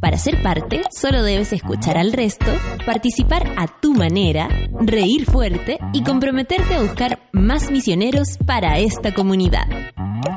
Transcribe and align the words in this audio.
Para 0.00 0.18
ser 0.18 0.42
parte, 0.42 0.82
solo 0.90 1.22
debes 1.22 1.52
escuchar 1.52 1.96
al 1.96 2.12
resto, 2.12 2.52
participar 2.84 3.54
a 3.56 3.66
tu 3.66 3.94
manera, 3.94 4.48
reír 4.80 5.24
fuerte 5.24 5.78
y 5.92 6.02
comprometerte 6.02 6.74
a 6.74 6.82
buscar 6.82 7.18
más 7.32 7.70
misioneros 7.70 8.36
para 8.44 8.78
esta 8.78 9.14
comunidad. 9.14 9.66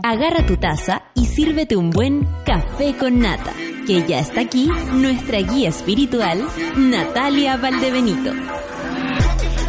Agarra 0.04 0.46
tu 0.46 0.58
taza 0.58 1.04
y 1.14 1.26
sírvete 1.26 1.76
un 1.76 1.90
buen 1.90 2.28
café 2.46 2.96
con 2.98 3.20
nata, 3.20 3.52
que 3.86 4.06
ya 4.08 4.20
está 4.20 4.42
aquí 4.42 4.70
nuestra 4.94 5.40
guía 5.40 5.70
espiritual, 5.70 6.48
Natalia 6.78 7.58
Valdebenito. 7.58 8.32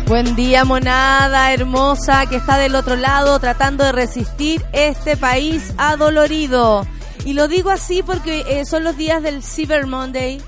Buen 0.06 0.36
día, 0.36 0.64
monada 0.64 1.52
hermosa 1.52 2.26
que 2.26 2.36
está 2.36 2.58
del 2.58 2.74
otro 2.74 2.96
lado 2.96 3.38
tratando 3.38 3.84
de 3.84 3.92
resistir 3.92 4.62
este 4.72 5.16
país 5.16 5.72
adolorido. 5.78 6.86
Y 7.24 7.34
lo 7.34 7.48
digo 7.48 7.70
así 7.70 8.02
porque 8.02 8.44
eh, 8.48 8.64
son 8.64 8.84
los 8.84 8.96
días 8.96 9.22
del 9.22 9.42
Cyber 9.42 9.86
Monday 9.86 10.40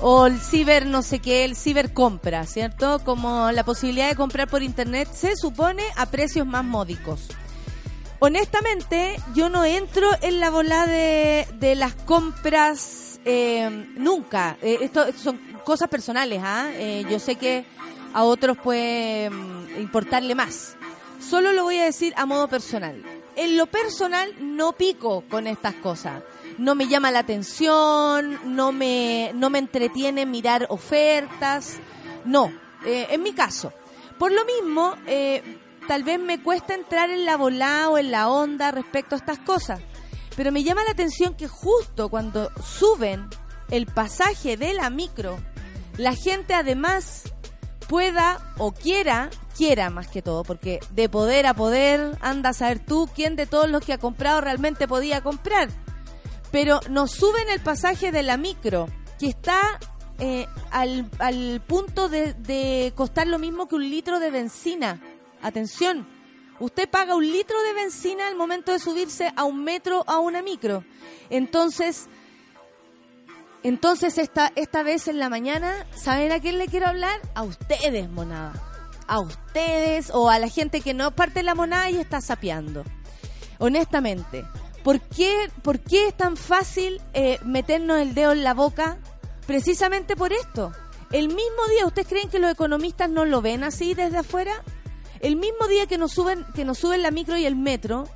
o 0.00 0.26
el 0.26 0.38
ciber 0.38 0.86
no 0.86 1.02
sé 1.02 1.18
qué, 1.18 1.44
el 1.44 1.56
ciber 1.56 1.92
compra, 1.92 2.44
¿cierto? 2.46 2.98
Como 3.04 3.50
la 3.52 3.64
posibilidad 3.64 4.08
de 4.08 4.16
comprar 4.16 4.48
por 4.48 4.62
internet 4.62 5.08
se 5.12 5.36
supone 5.36 5.82
a 5.96 6.06
precios 6.06 6.46
más 6.46 6.64
módicos. 6.64 7.28
Honestamente, 8.18 9.16
yo 9.34 9.50
no 9.50 9.64
entro 9.64 10.08
en 10.22 10.40
la 10.40 10.50
bola 10.50 10.86
de, 10.86 11.74
las 11.76 11.94
compras 11.94 13.20
eh, 13.24 13.86
nunca. 13.96 14.56
Eh, 14.62 14.78
esto 14.82 15.06
son 15.16 15.38
cosas 15.64 15.88
personales, 15.88 16.40
¿ah? 16.42 16.70
Eh, 16.74 17.04
yo 17.10 17.18
sé 17.18 17.36
que 17.36 17.64
a 18.14 18.22
otros 18.22 18.56
puede 18.56 19.28
mm, 19.30 19.80
importarle 19.80 20.34
más. 20.34 20.76
Solo 21.20 21.52
lo 21.52 21.64
voy 21.64 21.78
a 21.78 21.84
decir 21.84 22.14
a 22.16 22.24
modo 22.24 22.48
personal. 22.48 23.02
En 23.36 23.56
lo 23.56 23.66
personal 23.66 24.32
no 24.40 24.72
pico 24.72 25.24
con 25.28 25.46
estas 25.46 25.74
cosas. 25.74 26.22
No 26.58 26.74
me 26.74 26.86
llama 26.86 27.10
la 27.10 27.20
atención, 27.20 28.38
no 28.56 28.70
me, 28.72 29.32
no 29.34 29.50
me 29.50 29.58
entretiene 29.58 30.24
mirar 30.24 30.66
ofertas. 30.70 31.78
No, 32.24 32.52
eh, 32.84 33.08
en 33.10 33.22
mi 33.22 33.32
caso. 33.32 33.72
Por 34.18 34.30
lo 34.32 34.44
mismo, 34.44 34.94
eh, 35.06 35.42
tal 35.88 36.04
vez 36.04 36.20
me 36.20 36.42
cuesta 36.42 36.74
entrar 36.74 37.10
en 37.10 37.24
la 37.24 37.36
bola 37.36 37.88
o 37.90 37.98
en 37.98 38.10
la 38.10 38.28
onda 38.28 38.70
respecto 38.70 39.14
a 39.14 39.18
estas 39.18 39.40
cosas. 39.40 39.80
Pero 40.36 40.52
me 40.52 40.62
llama 40.62 40.84
la 40.84 40.92
atención 40.92 41.36
que 41.36 41.48
justo 41.48 42.08
cuando 42.08 42.50
suben 42.62 43.28
el 43.70 43.86
pasaje 43.86 44.56
de 44.56 44.74
la 44.74 44.90
micro, 44.90 45.38
la 45.96 46.14
gente 46.14 46.54
además 46.54 47.22
pueda 47.88 48.52
o 48.58 48.72
quiera, 48.72 49.30
quiera 49.56 49.90
más 49.90 50.08
que 50.08 50.22
todo, 50.22 50.44
porque 50.44 50.80
de 50.90 51.08
poder 51.08 51.46
a 51.46 51.54
poder, 51.54 52.16
anda 52.20 52.50
a 52.50 52.54
saber 52.54 52.78
tú 52.78 53.08
quién 53.14 53.36
de 53.36 53.46
todos 53.46 53.68
los 53.70 53.84
que 53.84 53.92
ha 53.92 53.98
comprado 53.98 54.40
realmente 54.40 54.88
podía 54.88 55.22
comprar. 55.22 55.68
Pero 56.50 56.80
nos 56.90 57.12
suben 57.12 57.48
el 57.50 57.60
pasaje 57.60 58.12
de 58.12 58.22
la 58.22 58.36
micro, 58.36 58.88
que 59.18 59.28
está 59.28 59.58
eh, 60.18 60.46
al, 60.70 61.08
al 61.18 61.60
punto 61.66 62.08
de, 62.08 62.34
de 62.34 62.92
costar 62.94 63.26
lo 63.26 63.38
mismo 63.38 63.68
que 63.68 63.76
un 63.76 63.88
litro 63.88 64.20
de 64.20 64.30
benzina. 64.30 65.00
Atención, 65.42 66.06
usted 66.60 66.88
paga 66.88 67.14
un 67.14 67.26
litro 67.26 67.60
de 67.62 67.74
benzina 67.74 68.28
al 68.28 68.36
momento 68.36 68.72
de 68.72 68.78
subirse 68.78 69.32
a 69.36 69.44
un 69.44 69.64
metro 69.64 70.04
a 70.06 70.18
una 70.18 70.42
micro. 70.42 70.84
Entonces, 71.30 72.06
entonces 73.62 74.18
esta, 74.18 74.52
esta 74.56 74.82
vez 74.82 75.08
en 75.08 75.18
la 75.18 75.28
mañana, 75.28 75.86
¿saben 75.96 76.32
a 76.32 76.40
quién 76.40 76.58
le 76.58 76.66
quiero 76.66 76.86
hablar? 76.86 77.20
A 77.34 77.42
ustedes, 77.42 78.08
monada. 78.10 78.73
A 79.06 79.20
ustedes 79.20 80.10
o 80.12 80.30
a 80.30 80.38
la 80.38 80.48
gente 80.48 80.80
que 80.80 80.94
no 80.94 81.10
parte 81.10 81.40
de 81.40 81.44
la 81.44 81.54
monada 81.54 81.90
y 81.90 81.96
está 81.96 82.20
sapeando. 82.20 82.84
Honestamente, 83.58 84.44
¿por 84.82 85.00
qué, 85.00 85.50
por 85.62 85.80
qué 85.80 86.08
es 86.08 86.16
tan 86.16 86.36
fácil 86.36 87.00
eh, 87.12 87.38
meternos 87.44 87.98
el 87.98 88.14
dedo 88.14 88.32
en 88.32 88.44
la 88.44 88.54
boca? 88.54 88.98
Precisamente 89.46 90.16
por 90.16 90.32
esto. 90.32 90.72
El 91.12 91.28
mismo 91.28 91.66
día, 91.70 91.86
¿ustedes 91.86 92.08
creen 92.08 92.28
que 92.28 92.38
los 92.38 92.50
economistas 92.50 93.08
no 93.08 93.24
lo 93.24 93.40
ven 93.40 93.62
así 93.62 93.94
desde 93.94 94.18
afuera? 94.18 94.62
El 95.20 95.36
mismo 95.36 95.68
día 95.68 95.86
que 95.86 95.98
nos 95.98 96.12
suben, 96.12 96.44
que 96.54 96.64
nos 96.64 96.78
suben 96.78 97.02
la 97.02 97.10
micro 97.10 97.36
y 97.36 97.46
el 97.46 97.56
metro, 97.56 98.08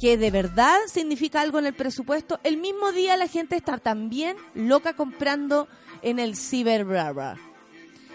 que 0.00 0.16
de 0.16 0.30
verdad 0.30 0.78
significa 0.86 1.40
algo 1.40 1.58
en 1.58 1.66
el 1.66 1.74
presupuesto, 1.74 2.40
el 2.42 2.56
mismo 2.56 2.92
día 2.92 3.16
la 3.16 3.28
gente 3.28 3.56
está 3.56 3.78
también 3.78 4.36
loca 4.54 4.94
comprando 4.94 5.68
en 6.02 6.18
el 6.18 6.36
Cyber 6.36 6.84
Brava. 6.84 7.36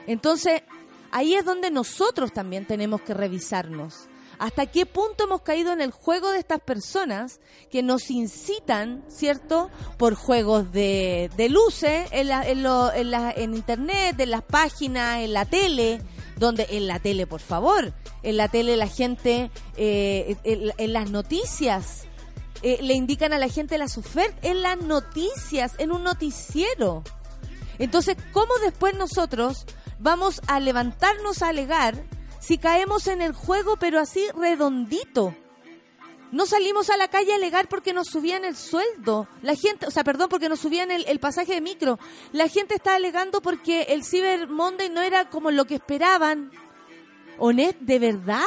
Entonces, 0.08 0.64
ahí 1.12 1.36
es 1.36 1.46
donde 1.46 1.72
nosotros 1.72 2.31
también 2.34 2.66
tenemos 2.66 3.02
que 3.02 3.14
revisarnos. 3.14 4.08
¿Hasta 4.38 4.68
qué 4.68 4.86
punto 4.86 5.25
hemos 5.25 5.42
caído 5.42 5.74
en 5.74 5.81
el 5.81 5.92
juego 5.92 6.31
de 6.31 6.40
estas 6.40 6.62
personas 6.62 7.42
que 7.70 7.84
nos 7.84 8.09
incitan, 8.09 9.03
¿cierto? 9.09 9.70
Por 9.97 10.16
juegos 10.16 10.72
de, 10.72 11.30
luces 11.50 12.08
en, 12.12 12.30
la- 12.30 13.34
internet, 13.38 14.18
en 14.18 14.31
las 14.31 14.44
páginas, 14.44 15.20
en 15.20 15.34
la 15.34 15.44
tele, 15.44 16.02
donde 16.38 16.68
en 16.70 16.88
la 16.88 17.00
tele, 17.00 17.28
por 17.28 17.41
favor, 17.41 17.91
en 18.24 18.38
la 18.38 18.47
tele 18.47 18.78
la 18.78 18.88
gente, 18.88 19.52
eh, 19.76 20.38
en, 20.46 20.72
en 20.78 20.94
las 20.94 21.09
noticias, 21.09 22.06
eh, 22.62 22.80
le 22.81 22.94
indican 22.94 23.34
a 23.34 23.40
la 23.40 23.50
gente 23.50 23.78
las 23.78 23.97
ofertas, 23.97 24.40
en 24.41 24.62
las 24.62 24.80
noticias, 24.81 25.74
en 25.80 25.91
un 25.91 26.03
noticiero. 26.03 27.03
Entonces, 27.78 28.16
¿cómo 28.31 28.53
después 28.64 28.94
nosotros 28.96 29.66
vamos 30.00 30.42
a 30.48 30.60
levantarnos 30.60 31.42
a 31.42 31.50
alegar 31.50 32.04
si 32.40 32.58
caemos 32.58 33.08
en 33.08 33.22
el 33.22 33.34
juego 33.34 33.78
pero 33.78 34.00
así 34.00 34.26
redondito? 34.36 35.36
No 36.32 36.46
salimos 36.46 36.90
a 36.90 36.98
la 36.98 37.08
calle 37.08 37.34
a 37.34 37.36
alegar 37.36 37.68
porque 37.68 37.92
nos 37.92 38.08
subían 38.08 38.46
el 38.46 38.56
sueldo. 38.56 39.28
La 39.42 39.56
gente, 39.56 39.88
o 39.88 39.92
sea, 39.92 40.04
perdón, 40.04 40.30
porque 40.30 40.48
nos 40.48 40.59
subían 40.59 40.92
el, 40.92 41.04
el 41.08 41.20
pasaje 41.20 41.56
de 41.56 41.62
micro. 41.62 41.98
La 42.34 42.48
gente 42.48 42.76
está 42.76 42.96
alegando 42.96 43.42
porque 43.42 43.84
el 43.90 44.04
Cyber 44.04 44.48
Monday 44.48 44.90
no 44.90 45.02
era 45.02 45.30
como 45.30 45.50
lo 45.50 45.66
que 45.66 45.76
esperaban. 45.76 46.52
Honest, 47.40 47.80
¿de 47.80 47.98
verdad? 47.98 48.44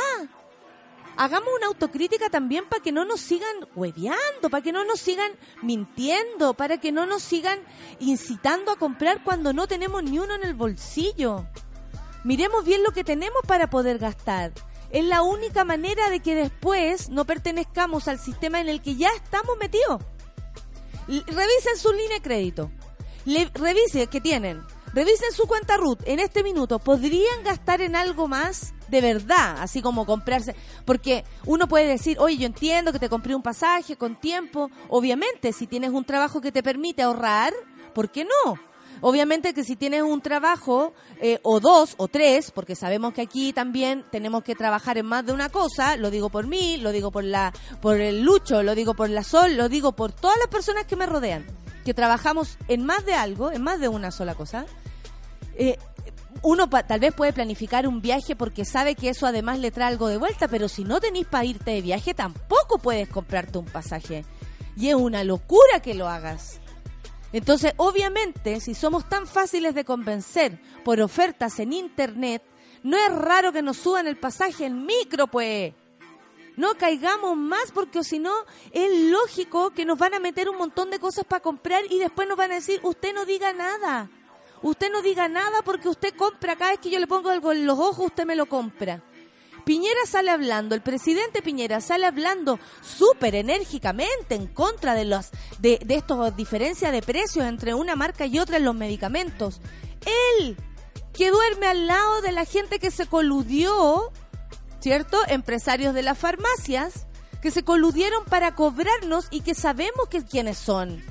Hagamos 1.22 1.50
una 1.56 1.69
autocrítica 1.69 2.31
también 2.31 2.65
para 2.69 2.83
que 2.83 2.91
no 2.91 3.05
nos 3.05 3.21
sigan 3.21 3.55
hueveando, 3.77 4.50
para 4.50 4.60
que 4.60 4.72
no 4.72 4.84
nos 4.84 4.99
sigan 4.99 5.31
mintiendo, 5.62 6.55
para 6.55 6.78
que 6.78 6.91
no 6.91 7.06
nos 7.06 7.22
sigan 7.22 7.60
incitando 8.00 8.72
a 8.72 8.77
comprar 8.77 9.22
cuando 9.22 9.53
no 9.53 9.69
tenemos 9.69 10.03
ni 10.03 10.19
uno 10.19 10.34
en 10.34 10.43
el 10.43 10.55
bolsillo. 10.55 11.47
Miremos 12.25 12.65
bien 12.65 12.82
lo 12.82 12.91
que 12.91 13.05
tenemos 13.05 13.41
para 13.47 13.71
poder 13.71 13.99
gastar. 13.99 14.50
Es 14.91 15.05
la 15.05 15.22
única 15.22 15.65
manera 15.65 16.11
de 16.11 16.19
que 16.19 16.34
después 16.34 17.09
no 17.09 17.25
pertenezcamos 17.25 18.09
al 18.09 18.19
sistema 18.19 18.61
en 18.61 18.69
el 18.69 18.82
que 18.82 18.97
ya 18.97 19.11
estamos 19.11 19.56
metidos. 19.61 20.03
Revisen 21.06 21.78
su 21.78 21.93
línea 21.93 22.16
de 22.16 22.22
crédito. 22.22 22.72
Le, 23.27 23.49
revise 23.55 24.09
que 24.09 24.21
tienen. 24.21 24.61
Revisen 24.93 25.31
su 25.31 25.47
cuenta 25.47 25.77
RUT 25.77 26.00
en 26.05 26.19
este 26.19 26.43
minuto. 26.43 26.81
¿Podrían 26.81 27.44
gastar 27.44 27.81
en 27.81 27.94
algo 27.94 28.27
más? 28.27 28.75
De 28.93 29.01
verdad, 29.01 29.57
así 29.59 29.81
como 29.81 30.05
comprarse. 30.05 30.55
Porque 30.85 31.25
uno 31.47 31.67
puede 31.67 31.87
decir, 31.87 32.19
oye, 32.21 32.37
yo 32.37 32.45
entiendo 32.45 32.93
que 32.93 32.99
te 32.99 33.09
compré 33.09 33.35
un 33.35 33.41
pasaje 33.41 33.97
con 33.97 34.21
tiempo. 34.21 34.71
Obviamente, 34.91 35.55
si 35.55 35.67
tienes 35.67 35.93
un 35.93 36.05
trabajo 36.05 36.43
que 36.43 36.53
te 36.53 36.63
permite 36.63 37.01
ahorrar, 37.01 37.55
¿por 37.95 38.11
qué 38.11 38.27
no? 38.27 38.61
Obviamente 39.01 39.55
que 39.55 39.65
si 39.65 39.77
tienes 39.77 40.03
un 40.03 40.21
trabajo, 40.21 40.93
eh, 41.23 41.39
o 41.43 41.59
dos, 41.59 41.94
o 41.97 42.06
tres, 42.06 42.50
porque 42.50 42.77
sabemos 42.77 43.15
que 43.15 43.23
aquí 43.23 43.55
también 43.55 44.05
tenemos 44.11 44.44
que 44.44 44.55
trabajar 44.55 44.99
en 44.99 45.06
más 45.06 45.25
de 45.25 45.33
una 45.33 45.49
cosa, 45.49 45.97
lo 45.97 46.11
digo 46.11 46.29
por 46.29 46.47
mí, 46.47 46.77
lo 46.77 46.93
digo 46.93 47.11
por 47.11 47.25
la, 47.25 47.50
por 47.81 47.99
el 47.99 48.21
Lucho, 48.21 48.62
lo 48.62 48.75
digo 48.75 48.93
por 48.93 49.09
la 49.09 49.25
Sol, 49.25 49.56
lo 49.56 49.71
digo 49.71 49.93
por 49.93 50.12
todas 50.12 50.37
las 50.37 50.49
personas 50.49 50.85
que 50.85 50.97
me 50.97 51.06
rodean, 51.06 51.47
que 51.87 51.95
trabajamos 51.95 52.59
en 52.69 52.85
más 52.85 53.06
de 53.06 53.15
algo, 53.15 53.50
en 53.50 53.62
más 53.62 53.81
de 53.81 53.88
una 53.88 54.11
sola 54.11 54.35
cosa. 54.35 54.67
Eh, 55.55 55.79
uno 56.43 56.69
pa- 56.70 56.87
tal 56.87 57.00
vez 57.00 57.14
puede 57.14 57.32
planificar 57.32 57.87
un 57.87 58.00
viaje 58.00 58.34
porque 58.37 58.64
sabe 58.64 58.94
que 58.94 59.08
eso 59.11 59.26
además 59.26 59.58
le 59.58 59.70
trae 59.70 59.88
algo 59.88 60.08
de 60.08 60.17
vuelta, 60.17 60.49
pero 60.49 60.69
si 60.69 60.84
no 60.84 61.00
tenéis 61.00 61.26
para 61.26 61.44
irte 61.44 61.73
de 61.73 61.82
viaje, 61.82 62.14
tampoco 62.14 62.79
puedes 62.79 63.08
comprarte 63.08 63.58
un 63.58 63.67
pasaje. 63.67 64.25
Y 64.76 64.88
es 64.88 64.94
una 64.94 65.23
locura 65.25 65.81
que 65.82 65.94
lo 65.94 66.08
hagas. 66.08 66.61
Entonces, 67.32 67.73
obviamente, 67.76 68.61
si 68.61 68.75
somos 68.75 69.08
tan 69.08 69.26
fáciles 69.26 69.75
de 69.75 69.84
convencer 69.84 70.61
por 70.84 71.00
ofertas 71.00 71.58
en 71.61 71.73
Internet, 71.73 72.43
no 72.82 72.96
es 72.96 73.12
raro 73.14 73.52
que 73.52 73.62
nos 73.62 73.76
suban 73.76 74.06
el 74.06 74.17
pasaje 74.19 74.67
en 74.67 74.85
micro, 74.85 75.26
pues. 75.28 75.73
No 76.56 76.75
caigamos 76.75 77.37
más 77.37 77.73
porque 77.73 78.05
si 78.05 78.19
no, 78.19 78.32
es 78.73 79.11
lógico 79.11 79.70
que 79.70 79.87
nos 79.87 79.96
van 79.99 80.12
a 80.12 80.20
meter 80.20 80.50
un 80.50 80.58
montón 80.58 80.90
de 80.90 80.99
cosas 80.99 81.25
para 81.25 81.40
comprar 81.40 81.82
y 81.90 81.99
después 81.99 82.28
nos 82.28 82.37
van 82.37 82.52
a 82.52 82.56
decir, 82.56 82.81
usted 82.82 83.14
no 83.14 83.25
diga 83.25 83.52
nada. 83.55 84.11
Usted 84.62 84.91
no 84.91 85.03
diga 85.03 85.29
nada 85.29 85.62
porque 85.64 85.88
usted 85.88 86.14
compra, 86.14 86.56
cada 86.56 86.73
vez 86.73 86.81
que 86.81 86.91
yo 86.91 86.99
le 86.99 87.06
pongo 87.06 87.31
algo 87.31 87.53
en 87.53 87.67
los 87.67 87.79
ojos, 87.79 88.06
usted 88.06 88.25
me 88.25 88.37
lo 88.37 88.47
compra. 88.47 89.03
Piñera 89.64 90.06
sale 90.06 90.31
hablando, 90.31 90.75
el 90.75 90.82
presidente 90.82 91.41
Piñera 91.41 91.81
sale 91.81 92.06
hablando 92.06 92.59
súper 92.81 93.37
enérgicamente 93.37 94.35
en 94.35 94.49
contra 94.49 94.94
de 94.94 95.05
las 95.05 95.31
de, 95.61 95.79
de 95.85 95.94
estas 95.94 96.37
diferencias 96.37 96.91
de 96.91 97.00
precios 97.00 97.47
entre 97.47 97.75
una 97.75 97.94
marca 97.94 98.26
y 98.26 98.38
otra 98.41 98.56
en 98.56 98.64
los 98.64 98.75
medicamentos. 98.75 99.61
Él, 100.38 100.56
que 101.12 101.31
duerme 101.31 101.67
al 101.67 101.87
lado 101.87 102.23
de 102.23 102.32
la 102.32 102.44
gente 102.44 102.81
que 102.81 102.91
se 102.91 103.06
coludió, 103.06 104.11
¿cierto? 104.81 105.19
Empresarios 105.29 105.94
de 105.94 106.03
las 106.03 106.19
farmacias, 106.19 107.06
que 107.41 107.50
se 107.50 107.64
coludieron 107.64 108.25
para 108.25 108.55
cobrarnos 108.55 109.26
y 109.31 109.41
que 109.41 109.55
sabemos 109.55 110.09
que 110.09 110.25
quiénes 110.25 110.59
son. 110.59 111.05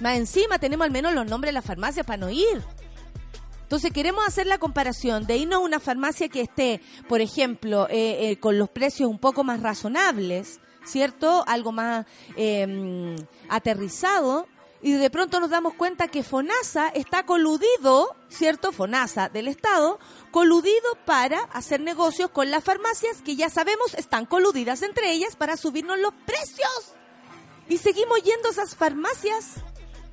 Más 0.00 0.16
encima 0.16 0.58
tenemos 0.58 0.84
al 0.84 0.90
menos 0.90 1.14
los 1.14 1.26
nombres 1.26 1.50
de 1.50 1.54
las 1.54 1.64
farmacias 1.64 2.04
para 2.06 2.16
no 2.16 2.30
ir. 2.30 2.62
Entonces 3.74 3.92
queremos 3.92 4.24
hacer 4.24 4.46
la 4.46 4.58
comparación 4.58 5.26
de 5.26 5.36
irnos 5.36 5.56
a 5.56 5.64
una 5.64 5.80
farmacia 5.80 6.28
que 6.28 6.42
esté, 6.42 6.80
por 7.08 7.20
ejemplo, 7.20 7.88
eh, 7.90 8.30
eh, 8.30 8.36
con 8.38 8.56
los 8.56 8.68
precios 8.68 9.10
un 9.10 9.18
poco 9.18 9.42
más 9.42 9.58
razonables, 9.62 10.60
¿cierto? 10.84 11.42
Algo 11.48 11.72
más 11.72 12.06
eh, 12.36 13.16
aterrizado. 13.48 14.46
Y 14.80 14.92
de 14.92 15.10
pronto 15.10 15.40
nos 15.40 15.50
damos 15.50 15.74
cuenta 15.74 16.06
que 16.06 16.22
FONASA 16.22 16.86
está 16.90 17.26
coludido, 17.26 18.14
¿cierto? 18.28 18.70
FONASA 18.70 19.28
del 19.28 19.48
Estado, 19.48 19.98
coludido 20.30 20.96
para 21.04 21.40
hacer 21.52 21.80
negocios 21.80 22.30
con 22.30 22.52
las 22.52 22.62
farmacias 22.62 23.22
que 23.22 23.34
ya 23.34 23.50
sabemos 23.50 23.94
están 23.94 24.24
coludidas 24.24 24.82
entre 24.82 25.10
ellas 25.10 25.34
para 25.34 25.56
subirnos 25.56 25.98
los 25.98 26.14
precios. 26.24 26.94
Y 27.68 27.78
seguimos 27.78 28.22
yendo 28.22 28.50
a 28.50 28.52
esas 28.52 28.76
farmacias. 28.76 29.54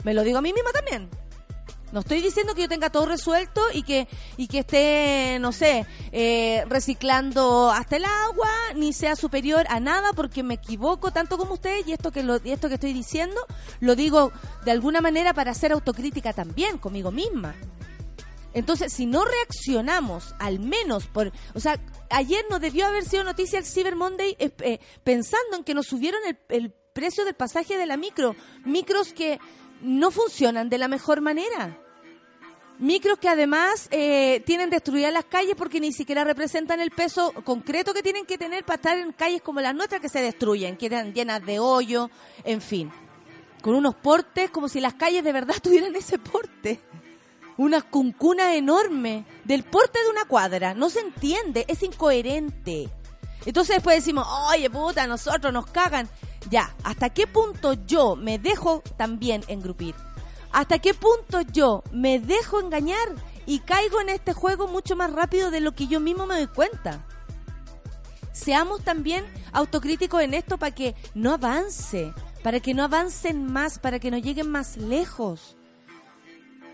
Me 0.04 0.16
lo 0.16 0.24
digo 0.24 0.40
a 0.40 0.42
mí 0.42 0.52
misma 0.52 0.72
también. 0.72 1.21
No 1.92 2.00
estoy 2.00 2.22
diciendo 2.22 2.56
que 2.56 2.62
yo 2.62 2.70
tenga 2.70 2.90
todo 2.90 3.06
resuelto 3.06 3.62
y 3.74 3.84
que, 3.84 4.08
y 4.38 4.48
que 4.48 4.60
esté, 4.60 5.38
no 5.40 5.52
sé, 5.52 5.86
eh, 6.12 6.64
reciclando 6.68 7.70
hasta 7.70 7.98
el 7.98 8.06
agua, 8.06 8.50
ni 8.76 8.94
sea 8.94 9.16
superior 9.16 9.66
a 9.70 9.80
nada, 9.80 10.14
porque 10.14 10.44
me 10.44 10.54
equivoco 10.56 11.12
tanto 11.12 11.38
como 11.38 11.54
ustedes 11.54 11.88
y 11.88 11.94
esto 11.94 12.12
que, 12.12 12.24
lo, 12.24 12.40
y 12.44 12.52
esto 12.52 12.70
que 12.70 12.76
estoy 12.76 12.94
diciendo 12.94 13.40
lo 13.80 13.96
digo 13.96 14.32
de 14.64 14.72
alguna 14.72 15.02
manera 15.02 15.34
para 15.34 15.52
hacer 15.52 15.72
autocrítica 15.72 16.34
también 16.34 16.78
conmigo 16.78 17.12
misma. 17.12 17.56
Entonces, 18.54 18.92
si 18.92 19.06
no 19.06 19.24
reaccionamos, 19.24 20.36
al 20.40 20.60
menos 20.60 21.08
por... 21.08 21.32
O 21.54 21.60
sea, 21.60 21.80
ayer 22.10 22.46
no 22.50 22.60
debió 22.60 22.86
haber 22.86 23.06
sido 23.06 23.24
noticia 23.24 23.60
el 23.60 23.66
Cyber 23.66 23.96
Monday 23.96 24.36
eh, 24.40 24.52
eh, 24.60 24.80
pensando 25.04 25.58
en 25.58 25.64
que 25.64 25.74
nos 25.74 25.88
subieron 25.88 26.20
el, 26.28 26.38
el 26.50 26.74
precio 26.94 27.24
del 27.24 27.34
pasaje 27.34 27.78
de 27.78 27.86
la 27.86 27.96
micro. 27.98 28.36
Micros 28.66 29.14
que 29.14 29.40
no 29.82 30.12
funcionan 30.12 30.70
de 30.70 30.78
la 30.78 30.88
mejor 30.88 31.22
manera. 31.22 31.78
Micros 32.82 33.20
que 33.20 33.30
además 33.30 33.88
eh, 33.92 34.42
tienen 34.46 34.72
destruidas 34.72 35.14
las 35.14 35.26
calles 35.26 35.54
porque 35.56 35.80
ni 35.80 35.94
siquiera 35.94 36.24
representan 36.24 36.80
el 36.80 36.90
peso 36.90 37.32
concreto 37.44 37.94
que 37.94 38.02
tienen 38.02 38.26
que 38.26 38.40
tener 38.40 38.66
para 38.66 38.78
estar 38.78 38.98
en 38.98 39.12
calles 39.12 39.44
como 39.44 39.62
las 39.62 39.76
nuestras 39.76 40.02
que 40.02 40.10
se 40.10 40.22
destruyen, 40.22 40.78
quedan 40.78 41.14
llenas 41.14 41.46
de 41.46 41.60
hoyo, 41.60 42.10
en 42.44 42.60
fin. 42.60 42.92
Con 43.62 43.76
unos 43.76 43.94
portes 43.94 44.50
como 44.50 44.68
si 44.68 44.80
las 44.80 44.96
calles 44.96 45.24
de 45.24 45.32
verdad 45.32 45.56
tuvieran 45.62 45.96
ese 45.96 46.18
porte. 46.18 46.80
Unas 47.58 47.84
cuncunas 47.84 48.56
enormes, 48.56 49.26
del 49.44 49.64
porte 49.64 50.00
de 50.04 50.10
una 50.10 50.26
cuadra. 50.26 50.74
No 50.74 50.90
se 50.90 51.02
entiende, 51.02 51.66
es 51.68 51.84
incoherente. 51.84 52.90
Entonces 53.46 53.76
después 53.76 53.98
decimos, 53.98 54.26
oye 54.52 54.72
puta, 54.72 55.06
nosotros 55.06 55.54
nos 55.54 55.68
cagan. 55.68 56.10
Ya, 56.50 56.76
¿hasta 56.84 57.10
qué 57.10 57.28
punto 57.28 57.74
yo 57.74 58.16
me 58.16 58.40
dejo 58.40 58.82
también 58.98 59.44
engrupir? 59.48 59.96
¿Hasta 60.52 60.80
qué 60.80 60.94
punto 60.94 61.42
yo 61.42 61.84
me 61.92 62.20
dejo 62.20 62.60
engañar 62.60 63.16
y 63.46 63.60
caigo 63.60 64.02
en 64.02 64.10
este 64.10 64.34
juego 64.34 64.68
mucho 64.68 64.96
más 64.96 65.12
rápido 65.12 65.52
de 65.52 65.62
lo 65.62 65.74
que 65.74 65.88
yo 65.88 66.00
mismo 66.00 66.26
me 66.26 66.36
doy 66.36 66.48
cuenta? 66.48 67.06
Seamos 68.34 68.84
también 68.84 69.26
autocríticos 69.52 70.22
en 70.22 70.34
esto 70.34 70.58
para 70.58 70.74
que 70.74 70.96
no 71.14 71.34
avance, 71.34 72.14
para 72.44 72.60
que 72.60 72.74
no 72.74 72.84
avancen 72.84 73.46
más, 73.46 73.80
para 73.80 74.00
que 74.00 74.12
no 74.12 74.18
lleguen 74.18 74.50
más 74.50 74.78
lejos. 74.78 75.58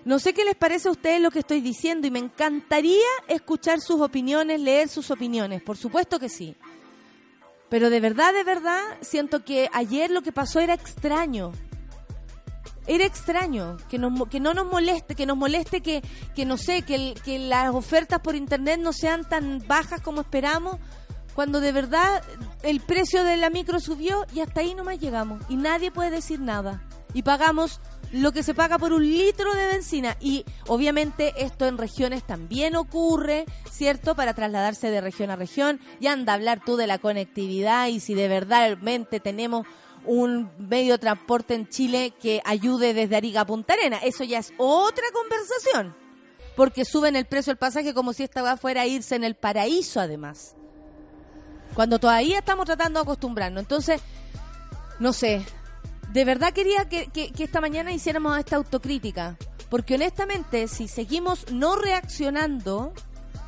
No 0.05 0.19
sé 0.19 0.33
qué 0.33 0.45
les 0.45 0.55
parece 0.55 0.87
a 0.87 0.91
ustedes 0.91 1.21
lo 1.21 1.31
que 1.31 1.39
estoy 1.39 1.59
diciendo 1.59 2.07
y 2.07 2.11
me 2.11 2.19
encantaría 2.19 3.09
escuchar 3.27 3.81
sus 3.81 3.99
opiniones, 3.99 4.61
leer 4.61 4.87
sus 4.87 5.11
opiniones, 5.11 5.61
por 5.61 5.75
supuesto 5.75 6.17
que 6.17 6.29
sí. 6.29 6.55
Pero 7.69 7.89
de 7.89 7.99
verdad, 7.99 8.33
de 8.33 8.43
verdad, 8.43 8.81
siento 9.01 9.43
que 9.43 9.69
ayer 9.73 10.09
lo 10.09 10.21
que 10.21 10.31
pasó 10.31 10.59
era 10.59 10.73
extraño. 10.73 11.51
Era 12.85 13.05
extraño 13.05 13.75
que, 13.89 13.99
que 14.29 14.39
no 14.39 14.53
nos 14.53 14.65
moleste, 14.65 15.15
que 15.15 15.25
nos 15.25 15.35
moleste 15.35 15.81
que, 15.81 16.01
que 16.33 16.45
no 16.45 16.57
sé, 16.57 16.83
que, 16.83 17.15
que 17.25 17.37
las 17.37 17.73
ofertas 17.75 18.21
por 18.21 18.35
internet 18.35 18.79
no 18.79 18.93
sean 18.93 19.27
tan 19.27 19.61
bajas 19.67 19.99
como 19.99 20.21
esperamos, 20.21 20.77
cuando 21.35 21.59
de 21.59 21.73
verdad 21.73 22.23
el 22.63 22.79
precio 22.79 23.25
de 23.25 23.35
la 23.35 23.49
micro 23.49 23.81
subió 23.81 24.25
y 24.33 24.39
hasta 24.39 24.61
ahí 24.61 24.73
nomás 24.73 24.99
llegamos. 24.99 25.43
Y 25.49 25.57
nadie 25.57 25.91
puede 25.91 26.09
decir 26.09 26.39
nada. 26.39 26.81
Y 27.13 27.23
pagamos 27.23 27.81
lo 28.11 28.31
que 28.31 28.43
se 28.43 28.53
paga 28.53 28.77
por 28.77 28.93
un 28.93 29.03
litro 29.03 29.53
de 29.53 29.67
benzina. 29.67 30.17
Y 30.19 30.45
obviamente 30.67 31.33
esto 31.37 31.65
en 31.65 31.77
regiones 31.77 32.25
también 32.25 32.75
ocurre, 32.75 33.45
¿cierto? 33.69 34.15
Para 34.15 34.33
trasladarse 34.33 34.89
de 34.89 35.01
región 35.01 35.29
a 35.29 35.35
región. 35.35 35.79
Y 35.99 36.07
anda 36.07 36.33
a 36.33 36.35
hablar 36.35 36.61
tú 36.65 36.75
de 36.77 36.87
la 36.87 36.99
conectividad 36.99 37.87
y 37.87 37.99
si 37.99 38.13
de 38.13 38.27
verdad 38.27 38.77
tenemos 39.23 39.65
un 40.05 40.49
medio 40.57 40.93
de 40.93 40.99
transporte 40.99 41.53
en 41.53 41.67
Chile 41.67 42.13
que 42.21 42.41
ayude 42.45 42.93
desde 42.93 43.17
Arica 43.17 43.41
a 43.41 43.45
Punta 43.45 43.73
Arena. 43.73 43.97
Eso 43.97 44.23
ya 44.23 44.39
es 44.39 44.53
otra 44.57 45.05
conversación. 45.13 45.95
Porque 46.55 46.85
suben 46.85 47.15
el 47.15 47.25
precio 47.25 47.51
del 47.51 47.57
pasaje 47.57 47.93
como 47.93 48.13
si 48.13 48.23
esta 48.23 48.57
fuera 48.57 48.81
a 48.81 48.87
irse 48.87 49.15
en 49.15 49.23
el 49.23 49.35
paraíso, 49.35 49.99
además. 49.99 50.55
Cuando 51.75 51.99
todavía 51.99 52.39
estamos 52.39 52.65
tratando 52.65 52.99
de 52.99 53.03
acostumbrarnos. 53.03 53.61
Entonces, 53.61 54.01
no 54.99 55.13
sé, 55.13 55.45
de 56.17 56.25
verdad 56.25 56.51
quería 56.51 56.89
que, 56.89 57.11
esta 57.37 57.61
mañana 57.61 57.91
hiciéramos 57.91 58.39
esta 58.39 58.55
autocrítica. 58.55 59.37
Porque 59.69 59.93
honestamente, 59.93 60.67
si 60.67 60.87
seguimos 60.87 61.51
no 61.51 61.75
reaccionando, 61.75 62.91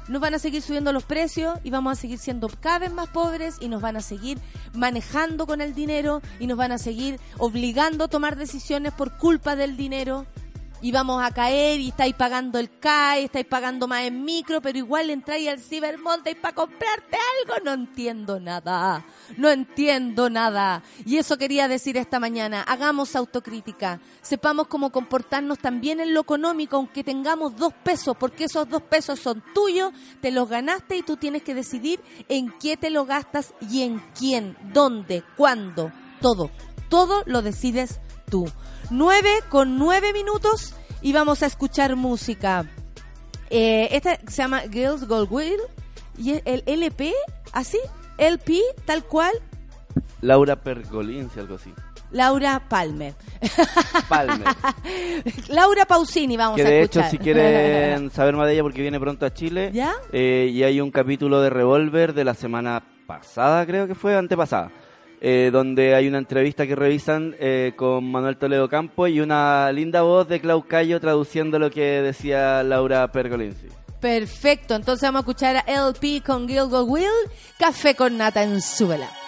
nos 0.08 0.22
van 0.22 0.36
a 0.36 0.40
seguir 0.40 0.62
subiendo 0.62 0.94
los 0.94 1.04
precios 1.04 1.58
y 1.64 1.72
vamos 1.72 1.98
a 1.98 2.00
seguir 2.00 2.20
siendo 2.20 2.48
cada 2.48 2.78
vez 2.78 2.92
más 2.92 3.10
pobres 3.10 3.56
y 3.60 3.70
nos 3.70 3.82
van 3.82 3.98
a 3.98 4.02
seguir 4.02 4.38
manejando 4.76 5.48
con 5.48 5.62
el 5.62 5.74
dinero 5.74 6.22
y 6.40 6.46
nos 6.46 6.60
van 6.60 6.72
a 6.72 6.78
seguir 6.78 7.20
obligando 7.40 8.04
a 8.04 8.08
tomar 8.08 8.36
decisiones 8.36 8.94
por 8.94 9.18
culpa 9.18 9.56
del 9.56 9.76
dinero 9.76 10.28
y 10.82 10.92
vamos 10.92 11.22
a 11.22 11.32
caer 11.32 11.80
y 11.80 11.90
estáis 11.90 12.14
pagando 12.16 12.60
el 12.60 12.80
CAE, 12.80 13.26
estáis 13.26 13.46
pagando 13.46 13.88
más 13.88 14.04
en 14.04 14.24
micro, 14.24 14.62
pero 14.62 14.78
igual 14.78 15.10
entráis 15.10 15.48
al 15.50 15.60
Cyber 15.60 15.98
Monday 15.98 16.36
para 16.36 16.56
comprarte 16.56 17.18
algo. 17.42 17.64
No 17.64 17.74
entiendo 17.74 18.40
nada, 18.40 19.06
no 19.38 19.50
entiendo 19.50 20.30
nada. 20.30 20.84
Y 21.06 21.18
eso 21.18 21.38
quería 21.38 21.68
decir 21.68 21.98
esta 21.98 22.20
mañana, 22.20 22.64
hagamos 22.64 23.16
autocrítica, 23.16 24.00
sepamos 24.22 24.68
cómo 24.68 24.92
comportarnos 24.92 25.60
también 25.60 26.00
en 26.00 26.14
lo 26.14 26.22
económico, 26.22 26.78
aunque 26.78 27.04
tengamos 27.04 27.56
dos 27.56 27.74
pesos, 27.84 28.16
porque 28.18 28.46
esos 28.46 28.70
dos 28.70 28.84
pesos 28.84 29.20
son 29.20 29.44
tuyos, 29.54 29.92
te 30.22 30.32
los 30.32 30.48
ganaste 30.48 30.98
y 30.98 31.04
tú 31.04 31.18
tienes 31.18 31.44
que 31.44 31.56
decidir 31.56 32.00
en 32.30 32.54
qué 32.60 32.78
te 32.78 32.90
lo 32.90 33.06
gastas 33.06 33.54
y 33.70 33.84
en 33.84 34.02
quién, 34.18 34.58
dónde, 34.74 35.24
cuándo, 35.36 35.92
todo. 36.22 36.50
Todo 36.90 37.24
lo 37.28 37.42
decides 37.44 38.00
tú. 38.30 38.46
9 38.90 39.30
con 39.50 39.78
9 39.78 40.14
minutos 40.14 40.74
y 41.02 41.14
vamos 41.14 41.44
a 41.44 41.46
escuchar 41.46 41.96
música. 41.96 42.66
Eh, 43.50 43.90
esta 43.92 44.18
se 44.28 44.42
llama 44.42 44.62
Girls 44.72 45.08
Gold 45.08 45.28
Will 45.32 45.60
y 46.18 46.42
el 46.46 46.64
LP, 46.66 47.14
así, 47.54 47.80
LP, 48.18 48.60
tal 48.86 49.04
cual. 49.04 49.32
Laura 50.22 50.56
Pergolin, 50.58 51.30
si 51.32 51.40
algo 51.40 51.56
así. 51.56 51.74
Laura 52.12 52.62
Palmer. 52.68 53.14
Palmer. 54.10 54.48
Laura 55.50 55.86
Pausini, 55.86 56.36
vamos 56.38 56.56
que 56.58 56.64
a 56.64 56.66
de 56.66 56.82
escuchar. 56.82 57.04
hecho, 57.06 57.12
si 57.12 57.18
quieren 57.20 58.10
saber 58.14 58.36
más 58.36 58.48
de 58.48 58.54
ella, 58.54 58.64
porque 58.64 58.82
viene 58.82 59.00
pronto 59.00 59.26
a 59.26 59.34
Chile, 59.34 59.70
¿Ya? 59.74 59.94
eh, 60.12 60.50
y 60.52 60.64
hay 60.64 60.82
un 60.82 60.90
capítulo 60.92 61.40
de 61.42 61.50
Revolver 61.52 62.14
de 62.14 62.24
la 62.24 62.34
semana 62.34 62.84
pasada, 63.06 63.66
creo 63.66 63.88
que 63.88 63.96
fue, 63.96 64.16
antepasada, 64.18 64.72
eh, 65.22 65.50
donde 65.52 65.96
hay 65.96 66.08
una 66.08 66.18
entrevista 66.18 66.66
que 66.66 66.76
revisan 66.76 67.36
eh, 67.40 67.74
con 67.76 68.10
Manuel 68.10 68.38
Toledo 68.38 68.70
Campo 68.70 69.08
y 69.08 69.20
una 69.20 69.72
linda 69.72 70.02
voz 70.02 70.28
de 70.28 70.40
Clau 70.40 70.66
Cayo 70.66 71.00
traduciendo 71.00 71.60
lo 71.60 71.70
que 71.70 72.02
decía 72.02 72.64
Laura 72.64 73.12
Pergolinzi. 73.12 73.68
Perfecto, 74.00 74.76
entonces 74.76 75.04
vamos 75.04 75.20
a 75.20 75.22
escuchar 75.22 75.58
a 75.58 75.60
LP 75.68 76.24
con 76.26 76.48
Gilgo 76.48 76.84
Will, 76.84 77.10
Café 77.58 77.96
con 77.96 78.18
Nata 78.18 78.44
en. 78.44 79.19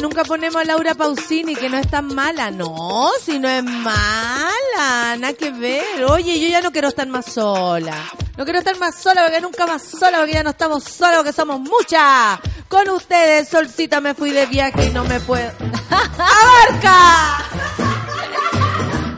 Que 0.00 0.06
nunca 0.06 0.24
ponemos 0.24 0.62
a 0.62 0.64
Laura 0.64 0.94
Pausini, 0.94 1.54
que 1.54 1.68
no 1.68 1.76
es 1.76 1.86
tan 1.90 2.06
mala. 2.14 2.50
No, 2.50 3.10
si 3.22 3.38
no 3.38 3.50
es 3.50 3.62
mala, 3.62 5.14
nada 5.18 5.34
que 5.34 5.50
ver. 5.50 6.04
Oye, 6.04 6.40
yo 6.40 6.48
ya 6.48 6.62
no 6.62 6.72
quiero 6.72 6.88
estar 6.88 7.06
más 7.06 7.26
sola. 7.26 7.94
No 8.38 8.44
quiero 8.44 8.60
estar 8.60 8.78
más 8.78 8.94
sola 8.98 9.24
porque 9.24 9.42
nunca 9.42 9.66
más 9.66 9.82
sola, 9.82 10.18
porque 10.18 10.32
ya 10.32 10.42
no 10.42 10.50
estamos 10.50 10.84
solas, 10.84 11.16
porque 11.18 11.34
somos 11.34 11.60
muchas. 11.60 12.38
Con 12.66 12.88
ustedes, 12.88 13.50
Solcita, 13.50 14.00
me 14.00 14.14
fui 14.14 14.30
de 14.30 14.46
viaje 14.46 14.86
y 14.86 14.90
no 14.90 15.04
me 15.04 15.20
puedo. 15.20 15.52
¡Abarca! 15.90 17.44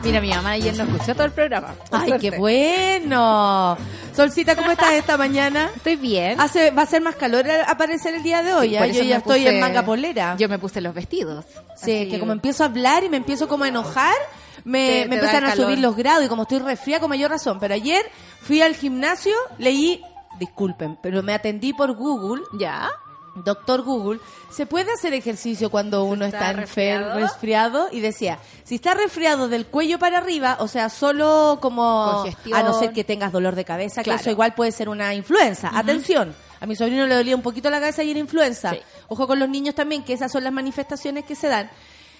Mira, 0.03 0.19
mi 0.19 0.31
mamá 0.31 0.49
ayer 0.51 0.75
no 0.75 0.83
escuchó 0.83 1.13
todo 1.13 1.25
el 1.25 1.31
programa. 1.31 1.75
¡Ay, 1.91 2.13
qué 2.19 2.31
bueno! 2.31 3.77
Solcita, 4.15 4.55
¿cómo 4.55 4.71
estás 4.71 4.93
esta 4.93 5.17
mañana? 5.17 5.69
Estoy 5.75 5.95
bien. 5.95 6.39
Hace, 6.39 6.71
va 6.71 6.83
a 6.83 6.85
ser 6.85 7.01
más 7.01 7.15
calor 7.15 7.49
al 7.49 7.61
aparecer 7.67 8.13
el 8.15 8.23
día 8.23 8.43
de 8.43 8.53
hoy. 8.53 8.69
Sí, 8.69 8.75
¿ah? 8.77 8.87
Yo 8.87 9.03
ya 9.03 9.17
estoy 9.17 9.47
en 9.47 9.59
manga 9.59 9.83
polera. 9.83 10.35
Yo 10.37 10.47
me 10.49 10.59
puse 10.59 10.81
los 10.81 10.93
vestidos. 10.93 11.45
Sí, 11.75 12.01
Así- 12.01 12.09
que 12.09 12.19
como 12.19 12.31
empiezo 12.31 12.63
a 12.63 12.67
hablar 12.67 13.03
y 13.03 13.09
me 13.09 13.17
empiezo 13.17 13.47
como 13.47 13.63
a 13.63 13.67
enojar, 13.69 14.13
me, 14.65 14.87
Te- 15.03 15.09
me 15.09 15.15
te 15.17 15.21
empiezan 15.25 15.43
a 15.45 15.55
subir 15.55 15.79
los 15.79 15.95
grados 15.95 16.23
y 16.25 16.27
como 16.27 16.43
estoy 16.43 16.59
resfriada 16.59 17.01
con 17.01 17.09
mayor 17.09 17.31
razón. 17.31 17.57
Pero 17.59 17.73
ayer 17.73 18.05
fui 18.41 18.61
al 18.61 18.75
gimnasio, 18.75 19.33
leí, 19.57 20.01
disculpen, 20.39 20.97
pero 21.01 21.21
me 21.23 21.33
atendí 21.33 21.73
por 21.73 21.93
Google, 21.95 22.43
¿Ya? 22.57 22.89
Doctor 23.35 23.81
Google, 23.81 24.19
¿se 24.51 24.65
puede 24.65 24.91
hacer 24.91 25.13
ejercicio 25.13 25.69
cuando 25.71 26.03
uno 26.03 26.25
está 26.25 26.51
está, 26.51 26.61
enfer- 26.63 27.13
resfriado? 27.15 27.87
Y 27.91 27.99
decía, 27.99 28.39
si 28.63 28.75
está 28.75 28.93
resfriado 28.93 29.47
del 29.49 29.65
cuello 29.65 29.97
para 29.99 30.17
arriba, 30.19 30.57
o 30.59 30.67
sea, 30.67 30.89
solo 30.89 31.57
como, 31.61 32.11
Congestión. 32.23 32.57
a 32.57 32.63
no 32.63 32.77
ser 32.77 32.93
que 32.93 33.03
tengas 33.03 33.31
dolor 33.31 33.55
de 33.55 33.65
cabeza, 33.65 34.03
Claro. 34.03 34.17
que 34.17 34.21
eso 34.21 34.31
igual 34.31 34.53
puede 34.55 34.71
ser 34.71 34.89
una 34.89 35.13
influenza. 35.13 35.71
Atención. 35.73 36.35
A 36.59 36.65
mi 36.65 36.75
sobrino 36.75 37.05
le 37.07 37.15
dolía 37.15 37.35
un 37.35 37.41
poquito 37.41 37.69
la 37.69 37.79
cabeza 37.79 38.03
y 38.03 38.11
era 38.11 38.19
influenza. 38.19 38.71
Sí. 38.71 38.79
Ojo 39.09 39.27
con 39.27 39.37
los 39.39 39.49
niños 39.49 39.75
también, 39.75 40.03
que 40.03 40.13
esas 40.13 40.31
son 40.31 40.43
las 40.45 40.53
manifestaciones 40.53 41.25
que 41.25 41.35
se 41.35 41.47
dan. 41.47 41.69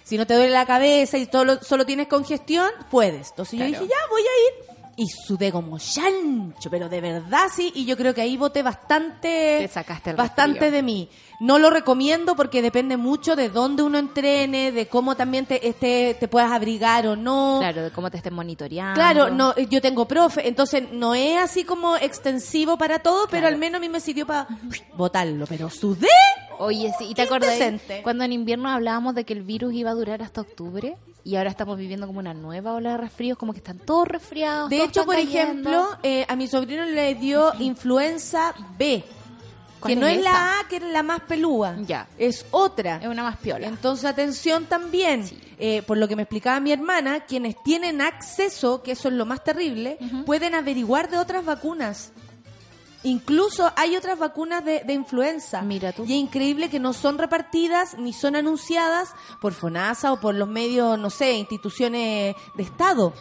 Si 0.03 0.17
no 0.17 0.27
te 0.27 0.33
duele 0.33 0.49
la 0.51 0.65
cabeza 0.65 1.17
y 1.17 1.27
todo 1.27 1.45
lo- 1.45 1.63
solo 1.63 1.85
tienes 1.85 2.07
congestión, 2.09 2.69
puedes. 2.91 3.29
Entonces 3.29 3.57
yo 3.57 3.65
Claro. 3.65 3.83
dije, 3.83 3.93
ya, 3.93 4.09
voy 4.09 4.21
a 4.21 4.25
ir. 4.25 4.72
Y 4.95 5.07
sudé 5.07 5.51
como 5.51 5.79
chancho, 5.79 6.69
pero 6.69 6.87
de 6.87 7.01
verdad 7.01 7.47
sí. 7.53 7.71
Y 7.73 7.85
yo 7.85 7.97
creo 7.97 8.13
que 8.13 8.21
ahí 8.21 8.37
boté 8.37 8.61
bastante, 8.61 9.57
Te 9.61 9.67
sacaste 9.67 10.11
el 10.11 10.15
bastante 10.15 10.69
de 10.69 10.83
mí. 10.83 11.09
No 11.39 11.57
lo 11.57 11.71
recomiendo 11.71 12.35
porque 12.35 12.61
depende 12.61 12.95
mucho 12.95 13.35
de 13.35 13.49
dónde 13.49 13.81
uno 13.81 13.97
entrene, 13.97 14.71
de 14.71 14.87
cómo 14.87 15.15
también 15.15 15.47
te, 15.47 15.67
este, 15.67 16.15
te 16.19 16.27
puedas 16.27 16.51
abrigar 16.51 17.07
o 17.07 17.15
no. 17.15 17.57
Claro, 17.59 17.81
de 17.81 17.91
cómo 17.91 18.11
te 18.11 18.17
estén 18.17 18.35
monitoreando. 18.35 18.93
Claro, 18.93 19.29
no, 19.31 19.55
yo 19.55 19.81
tengo 19.81 20.07
profe, 20.07 20.47
entonces 20.47 20.83
no 20.91 21.15
es 21.15 21.37
así 21.39 21.63
como 21.63 21.95
extensivo 21.97 22.77
para 22.77 22.99
todo, 22.99 23.27
pero 23.29 23.47
al 23.47 23.57
menos 23.57 23.79
a 23.79 23.81
mí 23.81 23.89
me 23.89 23.99
sirvió 23.99 24.27
para 24.27 24.47
botarlo. 24.95 25.47
Pero 25.47 25.71
sudé. 25.71 26.07
Oye, 26.59 26.93
sí, 26.99 27.07
¿y 27.09 27.13
te 27.15 27.23
acordás 27.23 27.59
cuando 28.03 28.23
en 28.23 28.31
invierno 28.31 28.69
hablábamos 28.69 29.15
de 29.15 29.23
que 29.25 29.33
el 29.33 29.41
virus 29.41 29.73
iba 29.73 29.89
a 29.89 29.95
durar 29.95 30.21
hasta 30.21 30.41
octubre? 30.41 30.97
Y 31.25 31.37
ahora 31.37 31.49
estamos 31.49 31.77
viviendo 31.77 32.05
como 32.05 32.19
una 32.19 32.33
nueva 32.33 32.73
ola 32.73 32.91
de 32.91 32.97
resfríos, 32.97 33.37
como 33.37 33.53
que 33.53 33.59
están 33.59 33.77
todos 33.79 34.07
resfriados. 34.07 34.69
De 34.69 34.77
todos 34.77 34.89
hecho, 34.89 35.05
por 35.05 35.15
cayendo. 35.15 35.69
ejemplo, 35.69 35.97
eh, 36.03 36.25
a 36.27 36.35
mi 36.35 36.47
sobrino 36.47 36.83
le 36.85 37.15
dio 37.15 37.53
influenza 37.59 38.53
B. 38.77 39.03
¿Cuál 39.79 39.93
Que 39.93 39.99
no 39.99 40.07
es 40.07 40.19
esa? 40.19 40.31
la 40.31 40.59
A, 40.59 40.67
que 40.67 40.77
es 40.77 40.83
la 40.83 41.03
más 41.03 41.21
pelúa. 41.21 41.75
Ya. 41.85 42.07
Es 42.17 42.45
otra. 42.51 42.97
es 43.01 43.07
una 43.07 43.23
más 43.23 43.37
piola. 43.37 43.67
Entonces, 43.67 44.05
atención 44.05 44.65
también, 44.65 45.25
eh, 45.59 45.81
por 45.83 45.97
lo 45.97 46.07
que 46.07 46.15
me 46.15 46.23
explicaba 46.23 46.59
mi 46.59 46.71
hermana, 46.71 47.21
quienes 47.21 47.61
tienen 47.63 48.01
acceso, 48.01 48.81
que 48.81 48.91
eso 48.93 49.07
es 49.09 49.13
lo 49.13 49.25
más 49.25 49.43
terrible, 49.43 49.97
pueden 50.25 50.55
averiguar 50.55 51.09
de 51.09 51.17
otras 51.17 51.43
vacunas. 51.45 52.11
Incluso 53.03 53.71
hay 53.75 53.95
otras 53.95 54.17
vacunas 54.17 54.63
de, 54.63 54.83
de 54.85 54.93
influenza. 54.93 55.61
Mira 55.61 55.91
tú. 55.91 56.03
Y 56.05 56.13
es 56.13 56.19
increíble 56.19 56.69
que 56.69 56.79
no 56.79 56.93
son 56.93 57.17
repartidas 57.17 57.97
ni 57.97 58.13
son 58.13 58.35
anunciadas 58.35 59.13
por 59.41 59.53
FONASA 59.53 60.13
o 60.13 60.19
por 60.19 60.35
los 60.35 60.47
medios, 60.47 60.97
no 60.97 61.09
sé, 61.09 61.33
instituciones 61.33 62.35
de 62.55 62.63
Estado. 62.63 63.13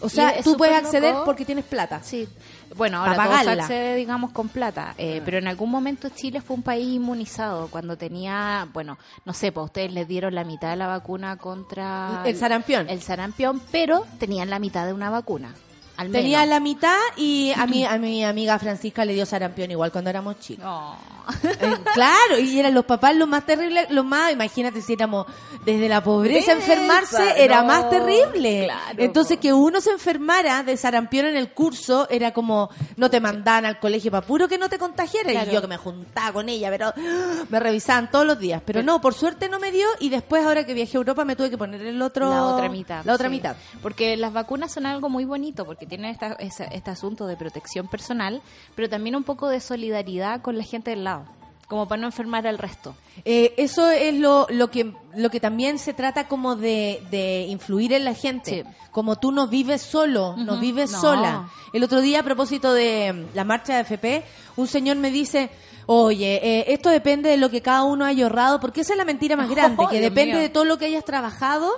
O 0.00 0.08
sea, 0.08 0.42
tú 0.42 0.56
puedes 0.56 0.76
acceder 0.76 1.12
loco. 1.12 1.24
porque 1.24 1.44
tienes 1.44 1.64
plata. 1.64 2.00
Sí. 2.02 2.28
Bueno, 2.76 2.98
ahora 2.98 3.16
todo 3.24 3.42
se 3.42 3.50
accede, 3.50 3.96
digamos, 3.96 4.30
con 4.30 4.48
plata. 4.48 4.94
Eh, 4.96 5.20
Pero 5.24 5.38
en 5.38 5.48
algún 5.48 5.70
momento 5.70 6.08
Chile 6.10 6.40
fue 6.40 6.54
un 6.54 6.62
país 6.62 6.86
inmunizado 6.86 7.66
cuando 7.68 7.96
tenía, 7.96 8.68
bueno, 8.72 8.96
no 9.24 9.32
sé, 9.32 9.50
pues 9.50 9.64
ustedes 9.64 9.92
les 9.92 10.06
dieron 10.06 10.34
la 10.34 10.44
mitad 10.44 10.70
de 10.70 10.76
la 10.76 10.86
vacuna 10.86 11.36
contra... 11.36 12.22
El 12.24 12.36
sarampión. 12.36 12.88
El 12.88 13.02
sarampión, 13.02 13.60
pero 13.72 14.06
tenían 14.18 14.50
la 14.50 14.60
mitad 14.60 14.86
de 14.86 14.92
una 14.92 15.10
vacuna. 15.10 15.54
Al 15.98 16.10
Tenía 16.12 16.46
la 16.46 16.60
mitad 16.60 16.96
y 17.16 17.52
a 17.56 17.66
mi, 17.66 17.84
a 17.84 17.98
mi 17.98 18.24
amiga 18.24 18.58
Francisca 18.58 19.04
le 19.04 19.12
dio 19.14 19.26
sarampión 19.26 19.70
igual 19.70 19.92
cuando 19.92 20.08
éramos 20.10 20.38
chicos. 20.40 20.64
Oh. 20.66 20.96
Eh, 21.44 21.74
claro, 21.92 22.38
y 22.40 22.58
eran 22.58 22.72
los 22.72 22.86
papás 22.86 23.14
los 23.14 23.28
más 23.28 23.44
terribles, 23.44 23.90
los 23.90 24.02
más, 24.02 24.32
imagínate 24.32 24.80
si 24.80 24.94
éramos 24.94 25.26
desde 25.62 25.86
la 25.86 26.02
pobreza 26.02 26.52
enfermarse 26.52 27.34
era 27.44 27.58
no, 27.60 27.66
más 27.66 27.90
terrible. 27.90 28.64
claro, 28.64 28.94
Entonces 28.96 29.36
po. 29.36 29.42
que 29.42 29.52
uno 29.52 29.82
se 29.82 29.90
enfermara 29.90 30.62
de 30.62 30.74
sarampión 30.78 31.26
en 31.26 31.36
el 31.36 31.52
curso 31.52 32.06
era 32.08 32.32
como 32.32 32.70
no 32.96 33.10
te 33.10 33.20
mandaban 33.20 33.66
al 33.66 33.78
colegio 33.78 34.10
para 34.10 34.26
puro 34.26 34.48
que 34.48 34.56
no 34.56 34.70
te 34.70 34.78
contagiara 34.78 35.30
Claro. 35.32 35.50
y 35.50 35.54
yo 35.54 35.60
que 35.60 35.66
me 35.66 35.76
juntaba 35.76 36.32
con 36.32 36.48
ella, 36.48 36.70
pero 36.70 36.94
me 37.50 37.60
revisaban 37.60 38.10
todos 38.10 38.24
los 38.24 38.38
días, 38.38 38.62
pero 38.64 38.82
no, 38.82 39.00
por 39.02 39.12
suerte 39.12 39.50
no 39.50 39.58
me 39.58 39.70
dio 39.70 39.86
y 40.00 40.08
después 40.08 40.46
ahora 40.46 40.64
que 40.64 40.72
viajé 40.72 40.96
a 40.96 41.00
Europa 41.00 41.26
me 41.26 41.36
tuve 41.36 41.50
que 41.50 41.58
poner 41.58 41.82
el 41.82 42.00
otro 42.00 42.30
La 42.30 42.44
otra 42.44 42.70
mitad. 42.70 43.04
La 43.04 43.12
otra 43.12 43.28
sí. 43.28 43.34
mitad. 43.34 43.54
Porque 43.82 44.16
las 44.16 44.32
vacunas 44.32 44.72
son 44.72 44.86
algo 44.86 45.10
muy 45.10 45.26
bonito, 45.26 45.66
porque 45.66 45.86
tienen 45.88 46.10
esta, 46.10 46.32
esa- 46.34 46.64
este 46.64 46.90
asunto 46.90 47.26
de 47.26 47.36
protección 47.36 47.88
personal, 47.88 48.40
pero 48.74 48.88
también 48.88 49.16
un 49.16 49.24
poco 49.24 49.48
de 49.48 49.60
solidaridad 49.60 50.40
con 50.42 50.56
la 50.58 50.64
gente 50.64 50.90
del 50.90 51.04
lado, 51.04 51.24
como 51.66 51.86
para 51.88 52.00
no 52.00 52.06
enfermar 52.06 52.46
al 52.46 52.58
resto. 52.58 52.94
Eh, 53.24 53.54
eso 53.56 53.90
es 53.90 54.14
lo, 54.14 54.46
lo 54.50 54.70
que 54.70 54.92
lo 55.14 55.30
que 55.30 55.40
también 55.40 55.78
se 55.78 55.92
trata 55.94 56.28
como 56.28 56.54
de, 56.56 57.02
de 57.10 57.46
influir 57.48 57.92
en 57.92 58.04
la 58.04 58.14
gente. 58.14 58.62
Sí. 58.64 58.70
Como 58.90 59.16
tú 59.16 59.32
no 59.32 59.46
vives 59.48 59.82
solo, 59.82 60.34
no 60.36 60.52
Ujú. 60.54 60.60
vives 60.60 60.90
No. 60.92 61.00
sola. 61.00 61.48
El 61.72 61.84
otro 61.84 62.00
día, 62.00 62.20
a 62.20 62.22
propósito 62.22 62.72
de 62.72 63.26
la 63.34 63.44
marcha 63.44 63.74
de 63.74 63.80
FP, 63.82 64.24
un 64.56 64.66
señor 64.66 64.96
me 64.96 65.10
dice, 65.10 65.50
oye, 65.86 66.40
eh, 66.42 66.64
esto 66.72 66.88
depende 66.90 67.28
de 67.28 67.36
lo 67.36 67.50
que 67.50 67.60
cada 67.62 67.84
uno 67.84 68.04
haya 68.04 68.24
ahorrado, 68.24 68.60
porque 68.60 68.80
esa 68.80 68.94
es 68.94 68.98
la 68.98 69.04
mentira 69.04 69.36
más 69.36 69.48
grande, 69.54 69.82
Oh, 69.84 69.88
que 69.88 69.98
Dios 70.00 70.10
depende 70.10 70.34
mío. 70.34 70.42
de 70.42 70.48
todo 70.48 70.64
lo 70.64 70.78
que 70.78 70.86
hayas 70.86 71.04
trabajado. 71.04 71.70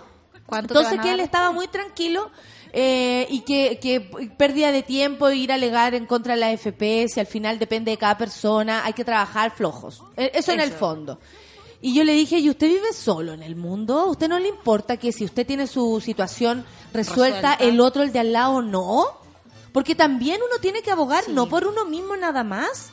¿Cuánto 0.46 0.72
te 0.74 0.80
Entonces 0.80 1.00
que 1.00 1.12
él 1.12 1.20
estaba 1.20 1.50
muy 1.52 1.68
tranquilo 1.68 2.30
eh, 2.72 3.26
y 3.30 3.40
que, 3.40 3.78
que 3.80 4.00
pérdida 4.36 4.72
de 4.72 4.82
tiempo 4.82 5.30
ir 5.30 5.52
a 5.52 5.56
alegar 5.56 5.94
en 5.94 6.06
contra 6.06 6.34
de 6.34 6.40
la 6.40 6.52
FP, 6.52 7.06
si 7.08 7.20
al 7.20 7.26
final 7.26 7.58
depende 7.58 7.90
de 7.90 7.96
cada 7.96 8.16
persona, 8.18 8.84
hay 8.84 8.92
que 8.92 9.04
trabajar 9.04 9.50
flojos. 9.50 10.02
Eh, 10.16 10.30
Eso, 10.34 10.52
en 10.52 10.60
el 10.60 10.70
fondo. 10.72 11.18
Y 11.82 11.94
yo 11.94 12.04
le 12.04 12.12
dije, 12.12 12.38
¿y 12.38 12.50
usted 12.50 12.68
vive 12.68 12.92
solo 12.92 13.32
en 13.32 13.42
el 13.42 13.56
mundo? 13.56 13.98
¿A 14.00 14.10
usted 14.10 14.28
no 14.28 14.38
le 14.38 14.48
importa 14.48 14.98
que 14.98 15.12
si 15.12 15.24
usted 15.24 15.46
tiene 15.46 15.66
su 15.66 16.00
situación 16.00 16.64
resuelta, 16.92 17.52
Resuelta. 17.52 17.54
el 17.54 17.80
otro, 17.80 18.02
el 18.02 18.12
de 18.12 18.18
al 18.18 18.32
lado, 18.32 18.60
no? 18.60 19.06
Porque 19.72 19.94
también 19.94 20.40
uno 20.46 20.60
tiene 20.60 20.82
que 20.82 20.90
abogar, 20.90 21.28
no 21.30 21.48
por 21.48 21.66
uno 21.66 21.86
mismo 21.86 22.16
nada 22.16 22.44
más. 22.44 22.90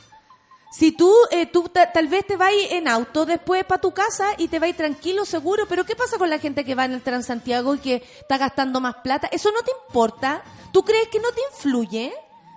Si 0.70 0.92
tú, 0.92 1.12
eh, 1.30 1.46
tú 1.46 1.68
ta- 1.68 1.92
tal 1.92 2.08
vez 2.08 2.26
te 2.26 2.36
vas 2.36 2.52
en 2.70 2.88
auto 2.88 3.24
después 3.24 3.64
para 3.64 3.80
tu 3.80 3.92
casa 3.92 4.28
y 4.36 4.48
te 4.48 4.58
vas 4.58 4.76
tranquilo, 4.76 5.24
seguro, 5.24 5.64
pero 5.68 5.84
¿qué 5.84 5.96
pasa 5.96 6.18
con 6.18 6.28
la 6.28 6.38
gente 6.38 6.64
que 6.64 6.74
va 6.74 6.84
en 6.84 6.92
el 6.92 7.02
Transantiago 7.02 7.74
y 7.74 7.78
que 7.78 8.04
está 8.20 8.36
gastando 8.36 8.78
más 8.80 8.96
plata? 8.96 9.28
¿Eso 9.32 9.50
no 9.50 9.62
te 9.62 9.70
importa? 9.86 10.42
¿Tú 10.72 10.84
crees 10.84 11.08
que 11.08 11.20
no 11.20 11.30
te 11.32 11.40
influye? 11.52 12.12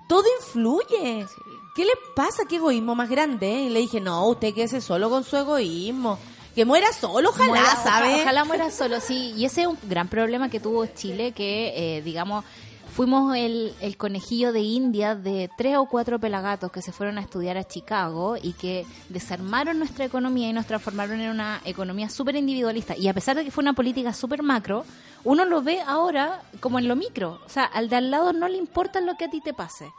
Todo 0.10 0.26
influye. 0.42 1.26
¿Qué 1.74 1.86
le 1.86 1.94
pasa? 2.16 2.44
¿Qué 2.50 2.58
egoísmo 2.58 2.96
más 2.96 3.10
grande? 3.10 3.48
eh? 3.50 3.62
Y 3.64 3.70
le 3.70 3.80
dije, 3.80 4.02
no, 4.02 4.28
usted 4.28 4.54
quédese 4.54 4.82
solo 4.82 5.10
con 5.10 5.24
su 5.24 5.38
egoísmo. 5.38 6.20
Que 6.54 6.66
muera 6.66 6.92
solo, 6.92 7.30
ojalá, 7.30 7.48
Muera- 7.48 7.76
¿sabe? 7.82 8.22
Ojalá 8.22 8.44
muera 8.44 8.72
solo, 8.72 9.00
sí. 9.00 9.34
Y 9.38 9.46
ese 9.46 9.62
es 9.62 9.68
un 9.68 9.78
gran 9.84 10.10
problema 10.10 10.50
que 10.50 10.60
tuvo 10.60 10.86
Chile, 10.88 11.32
que, 11.32 11.98
eh, 11.98 12.02
digamos, 12.02 12.44
fuimos 12.92 13.36
el, 13.36 13.74
el 13.82 13.98
conejillo 13.98 14.52
de 14.52 14.60
India 14.60 15.16
de 15.16 15.50
tres 15.58 15.78
o 15.78 15.86
cuatro 15.86 16.20
pelagatos 16.20 16.72
que 16.72 16.82
se 16.82 16.92
fueron 16.92 17.18
a 17.18 17.22
estudiar 17.22 17.58
a 17.58 17.64
Chicago 17.64 18.36
y 18.42 18.54
que 18.54 18.86
desarmaron 19.10 19.80
nuestra 19.80 20.06
economía 20.06 20.50
y 20.50 20.54
nos 20.54 20.68
transformaron 20.68 21.22
en 21.22 21.32
una 21.32 21.62
economía 21.66 22.10
súper 22.10 22.36
individualista. 22.36 22.96
Y 22.98 23.08
a 23.08 23.14
pesar 23.14 23.36
de 23.38 23.46
que 23.46 23.52
fue 23.52 23.64
una 23.64 23.74
política 23.74 24.14
súper 24.14 24.44
macro, 24.44 24.86
uno 25.24 25.46
lo 25.46 25.62
ve 25.62 25.80
ahora 25.82 26.42
como 26.60 26.80
en 26.80 26.88
lo 26.88 26.96
micro. 26.96 27.40
O 27.46 27.50
sea, 27.50 27.66
al 27.66 27.90
de 27.90 27.96
al 27.96 28.12
lado 28.12 28.34
no 28.34 28.48
le 28.48 28.58
importa 28.58 29.02
lo 29.02 29.16
que 29.16 29.26
a 29.26 29.30
ti 29.30 29.42
te 29.42 29.54
pase. 29.54 29.92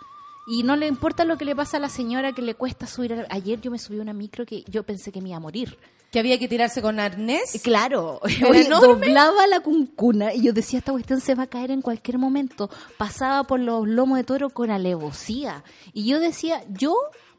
Y 0.46 0.64
no 0.64 0.76
le 0.76 0.86
importa 0.86 1.24
lo 1.24 1.38
que 1.38 1.44
le 1.44 1.54
pasa 1.54 1.76
a 1.76 1.80
la 1.80 1.88
señora 1.88 2.32
que 2.32 2.42
le 2.42 2.54
cuesta 2.54 2.86
subir. 2.86 3.26
Ayer 3.30 3.60
yo 3.60 3.70
me 3.70 3.78
subí 3.78 3.98
a 3.98 4.02
una 4.02 4.12
micro 4.12 4.44
que 4.44 4.64
yo 4.68 4.82
pensé 4.82 5.12
que 5.12 5.20
me 5.20 5.30
iba 5.30 5.38
a 5.38 5.40
morir. 5.40 5.78
Que 6.12 6.20
había 6.20 6.38
que 6.38 6.46
tirarse 6.46 6.82
con 6.82 7.00
arnés. 7.00 7.60
Claro, 7.64 8.20
oye, 8.48 8.68
doblaba 8.68 9.46
la 9.46 9.60
cuncuna 9.60 10.34
y 10.34 10.42
yo 10.42 10.52
decía, 10.52 10.78
esta 10.78 10.92
cuestión 10.92 11.20
se 11.20 11.34
va 11.34 11.44
a 11.44 11.46
caer 11.46 11.70
en 11.70 11.82
cualquier 11.82 12.18
momento. 12.18 12.70
Pasaba 12.98 13.44
por 13.44 13.58
los 13.58 13.88
lomos 13.88 14.18
de 14.18 14.24
toro 14.24 14.50
con 14.50 14.70
alevosía. 14.70 15.64
Y 15.92 16.06
yo 16.06 16.20
decía, 16.20 16.62
yo 16.68 16.94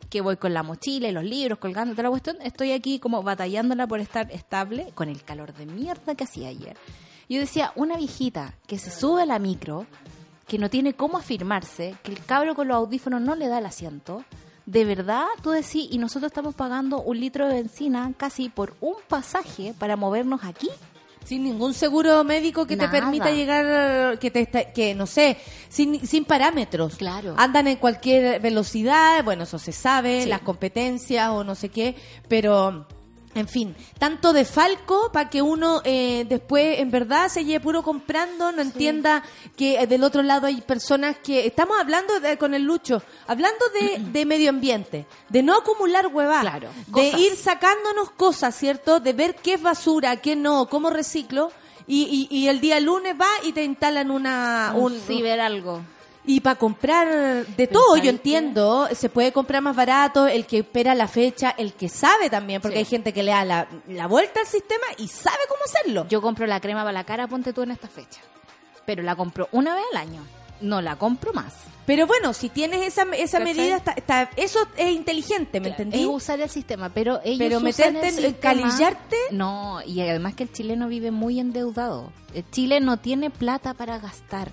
que 0.09 0.21
voy 0.21 0.37
con 0.37 0.53
la 0.53 0.61
mochila 0.61 1.07
y 1.07 1.11
los 1.11 1.23
libros 1.23 1.57
colgando 1.57 1.93
toda 1.93 2.03
la 2.03 2.09
cuestión, 2.09 2.37
estoy 2.43 2.71
aquí 2.71 2.99
como 2.99 3.23
batallándola 3.23 3.87
por 3.87 3.99
estar 3.99 4.31
estable 4.31 4.91
con 4.93 5.09
el 5.09 5.23
calor 5.23 5.53
de 5.53 5.65
mierda 5.65 6.13
que 6.13 6.23
hacía 6.23 6.49
ayer. 6.49 6.77
Yo 7.29 7.39
decía, 7.39 7.71
una 7.75 7.97
viejita 7.97 8.53
que 8.67 8.77
se 8.77 8.91
sube 8.91 9.23
a 9.23 9.25
la 9.25 9.39
micro, 9.39 9.87
que 10.47 10.59
no 10.59 10.69
tiene 10.69 10.93
cómo 10.93 11.17
afirmarse, 11.17 11.95
que 12.03 12.11
el 12.11 12.23
cabro 12.23 12.53
con 12.53 12.67
los 12.67 12.77
audífonos 12.77 13.21
no 13.21 13.35
le 13.35 13.47
da 13.47 13.57
el 13.57 13.65
asiento. 13.65 14.23
De 14.65 14.85
verdad, 14.85 15.25
tú 15.41 15.49
decís, 15.51 15.87
y 15.91 15.97
nosotros 15.97 16.31
estamos 16.31 16.55
pagando 16.55 17.01
un 17.01 17.19
litro 17.19 17.47
de 17.47 17.55
benzina 17.55 18.11
casi 18.15 18.49
por 18.49 18.75
un 18.79 18.95
pasaje 19.07 19.73
para 19.77 19.95
movernos 19.97 20.43
aquí. 20.43 20.69
Sin 21.25 21.43
ningún 21.45 21.73
seguro 21.73 22.23
médico 22.25 22.65
que 22.67 22.75
te 22.75 22.89
permita 22.89 23.31
llegar, 23.31 24.19
que 24.19 24.29
te 24.29 24.45
que 24.73 24.93
no 24.93 25.05
sé, 25.05 25.37
sin, 25.69 26.05
sin 26.05 26.25
parámetros. 26.25 26.95
Claro. 26.95 27.35
Andan 27.37 27.67
en 27.67 27.77
cualquier 27.77 28.41
velocidad, 28.41 29.23
bueno, 29.23 29.43
eso 29.43 29.57
se 29.57 29.71
sabe, 29.71 30.23
Sí. 30.23 30.29
las 30.29 30.41
competencias 30.41 31.29
o 31.29 31.43
no 31.45 31.55
sé 31.55 31.69
qué, 31.69 31.95
pero 32.27 32.85
en 33.35 33.47
fin, 33.47 33.75
tanto 33.97 34.31
de 34.33 34.45
falco 34.45 35.09
para 35.11 35.29
que 35.29 35.41
uno 35.41 35.81
eh, 35.85 36.25
después 36.29 36.79
en 36.79 36.91
verdad 36.91 37.29
se 37.29 37.43
lleve 37.43 37.59
puro 37.63 37.81
comprando, 37.83 38.51
no 38.51 38.61
entienda 38.61 39.23
que 39.57 39.79
eh, 39.79 39.87
del 39.87 40.03
otro 40.03 40.21
lado 40.23 40.47
hay 40.47 40.61
personas 40.61 41.17
que 41.17 41.45
estamos 41.47 41.77
hablando 41.79 42.19
de- 42.19 42.37
con 42.37 42.53
el 42.53 42.63
Lucho, 42.63 43.01
hablando 43.27 43.65
de, 43.79 43.97
de 44.11 44.25
medio 44.25 44.49
ambiente, 44.49 45.05
de 45.29 45.41
no 45.43 45.55
acumular 45.55 46.07
huevada, 46.07 46.41
Claro, 46.41 46.69
de 46.87 46.91
cosas. 47.11 47.19
ir 47.19 47.35
sacándonos 47.35 48.11
cosas, 48.11 48.55
¿cierto? 48.55 48.99
De 48.99 49.13
ver 49.13 49.35
qué 49.35 49.55
es 49.55 49.61
basura, 49.61 50.17
qué 50.17 50.35
no, 50.35 50.67
cómo 50.67 50.89
reciclo. 50.89 51.51
Y, 51.85 52.27
y, 52.29 52.37
y 52.37 52.47
el 52.47 52.61
día 52.61 52.79
lunes 52.79 53.13
va 53.19 53.27
y 53.43 53.51
te 53.51 53.63
instalan 53.63 54.09
una... 54.09 54.71
Un 54.75 54.93
Un, 54.93 54.99
ciber 55.01 55.41
algo. 55.41 55.81
Y 56.25 56.39
para 56.39 56.57
comprar 56.57 57.45
de 57.45 57.67
todo, 57.67 57.95
yo 57.97 58.03
¿Pensáis 58.03 58.09
entiendo, 58.15 58.87
se 58.95 59.09
puede 59.09 59.31
comprar 59.33 59.61
más 59.61 59.75
barato, 59.75 60.27
el 60.27 60.45
que 60.45 60.59
espera 60.59 60.95
la 60.95 61.07
fecha, 61.07 61.49
el 61.57 61.73
que 61.73 61.89
sabe 61.89 62.29
también, 62.29 62.61
porque 62.61 62.75
Sí. 62.77 62.79
hay 62.79 62.85
gente 62.85 63.13
que 63.13 63.23
le 63.23 63.31
da 63.31 63.43
la, 63.45 63.67
la 63.87 64.07
vuelta 64.07 64.39
al 64.39 64.47
sistema 64.47 64.85
y 64.97 65.07
sabe 65.07 65.39
cómo 65.49 65.61
hacerlo. 65.65 66.05
Yo 66.09 66.21
compro 66.21 66.45
la 66.47 66.59
crema 66.61 66.81
para 66.81 66.93
la 66.93 67.03
cara, 67.03 67.27
ponte 67.27 67.51
tú 67.53 67.61
en 67.63 67.71
esta 67.71 67.87
fecha. 67.87 68.21
Pero 68.85 69.03
la 69.03 69.15
compro 69.15 69.47
una 69.51 69.75
vez 69.75 69.83
al 69.91 69.97
año. 69.97 70.21
No 70.61 70.81
la 70.81 70.95
compro 70.95 71.33
más. 71.33 71.53
Pero 71.85 72.07
bueno, 72.07 72.31
si 72.33 72.47
tienes 72.47 72.81
esa, 72.87 73.03
esa 73.17 73.39
medida, 73.41 73.75
está, 73.75 73.91
está- 73.91 74.29
eso 74.37 74.59
es 74.77 74.91
inteligente, 74.91 75.59
¿me 75.59 75.69
entendí? 75.69 75.99
Es 75.99 76.05
usar 76.05 76.39
el 76.39 76.49
sistema, 76.49 76.87
pero 76.87 77.19
ellos 77.25 77.39
Pero 77.39 77.57
usan 77.57 77.63
meterte 77.65 77.99
el 77.99 78.05
en- 78.25 78.31
sistema- 78.31 78.39
calillarte. 78.61 79.17
No, 79.31 79.81
y 79.85 79.99
además 79.99 80.35
que 80.35 80.43
el 80.43 80.51
chileno 80.53 80.87
vive 80.87 81.11
muy 81.11 81.41
endeudado. 81.41 82.13
El 82.33 82.49
Chile 82.49 82.79
no 82.79 82.95
tiene 82.97 83.29
plata 83.29 83.73
para 83.73 83.99
gastar. 83.99 84.51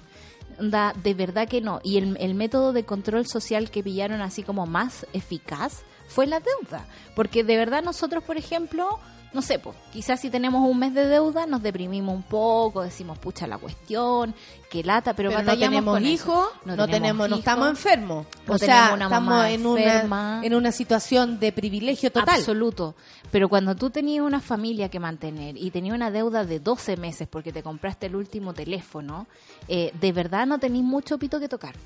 De 0.60 1.14
verdad 1.14 1.48
que 1.48 1.60
no. 1.60 1.80
Y 1.82 1.98
el, 1.98 2.16
el 2.20 2.34
método 2.34 2.72
de 2.72 2.84
control 2.84 3.26
social 3.26 3.70
que 3.70 3.82
pillaron 3.82 4.20
así 4.20 4.42
como 4.42 4.66
más 4.66 5.06
eficaz 5.12 5.82
fue 6.08 6.26
la 6.26 6.40
deuda. 6.40 6.86
Porque 7.14 7.44
de 7.44 7.56
verdad 7.56 7.82
nosotros, 7.82 8.22
por 8.24 8.36
ejemplo, 8.36 8.98
no 9.32 9.42
sé, 9.42 9.58
pues 9.58 9.76
quizás 9.92 10.20
si 10.20 10.28
tenemos 10.28 10.68
un 10.68 10.78
mes 10.78 10.92
de 10.92 11.06
deuda 11.06 11.46
nos 11.46 11.62
deprimimos 11.62 12.14
un 12.14 12.22
poco, 12.22 12.82
decimos, 12.82 13.18
pucha 13.18 13.46
la 13.46 13.58
cuestión, 13.58 14.34
que 14.70 14.82
lata, 14.82 15.14
pero, 15.14 15.30
Pero 15.30 15.40
no 15.42 15.46
batallamos 15.46 15.70
tenemos 15.70 15.94
con 15.94 16.04
eso. 16.04 16.12
hijos, 16.12 16.48
no, 16.64 16.88
tenemos, 16.88 17.28
no 17.28 17.36
hijos. 17.36 17.38
estamos 17.38 17.68
enfermos. 17.68 18.26
no 18.46 18.54
o 18.54 18.58
sea, 18.58 18.66
tenemos 18.66 18.94
una 18.94 19.04
estamos 19.04 19.44
en 19.46 19.66
una, 19.66 20.40
en 20.42 20.54
una 20.54 20.72
situación 20.72 21.38
de 21.38 21.52
privilegio 21.52 22.10
total. 22.10 22.38
Absoluto. 22.38 22.94
Pero 23.30 23.48
cuando 23.48 23.76
tú 23.76 23.90
tenías 23.90 24.24
una 24.24 24.40
familia 24.40 24.88
que 24.88 24.98
mantener 24.98 25.56
y 25.56 25.70
tenías 25.70 25.94
una 25.94 26.10
deuda 26.10 26.44
de 26.44 26.58
12 26.58 26.96
meses 26.96 27.28
porque 27.28 27.52
te 27.52 27.62
compraste 27.62 28.06
el 28.06 28.16
último 28.16 28.52
teléfono, 28.54 29.26
eh, 29.68 29.92
de 30.00 30.12
verdad 30.12 30.46
no 30.46 30.58
tenías 30.58 30.84
mucho 30.84 31.18
pito 31.18 31.38
que 31.38 31.48
tocar. 31.48 31.76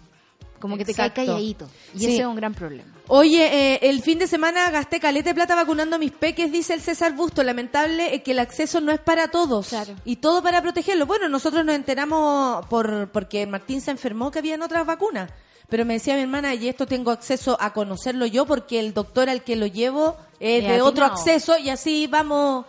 Como 0.64 0.78
que 0.78 0.86
te 0.86 0.94
cae 0.94 1.12
calladito. 1.12 1.68
Y 1.94 1.98
Sí. 1.98 2.04
ese 2.06 2.20
es 2.22 2.26
un 2.26 2.36
gran 2.36 2.54
problema. 2.54 2.90
Oye, 3.08 3.74
eh, 3.74 3.80
el 3.82 4.00
fin 4.00 4.18
de 4.18 4.26
semana 4.26 4.70
gasté 4.70 4.98
caleta 4.98 5.28
de 5.28 5.34
plata 5.34 5.54
vacunando 5.54 5.96
a 5.96 5.98
mis 5.98 6.10
peques, 6.10 6.50
dice 6.50 6.72
el 6.72 6.80
César 6.80 7.12
Busto. 7.14 7.42
Lamentable 7.42 8.14
es 8.14 8.22
que 8.22 8.30
el 8.30 8.38
acceso 8.38 8.80
no 8.80 8.90
es 8.92 8.98
para 8.98 9.28
todos. 9.28 9.68
Claro. 9.68 9.94
Y 10.06 10.16
todo 10.16 10.42
para 10.42 10.62
protegerlos. 10.62 11.06
Bueno, 11.06 11.28
nosotros 11.28 11.66
nos 11.66 11.74
enteramos 11.74 12.64
por 12.68 13.10
porque 13.12 13.46
Martín 13.46 13.82
se 13.82 13.90
enfermó 13.90 14.30
que 14.30 14.38
habían 14.38 14.62
otras 14.62 14.86
vacunas. 14.86 15.30
Pero 15.68 15.84
me 15.84 15.92
decía 15.94 16.14
mi 16.14 16.22
hermana, 16.22 16.54
y 16.54 16.66
esto 16.68 16.86
tengo 16.86 17.10
acceso 17.10 17.58
a 17.60 17.74
conocerlo 17.74 18.24
yo 18.24 18.46
porque 18.46 18.80
el 18.80 18.94
doctor 18.94 19.28
al 19.28 19.42
que 19.44 19.56
lo 19.56 19.66
llevo 19.66 20.16
es 20.40 20.62
Es 20.64 20.70
de 20.70 20.80
otro 20.80 21.04
acceso 21.04 21.58
y 21.58 21.68
así 21.68 22.06
vamos... 22.06 22.64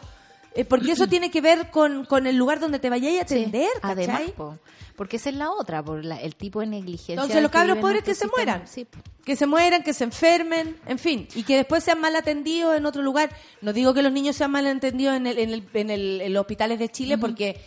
eh, 0.54 0.66
porque 0.66 0.92
eso 0.92 1.08
tiene 1.10 1.32
que 1.32 1.40
ver 1.40 1.72
con, 1.72 2.06
con 2.06 2.28
el 2.28 2.36
lugar 2.36 2.60
donde 2.60 2.80
te 2.80 2.90
vayáis 2.90 3.20
a 3.20 3.24
atender, 3.24 3.70
¿cachai? 3.82 3.92
Además, 4.06 4.22
po, 4.36 4.58
porque 4.96 5.18
esa 5.18 5.30
es 5.30 5.36
la 5.36 5.52
otra, 5.52 5.84
por 5.84 6.04
la- 6.06 6.20
el 6.22 6.36
tipo 6.36 6.60
de 6.62 6.68
negligencia. 6.68 7.14
Entonces 7.16 7.42
los 7.42 7.52
cabros 7.52 7.78
pobres 7.80 8.02
que 8.04 8.10
nuestro 8.12 8.30
se 8.30 8.36
mueran. 8.36 8.68
Sí. 8.68 8.88
Que 9.24 9.36
se 9.36 9.48
mueran, 9.48 9.84
que 9.84 9.94
se 9.94 10.04
enfermen, 10.04 10.78
en 10.86 11.00
fin, 11.00 11.28
y 11.36 11.44
que 11.44 11.56
después 11.58 11.84
sean 11.84 12.00
mal 12.00 12.16
atendidos 12.16 12.78
en 12.78 12.86
otro 12.86 13.02
lugar. 13.02 13.30
No 13.62 13.74
digo 13.74 13.94
que 13.94 14.02
los 14.04 14.12
niños 14.12 14.36
sean 14.36 14.52
mal 14.52 14.66
atendidos 14.68 15.16
en, 15.16 15.28
el, 15.28 15.40
en, 15.40 15.50
el, 15.52 15.68
en, 15.74 15.90
el- 15.90 16.22
en 16.22 16.34
los 16.34 16.42
hospitales 16.42 16.78
de 16.80 16.90
Chile, 16.90 17.18
porque 17.18 17.60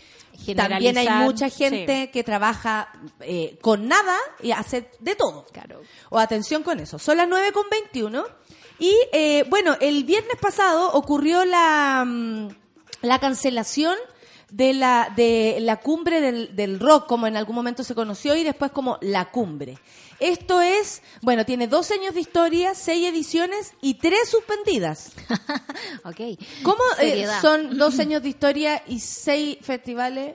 también 0.55 0.97
hay 0.99 1.09
mucha 1.25 1.49
gente 1.49 2.11
que 2.13 2.23
trabaja 2.23 2.93
eh, 3.21 3.59
con 3.61 3.89
nada 3.89 4.17
y 4.43 4.53
hace 4.53 4.89
de 5.01 5.17
todo. 5.17 5.47
Claro. 5.53 5.81
O 6.11 6.19
atención 6.19 6.63
con 6.63 6.79
eso. 6.79 6.99
Son 6.99 7.17
las 7.17 7.29
9 7.29 7.51
con 7.53 7.65
21. 7.71 8.25
Y 8.79 8.95
eh, 9.13 9.45
bueno, 9.49 9.77
el 9.81 10.05
viernes 10.05 10.37
pasado 10.41 10.93
ocurrió 10.93 11.45
la, 11.45 12.05
mm, 12.07 12.49
la 13.03 13.19
cancelación 13.19 13.97
de 14.51 14.73
la, 14.73 15.13
de 15.15 15.59
la 15.61 15.77
cumbre 15.81 16.21
del, 16.21 16.57
del 16.57 16.81
rock, 16.81 17.07
como 17.07 17.27
en 17.27 17.37
algún 17.37 17.55
momento 17.55 17.85
se 17.85 17.95
conoció, 17.95 18.35
y 18.37 18.45
después 18.45 18.71
como 18.71 18.99
la 19.01 19.31
cumbre. 19.31 19.79
Esto 20.21 20.61
es, 20.61 21.03
bueno, 21.23 21.45
tiene 21.45 21.69
dos 21.69 21.91
años 21.91 22.15
de 22.15 22.21
historia, 22.21 22.75
seis 22.75 23.07
ediciones 23.07 23.75
y 23.81 23.95
tres 23.95 24.29
suspendidas. 24.29 25.13
Ok. 26.05 26.39
¿Cómo 26.63 26.83
eh, 27.01 27.27
son 27.41 27.77
dos 27.77 27.99
años 28.01 28.23
de 28.23 28.29
historia 28.29 28.83
y 28.87 29.01
seis 29.01 29.59
festivales? 29.61 30.35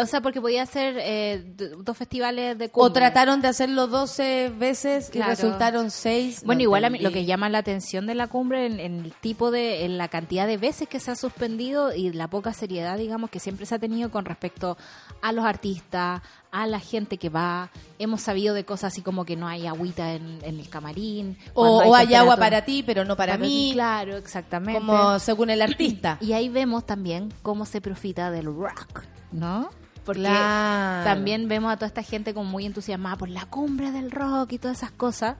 O 0.00 0.06
sea, 0.06 0.20
porque 0.20 0.40
podía 0.40 0.62
hacer 0.62 0.96
eh, 1.00 1.42
dos 1.78 1.96
festivales 1.96 2.56
de 2.58 2.66
¿O 2.66 2.70
cumbre. 2.70 2.92
trataron 3.00 3.40
de 3.42 3.48
hacerlo 3.48 3.86
12 3.86 4.52
veces 4.58 5.10
Claro. 5.10 5.32
y 5.32 5.34
resultaron 5.34 5.90
seis? 5.90 6.42
Bueno, 6.44 6.58
No 6.58 6.62
igual 6.64 6.84
a 6.84 6.90
mí- 6.90 6.98
entendí. 6.98 7.14
lo 7.14 7.20
que 7.20 7.24
llama 7.26 7.48
la 7.48 7.58
atención 7.58 8.06
de 8.06 8.14
la 8.14 8.26
cumbre 8.26 8.66
en, 8.66 8.80
en 8.80 9.04
el 9.04 9.12
tipo 9.12 9.50
de, 9.50 9.84
en 9.84 9.98
la 9.98 10.08
cantidad 10.08 10.46
de 10.46 10.56
veces 10.56 10.88
que 10.88 11.00
se 11.00 11.10
ha 11.10 11.16
suspendido 11.16 11.94
y 11.94 12.12
la 12.12 12.28
poca 12.28 12.52
seriedad, 12.52 12.98
digamos, 12.98 13.30
que 13.30 13.40
siempre 13.40 13.66
se 13.66 13.74
ha 13.74 13.78
tenido 13.78 14.10
con 14.10 14.24
respecto 14.24 14.76
a 15.22 15.32
los 15.32 15.44
artistas, 15.44 16.22
a 16.52 16.66
la 16.66 16.80
gente 16.80 17.18
que 17.18 17.28
va. 17.28 17.70
Hemos 17.98 18.22
sabido 18.22 18.54
de 18.54 18.64
cosas 18.64 18.92
así 18.92 19.02
como 19.02 19.24
que 19.24 19.36
no 19.36 19.46
hay 19.48 19.66
agüita 19.66 20.12
en, 20.14 20.38
en 20.42 20.58
el 20.58 20.68
camarín. 20.68 21.36
O, 21.54 21.78
o 21.78 21.94
hay 21.94 22.14
agua 22.14 22.36
para 22.36 22.64
ti, 22.64 22.82
pero 22.82 23.04
no 23.04 23.16
para, 23.16 23.36
mí. 23.36 23.70
Claro, 23.74 24.16
exactamente. 24.16 24.80
Como 24.80 25.18
según 25.18 25.50
el 25.50 25.60
artista. 25.60 26.16
Y 26.20 26.32
ahí 26.32 26.48
vemos 26.48 26.86
también 26.86 27.32
cómo 27.42 27.66
se 27.66 27.80
profita 27.80 28.30
del 28.30 28.46
rock, 28.46 29.02
¿no? 29.32 29.68
Porque 30.06 30.22
Claro. 30.22 31.04
también 31.04 31.48
vemos 31.48 31.70
a 31.72 31.76
toda 31.76 31.88
esta 31.88 32.02
gente 32.04 32.32
como 32.32 32.48
muy 32.48 32.64
entusiasmada 32.64 33.16
por 33.16 33.28
la 33.28 33.44
cumbre 33.44 33.90
del 33.90 34.10
rock 34.10 34.52
y 34.52 34.58
todas 34.58 34.78
esas 34.78 34.92
cosas. 34.92 35.36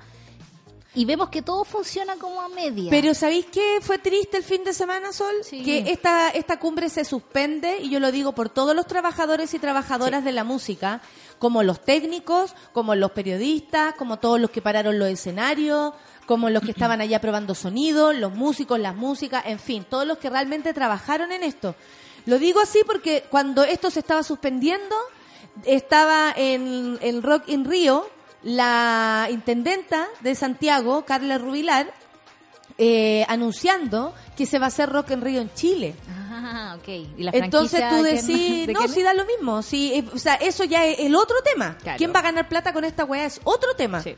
Y 0.94 1.04
vemos 1.04 1.28
que 1.28 1.42
todo 1.42 1.64
funciona 1.64 2.16
como 2.16 2.40
a 2.40 2.48
media. 2.48 2.90
Pero 2.90 3.12
¿sabéis 3.14 3.46
qué 3.52 3.78
fue 3.82 3.98
triste 3.98 4.38
el 4.38 4.42
fin 4.42 4.64
de 4.64 4.72
semana, 4.72 5.12
Sol? 5.12 5.34
Sí. 5.42 5.62
Que 5.62 5.90
esta, 5.92 6.30
esta 6.30 6.58
cumbre 6.58 6.88
se 6.88 7.04
suspende, 7.04 7.78
y 7.82 7.90
yo 7.90 8.00
lo 8.00 8.10
digo 8.10 8.34
por 8.34 8.48
todos 8.48 8.74
los 8.74 8.86
trabajadores 8.86 9.52
y 9.52 9.58
trabajadoras 9.58 10.24
de 10.24 10.32
la 10.32 10.42
música, 10.42 11.02
como 11.38 11.62
los 11.62 11.82
técnicos, 11.82 12.54
como 12.72 12.94
los 12.94 13.10
periodistas, 13.10 13.94
como 13.94 14.18
todos 14.18 14.40
los 14.40 14.48
que 14.50 14.62
pararon 14.62 14.98
los 14.98 15.08
escenarios, 15.08 15.92
como 16.24 16.48
los 16.48 16.62
que 16.62 16.70
estaban 16.76 17.02
allá 17.02 17.20
probando 17.20 17.54
sonido, 17.54 18.14
los 18.14 18.32
músicos, 18.34 18.80
las 18.80 18.96
músicas, 18.96 19.44
en 19.46 19.58
fin, 19.58 19.84
todos 19.88 20.06
los 20.06 20.16
que 20.16 20.30
realmente 20.30 20.72
trabajaron 20.72 21.30
en 21.30 21.42
esto. 21.42 21.74
Lo 22.26 22.38
digo 22.38 22.60
así 22.60 22.80
porque 22.86 23.24
cuando 23.30 23.64
esto 23.64 23.90
se 23.90 24.00
estaba 24.00 24.22
suspendiendo, 24.22 24.94
estaba 25.64 26.32
en, 26.36 26.98
en 27.00 27.22
Rock 27.22 27.48
in 27.48 27.64
Río 27.64 28.08
la 28.42 29.28
intendenta 29.30 30.06
de 30.20 30.34
Santiago, 30.34 31.04
Carla 31.04 31.38
Rubilar, 31.38 31.92
eh, 32.78 33.24
anunciando 33.28 34.14
que 34.36 34.44
se 34.44 34.58
va 34.58 34.66
a 34.66 34.68
hacer 34.68 34.90
Rock 34.90 35.12
en 35.12 35.20
Río 35.22 35.40
en 35.40 35.52
Chile. 35.54 35.94
Ah, 36.08 36.76
ok. 36.78 36.88
¿Y 36.88 37.22
la 37.22 37.30
Entonces 37.32 37.82
tú 37.88 38.02
decís, 38.02 38.66
de 38.66 38.72
no, 38.72 38.80
quién 38.80 38.92
sí 38.92 39.02
da 39.02 39.14
lo 39.14 39.24
mismo. 39.24 39.62
Sí, 39.62 39.92
eh, 39.94 40.04
o 40.12 40.18
sea, 40.18 40.34
eso 40.34 40.64
ya 40.64 40.84
es 40.84 41.00
el 41.00 41.14
otro 41.14 41.36
tema. 41.42 41.76
Claro. 41.78 41.96
¿Quién 41.96 42.12
va 42.14 42.20
a 42.20 42.22
ganar 42.22 42.48
plata 42.48 42.72
con 42.72 42.84
esta 42.84 43.04
weá? 43.04 43.24
Es 43.24 43.40
otro 43.44 43.74
tema. 43.74 44.02
Sí. 44.02 44.14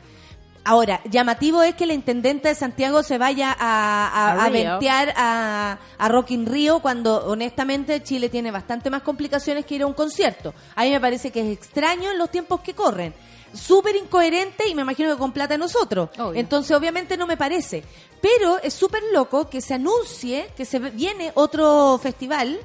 Ahora, 0.63 1.01
llamativo 1.05 1.63
es 1.63 1.75
que 1.75 1.85
la 1.85 1.93
intendente 1.93 2.49
de 2.49 2.55
Santiago 2.55 3.01
se 3.01 3.17
vaya 3.17 3.55
a, 3.57 4.07
a, 4.07 4.45
A 4.45 4.49
ventear 4.49 5.13
a, 5.15 5.79
a 5.97 6.07
Rock 6.09 6.31
in 6.31 6.45
Rio 6.45 6.79
cuando 6.79 7.25
honestamente 7.25 8.03
Chile 8.03 8.29
tiene 8.29 8.51
bastante 8.51 8.89
más 8.89 9.01
complicaciones 9.01 9.65
que 9.65 9.75
ir 9.75 9.83
a 9.83 9.87
un 9.87 9.93
concierto. 9.93 10.53
A 10.75 10.83
mí 10.83 10.91
me 10.91 10.99
parece 10.99 11.31
que 11.31 11.41
es 11.41 11.57
extraño 11.57 12.11
en 12.11 12.17
los 12.17 12.29
tiempos 12.29 12.61
que 12.61 12.73
corren. 12.73 13.13
Súper 13.53 13.95
incoherente 13.95 14.67
y 14.67 14.75
me 14.75 14.83
imagino 14.83 15.11
que 15.11 15.17
con 15.17 15.31
plata 15.31 15.57
nosotros. 15.57 16.09
Obvio. 16.19 16.39
Entonces 16.39 16.75
obviamente 16.75 17.17
no 17.17 17.25
me 17.25 17.35
parece. 17.37 17.83
Pero 18.21 18.59
es 18.61 18.73
súper 18.73 19.01
loco 19.11 19.49
que 19.49 19.61
se 19.61 19.73
anuncie 19.73 20.49
que 20.55 20.65
se 20.65 20.77
viene 20.77 21.31
otro 21.33 21.99
festival 22.01 22.59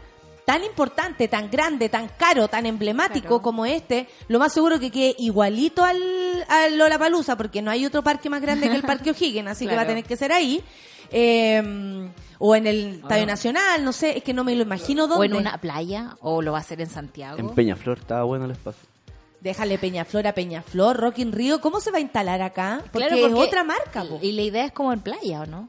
tan 0.45 0.63
importante, 0.65 1.29
tan 1.29 1.51
grande, 1.51 1.89
tan 1.89 2.09
caro, 2.19 2.49
tan 2.49 2.67
emblemático 2.67 3.29
Claro. 3.29 3.43
como 3.43 3.65
este, 3.67 4.07
lo 4.29 4.39
más 4.39 4.53
seguro 4.53 4.79
que 4.79 4.91
quede 4.91 5.15
igualito 5.19 5.83
al, 5.85 6.45
al 6.49 6.77
Lollapalooza, 6.79 7.37
porque 7.37 7.63
no 7.63 7.71
hay 7.71 7.87
otro 7.87 8.03
parque 8.03 8.29
más 8.29 8.43
grande 8.43 8.69
que 8.69 8.77
el 8.77 8.83
Parque 8.83 9.11
O'Higgins, 9.13 9.49
así 9.49 9.67
que 9.67 9.75
va 9.77 9.83
a 9.83 9.87
tener 9.87 10.05
que 10.05 10.17
ser 10.17 10.33
ahí. 10.33 10.63
Eh, 11.11 12.11
o 12.39 12.57
en 12.57 12.67
el 12.67 12.95
Estadio 13.03 13.27
Nacional, 13.27 13.85
no 13.85 13.93
sé, 13.93 14.19
es 14.19 14.25
que 14.25 14.35
no 14.35 14.45
me 14.45 14.55
lo 14.55 14.63
imagino 14.63 15.07
dónde. 15.07 15.21
O 15.21 15.25
en 15.25 15.35
una 15.35 15.59
playa, 15.59 16.17
o 16.21 16.43
lo 16.43 16.53
va 16.53 16.59
a 16.59 16.61
hacer 16.61 16.81
en 16.81 16.89
Santiago. 16.91 17.39
En 17.39 17.51
Peñaflor 17.51 17.99
estaba 17.99 18.25
bueno 18.25 18.45
el 18.47 18.51
espacio. 18.51 18.83
Déjale 19.41 19.79
Peñaflor 19.79 20.27
a 20.27 20.33
Peñaflor, 20.35 20.97
Rock 20.97 21.19
in 21.19 21.33
Río, 21.33 21.61
¿cómo 21.61 21.81
se 21.81 21.91
va 21.91 21.99
a 21.99 22.01
instalar 22.01 22.41
acá? 22.43 22.81
Porque, 22.93 23.09
Claro, 23.09 23.27
es 23.27 23.35
otra 23.35 23.63
marca, 23.63 24.03
po. 24.05 24.19
Y 24.23 24.33
la 24.33 24.43
idea 24.43 24.65
es 24.65 24.73
como 24.73 24.93
en 24.93 25.01
playa, 25.01 25.43
¿o 25.43 25.47
no? 25.47 25.69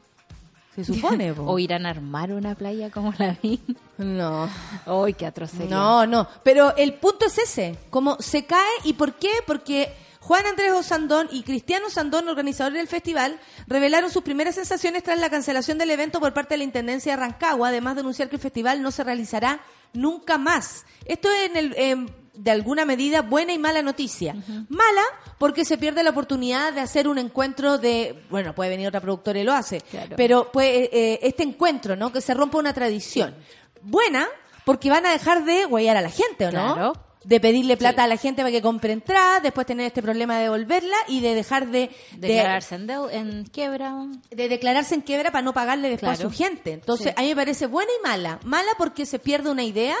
Se 0.76 0.84
supone, 0.84 1.32
po. 1.34 1.44
O 1.44 1.58
irán 1.58 1.86
a 1.86 1.90
armar 1.90 2.32
una 2.32 2.54
playa 2.54 2.90
como 2.90 3.12
la 3.18 3.36
vi. 3.42 3.60
No. 3.98 4.48
Uy, 4.86 5.14
qué 5.14 5.32
sería. 5.48 5.74
No, 5.74 6.06
no, 6.06 6.28
pero 6.42 6.76
el 6.76 6.94
punto 6.94 7.26
es 7.26 7.38
ese, 7.38 7.78
como 7.90 8.16
se 8.20 8.44
cae 8.44 8.72
y 8.84 8.92
por 8.92 9.14
qué, 9.14 9.30
porque 9.46 9.92
Juan 10.20 10.44
Andrés 10.44 10.72
Osandón 10.72 11.28
y 11.30 11.44
Cristiano 11.44 11.88
Sandón, 11.88 12.28
organizadores 12.28 12.78
del 12.78 12.88
festival, 12.88 13.38
revelaron 13.68 14.10
sus 14.10 14.22
primeras 14.22 14.56
sensaciones 14.56 15.02
tras 15.02 15.20
la 15.20 15.30
cancelación 15.30 15.78
del 15.78 15.90
evento 15.90 16.20
por 16.20 16.34
parte 16.34 16.54
de 16.54 16.58
la 16.58 16.64
Intendencia 16.64 17.12
de 17.12 17.16
Rancagua, 17.16 17.68
además 17.68 17.94
de 17.94 18.00
anunciar 18.00 18.28
que 18.28 18.36
el 18.36 18.42
festival 18.42 18.82
no 18.82 18.90
se 18.90 19.04
realizará 19.04 19.60
nunca 19.92 20.36
más. 20.36 20.84
Esto 21.04 21.30
es 21.30 21.50
en 21.50 21.56
el, 21.56 21.74
em, 21.76 22.08
de 22.36 22.50
alguna 22.50 22.84
medida 22.84 23.22
buena 23.22 23.52
y 23.52 23.58
mala 23.58 23.82
noticia. 23.82 24.34
Mala 24.68 25.02
porque 25.38 25.64
se 25.64 25.78
pierde 25.78 26.02
la 26.02 26.10
oportunidad 26.10 26.72
de 26.72 26.80
hacer 26.80 27.08
un 27.08 27.18
encuentro 27.18 27.78
de, 27.78 28.22
bueno, 28.30 28.54
puede 28.54 28.70
venir 28.70 28.86
otra 28.88 29.00
productora 29.00 29.38
y 29.40 29.44
lo 29.44 29.52
hace, 29.52 29.80
Claro. 29.80 30.16
pero 30.16 30.50
pues, 30.52 30.88
eh, 30.92 31.18
este 31.22 31.42
encuentro, 31.42 31.96
¿no? 31.96 32.12
Que 32.12 32.20
se 32.20 32.34
rompa 32.34 32.58
una 32.58 32.72
tradición. 32.74 33.34
Buena 33.82 34.26
porque 34.64 34.90
van 34.90 35.06
a 35.06 35.12
dejar 35.12 35.44
de 35.44 35.64
guayar 35.64 35.96
a 35.96 36.00
la 36.00 36.10
gente, 36.10 36.46
¿o 36.46 36.52
no? 36.52 36.74
Claro. 36.74 36.92
De 37.24 37.40
pedirle 37.40 37.76
plata 37.76 38.02
Sí. 38.02 38.04
a 38.04 38.08
la 38.08 38.16
gente 38.18 38.42
para 38.42 38.52
que 38.52 38.62
compre 38.62 38.92
entrada, 38.92 39.40
después 39.40 39.66
tener 39.66 39.86
este 39.86 40.00
problema 40.00 40.36
de 40.36 40.44
devolverla 40.44 40.96
y 41.08 41.20
de 41.20 41.34
dejar 41.34 41.66
de, 41.66 41.90
de- 42.12 42.28
Declararse 42.28 42.76
en, 42.76 43.44
quiebra. 43.52 43.94
de 44.30 44.48
declararse 44.48 44.94
en 44.94 45.00
quiebra 45.00 45.32
para 45.32 45.42
no 45.42 45.52
pagarle 45.52 45.88
después 45.88 46.16
Claro. 46.18 46.28
a 46.28 46.32
su 46.32 46.36
gente. 46.36 46.72
Entonces, 46.72 47.08
Sí. 47.08 47.12
a 47.16 47.22
mí 47.22 47.28
me 47.30 47.34
parece 47.36 47.66
buena 47.66 47.90
y 47.98 48.02
mala. 48.06 48.38
Mala 48.44 48.70
porque 48.78 49.06
se 49.06 49.18
pierde 49.18 49.50
una 49.50 49.64
idea 49.64 49.96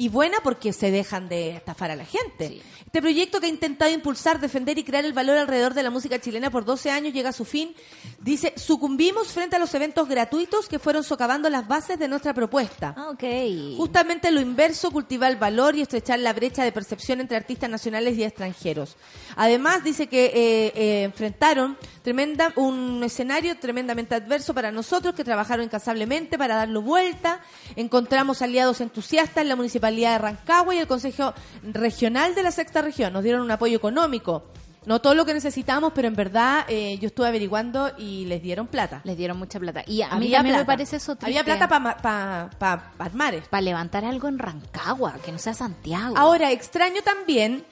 y 0.00 0.08
buena 0.08 0.38
porque 0.42 0.72
se 0.72 0.90
dejan 0.90 1.28
de 1.28 1.56
estafar 1.56 1.90
a 1.90 1.94
la 1.94 2.06
gente. 2.06 2.48
Sí. 2.48 2.62
Este 2.86 3.02
proyecto 3.02 3.38
que 3.38 3.44
ha 3.44 3.50
intentado 3.50 3.90
impulsar, 3.90 4.40
defender 4.40 4.78
y 4.78 4.82
crear 4.82 5.04
el 5.04 5.12
valor 5.12 5.36
alrededor 5.36 5.74
de 5.74 5.82
la 5.82 5.90
música 5.90 6.18
chilena 6.18 6.50
por 6.50 6.64
12 6.64 6.90
años 6.90 7.12
llega 7.12 7.28
a 7.28 7.32
su 7.34 7.44
fin. 7.44 7.74
Dice, 8.18 8.54
sucumbimos 8.56 9.28
frente 9.28 9.56
a 9.56 9.58
los 9.58 9.74
eventos 9.74 10.08
gratuitos 10.08 10.68
que 10.68 10.78
fueron 10.78 11.04
socavando 11.04 11.50
las 11.50 11.68
bases 11.68 11.98
de 11.98 12.08
nuestra 12.08 12.32
propuesta. 12.32 12.94
Ah, 12.96 13.10
ok. 13.10 13.76
Justamente 13.76 14.30
lo 14.30 14.40
inverso, 14.40 14.90
cultivar 14.90 15.32
el 15.32 15.36
valor 15.36 15.76
y 15.76 15.82
estrechar 15.82 16.18
la 16.18 16.32
brecha 16.32 16.64
de 16.64 16.72
percepción 16.72 17.20
entre 17.20 17.36
artistas 17.36 17.68
nacionales 17.68 18.16
y 18.16 18.24
extranjeros. 18.24 18.96
Además, 19.36 19.84
dice 19.84 20.06
que 20.06 20.24
eh, 20.24 20.72
eh, 20.76 21.02
enfrentaron 21.02 21.76
tremenda, 22.02 22.54
un 22.56 23.02
escenario 23.04 23.58
tremendamente 23.58 24.14
adverso 24.14 24.54
para 24.54 24.72
nosotros, 24.72 25.14
que 25.14 25.24
trabajaron 25.24 25.66
incansablemente 25.66 26.38
para 26.38 26.56
darlo 26.56 26.80
vuelta. 26.80 27.42
Encontramos 27.76 28.40
aliados 28.40 28.80
entusiastas 28.80 29.42
en 29.42 29.50
la 29.50 29.56
Municipalidad 29.56 29.89
de 29.96 30.18
Rancagua 30.18 30.74
y 30.74 30.78
el 30.78 30.86
Consejo 30.86 31.34
Regional 31.62 32.34
de 32.34 32.42
la 32.42 32.50
Sexta 32.50 32.82
Región. 32.82 33.12
Nos 33.12 33.22
dieron 33.22 33.42
un 33.42 33.50
apoyo 33.50 33.76
económico. 33.76 34.44
No 34.86 35.00
todo 35.02 35.14
lo 35.14 35.26
que 35.26 35.34
necesitábamos, 35.34 35.92
pero 35.94 36.08
en 36.08 36.14
verdad 36.16 36.64
eh, 36.68 36.96
yo 36.98 37.08
estuve 37.08 37.28
averiguando 37.28 37.90
y 37.98 38.24
les 38.24 38.42
dieron 38.42 38.66
plata. 38.66 39.02
Les 39.04 39.16
dieron 39.16 39.38
mucha 39.38 39.60
plata. 39.60 39.84
Y 39.86 40.00
a 40.00 40.06
mí 40.08 40.26
Había 40.26 40.38
también 40.38 40.54
me 40.56 40.58
plata. 40.60 40.66
parece 40.66 40.96
eso 40.96 41.16
triste. 41.16 41.26
Había 41.26 41.44
plata 41.44 41.68
para 41.68 41.96
pa, 41.98 42.50
pa, 42.58 42.92
pa 42.96 43.04
armar 43.04 43.34
Para 43.50 43.60
levantar 43.60 44.06
algo 44.06 44.26
en 44.28 44.38
Rancagua, 44.38 45.16
que 45.22 45.32
no 45.32 45.38
sea 45.38 45.52
Santiago. 45.52 46.16
Ahora, 46.16 46.50
extraño 46.50 47.02
también, 47.02 47.62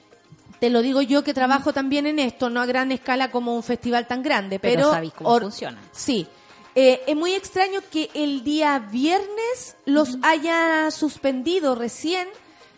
te 0.59 0.69
lo 0.69 0.83
digo 0.83 1.01
yo 1.01 1.23
que 1.23 1.33
trabajo 1.33 1.73
también 1.73 2.05
en 2.05 2.19
esto, 2.19 2.51
no 2.51 2.61
a 2.61 2.67
gran 2.67 2.91
escala 2.91 3.31
como 3.31 3.55
un 3.55 3.63
festival 3.63 4.05
tan 4.05 4.21
grande, 4.21 4.59
Pero 4.59 4.75
pero... 4.75 4.91
sabéis 4.91 5.13
cómo 5.13 5.39
funciona. 5.39 5.79
Sí. 5.91 6.27
Eh, 6.75 7.01
es 7.07 7.15
muy 7.15 7.33
extraño 7.33 7.81
que 7.91 8.09
el 8.13 8.43
día 8.43 8.79
viernes 8.79 9.75
los 9.85 10.17
haya 10.21 10.91
suspendido 10.91 11.75
recién, 11.75 12.27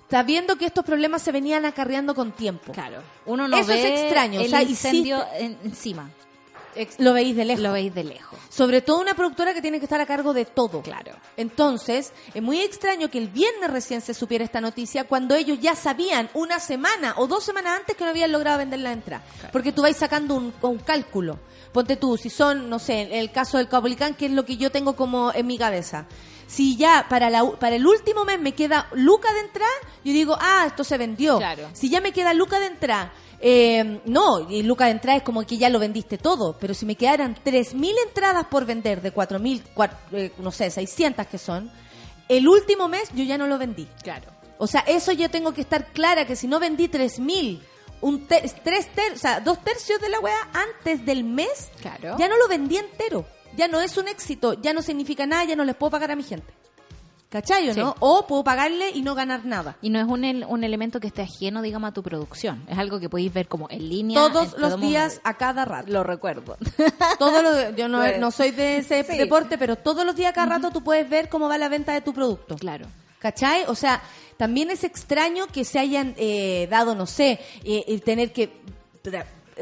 sabiendo 0.09 0.55
que 0.57 0.65
estos 0.65 0.83
problemas 0.85 1.21
se 1.21 1.31
venían 1.31 1.65
acarreando 1.65 2.15
con 2.15 2.31
tiempo. 2.31 2.71
Claro. 2.71 3.01
Uno 3.25 3.47
no 3.47 3.57
Eso 3.57 3.71
es 3.73 3.85
extraño, 4.01 4.39
o 4.39 4.43
el 4.43 4.49
sea, 4.49 4.63
incendio 4.63 5.23
en- 5.37 5.57
encima. 5.63 6.09
Lo 6.99 7.13
veis 7.13 7.35
de 7.35 7.45
lejos. 7.45 7.61
Lo 7.63 7.71
veis 7.73 7.93
de 7.93 8.03
lejos. 8.03 8.39
Sobre 8.49 8.81
todo 8.81 8.99
una 8.99 9.13
productora 9.13 9.53
que 9.53 9.61
tiene 9.61 9.79
que 9.79 9.85
estar 9.85 10.01
a 10.01 10.05
cargo 10.05 10.33
de 10.33 10.45
todo. 10.45 10.81
Claro. 10.81 11.13
Entonces, 11.37 12.11
es 12.33 12.41
muy 12.41 12.59
extraño 12.61 13.09
que 13.09 13.17
el 13.17 13.27
viernes 13.27 13.69
recién 13.71 14.01
se 14.01 14.13
supiera 14.13 14.43
esta 14.43 14.61
noticia 14.61 15.05
cuando 15.05 15.35
ellos 15.35 15.59
ya 15.59 15.75
sabían 15.75 16.29
una 16.33 16.59
semana 16.59 17.13
o 17.17 17.27
dos 17.27 17.43
semanas 17.43 17.79
antes 17.79 17.95
que 17.95 18.03
no 18.03 18.09
habían 18.09 18.31
logrado 18.31 18.57
vender 18.59 18.79
la 18.79 18.91
entrada. 18.91 19.23
Porque 19.51 19.71
tú 19.71 19.81
vais 19.81 19.97
sacando 19.97 20.35
un, 20.35 20.53
un 20.61 20.77
cálculo. 20.79 21.39
Ponte 21.71 21.95
tú, 21.95 22.17
si 22.17 22.29
son, 22.29 22.69
no 22.69 22.79
sé, 22.79 23.19
el 23.19 23.31
caso 23.31 23.57
del 23.57 23.67
Caupolicán, 23.69 24.13
que 24.15 24.25
es 24.25 24.31
lo 24.31 24.45
que 24.45 24.57
yo 24.57 24.71
tengo 24.71 24.95
como 24.95 25.31
en 25.33 25.47
mi 25.47 25.57
cabeza. 25.57 26.05
Si 26.47 26.75
ya 26.75 27.05
para, 27.09 27.29
la, 27.29 27.45
u- 27.45 27.55
para 27.57 27.77
el 27.77 27.87
último 27.87 28.25
mes 28.25 28.37
me 28.39 28.53
queda 28.53 28.87
Luca 28.93 29.31
de 29.33 29.39
entrada, 29.39 29.71
yo 30.03 30.11
digo, 30.11 30.35
ah, 30.41 30.65
esto 30.67 30.83
se 30.83 30.97
vendió. 30.97 31.37
Claro. 31.37 31.69
Si 31.71 31.89
ya 31.89 32.01
me 32.01 32.11
queda 32.11 32.33
Luca 32.33 32.59
de 32.59 32.65
entrada, 32.65 33.13
eh, 33.41 34.01
no, 34.05 34.49
y 34.49 34.63
Luca 34.63 34.85
de 34.85 34.91
entrada 34.91 35.17
es 35.17 35.23
como 35.23 35.43
que 35.45 35.57
ya 35.57 35.69
lo 35.69 35.79
vendiste 35.79 36.17
todo, 36.17 36.55
pero 36.59 36.73
si 36.73 36.85
me 36.85 36.95
quedaran 36.95 37.35
3.000 37.43 37.93
entradas 38.07 38.45
por 38.45 38.65
vender 38.65 39.01
de 39.01 39.13
4.000, 39.13 39.61
cuat- 39.75 39.97
eh, 40.11 40.31
no 40.37 40.51
sé, 40.51 40.69
600 40.69 41.25
que 41.27 41.37
son, 41.37 41.71
el 42.29 42.47
último 42.47 42.87
mes 42.87 43.09
yo 43.13 43.23
ya 43.23 43.37
no 43.37 43.47
lo 43.47 43.57
vendí. 43.57 43.87
Claro. 44.03 44.27
O 44.57 44.67
sea, 44.67 44.81
eso 44.81 45.11
yo 45.11 45.29
tengo 45.29 45.53
que 45.53 45.61
estar 45.61 45.87
clara 45.91 46.25
que 46.25 46.35
si 46.35 46.47
no 46.47 46.59
vendí 46.59 46.87
3.000, 46.87 47.59
un 48.01 48.27
tres 48.27 48.53
ter- 48.93 49.13
o 49.13 49.17
sea, 49.17 49.39
dos 49.39 49.59
tercios 49.63 49.99
de 49.99 50.09
la 50.09 50.19
weá 50.19 50.37
antes 50.53 51.05
del 51.05 51.23
mes, 51.23 51.69
Claro. 51.81 52.15
ya 52.17 52.27
no 52.27 52.37
lo 52.37 52.47
vendí 52.47 52.77
entero. 52.77 53.25
Ya 53.57 53.67
no 53.67 53.81
es 53.81 53.97
un 53.97 54.07
éxito, 54.07 54.53
ya 54.61 54.71
no 54.71 54.81
significa 54.81 55.25
nada, 55.25 55.43
ya 55.43 55.55
no 55.57 55.65
les 55.65 55.75
puedo 55.75 55.91
pagar 55.91 56.11
a 56.11 56.15
mi 56.15 56.23
gente. 56.23 56.53
¿Cachai 57.31 57.69
o 57.69 57.73
Sí. 57.73 57.79
no? 57.79 57.95
O 58.01 58.27
puedo 58.27 58.43
pagarle 58.43 58.89
y 58.89 59.01
no 59.03 59.15
ganar 59.15 59.45
nada. 59.45 59.77
Y 59.81 59.89
no 59.89 59.99
es 59.99 60.05
un, 60.05 60.25
el- 60.25 60.43
un 60.45 60.65
elemento 60.65 60.99
que 60.99 61.07
esté 61.07 61.21
ajeno, 61.21 61.61
digamos, 61.61 61.89
a 61.89 61.93
tu 61.93 62.03
producción. 62.03 62.61
Es 62.67 62.77
algo 62.77 62.99
que 62.99 63.07
podéis 63.09 63.31
ver 63.33 63.47
como 63.47 63.69
en 63.69 63.87
línea. 63.87 64.15
Todos 64.19 64.53
en 64.53 64.61
los 64.61 64.71
todo 64.71 64.81
días, 64.81 65.07
momento. 65.13 65.29
a 65.29 65.33
cada 65.37 65.63
rato. 65.63 65.89
Lo 65.89 66.03
recuerdo. 66.03 66.57
Todos 67.19 67.41
los- 67.41 67.75
yo 67.77 67.87
no, 67.87 67.99
Bueno. 67.99 68.17
no 68.19 68.31
soy 68.31 68.51
de 68.51 68.77
ese 68.79 69.03
Sí. 69.05 69.17
deporte, 69.17 69.57
pero 69.57 69.77
todos 69.77 70.05
los 70.05 70.13
días, 70.15 70.31
a 70.31 70.33
cada 70.33 70.47
rato, 70.57 70.71
tú 70.71 70.83
puedes 70.83 71.09
ver 71.09 71.29
cómo 71.29 71.47
va 71.47 71.57
la 71.57 71.69
venta 71.69 71.93
de 71.93 72.01
tu 72.01 72.13
producto. 72.13 72.55
claro. 72.57 72.85
¿Cachai? 73.19 73.63
O 73.67 73.75
sea, 73.75 74.01
también 74.35 74.69
es 74.71 74.83
extraño 74.83 75.45
que 75.47 75.63
se 75.63 75.77
hayan 75.77 76.15
eh, 76.17 76.67
dado, 76.71 76.95
no 76.95 77.05
sé, 77.05 77.39
eh, 77.63 77.85
el 77.87 78.01
tener 78.01 78.33
que 78.33 78.51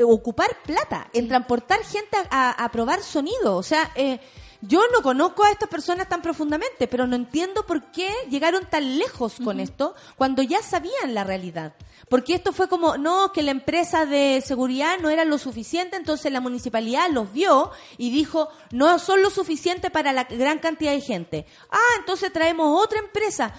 ocupar 0.03 0.47
plata 0.65 1.09
en 1.13 1.27
transportar 1.27 1.79
gente 1.83 2.17
a, 2.29 2.51
a- 2.51 2.65
a 2.65 2.71
probar 2.71 3.01
sonido. 3.01 3.57
O 3.57 3.63
sea, 3.63 3.91
eh, 3.95 4.19
yo 4.61 4.81
no 4.91 5.01
conozco 5.01 5.43
a 5.43 5.51
estas 5.51 5.69
personas 5.69 6.09
tan 6.09 6.21
profundamente, 6.21 6.87
pero 6.87 7.07
no 7.07 7.15
entiendo 7.15 7.65
por 7.65 7.91
qué 7.91 8.11
llegaron 8.29 8.65
tan 8.65 8.97
lejos 8.97 9.35
con 9.43 9.59
esto 9.59 9.95
cuando 10.17 10.41
ya 10.41 10.61
sabían 10.61 11.13
la 11.13 11.23
realidad. 11.23 11.73
Porque 12.09 12.35
esto 12.35 12.51
fue 12.51 12.67
como, 12.67 12.97
no, 12.97 13.31
que 13.31 13.41
la 13.41 13.51
empresa 13.51 14.05
de 14.05 14.43
seguridad 14.45 14.97
no 14.99 15.09
era 15.09 15.23
lo 15.23 15.37
suficiente, 15.37 15.95
entonces 15.95 16.31
la 16.31 16.41
municipalidad 16.41 17.09
los 17.09 17.31
vio 17.31 17.71
y 17.97 18.09
dijo, 18.09 18.49
no 18.71 18.99
son 18.99 19.21
lo 19.21 19.29
suficiente 19.29 19.89
para 19.89 20.11
la 20.11 20.25
gran 20.25 20.59
cantidad 20.59 20.91
de 20.91 21.01
gente. 21.01 21.45
Ah, 21.71 21.97
entonces 21.99 22.33
traemos 22.33 22.83
otra 22.83 22.99
empresa. 22.99 23.53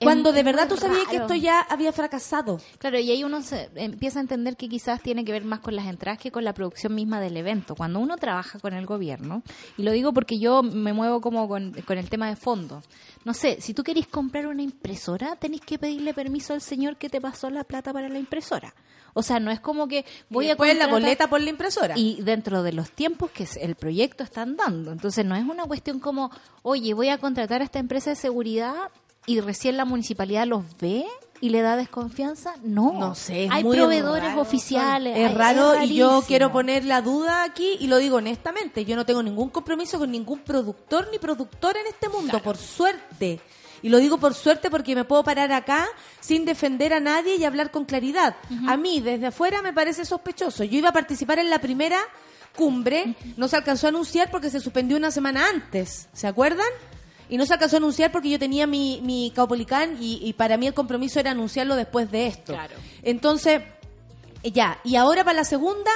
Cuando 0.00 0.32
de 0.32 0.42
verdad 0.42 0.68
tú 0.68 0.76
sabías 0.76 1.06
que 1.08 1.16
esto 1.16 1.34
ya 1.34 1.60
había 1.60 1.92
fracasado. 1.92 2.60
Claro, 2.78 2.98
y 2.98 3.10
ahí 3.10 3.24
uno 3.24 3.42
se 3.42 3.68
empieza 3.74 4.20
a 4.20 4.22
entender 4.22 4.56
que 4.56 4.68
quizás 4.68 5.02
tiene 5.02 5.24
que 5.24 5.32
ver 5.32 5.44
más 5.44 5.60
con 5.60 5.74
las 5.74 5.86
entradas 5.86 6.18
que 6.20 6.30
con 6.30 6.44
la 6.44 6.54
producción 6.54 6.94
misma 6.94 7.20
del 7.20 7.36
evento. 7.36 7.74
Cuando 7.74 7.98
uno 7.98 8.16
trabaja 8.16 8.58
con 8.60 8.74
el 8.74 8.86
gobierno, 8.86 9.42
y 9.76 9.82
lo 9.82 9.90
digo 9.92 10.12
porque 10.12 10.38
yo 10.38 10.62
me 10.62 10.92
muevo 10.92 11.20
como 11.20 11.48
con, 11.48 11.72
con 11.86 11.98
el 11.98 12.08
tema 12.08 12.28
de 12.28 12.36
fondo. 12.36 12.82
No 13.24 13.34
sé, 13.34 13.60
si 13.60 13.74
tú 13.74 13.82
querés 13.82 14.06
comprar 14.06 14.46
una 14.46 14.62
impresora, 14.62 15.36
tenés 15.36 15.60
que 15.60 15.78
pedirle 15.78 16.14
permiso 16.14 16.54
al 16.54 16.60
señor 16.60 16.96
que 16.96 17.10
te 17.10 17.20
pasó 17.20 17.50
la 17.50 17.64
plata 17.64 17.92
para 17.92 18.08
la 18.08 18.18
impresora. 18.18 18.74
O 19.14 19.22
sea, 19.22 19.40
no 19.40 19.50
es 19.50 19.58
como 19.58 19.88
que 19.88 20.04
voy 20.28 20.46
y 20.46 20.50
a 20.50 20.74
la 20.74 20.86
boleta 20.86 21.28
por 21.28 21.40
la 21.40 21.50
impresora. 21.50 21.94
y 21.96 22.22
dentro 22.22 22.62
de 22.62 22.72
los 22.72 22.90
tiempos 22.92 23.30
que 23.30 23.48
el 23.60 23.74
proyecto 23.74 24.22
están 24.22 24.56
dando. 24.56 24.92
Entonces 24.92 25.24
no 25.24 25.34
es 25.34 25.44
una 25.44 25.64
cuestión 25.64 25.98
como, 25.98 26.30
oye, 26.62 26.94
voy 26.94 27.08
a 27.08 27.18
contratar 27.18 27.60
a 27.60 27.64
esta 27.64 27.80
empresa 27.80 28.10
de 28.10 28.16
seguridad 28.16 28.74
y 29.28 29.40
recién 29.40 29.76
la 29.76 29.84
municipalidad 29.84 30.46
los 30.46 30.64
ve 30.80 31.04
y 31.40 31.50
le 31.50 31.62
da 31.62 31.76
desconfianza. 31.76 32.54
No, 32.64 32.92
No 32.98 33.14
sé, 33.14 33.44
es 33.44 33.50
hay 33.52 33.62
muy 33.62 33.76
proveedores 33.76 34.24
raro, 34.30 34.40
oficiales. 34.40 35.16
Es 35.16 35.28
hay- 35.28 35.34
raro 35.34 35.80
y 35.84 35.94
yo 35.94 36.24
quiero 36.26 36.50
poner 36.50 36.84
la 36.84 37.00
duda 37.02 37.44
aquí 37.44 37.76
y 37.78 37.86
lo 37.86 37.98
digo 37.98 38.16
honestamente. 38.16 38.84
Yo 38.84 38.96
no 38.96 39.06
tengo 39.06 39.22
ningún 39.22 39.50
compromiso 39.50 39.98
con 40.00 40.10
ningún 40.10 40.40
productor 40.40 41.08
ni 41.12 41.18
productora 41.18 41.78
en 41.80 41.86
este 41.86 42.08
mundo, 42.08 42.42
por 42.42 42.56
suerte. 42.56 43.40
Y 43.80 43.90
lo 43.90 43.98
digo 43.98 44.18
por 44.18 44.34
suerte 44.34 44.68
porque 44.70 44.96
me 44.96 45.04
puedo 45.04 45.22
parar 45.22 45.52
acá 45.52 45.86
sin 46.18 46.44
defender 46.44 46.92
a 46.92 46.98
nadie 46.98 47.36
y 47.36 47.44
hablar 47.44 47.70
con 47.70 47.84
claridad. 47.84 48.34
A 48.66 48.76
mí, 48.76 48.98
desde 49.00 49.26
afuera, 49.26 49.62
me 49.62 49.72
parece 49.72 50.04
sospechoso. 50.04 50.64
Yo 50.64 50.78
iba 50.78 50.88
a 50.88 50.92
participar 50.92 51.38
en 51.38 51.48
la 51.50 51.60
primera 51.60 51.98
cumbre, 52.56 53.14
no 53.36 53.46
se 53.46 53.54
alcanzó 53.54 53.86
a 53.86 53.90
anunciar 53.90 54.32
porque 54.32 54.50
se 54.50 54.58
suspendió 54.58 54.96
una 54.96 55.12
semana 55.12 55.48
antes. 55.48 56.08
¿Se 56.12 56.26
acuerdan? 56.26 56.66
Y 57.28 57.36
no 57.36 57.46
se 57.46 57.52
alcanzó 57.52 57.76
a 57.76 57.78
anunciar 57.78 58.10
porque 58.10 58.30
yo 58.30 58.38
tenía 58.38 58.66
mi, 58.66 59.00
mi 59.02 59.30
Caupolicán 59.34 59.98
y, 60.00 60.20
y 60.22 60.32
para 60.32 60.56
mí 60.56 60.66
el 60.66 60.74
compromiso 60.74 61.20
era 61.20 61.32
anunciarlo 61.32 61.76
después 61.76 62.10
de 62.10 62.26
esto. 62.26 62.52
Claro. 62.54 62.74
Entonces, 63.02 63.62
eh, 64.42 64.50
ya, 64.50 64.80
y 64.84 64.96
ahora 64.96 65.24
para 65.24 65.36
la 65.36 65.44
segunda 65.44 65.90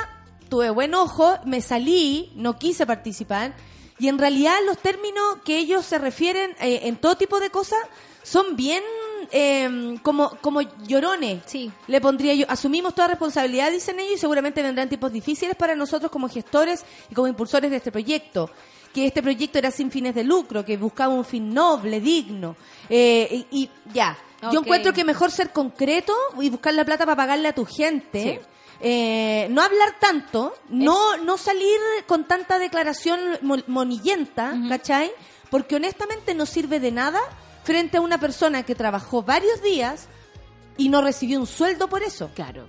tuve 0.48 0.68
buen 0.70 0.94
ojo, 0.94 1.38
me 1.44 1.62
salí, 1.62 2.30
no 2.34 2.58
quise 2.58 2.84
participar, 2.84 3.54
y 3.98 4.08
en 4.08 4.18
realidad 4.18 4.54
los 4.66 4.78
términos 4.78 5.38
que 5.44 5.56
ellos 5.56 5.86
se 5.86 5.98
refieren 5.98 6.50
eh, 6.60 6.80
en 6.84 6.96
todo 6.96 7.16
tipo 7.16 7.40
de 7.40 7.50
cosas 7.50 7.78
son 8.22 8.56
bien 8.56 8.82
eh, 9.30 9.96
como, 10.02 10.30
como 10.40 10.60
llorones. 10.60 11.42
Sí. 11.46 11.70
Le 11.86 12.00
pondría 12.00 12.34
yo, 12.34 12.46
asumimos 12.48 12.94
toda 12.94 13.08
responsabilidad, 13.08 13.70
dicen 13.70 13.98
ellos, 14.00 14.14
y 14.16 14.18
seguramente 14.18 14.62
vendrán 14.62 14.88
tiempos 14.88 15.12
difíciles 15.12 15.56
para 15.56 15.74
nosotros 15.74 16.10
como 16.10 16.28
gestores 16.28 16.84
y 17.10 17.14
como 17.14 17.28
impulsores 17.28 17.70
de 17.70 17.76
este 17.78 17.92
proyecto. 17.92 18.50
Que 18.92 19.06
este 19.06 19.22
proyecto 19.22 19.58
era 19.58 19.70
sin 19.70 19.90
fines 19.90 20.14
de 20.14 20.22
lucro, 20.24 20.64
que 20.64 20.76
buscaba 20.76 21.12
un 21.14 21.24
fin 21.24 21.52
noble, 21.54 22.00
digno. 22.00 22.56
Eh, 22.88 23.46
y, 23.50 23.62
y 23.62 23.70
ya, 23.92 24.18
yo 24.52 24.60
encuentro 24.60 24.92
que 24.92 25.04
mejor 25.04 25.30
ser 25.30 25.50
concreto 25.50 26.12
y 26.40 26.50
buscar 26.50 26.74
la 26.74 26.84
plata 26.84 27.04
para 27.06 27.16
pagarle 27.16 27.48
a 27.48 27.54
tu 27.54 27.64
gente. 27.64 28.40
Sí. 28.42 28.48
Eh, 28.84 29.46
no 29.50 29.62
hablar 29.62 29.94
tanto, 30.00 30.54
no, 30.68 31.16
no 31.18 31.38
salir 31.38 31.78
con 32.06 32.24
tanta 32.24 32.58
declaración 32.58 33.20
mo- 33.42 33.62
monillenta, 33.68 34.54
¿cachai? 34.68 35.10
Porque 35.50 35.76
honestamente 35.76 36.34
no 36.34 36.46
sirve 36.46 36.80
de 36.80 36.90
nada 36.90 37.20
frente 37.62 37.98
a 37.98 38.00
una 38.00 38.18
persona 38.18 38.64
que 38.64 38.74
trabajó 38.74 39.22
varios 39.22 39.62
días 39.62 40.08
y 40.76 40.88
no 40.88 41.00
recibió 41.00 41.38
un 41.38 41.46
sueldo 41.46 41.88
por 41.88 42.02
eso. 42.02 42.30
Claro. 42.34 42.66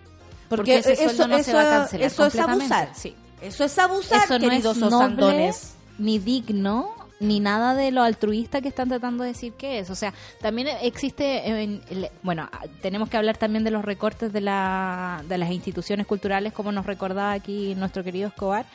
Porque, 0.50 0.78
ese 0.78 0.94
eso, 0.94 1.04
sueldo 1.06 1.28
no 1.30 1.38
eso, 1.38 1.46
se 1.46 1.54
va 1.54 1.62
a 1.62 1.80
cancelar 1.80 2.06
eso 2.08 2.26
es 2.28 2.36
abusar. 2.38 2.92
Sí. 2.96 3.16
Eso 3.42 3.64
es 3.64 3.80
abusar, 3.80 4.24
Eso 4.26 4.38
no 4.40 4.50
queridos 4.50 4.78
es 4.78 4.82
noble, 4.84 4.96
osandones. 4.96 5.74
Ni 5.98 6.20
digno, 6.20 6.92
ni 7.20 7.40
nada 7.40 7.74
de 7.76 7.92
lo 7.92 8.02
altruista 8.04 8.60
que 8.62 8.68
están 8.68 8.90
tratando 8.90 9.24
de 9.24 9.30
decir 9.30 9.54
que 9.54 9.80
es. 9.80 9.90
O 9.90 9.96
sea, 9.96 10.14
también 10.42 10.68
existe, 10.82 11.48
en 11.48 11.82
bueno, 12.22 12.50
tenemos 12.82 13.08
que 13.10 13.18
hablar 13.18 13.38
también 13.38 13.64
de 13.64 13.72
los 13.72 13.86
recortes 13.86 14.34
de, 14.34 14.42
la, 14.42 15.24
de 15.30 15.38
las 15.38 15.52
instituciones 15.52 16.06
culturales, 16.06 16.52
como 16.54 16.72
nos 16.72 16.86
recordaba 16.86 17.32
aquí 17.32 17.76
nuestro 17.76 18.04
querido 18.04 18.28
Escobar, 18.28 18.66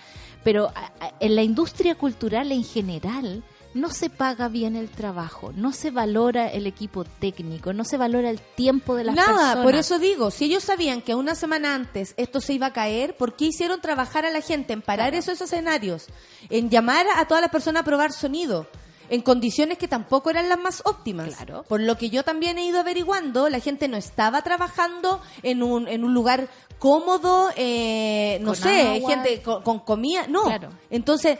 pero 0.44 0.68
a- 0.74 0.92
a- 1.04 1.12
en 1.20 1.34
la 1.36 1.42
industria 1.42 1.94
cultural 1.96 2.50
en 2.52 2.64
general 2.64 3.42
no 3.74 3.90
se 3.90 4.10
paga 4.10 4.48
bien 4.48 4.76
el 4.76 4.88
trabajo, 4.88 5.52
no 5.54 5.72
se 5.72 5.90
valora 5.90 6.48
el 6.48 6.66
equipo 6.66 7.04
técnico, 7.04 7.72
no 7.72 7.84
se 7.84 7.96
valora 7.96 8.30
el 8.30 8.40
tiempo 8.40 8.94
de 8.96 9.04
las 9.04 9.14
Nada, 9.14 9.26
personas. 9.28 9.64
por 9.64 9.74
eso 9.74 9.98
digo, 9.98 10.30
si 10.30 10.46
ellos 10.46 10.64
sabían 10.64 11.02
que 11.02 11.14
una 11.14 11.34
semana 11.34 11.74
antes 11.74 12.14
esto 12.16 12.40
se 12.40 12.54
iba 12.54 12.66
a 12.68 12.72
caer, 12.72 13.16
¿por 13.16 13.36
qué 13.36 13.46
hicieron 13.46 13.80
trabajar 13.80 14.24
a 14.24 14.30
la 14.30 14.40
gente 14.40 14.72
en 14.72 14.82
parar 14.82 15.14
esos 15.14 15.40
escenarios? 15.40 16.06
En 16.50 16.70
llamar 16.70 17.06
a 17.16 17.26
todas 17.26 17.40
las 17.42 17.50
personas 17.50 17.82
a 17.82 17.84
probar 17.84 18.12
sonido. 18.12 18.66
En 19.10 19.22
condiciones 19.22 19.78
que 19.78 19.88
tampoco 19.88 20.28
eran 20.28 20.50
las 20.50 20.58
más 20.58 20.82
óptimas. 20.84 21.34
Claro. 21.34 21.62
Por 21.66 21.80
lo 21.80 21.96
que 21.96 22.10
yo 22.10 22.24
también 22.24 22.58
he 22.58 22.66
ido 22.66 22.78
averiguando, 22.80 23.48
la 23.48 23.58
gente 23.58 23.88
no 23.88 23.96
estaba 23.96 24.42
trabajando 24.42 25.22
en 25.42 25.62
un, 25.62 25.88
en 25.88 26.04
un 26.04 26.12
lugar 26.12 26.48
cómodo, 26.78 27.50
eh, 27.56 28.38
no 28.42 28.48
Con 28.48 28.56
sé, 28.56 28.82
agua. 28.96 29.10
gente 29.10 29.40
con, 29.42 29.62
con 29.62 29.78
comida. 29.80 30.26
No. 30.28 30.42
Claro. 30.44 30.68
Entonces, 30.90 31.38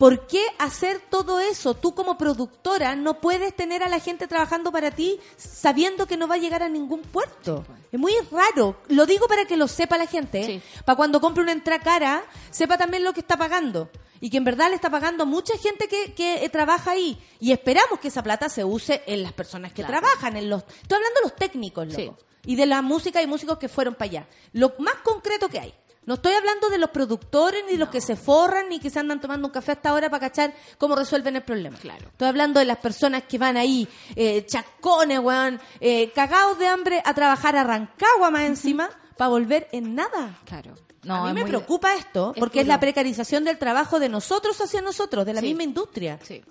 ¿por 0.00 0.26
qué 0.26 0.42
hacer 0.58 0.98
todo 1.10 1.40
eso? 1.40 1.74
Tú 1.74 1.94
como 1.94 2.16
productora 2.16 2.96
no 2.96 3.20
puedes 3.20 3.54
tener 3.54 3.82
a 3.82 3.88
la 3.90 4.00
gente 4.00 4.26
trabajando 4.26 4.72
para 4.72 4.90
ti 4.90 5.20
sabiendo 5.36 6.06
que 6.06 6.16
no 6.16 6.26
va 6.26 6.36
a 6.36 6.38
llegar 6.38 6.62
a 6.62 6.70
ningún 6.70 7.02
puerto. 7.02 7.66
Es 7.92 8.00
muy 8.00 8.14
raro. 8.32 8.76
Lo 8.88 9.04
digo 9.04 9.28
para 9.28 9.44
que 9.44 9.58
lo 9.58 9.68
sepa 9.68 9.98
la 9.98 10.06
gente. 10.06 10.42
Sí. 10.44 10.62
Para 10.86 10.96
cuando 10.96 11.20
compre 11.20 11.42
una 11.42 11.52
entrada 11.52 11.82
cara, 11.82 12.24
sepa 12.50 12.78
también 12.78 13.04
lo 13.04 13.12
que 13.12 13.20
está 13.20 13.36
pagando. 13.36 13.90
Y 14.22 14.30
que 14.30 14.38
en 14.38 14.44
verdad 14.44 14.70
le 14.70 14.76
está 14.76 14.88
pagando 14.88 15.26
mucha 15.26 15.56
gente 15.58 15.86
que, 15.86 16.14
que 16.14 16.44
eh, 16.44 16.48
trabaja 16.48 16.92
ahí. 16.92 17.18
Y 17.38 17.52
esperamos 17.52 18.00
que 18.00 18.08
esa 18.08 18.22
plata 18.22 18.48
se 18.48 18.64
use 18.64 19.02
en 19.06 19.22
las 19.22 19.32
personas 19.34 19.72
que 19.72 19.82
Claro. 19.84 20.00
trabajan. 20.00 20.36
en 20.36 20.48
los 20.48 20.62
Estoy 20.62 20.96
hablando 20.96 21.20
de 21.20 21.24
los 21.24 21.36
técnicos, 21.36 21.86
loco. 21.88 22.16
Sí. 22.18 22.26
Y 22.46 22.56
de 22.56 22.64
la 22.64 22.80
música 22.80 23.20
y 23.20 23.26
músicos 23.26 23.58
que 23.58 23.68
fueron 23.68 23.94
para 23.94 24.10
allá. 24.10 24.28
Lo 24.54 24.72
más 24.78 24.94
concreto 25.04 25.48
que 25.50 25.60
hay. 25.60 25.74
No 26.06 26.14
estoy 26.14 26.32
hablando 26.32 26.70
de 26.70 26.78
los 26.78 26.90
productores, 26.90 27.62
ni 27.70 27.76
los 27.76 27.90
que 27.90 28.00
se 28.00 28.16
forran, 28.16 28.68
ni 28.68 28.80
que 28.80 28.90
se 28.90 28.98
andan 28.98 29.20
tomando 29.20 29.46
un 29.46 29.52
café 29.52 29.72
hasta 29.72 29.90
ahora 29.90 30.08
para 30.08 30.28
cachar 30.28 30.54
cómo 30.78 30.96
resuelven 30.96 31.36
el 31.36 31.42
problema. 31.42 31.76
Claro. 31.78 32.08
Estoy 32.08 32.28
hablando 32.28 32.58
de 32.58 32.66
las 32.66 32.78
personas 32.78 33.24
que 33.24 33.38
van 33.38 33.56
ahí, 33.56 33.86
eh, 34.16 34.44
chascones, 34.46 35.18
weón, 35.18 35.60
eh, 35.78 36.10
cagados 36.12 36.58
de 36.58 36.66
hambre 36.66 37.02
a 37.04 37.14
trabajar 37.14 37.54
a 37.56 37.64
Rancagua 37.64 38.30
más 38.30 38.42
encima, 38.42 38.88
para 39.16 39.28
volver 39.28 39.68
en 39.72 39.94
nada. 39.94 40.38
Claro. 40.46 40.74
No, 41.02 41.14
a 41.24 41.28
mí 41.28 41.32
me 41.34 41.40
muy- 41.42 41.48
preocupa 41.50 41.94
esto, 41.94 42.32
es 42.34 42.40
porque 42.40 42.60
es 42.60 42.66
la 42.66 42.78
precarización 42.78 43.44
del 43.44 43.56
trabajo 43.58 43.98
de 43.98 44.08
nosotros 44.10 44.60
hacia 44.60 44.82
nosotros, 44.82 45.24
de 45.24 45.32
la 45.34 45.40
Sí. 45.40 45.46
misma 45.46 45.62
industria. 45.62 46.18
Sí. 46.22 46.42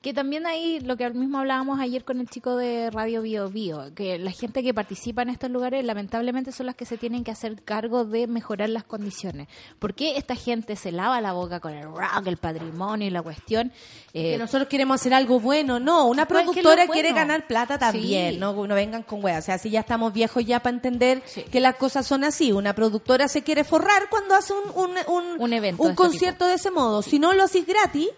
Que 0.00 0.12
también 0.14 0.46
ahí, 0.46 0.78
lo 0.80 0.96
que 0.96 1.08
mismo 1.10 1.38
hablábamos 1.38 1.80
ayer 1.80 2.04
con 2.04 2.20
el 2.20 2.28
chico 2.28 2.56
de 2.56 2.90
Radio 2.90 3.22
Bio 3.22 3.48
Bio, 3.48 3.92
que 3.94 4.18
la 4.18 4.30
gente 4.30 4.62
que 4.62 4.72
participa 4.74 5.22
en 5.22 5.30
estos 5.30 5.50
lugares 5.50 5.84
lamentablemente 5.84 6.52
son 6.52 6.66
las 6.66 6.74
que 6.76 6.84
se 6.86 6.96
tienen 6.98 7.24
que 7.24 7.30
hacer 7.32 7.62
cargo 7.62 8.04
de 8.04 8.26
mejorar 8.26 8.68
las 8.68 8.84
condiciones. 8.84 9.48
¿Por 9.78 9.94
qué 9.94 10.16
esta 10.16 10.36
gente 10.36 10.76
se 10.76 10.92
lava 10.92 11.20
la 11.20 11.32
boca 11.32 11.58
con 11.60 11.72
el 11.74 11.84
rock, 11.84 12.26
el 12.26 12.36
patrimonio 12.36 13.06
y 13.08 13.10
la 13.10 13.22
cuestión? 13.22 13.72
Eh, 14.12 14.32
que 14.32 14.38
nosotros 14.38 14.68
queremos 14.68 15.00
hacer 15.00 15.14
algo 15.14 15.40
bueno. 15.40 15.80
No, 15.80 16.06
una 16.06 16.26
¿Cuál- 16.26 16.44
qué 16.44 16.50
es 16.50 16.54
productora 16.64 16.86
quiere 16.88 17.12
ganar 17.12 17.46
plata 17.46 17.78
también. 17.78 18.34
Sí. 18.34 18.38
No, 18.40 18.52
no 18.66 18.74
vengan 18.74 19.02
con 19.02 19.24
weas. 19.24 19.44
O 19.44 19.46
sea, 19.46 19.58
si 19.58 19.70
ya 19.70 19.80
estamos 19.80 20.12
viejos 20.12 20.44
ya 20.44 20.60
para 20.60 20.76
entender 20.76 21.22
Sí. 21.26 21.42
que 21.42 21.60
las 21.60 21.76
cosas 21.76 22.06
son 22.06 22.22
así. 22.24 22.52
Una 22.52 22.74
productora 22.74 23.28
se 23.28 23.42
quiere 23.42 23.64
forrar 23.64 23.95
cuando 24.10 24.34
hace 24.34 24.52
un, 24.52 24.70
un, 24.74 24.90
un, 25.08 25.40
Un 25.40 25.52
evento 25.52 25.82
un 25.82 25.88
de 25.88 25.92
este 25.92 26.02
concierto 26.02 26.46
de 26.46 26.54
ese 26.54 26.70
modo. 26.70 27.02
Si 27.02 27.18
no, 27.18 27.32
lo 27.32 27.44
haces 27.44 27.66
gratis, 27.66 28.08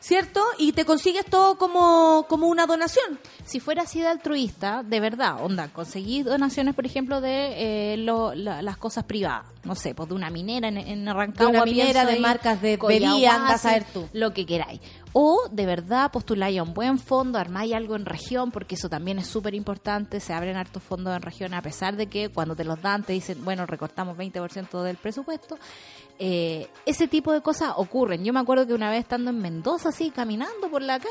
¿cierto? 0.00 0.42
Y 0.58 0.72
te 0.72 0.84
consigues 0.84 1.24
todo 1.26 1.58
como, 1.58 2.26
como 2.28 2.46
una 2.46 2.66
donación. 2.66 3.18
si 3.44 3.60
fuera 3.60 3.82
así 3.82 4.00
de 4.00 4.08
altruista, 4.08 4.82
de 4.84 5.00
verdad, 5.00 5.44
onda, 5.44 5.68
conseguí 5.72 6.22
donaciones, 6.22 6.74
por 6.74 6.84
ejemplo, 6.86 7.20
de 7.20 7.92
eh, 7.92 7.96
lo- 7.98 8.34
la- 8.34 8.62
las 8.62 8.76
cosas 8.76 9.04
privadas, 9.04 9.46
no 9.66 9.74
sé, 9.74 9.94
pues 9.94 10.08
de 10.08 10.14
una 10.14 10.30
minera 10.30 10.68
en, 10.68 10.78
en 10.78 11.06
Rancagua, 11.06 11.52
De 11.52 11.58
una 11.58 11.64
minera, 11.64 12.04
de 12.04 12.18
marcas 12.20 12.62
de 12.62 12.78
Coyahuasi, 12.78 13.12
bebida, 13.14 13.34
anda 13.34 13.54
a 13.54 13.58
saber 13.58 13.84
tú. 13.92 14.08
Lo 14.12 14.32
que 14.32 14.46
queráis. 14.46 14.80
O 15.12 15.48
de 15.50 15.66
verdad 15.66 16.10
postuláis 16.12 16.58
a 16.58 16.62
un 16.62 16.74
buen 16.74 16.98
fondo, 16.98 17.38
armáis 17.38 17.74
algo 17.74 17.96
en 17.96 18.04
región, 18.04 18.50
porque 18.50 18.74
eso 18.74 18.88
también 18.88 19.18
es 19.18 19.26
súper 19.26 19.54
importante, 19.54 20.20
se 20.20 20.32
abren 20.32 20.56
hartos 20.56 20.82
fondos 20.82 21.16
en 21.16 21.22
región, 21.22 21.54
a 21.54 21.62
pesar 21.62 21.96
de 21.96 22.06
que 22.06 22.28
cuando 22.28 22.54
te 22.54 22.64
los 22.64 22.80
dan 22.80 23.02
te 23.02 23.12
dicen, 23.12 23.44
bueno, 23.44 23.66
recortamos 23.66 24.16
20% 24.16 24.82
del 24.82 24.96
presupuesto. 24.96 25.58
Eh, 26.18 26.68
ese 26.86 27.08
tipo 27.08 27.32
de 27.32 27.40
cosas 27.40 27.72
ocurren. 27.76 28.24
Yo 28.24 28.32
me 28.32 28.40
acuerdo 28.40 28.66
que 28.66 28.74
una 28.74 28.90
vez 28.90 29.00
estando 29.00 29.30
en 29.30 29.38
Mendoza, 29.38 29.90
así, 29.90 30.10
caminando 30.10 30.70
por 30.70 30.82
la 30.82 30.98
calle, 30.98 31.10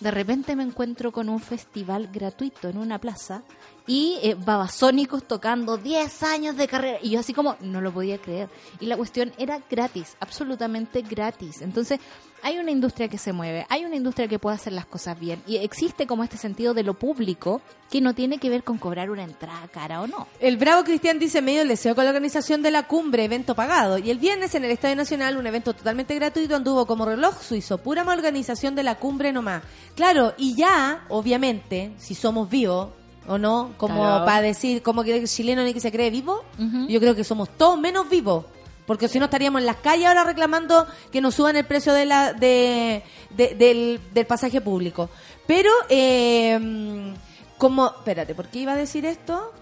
de 0.00 0.10
repente 0.10 0.56
me 0.56 0.64
encuentro 0.64 1.12
con 1.12 1.28
un 1.28 1.38
festival 1.38 2.08
gratuito 2.12 2.68
en 2.68 2.76
una 2.76 2.98
plaza 2.98 3.42
y 3.86 4.18
eh, 4.22 4.36
babasónicos 4.38 5.26
tocando 5.26 5.76
10 5.76 6.22
años 6.22 6.56
de 6.56 6.68
carrera. 6.68 6.98
Y 7.02 7.10
yo 7.10 7.20
así 7.20 7.34
como, 7.34 7.56
no 7.60 7.80
lo 7.80 7.92
podía 7.92 8.18
creer. 8.18 8.48
Y 8.80 8.86
la 8.86 8.96
cuestión 8.96 9.32
era 9.38 9.60
gratis, 9.70 10.16
absolutamente 10.20 11.02
gratis. 11.02 11.62
Entonces, 11.62 12.00
hay 12.44 12.58
una 12.58 12.72
industria 12.72 13.06
que 13.08 13.18
se 13.18 13.32
mueve, 13.32 13.66
hay 13.68 13.84
una 13.84 13.94
industria 13.94 14.26
que 14.26 14.38
puede 14.38 14.56
hacer 14.56 14.72
las 14.72 14.86
cosas 14.86 15.18
bien. 15.18 15.42
Y 15.46 15.56
existe 15.58 16.06
como 16.06 16.24
este 16.24 16.36
sentido 16.36 16.74
de 16.74 16.82
lo 16.82 16.94
público 16.94 17.62
que 17.88 18.00
no 18.00 18.14
tiene 18.14 18.38
que 18.38 18.50
ver 18.50 18.64
con 18.64 18.78
cobrar 18.78 19.10
una 19.10 19.22
entrada 19.22 19.68
cara 19.68 20.00
o 20.00 20.06
no. 20.06 20.26
El 20.40 20.56
Bravo 20.56 20.82
Cristian 20.82 21.18
dice 21.20 21.40
medio 21.40 21.62
el 21.62 21.68
deseo 21.68 21.94
con 21.94 22.04
la 22.04 22.10
organización 22.10 22.62
de 22.62 22.72
la 22.72 22.88
cumbre, 22.88 23.24
evento 23.24 23.54
pagado. 23.54 23.98
Y 23.98 24.10
el 24.10 24.18
viernes 24.18 24.54
en 24.54 24.64
el 24.64 24.72
Estadio 24.72 24.96
Nacional, 24.96 25.36
un 25.36 25.46
evento 25.46 25.72
totalmente 25.72 26.14
gratuito, 26.16 26.56
anduvo 26.56 26.86
como 26.86 27.04
reloj 27.04 27.40
suizo, 27.40 27.78
pura 27.78 28.02
organización 28.12 28.74
de 28.74 28.82
la 28.82 28.96
cumbre 28.96 29.32
nomás. 29.32 29.62
Claro, 29.94 30.34
y 30.36 30.54
ya, 30.54 31.04
obviamente, 31.08 31.92
si 31.98 32.14
somos 32.14 32.50
vivos, 32.50 32.88
¿O 33.28 33.38
no? 33.38 33.72
Como 33.76 33.96
Claro. 34.02 34.24
para 34.24 34.40
decir, 34.42 34.82
como 34.82 35.04
que 35.04 35.16
el 35.16 35.28
chileno 35.28 35.62
ni 35.62 35.72
que 35.72 35.80
se 35.80 35.92
cree 35.92 36.10
vivo. 36.10 36.44
Yo 36.88 36.98
creo 37.00 37.14
que 37.14 37.24
somos 37.24 37.48
todos 37.56 37.78
menos 37.78 38.08
vivos. 38.08 38.44
Porque 38.86 39.06
si 39.08 39.18
no 39.20 39.26
estaríamos 39.26 39.60
en 39.60 39.66
las 39.66 39.76
calles 39.76 40.06
ahora 40.08 40.24
reclamando 40.24 40.86
que 41.12 41.20
nos 41.20 41.36
suban 41.36 41.54
el 41.56 41.64
precio 41.64 41.92
de 41.94 42.04
la, 42.04 42.32
de, 42.32 43.02
de- 43.30 43.54
del, 43.54 44.00
del 44.12 44.26
pasaje 44.26 44.60
público. 44.60 45.08
Pero, 45.46 45.70
eh, 45.88 47.14
como, 47.58 47.86
espérate, 47.86 48.34
¿por 48.34 48.48
qué 48.48 48.58
iba 48.60 48.72
a 48.72 48.76
decir 48.76 49.06
esto? 49.06 49.52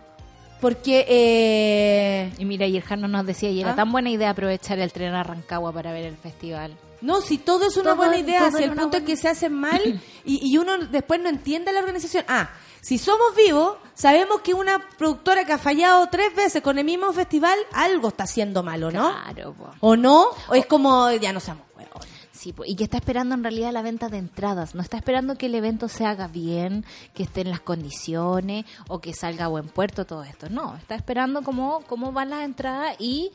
Porque, 0.61 1.05
eh, 1.09 2.33
Y 2.39 2.45
mira, 2.45 2.67
y 2.67 2.77
el 2.77 2.83
Jano 2.83 3.09
nos 3.09 3.27
decía, 3.27 3.51
y 3.51 3.61
era 3.61 3.73
¿Ah? 3.73 3.77
tan 3.77 3.93
buena 3.93 4.11
idea 4.11 4.31
aprovechar 4.31 4.79
el 4.79 4.93
tren 4.93 5.15
a 5.15 5.23
Rancagua 5.23 5.73
para 5.73 5.93
ver 5.93 6.05
el 6.07 6.17
festival. 6.17 6.77
No, 7.03 7.21
si 7.23 7.39
todo 7.39 7.67
es 7.67 7.77
una 7.77 7.91
Todo- 7.91 7.97
buena 7.97 8.19
idea, 8.19 8.51
si 8.51 8.57
es 8.59 8.63
el 8.65 8.69
punto 8.71 8.83
es 8.85 8.91
buena- 9.03 9.07
que 9.07 9.17
se 9.17 9.29
hace 9.29 9.49
mal 9.49 9.81
y, 10.25 10.51
y 10.53 10.59
uno 10.59 10.79
después 10.79 11.21
no 11.21 11.29
entiende 11.29 11.73
la 11.73 11.81
organización. 11.81 12.25
Ah, 12.29 12.51
si 12.81 12.99
somos 12.99 13.35
vivos, 13.37 13.77
sabemos 13.95 14.41
que 14.41 14.55
una 14.55 14.79
productora 14.97 15.45
que 15.45 15.53
ha 15.53 15.59
fallado 15.59 16.07
tres 16.09 16.35
veces 16.35 16.63
con 16.63 16.79
el 16.79 16.85
mismo 16.85 17.13
festival, 17.13 17.59
algo 17.73 18.09
está 18.09 18.25
haciendo 18.25 18.63
mal, 18.63 18.83
¿o 18.85 18.91
no? 18.91 19.11
Claro, 19.11 19.53
po. 19.55 19.71
¿O 19.81 19.97
no? 19.97 20.29
¿O 20.49 20.55
es 20.55 20.67
como, 20.67 21.11
ya 21.13 21.33
no 21.33 21.41
seamos 21.41 21.65
huevos? 21.77 22.07
Sí, 22.33 22.55
po, 22.55 22.65
y 22.65 22.75
que 22.75 22.85
está 22.85 22.97
esperando 22.97 23.35
en 23.35 23.43
realidad 23.43 23.71
la 23.71 23.83
venta 23.83 24.09
de 24.09 24.17
entradas. 24.17 24.75
No 24.75 24.81
está 24.81 24.97
esperando 24.97 25.37
que 25.37 25.47
el 25.47 25.55
evento 25.55 25.89
se 25.89 26.07
haga 26.07 26.27
bien, 26.27 26.87
que 27.13 27.25
esté 27.25 27.43
en 27.43 27.51
las 27.51 27.61
condiciones 27.61 28.65
o 28.89 29.01
que 29.01 29.13
salga 29.13 29.45
a 29.45 29.49
buen 29.49 29.69
puerto, 29.69 30.07
todo 30.07 30.25
esto. 30.25 30.49
No, 30.49 30.75
está 30.77 30.95
esperando 30.95 31.43
cómo, 31.43 31.83
cómo 31.87 32.13
van 32.13 32.31
las 32.31 32.45
entradas 32.45 32.97
y 32.99 33.31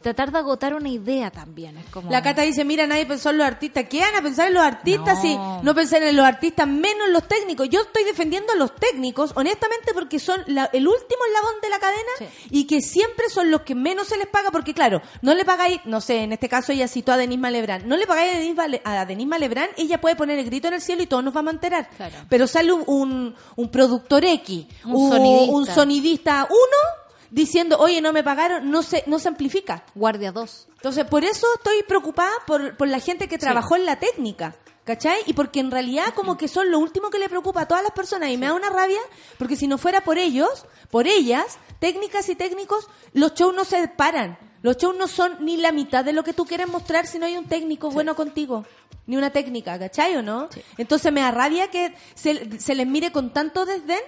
tratar 0.00 0.32
de 0.32 0.38
agotar 0.38 0.74
una 0.74 0.88
idea 0.88 1.30
también. 1.30 1.76
Es 1.76 1.86
como... 1.86 2.10
La 2.10 2.22
Cata 2.22 2.42
dice, 2.42 2.64
mira, 2.64 2.86
nadie 2.86 3.04
pensó 3.06 3.30
en 3.30 3.38
los 3.38 3.46
artistas. 3.46 3.84
¿Qué 3.88 4.00
van 4.00 4.14
a 4.16 4.22
pensar 4.22 4.48
en 4.48 4.54
los 4.54 4.62
artistas 4.62 5.16
No. 5.16 5.22
si 5.22 5.36
no 5.64 5.74
pensar 5.74 6.02
en 6.02 6.16
los 6.16 6.24
artistas, 6.24 6.66
menos 6.66 7.06
en 7.06 7.12
los 7.12 7.28
técnicos? 7.28 7.68
Yo 7.68 7.82
estoy 7.82 8.04
defendiendo 8.04 8.52
a 8.52 8.56
los 8.56 8.74
técnicos, 8.76 9.32
honestamente, 9.34 9.92
porque 9.94 10.18
son 10.18 10.42
la- 10.46 10.70
el 10.72 10.88
último 10.88 11.20
eslabón 11.28 11.54
de 11.62 11.68
la 11.70 11.78
cadena 11.78 12.10
Sí. 12.18 12.24
y 12.50 12.66
que 12.66 12.80
siempre 12.80 13.28
son 13.28 13.50
los 13.50 13.62
que 13.62 13.74
menos 13.74 14.08
se 14.08 14.16
les 14.16 14.26
paga, 14.26 14.50
porque 14.50 14.72
claro, 14.74 15.02
no 15.22 15.34
le 15.34 15.44
pagáis, 15.44 15.80
no 15.84 16.00
sé, 16.00 16.22
en 16.22 16.32
este 16.32 16.48
caso 16.48 16.72
ella 16.72 16.88
citó 16.88 17.12
a 17.12 17.16
Denise 17.16 17.40
Malebrán, 17.40 17.86
no 17.88 17.96
le 17.96 18.06
pagáis 18.06 18.32
a 18.32 18.36
Denise, 18.38 18.54
Vale- 18.54 18.82
a 18.84 19.04
Denise 19.04 19.28
Malebrán, 19.28 19.68
ella 19.76 20.00
puede 20.00 20.16
poner 20.16 20.38
el 20.38 20.46
grito 20.46 20.68
en 20.68 20.74
el 20.74 20.80
cielo 20.80 21.02
y 21.02 21.06
todos 21.06 21.22
nos 21.22 21.34
vamos 21.34 21.52
a 21.52 21.54
enterar. 21.56 21.88
Claro. 21.96 22.14
Pero 22.28 22.46
sale 22.46 22.72
un, 22.72 22.84
un, 22.86 23.34
un 23.56 23.68
productor 23.70 24.24
X, 24.24 24.66
Un 24.84 25.10
sonidista. 25.10 25.52
un 25.54 25.66
sonidista 25.66 26.48
uno, 26.50 26.99
diciendo, 27.30 27.78
oye, 27.78 28.00
no 28.00 28.12
me 28.12 28.22
pagaron, 28.22 28.70
no 28.70 28.82
se, 28.82 29.04
no 29.06 29.18
se 29.18 29.28
amplifica. 29.28 29.84
Guardia 29.94 30.32
2. 30.32 30.68
Entonces, 30.76 31.04
por 31.04 31.24
eso 31.24 31.46
estoy 31.56 31.82
preocupada 31.86 32.32
por, 32.46 32.76
por 32.76 32.88
la 32.88 33.00
gente 33.00 33.28
que 33.28 33.38
trabajó 33.38 33.76
en 33.76 33.86
la 33.86 33.96
técnica. 33.96 34.56
¿Cachai? 34.84 35.18
Y 35.26 35.34
porque 35.34 35.60
en 35.60 35.70
realidad 35.70 36.14
como 36.16 36.36
que 36.36 36.48
son 36.48 36.70
lo 36.70 36.78
último 36.78 37.10
que 37.10 37.18
le 37.18 37.28
preocupa 37.28 37.60
a 37.60 37.68
todas 37.68 37.82
las 37.84 37.92
personas 37.92 38.30
y 38.30 38.38
me 38.38 38.46
da 38.46 38.54
una 38.54 38.70
rabia 38.70 38.98
porque 39.38 39.54
si 39.54 39.68
no 39.68 39.78
fuera 39.78 40.00
por 40.00 40.18
ellos, 40.18 40.64
por 40.90 41.06
ellas, 41.06 41.58
técnicas 41.78 42.28
y 42.28 42.34
técnicos, 42.34 42.88
los 43.12 43.34
shows 43.34 43.54
no 43.54 43.64
se 43.64 43.86
paran. 43.88 44.38
Los 44.62 44.78
shows 44.78 44.96
no 44.96 45.06
son 45.06 45.44
ni 45.44 45.58
la 45.58 45.70
mitad 45.70 46.04
de 46.04 46.12
lo 46.12 46.24
que 46.24 46.32
tú 46.32 46.44
quieres 46.44 46.66
mostrar 46.66 47.06
si 47.06 47.18
no 47.18 47.26
hay 47.26 47.36
un 47.36 47.46
técnico 47.46 47.90
bueno 47.90 48.16
contigo. 48.16 48.64
Ni 49.06 49.16
una 49.16 49.30
técnica, 49.30 49.78
¿cachai 49.78 50.16
o 50.16 50.22
no? 50.22 50.48
Entonces 50.76 51.12
me 51.12 51.20
da 51.20 51.30
rabia 51.30 51.70
que 51.70 51.94
se, 52.14 52.58
se 52.58 52.74
les 52.74 52.86
mire 52.86 53.12
con 53.12 53.32
tanto 53.32 53.66
desdén 53.66 54.00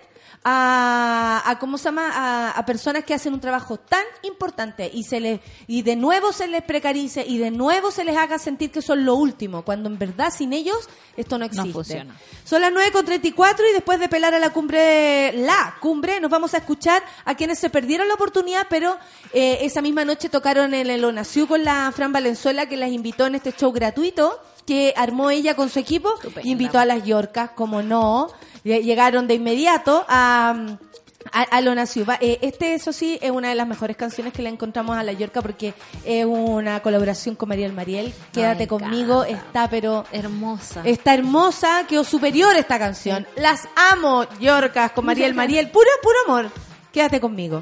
a, 0.44 1.42
a 1.44 1.58
cómo 1.58 1.78
se 1.78 1.84
llama 1.84 2.10
a, 2.12 2.50
a 2.50 2.66
personas 2.66 3.04
que 3.04 3.14
hacen 3.14 3.32
un 3.32 3.40
trabajo 3.40 3.78
tan 3.78 4.04
importante 4.22 4.90
y 4.92 5.04
se 5.04 5.20
les 5.20 5.40
y 5.66 5.82
de 5.82 5.96
nuevo 5.96 6.32
se 6.32 6.48
les 6.48 6.62
precarice 6.62 7.24
y 7.26 7.38
de 7.38 7.50
nuevo 7.50 7.90
se 7.90 8.04
les 8.04 8.16
haga 8.16 8.38
sentir 8.38 8.70
que 8.70 8.82
son 8.82 9.04
lo 9.04 9.14
último 9.14 9.62
cuando 9.62 9.88
en 9.88 9.98
verdad 9.98 10.32
sin 10.36 10.52
ellos 10.52 10.88
esto 11.16 11.38
no 11.38 11.44
existe. 11.44 11.72
funciona. 11.72 12.16
son 12.44 12.60
las 12.62 12.72
9.34 12.72 13.56
y 13.70 13.72
después 13.74 14.00
de 14.00 14.08
pelar 14.08 14.34
a 14.34 14.38
la 14.38 14.50
cumbre 14.50 15.32
la 15.32 15.76
cumbre 15.80 16.20
nos 16.20 16.30
vamos 16.30 16.54
a 16.54 16.58
escuchar 16.58 17.02
a 17.24 17.34
quienes 17.36 17.58
se 17.58 17.70
perdieron 17.70 18.08
la 18.08 18.14
oportunidad 18.14 18.66
pero 18.68 18.96
eh, 19.32 19.58
esa 19.62 19.80
misma 19.80 20.04
noche 20.04 20.28
tocaron 20.28 20.74
en 20.74 20.90
el 20.90 21.04
Onaciu 21.04 21.46
con 21.46 21.64
la 21.64 21.92
Fran 21.94 22.12
Valenzuela 22.12 22.66
que 22.66 22.76
las 22.76 22.90
invitó 22.90 23.26
en 23.26 23.36
este 23.36 23.52
show 23.52 23.72
gratuito 23.72 24.40
que 24.66 24.94
armó 24.96 25.30
ella 25.30 25.54
con 25.54 25.68
su 25.68 25.78
equipo 25.78 26.14
y 26.42 26.52
invitó 26.52 26.78
a 26.78 26.84
las 26.84 27.04
Yorcas, 27.04 27.50
como 27.50 27.82
no, 27.82 28.28
llegaron 28.64 29.26
de 29.26 29.34
inmediato 29.34 30.04
a, 30.08 30.76
a, 31.32 31.40
a 31.42 31.60
Lona 31.60 31.86
Ciuba. 31.86 32.18
Eh, 32.20 32.38
este, 32.42 32.74
eso 32.74 32.92
sí, 32.92 33.18
es 33.22 33.30
una 33.30 33.48
de 33.48 33.54
las 33.54 33.66
mejores 33.66 33.96
canciones 33.96 34.32
que 34.32 34.42
le 34.42 34.48
encontramos 34.48 34.96
a 34.96 35.02
la 35.02 35.12
Yorca 35.12 35.42
porque 35.42 35.74
es 36.04 36.24
una 36.24 36.80
colaboración 36.80 37.34
con 37.34 37.48
Mariel 37.48 37.72
Mariel. 37.72 38.12
Quédate 38.32 38.62
Ay, 38.62 38.66
conmigo, 38.68 39.24
encanta. 39.24 39.46
está 39.46 39.68
pero... 39.68 40.04
Hermosa. 40.12 40.82
Está 40.84 41.14
hermosa, 41.14 41.86
quedó 41.88 42.04
superior 42.04 42.54
esta 42.56 42.78
canción. 42.78 43.26
Las 43.36 43.68
amo, 43.92 44.26
Yorcas, 44.40 44.92
con 44.92 45.04
Mariel 45.06 45.34
Mariel. 45.34 45.70
Puro, 45.70 45.88
puro 46.02 46.16
amor. 46.26 46.50
Quédate 46.92 47.20
conmigo. 47.20 47.60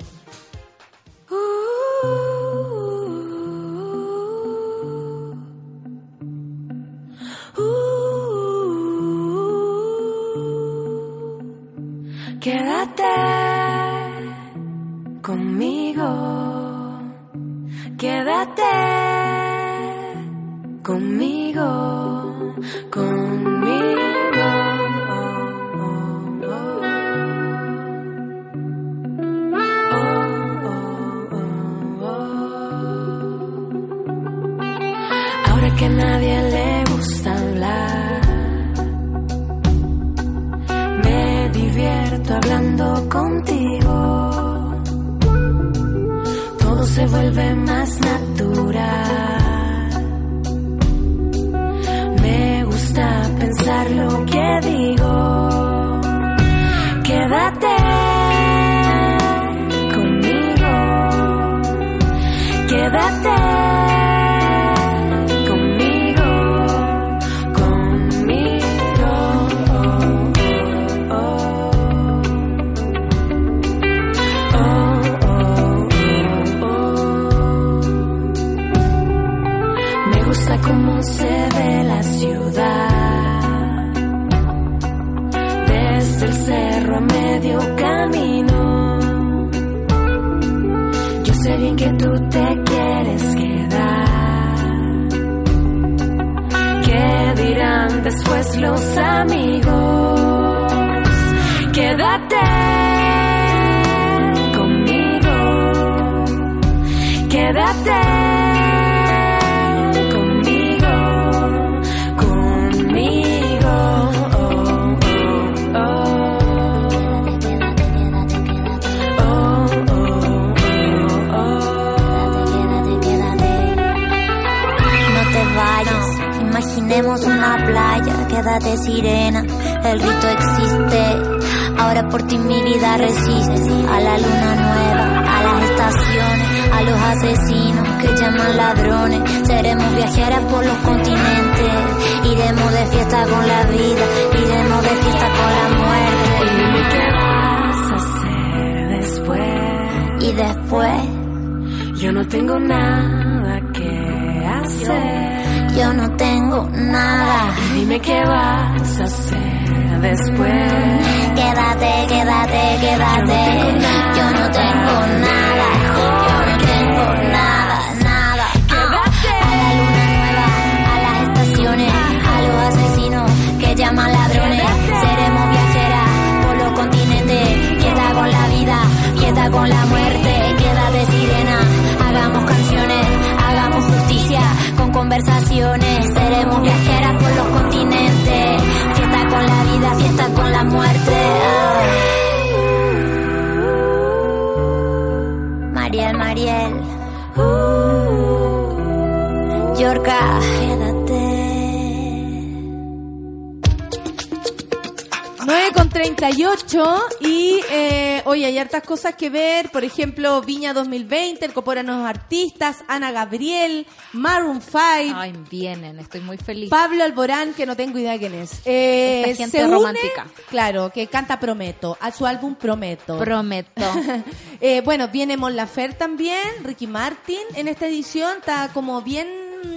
Que 209.21 209.29
ver, 209.31 209.71
por 209.71 209.85
ejemplo, 209.85 210.41
Viña 210.41 210.73
2020, 210.73 211.45
el 211.45 211.53
Copora 211.53 211.83
Nuevos 211.83 212.07
Artistas, 212.09 212.79
Ana 212.89 213.12
Gabriel, 213.12 213.87
Maroon 214.14 214.62
5, 214.62 214.79
Ay, 215.14 215.35
vienen, 215.51 215.99
estoy 215.99 216.23
muy 216.23 216.39
feliz. 216.39 216.71
Pablo 216.71 217.05
Alborán, 217.05 217.53
que 217.53 217.66
no 217.66 217.77
tengo 217.77 217.99
idea 217.99 218.18
quién 218.18 218.33
es. 218.35 218.62
Eh, 218.64 219.25
Esta 219.27 219.45
gente 219.45 219.59
se 219.59 219.64
une, 219.66 219.75
romántica. 219.75 220.27
claro, 220.49 220.91
que 220.91 221.07
canta 221.09 221.39
Prometo, 221.39 221.99
a 222.01 222.11
su 222.12 222.25
álbum 222.27 222.55
Prometo. 222.55 223.18
Prometo. 223.18 223.83
Eh, 224.62 224.83
bueno, 224.85 225.09
viene 225.09 225.37
Mon 225.39 225.57
Lafer 225.57 225.95
también, 225.95 226.39
Ricky 226.62 226.87
Martin 226.87 227.41
en 227.55 227.66
esta 227.68 227.87
edición, 227.87 228.39
está 228.39 228.68
como 228.75 229.01
bien 229.01 229.27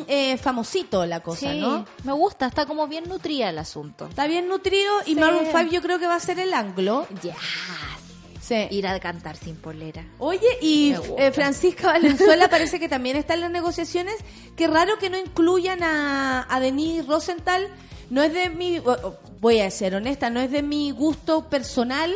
eh, 0.07 0.37
famosito 0.37 1.05
la 1.05 1.21
cosa, 1.21 1.51
Sí, 1.51 1.59
¿no? 1.59 1.85
me 2.03 2.11
gusta, 2.11 2.47
está 2.47 2.65
como 2.65 2.87
bien 2.87 3.05
nutrida 3.07 3.49
el 3.49 3.57
asunto. 3.59 4.07
Está 4.07 4.27
bien 4.27 4.47
nutrido 4.49 4.91
y 5.05 5.13
Sí. 5.13 5.15
Maroon 5.15 5.45
5 5.45 5.71
yo 5.71 5.81
creo 5.81 5.99
que 5.99 6.07
va 6.07 6.15
a 6.15 6.19
ser 6.19 6.37
el 6.39 6.53
anglo. 6.53 7.07
Ya. 7.21 7.33
Sí. 8.43 8.67
Ir 8.71 8.87
a 8.87 8.99
cantar 8.99 9.37
sin 9.37 9.55
polera. 9.55 10.05
Oye, 10.19 10.47
y 10.61 10.93
eh, 11.17 11.31
Francisca 11.31 11.87
Valenzuela 11.87 12.49
parece 12.49 12.77
que 12.77 12.89
también 12.89 13.15
está 13.15 13.35
en 13.35 13.41
las 13.41 13.51
negociaciones. 13.51 14.15
Qué 14.57 14.67
raro 14.67 14.97
que 14.99 15.09
no 15.09 15.17
incluyan 15.17 15.81
a, 15.81 16.45
a 16.53 16.59
Denise 16.59 17.07
Rosenthal. 17.07 17.69
No 18.09 18.21
es 18.21 18.33
de 18.33 18.49
mi, 18.49 18.81
voy 19.39 19.61
a 19.61 19.71
ser 19.71 19.95
honesta, 19.95 20.29
no 20.29 20.41
es 20.41 20.51
de 20.51 20.61
mi 20.61 20.91
gusto 20.91 21.49
personal, 21.49 22.13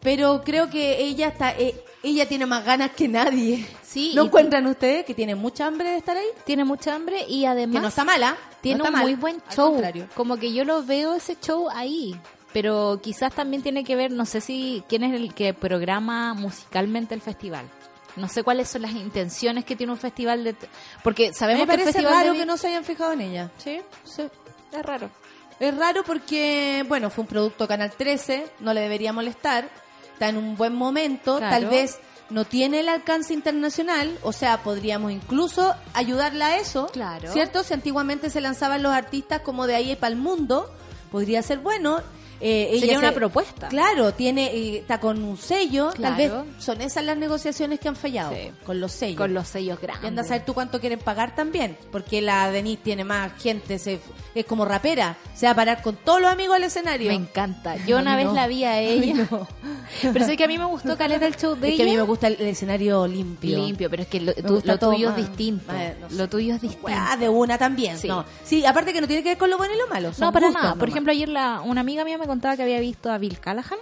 pero 0.00 0.42
creo 0.42 0.70
que 0.70 1.02
ella 1.02 1.28
está, 1.28 1.52
eh, 1.52 1.74
ella 2.02 2.26
tiene 2.26 2.46
más 2.46 2.64
ganas 2.64 2.92
que 2.92 3.06
nadie. 3.06 3.66
Sí, 3.82 4.12
¿No 4.14 4.24
encuentran 4.24 4.66
ustedes 4.66 5.04
que 5.04 5.14
tiene 5.14 5.34
mucha 5.34 5.66
hambre 5.66 5.90
de 5.90 5.98
estar 5.98 6.16
ahí? 6.16 6.26
Tiene 6.44 6.64
mucha 6.64 6.94
hambre 6.94 7.24
y 7.28 7.44
además 7.44 7.76
Que 7.76 7.82
no 7.82 7.88
está 7.88 8.04
mala. 8.04 8.36
tiene 8.60 8.78
no 8.78 8.84
está 8.84 8.90
un 8.90 8.94
mal, 8.94 9.02
muy 9.04 9.14
buen 9.14 9.42
show. 9.54 9.80
Como 10.14 10.36
que 10.38 10.52
yo 10.52 10.64
lo 10.64 10.82
veo 10.84 11.14
ese 11.14 11.36
show 11.40 11.68
ahí. 11.70 12.18
Pero 12.56 13.00
quizás 13.02 13.34
también 13.34 13.62
tiene 13.62 13.84
que 13.84 13.96
ver, 13.96 14.10
no 14.12 14.24
sé 14.24 14.40
si 14.40 14.82
quién 14.88 15.04
es 15.04 15.12
el 15.12 15.34
que 15.34 15.52
programa 15.52 16.32
musicalmente 16.32 17.14
el 17.14 17.20
festival. 17.20 17.68
No 18.16 18.30
sé 18.30 18.42
cuáles 18.42 18.66
son 18.70 18.80
las 18.80 18.92
intenciones 18.92 19.66
que 19.66 19.76
tiene 19.76 19.92
un 19.92 19.98
festival 19.98 20.42
de... 20.42 20.56
Porque 21.04 21.34
sabemos 21.34 21.66
me 21.66 21.74
que 21.74 21.82
el 21.82 21.86
festival 21.92 22.14
raro 22.14 22.32
de... 22.32 22.38
que 22.38 22.46
no 22.46 22.56
se 22.56 22.68
hayan 22.68 22.82
fijado 22.82 23.12
en 23.12 23.20
ella. 23.20 23.50
Sí, 23.58 23.82
Sí. 24.04 24.22
es 24.72 24.82
raro. 24.82 25.10
Es 25.60 25.76
raro 25.76 26.02
porque, 26.02 26.82
bueno, 26.88 27.10
fue 27.10 27.24
un 27.24 27.28
producto 27.28 27.68
Canal 27.68 27.92
13, 27.92 28.46
no 28.60 28.72
le 28.72 28.80
debería 28.80 29.12
molestar, 29.12 29.68
está 30.14 30.30
en 30.30 30.38
un 30.38 30.56
buen 30.56 30.74
momento, 30.74 31.36
Claro. 31.36 31.54
tal 31.54 31.66
vez 31.66 31.98
no 32.30 32.46
tiene 32.46 32.80
el 32.80 32.88
alcance 32.88 33.34
internacional, 33.34 34.18
o 34.22 34.32
sea, 34.32 34.62
podríamos 34.62 35.12
incluso 35.12 35.74
ayudarla 35.92 36.46
a 36.46 36.56
eso, 36.56 36.86
Claro. 36.86 37.30
¿cierto? 37.34 37.62
Si 37.64 37.74
antiguamente 37.74 38.30
se 38.30 38.40
lanzaban 38.40 38.82
los 38.82 38.94
artistas 38.94 39.42
como 39.42 39.66
de 39.66 39.74
ahí 39.74 39.94
para 39.94 40.14
el 40.14 40.18
mundo, 40.18 40.70
podría 41.12 41.42
ser 41.42 41.58
bueno. 41.58 42.00
Eh, 42.40 42.68
ella 42.70 42.80
Sería 42.80 42.94
se- 42.94 42.98
una 42.98 43.12
propuesta. 43.12 43.68
Claro, 43.68 44.12
tiene 44.12 44.46
eh, 44.54 44.78
está 44.78 45.00
con 45.00 45.22
un 45.24 45.36
sello, 45.38 45.90
tal 46.00 46.16
vez 46.16 46.32
son 46.58 46.80
esas 46.82 47.04
las 47.04 47.16
negociaciones 47.16 47.80
que 47.80 47.88
han 47.88 47.96
fallado, 47.96 48.32
Sí. 48.34 48.50
con 48.64 48.78
los 48.80 48.92
sellos. 48.92 49.16
Con 49.18 49.32
los 49.34 49.48
sellos 49.48 49.78
Y 49.80 49.86
anda 49.86 49.94
a 49.94 50.00
grandes. 50.00 50.26
saber 50.28 50.44
tú 50.44 50.52
cuánto 50.54 50.78
quieren 50.80 50.98
pagar 50.98 51.34
también, 51.34 51.78
porque 51.90 52.20
la 52.20 52.50
Denise 52.50 52.80
tiene 52.82 53.04
más 53.04 53.32
gente, 53.40 53.78
se, 53.78 54.00
es 54.34 54.44
como 54.44 54.64
rapera, 54.64 55.16
se 55.34 55.46
va 55.46 55.52
a 55.52 55.54
parar 55.56 55.82
con 55.82 55.96
todos 55.96 56.20
los 56.20 56.30
amigos 56.30 56.56
al 56.56 56.64
escenario. 56.64 57.08
Me 57.08 57.14
encanta. 57.16 57.76
Yo 57.86 57.98
una 57.98 58.16
vez 58.16 58.26
no. 58.26 58.34
la 58.34 58.46
vi 58.46 58.64
a 58.64 58.80
ella. 58.80 59.26
no. 59.30 59.48
Pero 60.12 60.24
sé 60.26 60.36
que 60.36 60.44
a 60.44 60.48
mí 60.48 60.58
me 60.58 60.64
gustó 60.66 60.94
caleta 60.98 61.26
el 61.26 61.36
show 61.36 61.54
de 61.54 61.68
Es 61.68 61.74
ella. 61.74 61.84
que 61.84 61.90
a 61.90 61.92
mí 61.92 61.96
me 61.96 62.02
gusta 62.02 62.26
el, 62.26 62.34
el 62.40 62.48
escenario 62.48 63.06
limpio. 63.06 63.56
limpio, 63.58 63.88
pero 63.88 64.02
es 64.02 64.08
que 64.08 64.20
lo, 64.20 64.34
tú- 64.34 64.60
lo 64.64 64.78
tuyo 64.78 65.10
más- 65.10 65.18
es 65.20 65.26
distinto. 65.28 65.72
más, 65.72 65.98
no 66.00 66.10
sé. 66.10 66.14
Lo 66.16 66.28
tuyo 66.28 66.54
es 66.54 66.60
distinto. 66.60 66.90
De 67.18 67.28
una 67.28 67.56
también. 67.56 67.96
Sí. 67.98 68.08
Sí, 68.44 68.66
aparte 68.66 68.92
que 68.92 69.00
no 69.00 69.06
tiene 69.06 69.22
que 69.22 69.30
ver 69.30 69.38
con 69.38 69.48
lo 69.48 69.56
bueno 69.56 69.74
y 69.74 69.78
lo 69.78 69.86
malo. 69.88 70.12
son 70.12 70.26
No, 70.26 70.32
para 70.32 70.50
nada. 70.50 70.74
Por 70.74 70.88
ejemplo, 70.88 71.12
ayer 71.12 71.28
la, 71.28 71.60
una 71.62 71.80
amiga 71.80 72.04
mía 72.04 72.18
me 72.18 72.25
contaba 72.26 72.56
que 72.56 72.62
había 72.62 72.80
visto 72.80 73.10
a 73.10 73.18
Bill 73.18 73.38
Callahan 73.38 73.78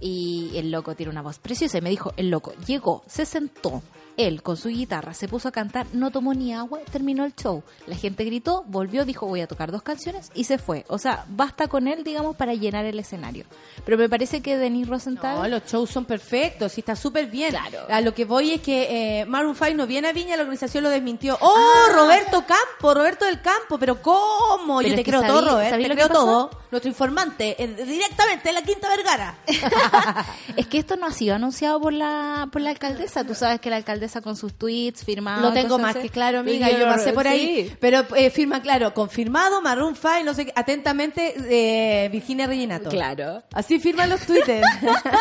y 0.00 0.52
el 0.56 0.70
loco 0.70 0.94
tiene 0.94 1.10
una 1.10 1.22
voz 1.22 1.38
preciosa 1.38 1.78
y 1.78 1.80
me 1.80 1.90
dijo, 1.90 2.12
el 2.16 2.30
loco 2.30 2.52
llegó, 2.66 3.02
se 3.06 3.24
sentó, 3.24 3.82
él 4.16 4.42
con 4.42 4.56
su 4.56 4.68
guitarra 4.68 5.14
se 5.14 5.28
puso 5.28 5.48
a 5.48 5.52
cantar, 5.52 5.86
no 5.92 6.10
tomó 6.10 6.34
ni 6.34 6.54
agua, 6.54 6.80
terminó 6.90 7.24
el 7.24 7.34
show. 7.34 7.62
La 7.86 7.96
gente 7.96 8.24
gritó, 8.24 8.64
volvió, 8.66 9.04
dijo 9.04 9.26
voy 9.26 9.40
a 9.40 9.46
tocar 9.46 9.70
dos 9.72 9.82
canciones 9.82 10.30
y 10.34 10.44
se 10.44 10.58
fue. 10.58 10.84
O 10.88 10.98
sea, 10.98 11.24
basta 11.28 11.68
con 11.68 11.88
él, 11.88 12.04
digamos, 12.04 12.36
para 12.36 12.54
llenar 12.54 12.84
el 12.84 12.98
escenario. 12.98 13.44
Pero 13.84 13.98
me 13.98 14.08
parece 14.08 14.40
que 14.42 14.56
Denis 14.56 14.88
Rosenthal... 14.88 15.36
No, 15.42 15.48
los 15.48 15.64
shows 15.64 15.90
son 15.90 16.04
perfectos 16.04 16.76
y 16.76 16.80
está 16.80 16.96
súper 16.96 17.26
bien. 17.26 17.50
Claro. 17.50 17.80
A 17.88 18.00
lo 18.00 18.14
que 18.14 18.24
voy 18.24 18.52
es 18.52 18.60
que 18.60 19.20
eh, 19.20 19.24
Maroon 19.26 19.54
5 19.54 19.74
no 19.74 19.86
viene 19.86 20.08
a 20.08 20.12
Viña, 20.12 20.36
la 20.36 20.42
organización 20.42 20.84
lo 20.84 20.90
desmintió. 20.90 21.36
¡Oh, 21.40 21.86
Roberto 21.94 22.44
Campo! 22.46 22.94
Roberto 22.94 23.24
del 23.24 23.40
Campo, 23.42 23.78
pero 23.78 24.00
¿cómo? 24.02 24.78
Ah. 24.78 24.82
Pero 24.82 24.88
Yo 24.90 24.94
te 24.96 25.04
creo 25.04 25.20
sabí- 25.22 25.28
todo, 25.28 25.50
Robert, 25.50 25.70
¿sabí 25.70 25.84
te 25.84 25.90
creo 25.94 26.08
todo. 26.08 26.50
Nuestro 26.70 26.88
informante, 26.88 27.62
eh, 27.62 27.68
directamente 27.84 28.48
en 28.48 28.54
la 28.54 28.62
Quinta 28.62 28.88
Vergara. 28.88 29.38
es 30.56 30.66
que 30.66 30.78
esto 30.78 30.96
no 30.96 31.06
ha 31.06 31.12
sido 31.12 31.34
anunciado 31.34 31.80
por 31.80 31.92
la 31.92 32.48
por 32.52 32.60
la 32.62 32.70
alcaldesa. 32.70 33.24
Tú 33.24 33.34
sabes 33.34 33.60
que 33.60 33.70
la 33.70 33.76
alcaldesa 33.76 34.05
con 34.22 34.36
sus 34.36 34.54
tweets 34.54 35.04
firmados. 35.04 35.42
Lo 35.42 35.52
tengo 35.52 35.78
más 35.78 35.96
que 35.96 36.08
claro, 36.08 36.40
amiga. 36.40 36.70
Yo 36.70 36.86
pasé 36.86 37.12
por 37.12 37.26
ahí. 37.28 37.72
Pero 37.80 38.04
eh, 38.16 38.30
firma 38.30 38.60
claro, 38.62 38.94
confirmado, 38.94 39.60
Maroon 39.60 39.94
5, 39.94 40.24
no 40.24 40.34
sé 40.34 40.46
qué. 40.46 40.52
Atentamente, 40.56 41.34
eh, 41.48 42.08
Virginia 42.08 42.46
Reginato. 42.46 42.88
Claro. 42.90 43.42
Así 43.52 43.78
firman 43.78 44.10
los 44.10 44.20
twitters. 44.20 44.66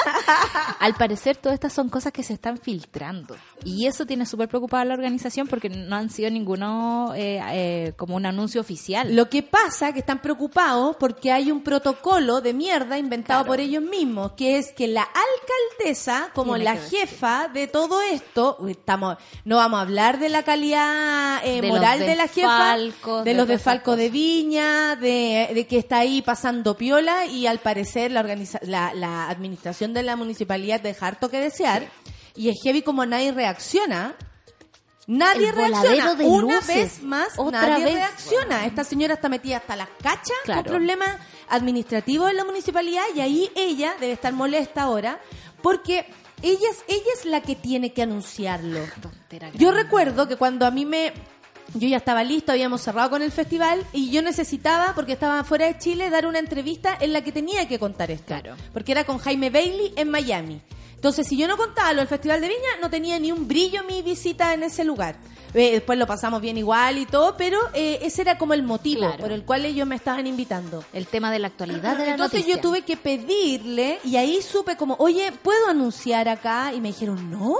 Al 0.79 0.93
parecer 0.95 1.37
todas 1.37 1.55
estas 1.55 1.73
son 1.73 1.89
cosas 1.89 2.11
que 2.11 2.23
se 2.23 2.33
están 2.33 2.57
filtrando 2.57 3.35
y 3.63 3.87
eso 3.87 4.05
tiene 4.05 4.25
súper 4.25 4.47
preocupada 4.47 4.83
a 4.83 4.85
la 4.85 4.93
organización 4.93 5.47
porque 5.47 5.69
no 5.69 5.95
han 5.95 6.09
sido 6.09 6.29
ninguno 6.29 7.13
eh, 7.15 7.41
eh, 7.51 7.93
como 7.97 8.15
un 8.15 8.25
anuncio 8.25 8.61
oficial. 8.61 9.15
Lo 9.15 9.29
que 9.29 9.43
pasa 9.43 9.93
que 9.93 9.99
están 9.99 10.21
preocupados 10.21 10.95
porque 10.99 11.31
hay 11.31 11.51
un 11.51 11.61
protocolo 11.63 12.41
de 12.41 12.53
mierda 12.53 12.97
inventado 12.97 13.25
Claro. 13.25 13.47
por 13.47 13.59
ellos 13.59 13.81
mismos, 13.83 14.33
que 14.33 14.57
es 14.57 14.71
que 14.71 14.87
la 14.87 15.01
alcaldesa, 15.03 16.29
como 16.33 16.55
Tiene 16.55 16.65
la 16.65 16.77
jefa 16.77 17.47
de 17.51 17.67
todo 17.67 18.01
esto, 18.01 18.57
uy, 18.59 18.74
estamos, 18.75 19.17
no 19.43 19.57
vamos 19.57 19.79
a 19.79 19.81
hablar 19.81 20.19
de 20.19 20.29
la 20.29 20.43
calidad 20.43 21.41
eh, 21.45 21.61
De 21.61 21.67
moral 21.67 21.99
de 21.99 22.15
la 22.15 22.27
jefa, 22.27 22.75
de 22.77 23.23
de 23.23 23.33
los 23.33 23.47
desfalcos 23.47 23.97
de. 23.97 24.09
Viña, 24.09 24.95
de, 24.95 25.49
de 25.53 25.67
que 25.67 25.77
está 25.77 25.97
ahí 25.99 26.21
pasando 26.21 26.77
piola 26.77 27.25
y 27.25 27.47
al 27.47 27.59
parecer 27.59 28.11
la, 28.11 28.19
organiza 28.21 28.59
la, 28.63 28.93
la 28.93 29.29
administración 29.29 29.93
de 29.93 30.03
la 30.03 30.15
municipalidad 30.15 30.79
deja 30.81 31.07
harto 31.07 31.29
que 31.29 31.39
desear. 31.39 31.87
Y 32.35 32.49
es 32.49 32.55
heavy 32.63 32.81
como 32.81 33.05
nadie 33.05 33.31
reacciona. 33.31 34.15
Nadie 35.07 35.49
El 35.49 35.55
reacciona. 35.55 36.13
Una 36.23 36.55
luces. 36.55 36.67
vez 36.67 37.03
más, 37.03 37.27
Otra 37.37 37.61
nadie 37.61 37.85
vez. 37.85 37.93
reacciona. 37.95 38.65
Esta 38.65 38.83
señora 38.83 39.13
está 39.13 39.29
metida 39.29 39.57
hasta 39.57 39.75
las 39.75 39.89
cachas 40.01 40.35
Claro. 40.43 40.63
con 40.63 40.71
problemas 40.71 41.09
administrativos 41.49 42.29
en 42.31 42.37
la 42.37 42.43
municipalidad 42.45 43.03
y 43.15 43.21
ahí 43.21 43.51
ella 43.55 43.95
debe 43.99 44.13
estar 44.13 44.33
molesta 44.33 44.81
ahora 44.81 45.19
porque 45.61 46.07
ella 46.41 46.69
es, 46.69 46.83
ella 46.87 47.11
es 47.17 47.25
la 47.25 47.41
que 47.41 47.55
tiene 47.55 47.93
que 47.93 48.01
anunciarlo. 48.03 48.79
Tontera 49.01 49.51
Yo 49.53 49.69
grande. 49.69 49.83
recuerdo 49.83 50.27
que 50.27 50.35
cuando 50.35 50.65
a 50.65 50.71
mí 50.71 50.85
me... 50.85 51.13
Yo 51.73 51.87
ya 51.87 51.97
estaba 51.97 52.23
listo, 52.23 52.51
habíamos 52.51 52.81
cerrado 52.81 53.09
con 53.09 53.23
el 53.23 53.31
festival 53.31 53.83
y 53.91 54.11
yo 54.11 54.21
necesitaba, 54.21 54.93
porque 54.93 55.13
estaba 55.13 55.43
fuera 55.43 55.65
de 55.65 55.79
Chile, 55.79 56.11
dar 56.11 56.27
una 56.27 56.37
entrevista 56.37 56.95
en 57.01 57.11
la 57.11 57.23
que 57.23 57.31
tenía 57.31 57.67
que 57.67 57.79
contar 57.79 58.11
esto. 58.11 58.27
Claro. 58.27 58.55
Porque 58.71 58.91
era 58.91 59.03
con 59.03 59.17
Jaime 59.17 59.49
Bailey 59.49 59.91
en 59.95 60.09
Miami. 60.11 60.61
Entonces 61.05 61.27
si 61.27 61.37
yo 61.37 61.47
no 61.47 61.55
contaba 61.55 61.93
lo 61.93 61.99
del 61.99 62.07
Festival 62.07 62.41
de 62.41 62.47
Viña, 62.47 62.67
no 62.81 62.89
tenía 62.89 63.19
ni 63.19 63.31
un 63.31 63.47
brillo 63.47 63.83
mi 63.83 64.01
visita 64.01 64.55
en 64.55 64.63
ese 64.63 64.83
lugar. 64.83 65.15
Eh, 65.53 65.73
después 65.73 65.99
lo 65.99 66.07
pasamos 66.07 66.41
bien 66.41 66.57
igual 66.57 66.97
y 66.97 67.05
todo, 67.05 67.37
pero 67.37 67.59
eh, 67.75 67.99
ese 68.01 68.23
era 68.23 68.39
como 68.39 68.55
el 68.55 68.63
motivo 68.63 69.01
Claro. 69.01 69.19
por 69.19 69.31
el 69.31 69.43
cual 69.45 69.65
ellos 69.65 69.85
me 69.85 69.95
estaban 69.97 70.25
invitando. 70.25 70.83
El 70.93 71.05
tema 71.05 71.31
de 71.31 71.37
la 71.37 71.45
actualidad 71.49 71.95
de 71.95 72.05
la 72.07 72.11
Entonces 72.13 72.39
noticia. 72.39 72.55
yo 72.55 72.59
tuve 72.61 72.81
que 72.81 72.97
pedirle 72.97 73.99
y 74.03 74.15
ahí 74.17 74.41
supe 74.41 74.77
como, 74.77 74.95
oye, 74.97 75.31
¿puedo 75.31 75.67
anunciar 75.67 76.27
acá? 76.27 76.73
Y 76.73 76.81
me 76.81 76.87
dijeron, 76.87 77.29
no. 77.29 77.55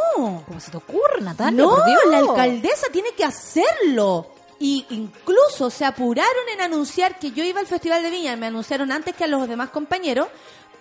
¿Cómo 0.48 0.60
se 0.60 0.72
te 0.72 0.78
ocurre, 0.78 1.22
Natalia? 1.22 1.52
No, 1.64 1.78
la 2.10 2.18
alcaldesa 2.18 2.88
tiene 2.92 3.10
que 3.16 3.26
hacerlo. 3.26 4.32
Y 4.60 4.86
incluso 4.90 5.70
se 5.70 5.86
apuraron 5.86 6.50
en 6.54 6.62
anunciar 6.62 7.20
que 7.20 7.32
yo 7.32 7.44
iba 7.44 7.60
al 7.60 7.68
Festival 7.68 8.02
de 8.04 8.10
Viña, 8.10 8.36
me 8.36 8.48
anunciaron 8.48 8.92
antes 8.92 9.16
que 9.16 9.26
a 9.26 9.28
los 9.28 9.48
demás 9.48 9.70
compañeros, 9.70 10.28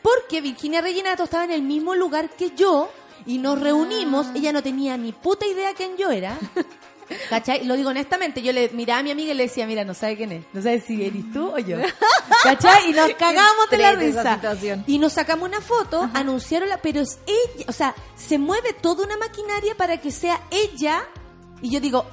porque 0.03 0.41
Virginia 0.41 0.81
Reginato 0.81 1.25
estaba 1.25 1.45
en 1.45 1.51
el 1.51 1.63
mismo 1.63 1.95
lugar 1.95 2.31
que 2.31 2.51
yo 2.51 2.91
y 3.27 3.39
nos 3.39 3.61
reunimos, 3.61 4.27
ella 4.35 4.53
no 4.53 4.63
tenía 4.63 4.97
ni 4.97 5.13
puta 5.13 5.47
idea 5.47 5.75
quién 5.75 5.97
yo 5.97 6.11
era. 6.11 6.39
¿Cachai? 7.29 7.65
Lo 7.65 7.77
digo 7.77 7.91
honestamente, 7.91 8.43
yo 8.43 8.53
le 8.53 8.71
miraba 8.71 9.01
a 9.01 9.03
mi 9.03 9.11
amiga 9.11 9.33
y 9.33 9.37
le 9.37 9.45
decía, 9.45 9.67
mira, 9.67 9.85
no 9.85 9.95
sabe 9.95 10.17
quién 10.17 10.33
es, 10.33 10.45
no 10.53 10.63
sabe 10.63 10.81
si 10.81 11.05
eres 11.05 11.31
tú 11.33 11.49
o 11.49 11.59
yo. 11.59 11.79
¿Cachai? 12.43 12.91
Y 12.91 12.93
nos 12.93 13.13
cagamos 13.15 13.71
de 13.71 13.79
la 13.79 13.93
risa. 13.93 14.41
Y 14.87 14.99
nos 14.99 15.13
sacamos 15.13 15.49
una 15.49 15.61
foto, 15.61 16.09
anunciaron 16.15 16.69
la, 16.69 16.79
pero 16.79 17.01
es 17.01 17.19
ella, 17.27 17.67
o 17.69 17.73
sea, 17.73 17.95
se 18.17 18.39
mueve 18.39 18.73
toda 18.73 19.05
una 19.05 19.17
maquinaria 19.17 19.75
para 19.75 19.99
que 19.99 20.11
sea 20.11 20.41
ella, 20.51 21.05
y 21.61 21.71
yo 21.71 21.81
digo, 21.81 22.07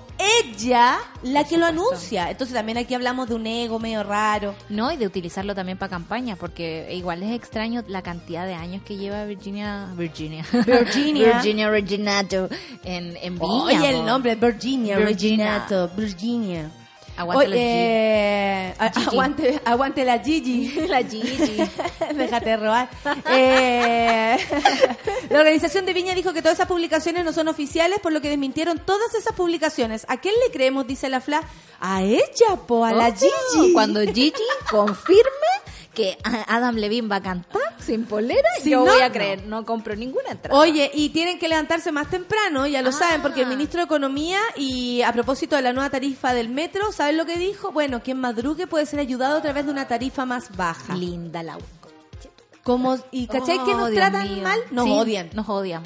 ella 0.44 0.98
la 1.24 1.44
que 1.44 1.58
lo 1.58 1.66
anuncia. 1.66 2.30
Entonces 2.30 2.56
también 2.56 2.78
aquí 2.78 2.94
hablamos 2.94 3.28
de 3.30 3.36
un 3.36 3.48
ego 3.48 3.80
medio 3.80 4.04
raro. 4.04 4.56
No, 4.70 4.92
y 4.92 4.98
de 4.98 5.06
utilizarlo 5.06 5.56
también 5.56 5.78
para 5.78 5.90
campaña, 5.90 6.36
porque 6.36 6.94
igual 6.94 7.24
es 7.24 7.32
extraño 7.32 7.84
la 7.88 8.02
cantidad 8.02 8.46
de 8.46 8.54
años 8.54 8.84
que 8.84 8.98
lleva 8.98 9.26
Virginia 9.26 9.90
Virginia 9.96 10.46
Virginia. 10.66 11.34
Virginia 11.34 11.70
Reginato 11.70 12.50
en, 12.84 13.18
en 13.18 13.40
Viña. 13.40 13.64
Oye, 13.64 13.90
el 13.90 14.06
nombre, 14.06 14.36
Virginia, 14.36 14.98
Virginia. 14.98 15.60
Reginato, 15.60 15.90
Virginia. 15.96 16.72
Aguante 17.22 17.46
Oye, 17.48 17.56
eh, 17.58 18.76
a- 18.80 18.90
Gigi. 18.92 19.08
aguante, 19.08 19.62
aguante 19.66 20.06
la 20.06 20.20
Gigi. 20.20 20.72
la 20.88 21.04
Gigi. 21.04 21.58
Déjate 22.16 22.58
robar. 22.58 22.90
Eh, 23.32 24.38
la 25.30 25.40
organización 25.40 25.86
de 25.86 25.94
Viña 25.94 26.14
dijo 26.14 26.34
que 26.34 26.42
todas 26.42 26.58
esas 26.58 26.68
publicaciones 26.68 27.24
no 27.24 27.32
son 27.34 27.48
oficiales, 27.48 28.00
por 28.00 28.12
lo 28.12 28.22
que 28.22 28.30
desmintieron 28.30 28.80
todas 28.80 29.14
esas 29.16 29.34
publicaciones. 29.34 30.06
¿A 30.10 30.18
quién 30.18 30.34
le 30.46 30.52
creemos? 30.52 30.88
Dice 30.88 31.10
la 31.10 31.22
Fla. 31.22 31.42
A 31.80 32.04
ella, 32.04 32.56
po, 32.68 32.86
a 32.86 32.92
la 32.94 33.08
Obvio, 33.08 33.30
Gigi. 33.54 33.74
Cuando 33.74 34.02
Gigi 34.02 34.34
confirme 34.70 35.22
que 35.94 36.18
Adam 36.48 36.76
Levine 36.76 37.08
va 37.08 37.18
a 37.18 37.22
cantar 37.22 37.62
sin 37.80 38.06
polera, 38.06 38.48
Si 38.62 38.70
yo 38.70 38.86
no, 38.86 38.92
voy 38.94 39.02
a 39.02 39.12
creer, 39.12 39.46
no 39.48 39.66
compro 39.66 39.96
ninguna 39.96 40.30
entrada. 40.32 40.58
Oye, 40.60 40.90
y 40.94 41.10
tienen 41.10 41.40
que 41.40 41.50
levantarse 41.50 41.92
más 41.92 42.10
temprano, 42.10 42.66
ya 42.68 42.82
lo 42.82 42.90
Ah. 42.90 42.94
saben, 42.94 43.22
porque 43.22 43.42
el 43.42 43.48
ministro 43.48 43.80
de 43.80 43.86
Economía, 43.86 44.40
y 44.56 45.02
a 45.02 45.12
propósito 45.12 45.56
de 45.56 45.64
la 45.64 45.74
nueva 45.74 45.90
tarifa 45.90 46.34
del 46.34 46.50
metro, 46.50 46.92
¿saben 46.92 47.18
lo 47.18 47.26
que 47.26 47.38
dijo? 47.38 47.72
Bueno, 47.72 48.02
quien 48.04 48.20
madrugue 48.20 48.68
puede 48.68 48.86
ser 48.86 49.00
ayudado 49.00 49.38
a 49.38 49.42
través 49.42 49.66
de 49.66 49.72
una 49.72 49.88
tarifa 49.88 50.26
más 50.26 50.56
baja. 50.56 50.96
Linda 50.96 51.44
la 51.44 51.58
Como, 52.64 52.98
¿Y 53.12 53.26
cachai 53.28 53.58
que 53.66 53.74
Oh, 53.74 53.78
nos 53.78 53.90
Dios 53.90 53.96
tratan 54.00 54.32
mío. 54.34 54.44
mal? 54.44 54.60
Nos 54.70 54.86
Sí, 54.86 54.92
odian. 54.92 55.30
Nos 55.34 55.50
odian. 55.50 55.82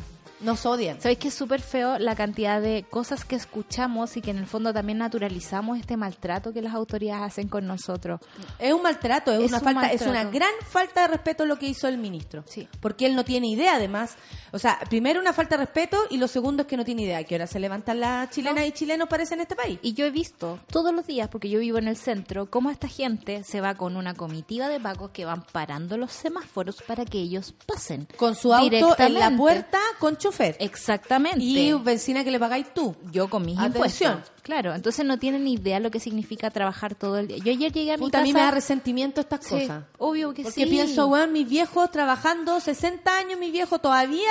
Nos 0.45 0.63
odian. 0.67 1.01
¿Sabéis 1.01 1.17
que 1.17 1.29
es 1.29 1.33
súper 1.33 1.59
feo 1.59 1.97
la 1.97 2.15
cantidad 2.15 2.61
de 2.61 2.85
cosas 2.87 3.25
que 3.25 3.35
escuchamos 3.35 4.15
y 4.15 4.21
que 4.21 4.29
en 4.29 4.37
el 4.37 4.45
fondo 4.45 4.71
también 4.71 4.99
naturalizamos 4.99 5.79
este 5.79 5.97
maltrato 5.97 6.53
que 6.53 6.61
las 6.61 6.75
autoridades 6.75 7.23
hacen 7.23 7.47
con 7.47 7.65
nosotros? 7.65 8.19
Es 8.59 8.71
un 8.71 8.83
maltrato, 8.83 9.31
es, 9.31 9.39
Es 9.39 9.47
una 9.47 9.57
un 9.57 9.63
falta, 9.63 9.91
es 9.91 10.01
una 10.03 10.23
gran 10.25 10.53
falta 10.69 11.01
de 11.01 11.07
respeto 11.07 11.47
lo 11.47 11.57
que 11.57 11.65
hizo 11.65 11.87
el 11.87 11.97
ministro. 11.97 12.43
Sí. 12.47 12.67
Porque 12.79 13.07
él 13.07 13.15
no 13.15 13.25
tiene 13.25 13.47
idea, 13.47 13.75
además. 13.75 14.17
O 14.51 14.59
sea, 14.59 14.79
primero 14.87 15.19
una 15.19 15.33
falta 15.33 15.57
de 15.57 15.65
respeto 15.65 15.97
y 16.11 16.17
lo 16.17 16.27
segundo 16.27 16.61
es 16.61 16.67
que 16.67 16.77
no 16.77 16.85
tiene 16.85 17.01
idea. 17.01 17.23
que 17.23 17.33
ahora 17.33 17.47
se 17.47 17.59
levantan 17.59 17.99
las 17.99 18.29
chilenas 18.29 18.67
y 18.67 18.71
chilenos 18.71 19.09
parece 19.09 19.33
en 19.33 19.41
este 19.41 19.55
país? 19.55 19.79
Y 19.81 19.93
yo 19.93 20.05
he 20.05 20.11
visto 20.11 20.59
todos 20.69 20.93
los 20.93 21.07
días, 21.07 21.27
porque 21.27 21.49
yo 21.49 21.59
vivo 21.59 21.79
en 21.79 21.87
el 21.87 21.97
centro, 21.97 22.51
cómo 22.51 22.69
esta 22.69 22.87
gente 22.87 23.43
se 23.43 23.61
va 23.61 23.73
con 23.73 23.97
una 23.97 24.13
comitiva 24.13 24.67
de 24.67 24.79
pagos 24.79 25.09
que 25.09 25.25
van 25.25 25.41
parando 25.41 25.97
los 25.97 26.11
semáforos 26.11 26.83
para 26.83 27.03
que 27.03 27.17
ellos 27.17 27.55
pasen. 27.65 28.07
Con 28.15 28.35
su 28.35 28.53
auto 28.53 28.95
en 28.99 29.13
la 29.15 29.35
puerta 29.35 29.79
con 29.99 30.17
chofer. 30.17 30.34
Exactamente. 30.59 31.39
Y 31.39 31.73
benzina 31.73 32.23
que 32.23 32.31
le 32.31 32.39
pagáis 32.39 32.73
tú. 32.73 32.95
yo 33.11 33.29
con 33.29 33.45
mis 33.45 33.57
Atención. 33.57 34.13
impuestos. 34.13 34.35
Claro, 34.43 34.75
entonces 34.75 35.03
no 35.05 35.17
tienen 35.17 35.43
ni 35.43 35.53
idea 35.53 35.79
lo 35.79 35.89
que 35.89 35.99
significa 35.99 36.51
trabajar 36.51 36.93
todo 36.93 37.17
el 37.17 37.27
día. 37.27 37.37
Yo 37.37 37.51
ayer 37.51 37.71
llegué 37.71 37.93
a 37.93 37.97
mi 37.97 38.01
Puta, 38.03 38.19
a 38.19 38.21
casa. 38.21 38.27
mí 38.27 38.33
me 38.33 38.41
da 38.41 38.51
resentimiento 38.51 39.19
estas 39.21 39.43
Sí, 39.43 39.49
cosas. 39.61 39.83
obvio 39.97 40.35
que 40.35 40.43
Porque 40.43 40.65
sí. 40.65 40.69
pienso, 40.69 41.07
weón, 41.07 41.33
mis 41.33 41.49
viejos 41.49 41.89
trabajando 41.89 42.59
60 42.59 43.17
años, 43.17 43.39
mi 43.39 43.49
viejo 43.49 43.79
todavía 43.79 44.29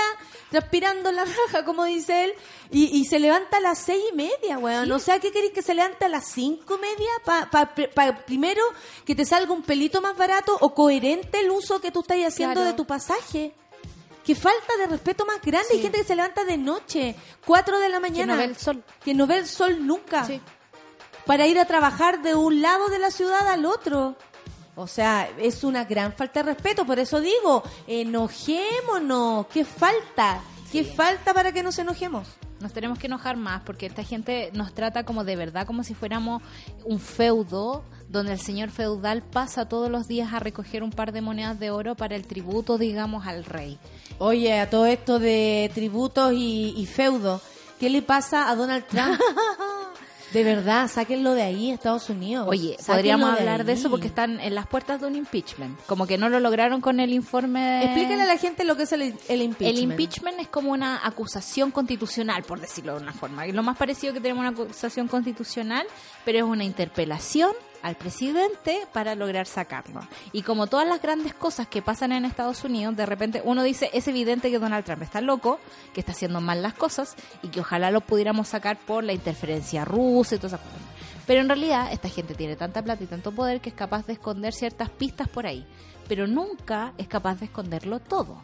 transpirando 0.51 1.11
la 1.11 1.25
raja, 1.25 1.65
como 1.65 1.85
dice 1.85 2.27
él, 2.27 2.33
y, 2.71 2.85
y 2.97 3.05
se 3.07 3.19
levanta 3.19 3.57
a 3.57 3.61
las 3.61 3.79
seis 3.79 4.03
y 4.13 4.15
media, 4.17 4.59
weón. 4.59 4.85
Sí. 4.85 4.91
O 4.93 4.99
sea, 5.01 5.19
¿qué 5.19 5.33
queréis 5.33 5.53
que 5.53 5.63
se 5.63 5.75
levante 5.75 6.05
a 6.05 6.09
las 6.09 6.27
cinco 6.29 6.77
y 6.77 6.81
media? 6.81 7.91
Para 7.95 8.25
primero 8.25 8.63
que 9.05 9.17
te 9.17 9.25
salga 9.25 9.53
un 9.53 9.63
pelito 9.63 10.01
más 10.01 10.17
barato 10.17 10.57
o 10.61 10.75
coherente 10.75 11.41
el 11.41 11.51
uso 11.51 11.81
que 11.81 11.91
tú 11.91 12.01
estás 12.01 12.19
haciendo 12.25 12.55
Claro. 12.55 12.69
de 12.71 12.75
tu 12.75 12.85
pasaje. 12.85 13.53
Qué 14.25 14.35
falta 14.35 14.77
de 14.79 14.87
respeto 14.87 15.27
más 15.27 15.41
grande. 15.43 15.69
Hay 15.73 15.77
Sí. 15.77 15.83
gente 15.83 15.99
que 15.99 16.05
se 16.05 16.17
levanta 16.17 16.45
de 16.45 16.57
noche, 16.57 17.15
4 17.47 17.79
de 17.79 17.89
la 17.89 18.01
mañana. 18.01 18.35
no 18.35 18.39
ve 18.39 18.45
el 18.45 18.57
sol. 18.57 18.83
Que 19.05 19.15
no 19.15 19.27
ve 19.27 19.39
el 19.39 19.47
sol 19.47 19.87
nunca 19.87 20.25
Sí. 20.25 20.41
para 21.27 21.47
ir 21.47 21.59
a 21.59 21.67
trabajar 21.67 22.23
de 22.23 22.35
un 22.35 22.63
lado 22.63 22.89
de 22.89 22.99
la 22.99 23.11
ciudad 23.11 23.47
al 23.49 23.67
otro. 23.67 24.17
O 24.77 24.87
sea, 24.89 25.31
es 25.39 25.63
una 25.63 25.85
gran 25.85 26.13
falta 26.15 26.43
de 26.43 26.53
respeto, 26.55 26.85
por 26.85 26.99
eso 26.99 27.21
digo, 27.21 27.63
enojémonos, 27.87 29.47
¿qué 29.49 29.65
falta? 29.65 30.41
¿Qué 30.73 30.85
falta 30.85 31.33
para 31.33 31.53
que 31.53 31.63
nos 31.63 31.79
enojemos? 31.79 32.27
Nos 32.61 32.73
tenemos 32.73 32.99
que 32.99 33.07
enojar 33.07 33.37
más 33.37 33.63
porque 33.63 33.87
esta 33.87 34.05
gente 34.05 34.51
nos 34.55 34.73
trata 34.73 35.05
como 35.05 35.25
de 35.25 35.37
verdad, 35.37 35.67
como 35.67 35.83
si 35.83 35.95
fuéramos 35.95 36.43
un 36.85 36.99
feudo 36.99 37.85
donde 38.09 38.33
el 38.33 38.39
señor 38.39 38.71
feudal 38.71 39.23
pasa 39.23 39.69
todos 39.69 39.91
los 39.91 40.07
días 40.07 40.33
a 40.33 40.39
recoger 40.39 40.83
un 40.83 40.91
par 40.91 41.13
de 41.13 41.21
monedas 41.21 41.59
de 41.59 41.71
oro 41.71 41.95
para 41.95 42.17
el 42.17 42.27
tributo, 42.27 42.79
digamos, 42.79 43.27
al 43.27 43.45
rey. 43.45 43.79
Oye, 44.19 44.59
a 44.61 44.71
todo 44.71 44.87
esto 44.87 45.19
de 45.19 45.71
tributos 45.75 46.33
y, 46.33 46.75
y 46.77 46.87
feudo, 46.87 47.41
¿qué 47.81 47.91
le 47.91 48.03
pasa 48.03 48.49
a 48.49 48.55
Donald 48.55 48.87
Trump? 48.87 49.21
De 50.35 50.43
verdad, 50.43 50.89
sáquenlo 50.89 51.33
de 51.33 51.43
ahí, 51.43 51.71
Estados 51.71 52.11
Unidos. 52.11 52.49
Oye, 52.49 52.75
Sáquenlo 52.81 52.95
podríamos 52.95 53.39
hablar 53.39 53.65
de 53.65 53.73
eso 53.73 53.89
porque 53.89 54.09
están 54.09 54.41
en 54.41 54.57
las 54.57 54.67
puertas 54.67 55.01
de 55.01 55.07
un 55.07 55.15
impeachment. 55.15 55.79
Como 55.87 56.09
que 56.09 56.19
no 56.19 56.29
lo 56.29 56.41
lograron 56.41 56.81
con 56.81 56.99
el 56.99 57.13
informe. 57.13 57.85
Explíquenle 57.85 58.25
a 58.25 58.27
la 58.27 58.37
gente 58.37 58.65
lo 58.65 58.77
que 58.77 58.83
es 58.83 58.91
el, 58.91 59.03
el 59.03 59.43
impeachment. 59.43 59.61
El 59.61 59.79
impeachment 59.79 60.41
es 60.41 60.49
como 60.49 60.73
una 60.73 61.07
acusación 61.07 61.71
constitucional, 61.71 62.43
por 62.43 62.59
decirlo 62.61 62.97
de 62.97 63.03
una 63.03 63.13
forma. 63.13 63.47
Lo 63.47 63.63
más 63.63 63.77
parecido 63.77 64.13
que 64.13 64.21
tenemos 64.21 64.41
una 64.41 64.51
acusación 64.51 65.07
constitucional, 65.07 65.87
pero 66.25 66.39
es 66.39 66.45
una 66.45 66.65
interpelación 66.65 67.53
al 67.85 67.97
presidente 67.97 68.81
para 68.93 69.15
lograr 69.15 69.47
sacarlo. 69.47 70.01
Y 70.33 70.43
como 70.43 70.67
todas 70.67 70.89
las 70.89 71.01
grandes 71.03 71.35
cosas 71.35 71.69
que 71.69 71.83
pasan 71.83 72.13
en 72.13 72.25
Estados 72.25 72.65
Unidos, 72.65 72.97
de 72.97 73.05
repente 73.07 73.43
uno 73.45 73.63
dice, 73.63 73.91
es 73.93 74.09
evidente 74.09 74.51
que 74.51 74.59
Donald 74.59 74.85
Trump 74.85 75.03
está 75.03 75.21
loco, 75.21 75.61
que 75.93 76.01
está 76.01 76.13
haciendo 76.13 76.41
mal 76.41 76.63
las 76.63 76.73
cosas 76.75 77.15
y 77.43 77.49
que 77.49 77.61
ojalá 77.61 77.91
lo 77.91 78.01
pudiéramos 78.01 78.49
sacar 78.49 78.79
por 78.79 79.05
la 79.05 79.13
interferencia 79.13 79.85
rusa 79.85 80.35
y 80.35 80.39
todas 80.39 80.55
esas 80.55 80.67
cosas. 80.67 80.83
Pero 81.27 81.41
en 81.43 81.49
realidad 81.49 81.93
esta 81.93 82.09
gente 82.09 82.35
tiene 82.35 82.57
tanta 82.57 82.83
plata 82.83 83.05
y 83.05 83.07
tanto 83.07 83.33
poder 83.33 83.61
que 83.61 83.69
es 83.69 83.75
capaz 83.75 84.07
de 84.07 84.15
esconder 84.15 84.53
ciertas 84.55 84.89
pistas 84.91 85.29
por 85.29 85.47
ahí, 85.47 85.67
pero 86.09 86.27
nunca 86.27 86.93
es 86.99 87.07
capaz 87.07 87.37
de 87.41 87.45
esconderlo 87.47 87.99
todo. 88.01 88.37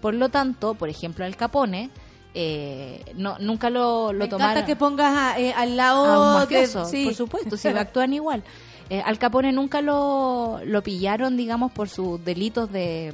Por 0.00 0.14
lo 0.14 0.28
tanto, 0.30 0.74
por 0.74 0.88
ejemplo, 0.88 1.24
Al 1.24 1.36
Capone 1.36 1.90
eh, 2.38 3.02
no, 3.14 3.38
nunca 3.38 3.70
lo, 3.70 4.12
lo 4.12 4.18
Me 4.24 4.28
tomaron 4.28 4.64
que 4.66 4.76
pongas 4.76 5.16
a- 5.16 5.40
eh, 5.40 5.54
al 5.54 5.74
lado 5.76 6.04
a 6.04 6.42
un 6.42 6.48
de- 6.48 6.66
sí. 6.90 7.04
por 7.06 7.14
supuesto, 7.14 7.56
si 7.56 7.68
actúan 7.68 8.12
igual. 8.12 8.42
Eh, 8.88 9.02
Al 9.04 9.18
Capone 9.18 9.52
nunca 9.52 9.82
lo, 9.82 10.60
lo 10.64 10.82
pillaron, 10.82 11.36
digamos, 11.36 11.72
por 11.72 11.88
sus 11.88 12.24
delitos 12.24 12.70
de, 12.70 13.12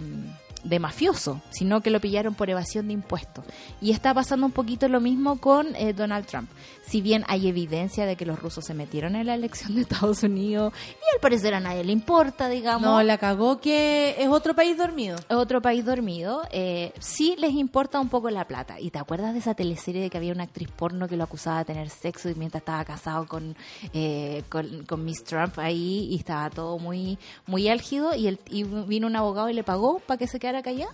de 0.64 0.78
mafioso, 0.78 1.40
sino 1.50 1.80
que 1.80 1.90
lo 1.90 2.00
pillaron 2.00 2.34
por 2.34 2.50
evasión 2.50 2.86
de 2.86 2.94
impuestos. 2.94 3.44
Y 3.80 3.90
está 3.90 4.14
pasando 4.14 4.46
un 4.46 4.52
poquito 4.52 4.88
lo 4.88 5.00
mismo 5.00 5.38
con 5.38 5.74
eh, 5.76 5.92
Donald 5.92 6.26
Trump. 6.26 6.50
Si 6.86 7.00
bien 7.00 7.24
hay 7.28 7.48
evidencia 7.48 8.06
de 8.06 8.16
que 8.16 8.26
los 8.26 8.40
rusos 8.40 8.64
se 8.64 8.74
metieron 8.74 9.16
en 9.16 9.26
la 9.26 9.34
elección 9.34 9.74
de 9.74 9.82
Estados 9.82 10.22
Unidos 10.22 10.72
y 10.76 11.14
al 11.14 11.20
parecer 11.20 11.54
a 11.54 11.60
nadie 11.60 11.84
le 11.84 11.92
importa, 11.92 12.48
digamos. 12.48 12.82
No, 12.82 13.02
la 13.02 13.18
cagó 13.18 13.60
que 13.60 14.16
es 14.18 14.28
otro 14.28 14.54
país 14.54 14.76
dormido. 14.76 15.16
Es 15.16 15.36
otro 15.36 15.62
país 15.62 15.84
dormido, 15.84 16.42
eh, 16.50 16.92
sí 16.98 17.34
les 17.38 17.52
importa 17.52 18.00
un 18.00 18.08
poco 18.08 18.30
la 18.30 18.46
plata. 18.46 18.78
¿Y 18.80 18.90
te 18.90 18.98
acuerdas 18.98 19.32
de 19.32 19.40
esa 19.40 19.54
teleserie 19.54 20.02
de 20.02 20.10
que 20.10 20.18
había 20.18 20.32
una 20.32 20.44
actriz 20.44 20.68
porno 20.70 21.08
que 21.08 21.16
lo 21.16 21.24
acusaba 21.24 21.58
de 21.58 21.64
tener 21.66 21.90
sexo 21.90 22.28
y 22.28 22.34
mientras 22.34 22.62
estaba 22.62 22.84
casado 22.84 23.26
con, 23.26 23.56
eh, 23.92 24.42
con, 24.48 24.84
con 24.84 25.04
Miss 25.04 25.24
Trump 25.24 25.58
ahí 25.58 26.08
y 26.10 26.16
estaba 26.16 26.50
todo 26.50 26.78
muy, 26.78 27.18
muy 27.46 27.68
álgido 27.68 28.14
y, 28.14 28.26
el, 28.26 28.38
y 28.50 28.64
vino 28.64 29.06
un 29.06 29.16
abogado 29.16 29.48
y 29.48 29.54
le 29.54 29.64
pagó 29.64 30.00
para 30.00 30.18
que 30.18 30.26
se 30.26 30.38
quedara 30.38 30.51
callada? 30.60 30.92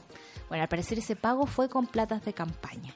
Bueno, 0.51 0.63
al 0.63 0.69
parecer 0.69 0.99
ese 0.99 1.17
pago 1.17 1.47
fue 1.47 1.69
con 1.71 1.87
platas 1.87 2.23
de 2.25 2.35
campaña. 2.35 2.95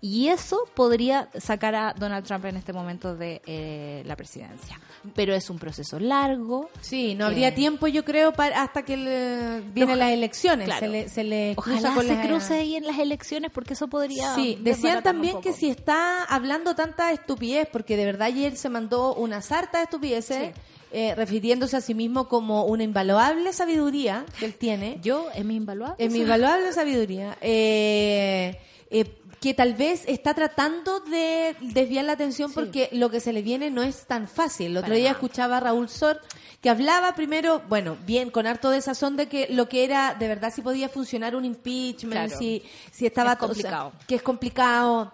Y 0.00 0.28
eso 0.28 0.60
podría 0.76 1.28
sacar 1.40 1.74
a 1.74 1.92
Donald 1.92 2.24
Trump 2.24 2.44
en 2.44 2.56
este 2.56 2.72
momento 2.72 3.16
de 3.16 3.42
eh, 3.46 4.04
la 4.06 4.14
presidencia. 4.14 4.80
Pero 5.16 5.34
es 5.34 5.50
un 5.50 5.58
proceso 5.58 5.98
largo. 5.98 6.70
Sí, 6.80 7.16
no 7.16 7.24
que- 7.26 7.32
habría 7.32 7.52
tiempo, 7.52 7.88
yo 7.88 8.04
creo, 8.04 8.32
para, 8.32 8.62
hasta 8.62 8.84
que 8.84 8.96
le- 8.96 9.60
vienen 9.72 9.94
Ojalá- 9.96 10.04
las 10.04 10.12
elecciones. 10.14 10.66
claro. 10.66 10.86
Se 10.86 10.88
le, 10.88 11.08
se 11.08 11.24
le 11.24 11.56
cruza 11.56 11.78
Ojalá 11.80 11.94
con 11.96 12.06
se 12.06 12.14
las- 12.14 12.26
cruce 12.28 12.54
ahí 12.54 12.76
en 12.76 12.86
las 12.86 12.96
elecciones 13.00 13.50
porque 13.50 13.72
eso 13.74 13.88
podría... 13.88 14.36
Sí, 14.36 14.56
decían 14.60 15.02
también 15.02 15.40
que 15.40 15.52
si 15.52 15.68
está 15.68 16.22
hablando 16.22 16.76
tanta 16.76 17.10
estupidez, 17.10 17.66
porque 17.72 17.96
de 17.96 18.04
verdad 18.04 18.28
ayer 18.28 18.54
se 18.56 18.68
mandó 18.68 19.16
una 19.16 19.42
sarta 19.42 19.78
de 19.78 19.84
estupideces, 19.84 20.54
eh, 20.92 21.14
refiriéndose 21.14 21.76
a 21.76 21.80
sí 21.80 21.94
mismo 21.94 22.28
como 22.28 22.64
una 22.64 22.82
invaluable 22.82 23.52
sabiduría 23.52 24.24
que 24.38 24.46
él 24.46 24.54
tiene. 24.54 24.98
Yo, 25.02 25.28
en 25.34 25.46
mi 25.46 25.56
invaluable... 25.56 25.96
En 26.04 26.12
mi 26.12 26.20
invaluable 26.20 26.72
sabiduría, 26.72 27.36
eh, 27.40 28.58
eh, 28.90 29.04
que 29.40 29.54
tal 29.54 29.74
vez 29.74 30.02
está 30.06 30.34
tratando 30.34 31.00
de 31.00 31.54
desviar 31.60 32.04
la 32.04 32.12
atención 32.14 32.52
porque 32.52 32.88
lo 32.92 33.10
que 33.10 33.20
se 33.20 33.32
le 33.32 33.42
viene 33.42 33.70
no 33.70 33.82
es 33.82 34.06
tan 34.06 34.26
fácil. 34.26 34.68
El 34.72 34.76
otro 34.78 34.88
Para 34.88 34.96
día 34.96 35.04
nada. 35.10 35.12
escuchaba 35.20 35.56
a 35.58 35.60
Raúl 35.60 35.88
Sor 35.88 36.20
que 36.60 36.70
hablaba 36.70 37.14
primero, 37.14 37.62
bueno, 37.68 37.96
bien, 38.04 38.30
con 38.30 38.48
harto 38.48 38.70
de 38.70 38.80
sazón 38.82 39.16
de 39.16 39.28
que 39.28 39.46
lo 39.50 39.68
que 39.68 39.84
era, 39.84 40.14
de 40.18 40.26
verdad, 40.26 40.52
si 40.52 40.60
podía 40.60 40.88
funcionar 40.88 41.36
un 41.36 41.44
impeachment, 41.44 42.12
Claro. 42.12 42.36
si, 42.36 42.64
si 42.90 43.06
estaba... 43.06 43.32
Es 43.34 43.38
complicado. 43.38 43.88
o 43.88 43.90
sea, 43.92 44.06
que 44.08 44.14
es 44.16 44.22
complicado 44.22 45.12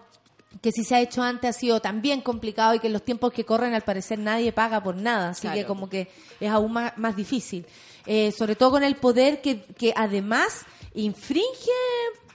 que 0.61 0.71
si 0.71 0.83
se 0.83 0.95
ha 0.95 1.01
hecho 1.01 1.21
antes 1.21 1.49
ha 1.55 1.59
sido 1.59 1.79
también 1.79 2.21
complicado 2.21 2.73
y 2.75 2.79
que 2.79 2.87
en 2.87 2.93
los 2.93 3.03
tiempos 3.03 3.31
que 3.33 3.43
corren 3.45 3.73
al 3.73 3.81
parecer 3.83 4.19
nadie 4.19 4.51
paga 4.51 4.81
por 4.81 4.95
nada, 4.95 5.29
así 5.29 5.41
Claro. 5.41 5.57
que 5.57 5.65
como 5.65 5.89
que 5.89 6.07
es 6.39 6.49
aún 6.49 6.71
más, 6.73 6.97
más 6.97 7.15
difícil. 7.15 7.65
Eh, 8.05 8.31
sobre 8.31 8.55
todo 8.55 8.71
con 8.71 8.83
el 8.83 8.95
poder 8.95 9.41
que, 9.41 9.61
que 9.63 9.93
además 9.95 10.61
infringe 10.93 11.71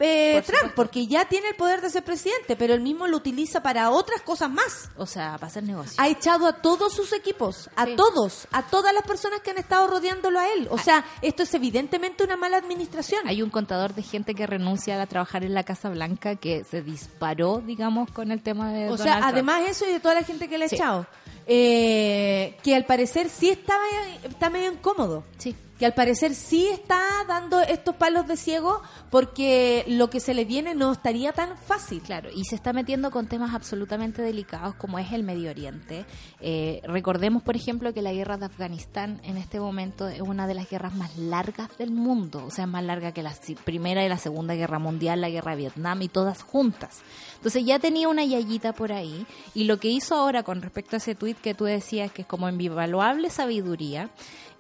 eh, 0.01 0.43
Por 0.47 0.57
Trump, 0.57 0.73
porque 0.75 1.07
ya 1.07 1.27
tiene 1.27 1.49
el 1.51 1.55
poder 1.57 1.81
de 1.83 1.91
ser 1.91 2.03
presidente, 2.03 2.57
pero 2.57 2.75
él 2.75 2.81
mismo 2.81 3.07
lo 3.07 3.17
utiliza 3.19 3.63
para 3.63 3.91
otras 3.91 4.23
cosas 4.23 4.51
más. 4.51 4.89
O 4.97 5.07
sea, 5.07 5.35
para 5.35 5.47
hacer 5.49 5.63
negocio. 5.63 5.95
Ha 5.99 6.09
echado 6.09 6.47
a 6.47 6.55
todos 6.63 6.93
sus 6.95 7.13
equipos, 7.13 7.69
a 7.77 7.85
Sí. 7.85 7.97
todos, 7.97 8.49
a 8.51 8.63
todas 8.63 8.93
las 8.95 9.03
personas 9.05 9.41
que 9.43 9.51
han 9.51 9.59
estado 9.59 9.87
rodeándolo 9.87 10.39
a 10.41 10.49
él. 10.53 10.69
O 10.71 10.79
sea, 10.79 11.05
esto 11.23 11.43
es 11.43 11.53
evidentemente 11.55 12.25
una 12.25 12.37
mala 12.37 12.57
administración. 12.57 13.29
Hay 13.29 13.43
un 13.43 13.51
contador 13.51 13.95
de 13.95 14.03
gente 14.03 14.35
que 14.35 14.47
renuncia 14.47 15.01
a 15.01 15.07
trabajar 15.07 15.45
en 15.45 15.55
la 15.55 15.65
Casa 15.65 15.89
Blanca 15.91 16.37
que 16.37 16.65
se 16.65 16.83
disparó, 16.83 17.63
digamos, 17.65 18.11
con 18.11 18.33
el 18.33 18.43
tema 18.43 18.73
de 18.73 18.87
O 18.87 18.97
Donald 18.97 19.03
sea, 19.03 19.13
Trump. 19.19 19.27
además 19.33 19.63
eso 19.69 19.87
y 19.87 19.93
de 19.93 20.01
toda 20.01 20.15
la 20.15 20.23
gente 20.23 20.49
que 20.49 20.57
le 20.59 20.65
ha 20.65 20.69
Sí. 20.69 20.77
echado, 20.77 21.07
eh, 21.47 22.57
que 22.63 22.75
al 22.75 22.85
parecer 22.87 23.29
sí 23.29 23.51
está, 23.51 23.75
está 24.23 24.49
medio 24.51 24.73
incómodo. 24.73 25.25
Sí. 25.39 25.55
Que 25.81 25.87
al 25.87 25.95
parecer 25.95 26.35
sí 26.35 26.69
está 26.69 27.01
dando 27.27 27.59
estos 27.63 27.97
palos 27.97 28.27
de 28.27 28.37
ciego 28.37 28.83
porque 29.11 29.87
lo 29.89 30.11
que 30.11 30.21
se 30.21 30.35
le 30.35 30.45
viene 30.45 30.75
no 30.75 30.93
estaría 30.93 31.33
tan 31.33 31.57
fácil. 31.57 32.03
Claro, 32.03 32.29
y 32.35 32.45
se 32.45 32.55
está 32.55 32.75
metiendo 32.75 33.11
con 33.11 33.29
temas 33.29 33.55
absolutamente 33.55 34.21
delicados 34.21 34.75
como 34.75 34.99
es 34.99 35.11
el 35.11 35.23
Medio 35.23 35.49
Oriente. 35.49 36.05
Eh, 36.41 36.83
recordemos, 36.85 37.43
por 37.43 37.57
ejemplo, 37.57 37.95
que 37.95 38.03
la 38.03 38.13
guerra 38.13 38.37
de 38.37 38.45
Afganistán 38.45 39.23
en 39.25 39.39
este 39.39 39.59
momento 39.59 40.07
es 40.07 40.21
una 40.21 40.47
de 40.47 40.53
las 40.53 40.69
guerras 40.69 40.95
más 40.95 41.17
largas 41.17 41.75
del 41.79 41.93
mundo, 41.93 42.45
o 42.45 42.51
sea, 42.51 42.67
más 42.67 42.85
larga 42.85 43.13
que 43.13 43.23
la 43.23 43.33
Primera 43.65 44.05
y 44.05 44.09
la 44.11 44.19
Segunda 44.19 44.55
Guerra 44.55 44.79
Mundial, 44.79 45.23
la 45.23 45.31
Guerra 45.31 45.53
de 45.53 45.63
Vietnam 45.63 46.03
y 46.03 46.09
todas 46.09 46.43
juntas. 46.43 47.01
Entonces 47.37 47.65
ya 47.65 47.79
tenía 47.79 48.07
una 48.09 48.23
yayita 48.23 48.75
por 48.75 48.93
ahí 48.93 49.27
y 49.55 49.65
lo 49.65 49.79
que 49.79 49.89
hizo 49.89 50.15
ahora 50.15 50.43
con 50.43 50.61
respecto 50.61 50.97
a 50.97 50.99
ese 50.99 51.15
tuit 51.15 51.39
que 51.39 51.55
tú 51.55 51.65
decías 51.65 52.13
que 52.13 52.21
es 52.21 52.29
como 52.29 52.51
invaluable 52.51 53.31
sabiduría, 53.31 54.11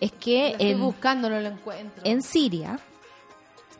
es 0.01 0.12
que 0.12 0.53
estoy 0.53 0.70
en, 0.70 0.80
buscando, 0.80 1.28
no 1.30 1.40
lo 1.40 1.48
encuentro. 1.48 2.03
en 2.05 2.22
Siria... 2.22 2.78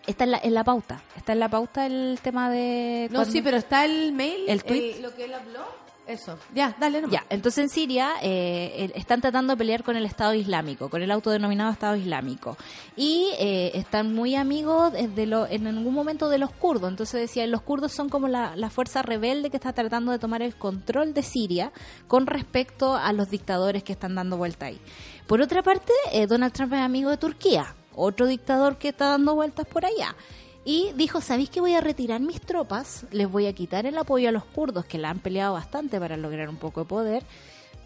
Está 0.07 0.25
en 0.25 0.31
la, 0.33 0.41
en 0.43 0.55
la 0.55 0.65
pauta, 0.65 1.03
está 1.17 1.35
en 1.35 1.41
la 1.41 1.49
pauta 1.51 1.85
el 1.87 2.19
tema 2.23 2.51
de... 2.51 3.07
no, 3.11 3.17
cuando- 3.19 3.31
sí, 3.33 3.43
pero 3.43 3.59
está 3.59 3.85
el 3.85 4.13
mail, 4.13 4.49
El 4.49 4.65
tweet. 4.65 4.97
lo 5.01 5.15
que 5.15 5.25
él 5.27 5.35
habló. 5.35 5.61
Eso. 6.07 6.37
Ya, 6.53 6.75
dale 6.81 7.03
nomás. 7.03 7.13
Ya, 7.21 7.25
entonces 7.29 7.63
en 7.65 7.69
Siria 7.69 8.15
eh, 8.21 8.91
están 8.97 9.21
tratando 9.21 9.53
de 9.53 9.57
pelear 9.59 9.85
con 9.85 9.95
el 9.97 10.05
Estado 10.07 10.35
Islámico, 10.35 10.89
con 10.89 11.03
el 11.03 11.11
autodenominado 11.13 11.71
Estado 11.71 11.95
Islámico. 11.95 12.57
Y 12.97 13.29
eh, 13.39 13.71
están 13.75 14.13
muy 14.13 14.35
amigos 14.35 14.93
de 14.93 15.27
lo, 15.27 15.47
en 15.47 15.69
algún 15.69 15.95
momento 15.95 16.29
de 16.29 16.39
los 16.39 16.51
kurdos. 16.51 16.91
Entonces 16.91 17.21
decía, 17.21 17.47
los 17.47 17.63
kurdos 17.63 17.93
son 17.93 18.09
como 18.09 18.27
la, 18.27 18.57
la 18.57 18.71
fuerza 18.71 19.03
rebelde 19.03 19.51
que 19.51 19.59
está 19.59 19.73
tratando 19.73 20.11
de 20.11 20.19
tomar 20.19 20.43
el 20.43 20.57
control 20.57 21.15
de 21.15 21.23
Siria 21.23 21.71
con 22.09 22.27
respecto 22.27 22.97
a 22.97 23.13
los 23.13 23.31
dictadores 23.31 23.85
que 23.85 23.93
están 23.93 24.17
dando 24.17 24.37
vuelta 24.37 24.67
ahí. 24.67 24.81
Por 25.31 25.41
otra 25.41 25.63
parte, 25.63 25.93
eh, 26.11 26.27
Donald 26.27 26.53
Trump 26.53 26.73
es 26.73 26.81
amigo 26.81 27.09
de 27.09 27.17
Turquía, 27.17 27.77
otro 27.95 28.27
dictador 28.27 28.79
que 28.79 28.89
está 28.89 29.11
dando 29.11 29.37
vueltas 29.37 29.65
por 29.65 29.85
allá. 29.85 30.17
Y 30.65 30.91
dijo, 30.97 31.21
¿sabéis 31.21 31.51
que 31.51 31.61
voy 31.61 31.73
a 31.75 31.81
retirar 31.81 32.21
mis 32.21 32.41
tropas? 32.41 33.07
Les 33.13 33.31
voy 33.31 33.47
a 33.47 33.53
quitar 33.53 33.87
el 33.87 33.97
apoyo 33.97 34.29
a 34.29 34.33
los 34.33 34.45
kurdos, 34.45 34.87
que 34.87 34.99
la 34.99 35.11
han 35.11 35.21
peleado 35.21 35.53
bastante 35.53 36.01
para 36.01 36.17
lograr 36.17 36.49
un 36.49 36.57
poco 36.57 36.81
de 36.81 36.87
poder, 36.87 37.23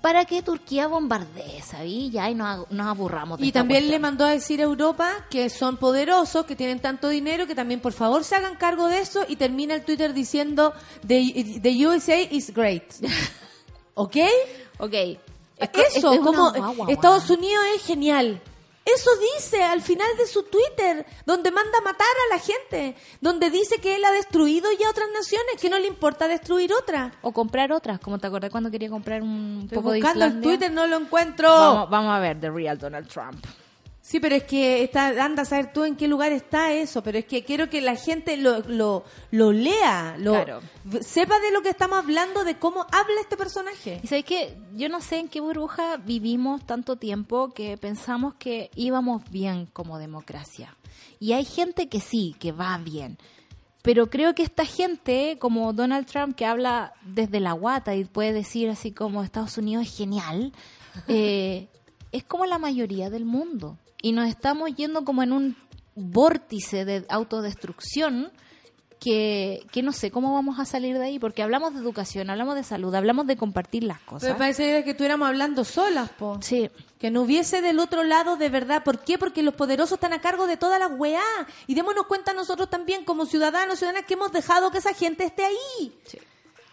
para 0.01 0.25
que 0.25 0.41
Turquía 0.41 0.87
bombardee, 0.87 1.61
¿sabéis? 1.61 2.11
Ya 2.13 2.31
y 2.31 2.35
nos, 2.35 2.71
nos 2.71 2.87
aburramos 2.87 3.39
de 3.39 3.45
Y 3.45 3.49
esta 3.49 3.61
también 3.61 3.91
le 3.91 3.99
mandó 3.99 4.25
a 4.25 4.31
decir 4.31 4.61
a 4.61 4.65
Europa 4.65 5.13
que 5.29 5.51
son 5.51 5.77
poderosos, 5.77 6.47
que 6.47 6.57
tienen 6.57 6.81
tanto 6.81 7.11
dinero, 7.11 7.47
que 7.47 7.55
también 7.55 7.81
por 7.81 7.93
favor 7.93 8.25
se 8.25 8.37
hagan 8.37 8.57
cargo 8.57 8.87
de 8.87 9.01
eso 9.01 9.27
y 9.29 9.37
termina 9.37 9.75
el 9.75 9.85
Twitter 9.85 10.15
diciendo 10.15 10.73
the, 11.07 11.61
the 11.61 11.87
USA 11.87 12.19
is 12.23 12.55
great. 12.55 12.85
¿Ok? 13.95 14.17
Ok. 14.79 14.95
Es 15.57 15.69
que- 15.71 15.81
Eso, 15.83 16.13
es- 16.13 16.21
como 16.21 16.51
guagua, 16.53 16.87
Estados. 16.91 17.31
Unidos 17.31 17.65
es 17.77 17.83
genial. 17.85 18.41
Eso 18.85 19.11
dice 19.39 19.63
al 19.63 19.81
final 19.81 20.09
de 20.19 20.27
su 20.27 20.43
Twitter, 20.43 21.07
donde 21.25 21.51
manda 21.51 21.79
a 21.79 21.81
matar 21.81 22.07
a 22.31 22.35
la 22.35 22.39
gente, 22.39 22.95
donde 23.23 23.49
dice 23.49 23.79
que 23.81 23.97
él 23.97 24.05
ha 24.05 24.11
destruido 24.13 24.69
ya 24.79 24.91
otras 24.91 25.09
naciones, 25.15 25.55
que 25.59 25.71
no 25.71 25.79
le 25.79 25.87
importa 25.87 26.29
destruir 26.29 26.71
otras. 26.75 27.15
O 27.23 27.33
comprar 27.33 27.73
otras, 27.73 27.99
como 27.99 28.19
te 28.19 28.27
acordás 28.27 28.51
cuando 28.51 28.71
quería 28.71 28.91
comprar 28.91 29.23
un 29.23 29.61
Estoy 29.65 29.77
poco 29.79 29.91
de 29.93 30.01
buscando 30.01 30.25
el 30.27 30.31
Islandia. 30.33 30.51
Twitter, 30.51 30.73
no 30.73 30.87
lo 30.87 30.97
encuentro. 30.99 31.49
Vamos, 31.49 31.89
vamos 31.91 32.13
a 32.15 32.19
ver, 32.19 32.39
The 32.39 32.51
Real 32.51 32.77
Donald 32.79 33.09
Trump. 33.09 33.43
Sí, 34.07 34.21
pero 34.21 34.35
es 34.35 34.45
que 34.45 34.83
está, 34.85 35.25
anda 35.25 35.43
a 35.43 35.47
saber 35.47 35.73
tú 35.73 35.85
en 35.85 35.97
qué 35.97 36.09
lugar 36.09 36.31
está 36.31 36.75
eso, 36.75 37.03
pero 37.03 37.17
es 37.17 37.25
que 37.25 37.43
quiero 37.43 37.71
que 37.71 37.81
la 37.81 37.97
gente 37.97 38.37
lo, 38.37 38.59
lo, 38.61 39.03
lo 39.31 39.51
lea, 39.51 40.17
lo 40.19 40.33
Claro. 40.33 40.61
sepa 41.01 41.39
de 41.41 41.51
lo 41.51 41.63
que 41.63 41.71
estamos 41.71 42.01
hablando, 42.01 42.45
de 42.45 42.59
cómo 42.59 42.83
habla 42.93 43.19
este 43.23 43.39
personaje. 43.39 44.01
Y 44.03 44.07
sabes 44.07 44.27
que 44.27 44.59
yo 44.75 44.91
no 44.91 45.01
sé 45.01 45.21
en 45.21 45.29
qué 45.29 45.41
burbuja 45.41 45.97
vivimos 45.97 46.67
tanto 46.67 46.97
tiempo 46.97 47.55
que 47.55 47.79
pensamos 47.79 48.35
que 48.35 48.71
íbamos 48.75 49.23
bien 49.31 49.65
como 49.73 49.97
democracia. 49.97 50.77
Y 51.19 51.33
hay 51.33 51.47
gente 51.47 51.89
que 51.89 52.01
sí, 52.01 52.37
que 52.39 52.53
va 52.53 52.77
bien. 52.77 53.17
Pero 53.81 54.11
creo 54.11 54.35
que 54.35 54.43
esta 54.43 54.67
gente, 54.67 55.39
como 55.41 55.73
Donald 55.73 56.07
Trump, 56.07 56.37
que 56.37 56.45
habla 56.45 56.93
desde 57.07 57.41
la 57.41 57.53
guata 57.53 57.95
y 57.95 58.05
puede 58.05 58.35
decir 58.35 58.69
así 58.69 58.93
como 58.93 59.23
Estados 59.23 59.57
Unidos 59.57 59.87
es 59.87 59.97
genial, 59.97 60.53
eh, 61.09 61.69
es 62.13 62.23
como 62.23 62.45
la 62.45 62.59
mayoría 62.59 63.09
del 63.09 63.25
mundo. 63.25 63.79
Y 64.05 64.13
nos 64.13 64.29
estamos 64.29 64.75
yendo 64.75 65.03
como 65.03 65.23
en 65.23 65.33
un 65.33 65.57
vórtice 65.95 66.85
de 66.85 67.07
autodestrucción 67.09 68.31
que, 69.01 69.67
que 69.73 69.83
no 69.83 69.93
sé 69.93 70.11
cómo 70.11 70.35
vamos 70.35 70.59
a 70.59 70.67
salir 70.67 70.99
de 70.99 71.07
ahí, 71.07 71.19
porque 71.19 71.43
hablamos 71.43 71.73
de 71.73 71.81
educación, 71.81 72.29
hablamos 72.29 72.55
de 72.55 72.65
salud, 72.65 72.95
hablamos 72.95 73.27
de 73.27 73.39
compartir 73.39 73.83
las 73.83 73.97
Pero 74.01 74.11
cosas. 74.11 74.37
parece 74.37 74.85
que 74.85 74.91
estuviéramos 74.91 75.27
hablando 75.27 75.65
solas, 75.65 76.11
po. 76.11 76.39
Sí, 76.43 76.71
Que 76.99 77.11
no 77.11 77.23
hubiese 77.23 77.63
del 77.63 77.79
otro 77.79 78.05
lado 78.05 78.37
de 78.37 78.51
verdad. 78.51 78.85
¿Por 78.85 78.99
qué? 78.99 79.17
Porque 79.17 79.43
los 79.43 79.55
poderosos 79.55 79.95
están 79.95 80.13
a 80.13 80.21
cargo 80.21 80.47
de 80.47 80.59
todas 80.59 80.79
las 80.79 80.91
weá. 80.99 81.23
Y 81.67 81.75
démonos 81.75 82.05
cuenta 82.05 82.35
nosotros 82.35 82.69
también, 82.69 83.07
como 83.07 83.25
ciudadanos, 83.25 83.79
ciudadanas, 83.79 84.05
que 84.07 84.13
hemos 84.13 84.33
dejado 84.33 84.71
que 84.71 84.79
esa 84.79 84.93
gente 84.93 85.25
esté 85.25 85.47
ahí. 85.47 85.99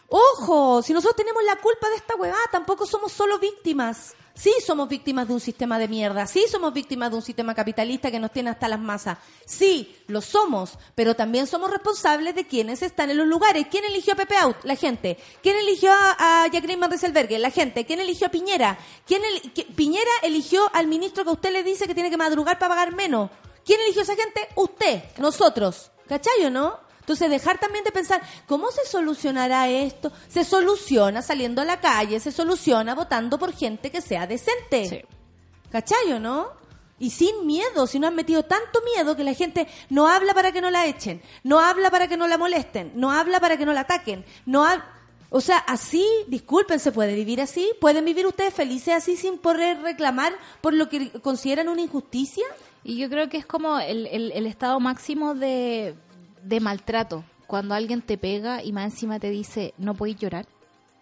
Ojo, 0.10 0.82
si 0.82 0.92
nosotros 0.92 1.16
tenemos 1.16 1.44
la 1.46 1.56
culpa 1.56 1.90
de 1.92 1.96
esta 1.96 2.18
weá, 2.18 2.36
tampoco 2.52 2.86
somos 2.86 3.14
solo 3.14 3.40
víctimas. 3.40 4.16
Sí 4.34 4.54
somos 4.66 4.88
víctimas 4.88 5.28
de 5.28 5.34
un 5.34 5.40
sistema 5.40 5.78
de 5.78 5.88
mierda, 5.88 6.26
sí 6.26 6.46
somos 6.50 6.74
víctimas 6.74 7.12
de 7.12 7.18
un 7.18 7.22
sistema 7.22 7.54
capitalista 7.54 8.10
que 8.10 8.20
nos 8.20 8.32
tiene 8.32 8.50
hasta 8.50 8.68
las 8.68 8.80
masas. 8.80 9.18
Sí, 9.46 9.96
lo 10.08 10.22
somos, 10.22 10.78
pero 10.96 11.16
también 11.16 11.48
somos 11.48 11.70
responsables 11.70 12.34
de 12.36 12.48
quienes 12.48 12.82
están 12.82 13.10
en 13.10 13.18
los 13.18 13.28
lugares. 13.28 13.68
¿Quién 13.70 13.86
eligió 13.86 14.14
a 14.14 14.18
Pepe 14.18 14.38
Out? 14.38 14.58
La 14.64 14.76
gente. 14.76 15.18
¿Quién 15.44 15.56
eligió 15.58 15.92
a, 15.94 16.48
Jacqueline 16.52 16.80
Van 16.80 16.92
Rieselberghe? 16.92 17.40
La 17.40 17.52
gente. 17.52 17.86
¿Quién 17.86 18.00
eligió 18.00 18.28
a 18.28 18.32
Piñera? 18.32 18.78
¿Quién 19.06 19.22
Piñera 19.76 20.12
eligió 20.24 20.70
al 20.74 20.88
ministro 20.88 21.24
que 21.24 21.32
usted 21.32 21.52
le 21.52 21.64
dice 21.64 21.88
que 21.88 21.94
tiene 21.94 22.10
que 22.10 22.18
madrugar 22.18 22.58
para 22.58 22.76
pagar 22.76 22.96
menos. 22.96 23.30
¿Quién 23.66 23.80
eligió 23.82 24.02
a 24.02 24.04
esa 24.04 24.16
gente? 24.16 24.48
Usted, 24.56 25.04
nosotros. 25.18 25.92
¿Cachai 26.08 26.46
o 26.46 26.50
no? 26.50 26.91
Entonces, 27.12 27.30
dejar 27.30 27.60
también 27.60 27.84
de 27.84 27.92
pensar, 27.92 28.22
¿cómo 28.48 28.72
se 28.72 28.86
solucionará 28.86 29.68
esto? 29.68 30.14
Se 30.30 30.46
soluciona 30.46 31.22
saliendo 31.22 31.62
a 31.62 31.66
la 31.66 31.82
calle, 31.82 32.22
se 32.22 32.32
soluciona 32.32 32.96
votando 32.96 33.38
por 33.38 33.52
gente 33.54 33.92
que 33.92 34.00
sea 34.00 34.26
decente. 34.28 34.88
Sí. 34.88 35.02
¿Cachai 35.70 36.14
o 36.14 36.20
no? 36.22 36.48
Y 37.00 37.10
sin 37.10 37.46
miedo, 37.46 37.86
si 37.86 38.00
no 38.00 38.08
han 38.08 38.16
metido 38.16 38.44
tanto 38.44 38.80
miedo 38.96 39.18
que 39.18 39.26
la 39.26 39.34
gente 39.34 39.68
no 39.90 40.08
habla 40.08 40.34
para 40.34 40.54
que 40.54 40.62
no 40.62 40.70
la 40.72 40.86
echen, 40.86 41.22
no 41.44 41.60
habla 41.60 41.92
para 41.92 42.08
que 42.08 42.16
no 42.16 42.28
la 42.30 42.38
molesten, 42.38 42.94
no 42.96 43.12
habla 43.12 43.42
para 43.42 43.58
que 43.58 43.66
no 43.66 43.74
la 43.74 43.82
ataquen, 43.82 44.24
no 44.46 44.64
hab- 44.66 44.84
O 45.32 45.42
sea, 45.42 45.58
así, 45.58 46.06
disculpen, 46.28 46.80
¿se 46.80 46.92
puede 46.94 47.14
vivir 47.16 47.42
así? 47.42 47.72
¿Pueden 47.82 48.06
vivir 48.06 48.26
ustedes 48.26 48.54
felices 48.54 48.94
así 48.94 49.18
sin 49.18 49.38
poder 49.38 49.82
reclamar 49.82 50.32
por 50.62 50.74
lo 50.74 50.88
que 50.88 51.12
consideran 51.22 51.68
una 51.68 51.82
injusticia? 51.82 52.46
Y 52.86 52.98
yo 52.98 53.10
creo 53.10 53.28
que 53.30 53.38
es 53.38 53.46
como 53.46 53.80
el, 53.80 54.08
el- 54.08 54.32
el 54.32 54.46
estado 54.46 54.80
máximo 54.80 55.34
de, 55.36 55.96
de 56.44 56.60
maltrato. 56.60 57.24
cuando 57.48 57.76
alguien 57.76 58.02
te 58.02 58.18
pega 58.18 58.64
y 58.64 58.72
más 58.72 58.86
encima 58.86 59.20
te 59.20 59.30
dice 59.30 59.74
no 59.78 59.94
podéis 59.94 60.18
llorar. 60.18 60.46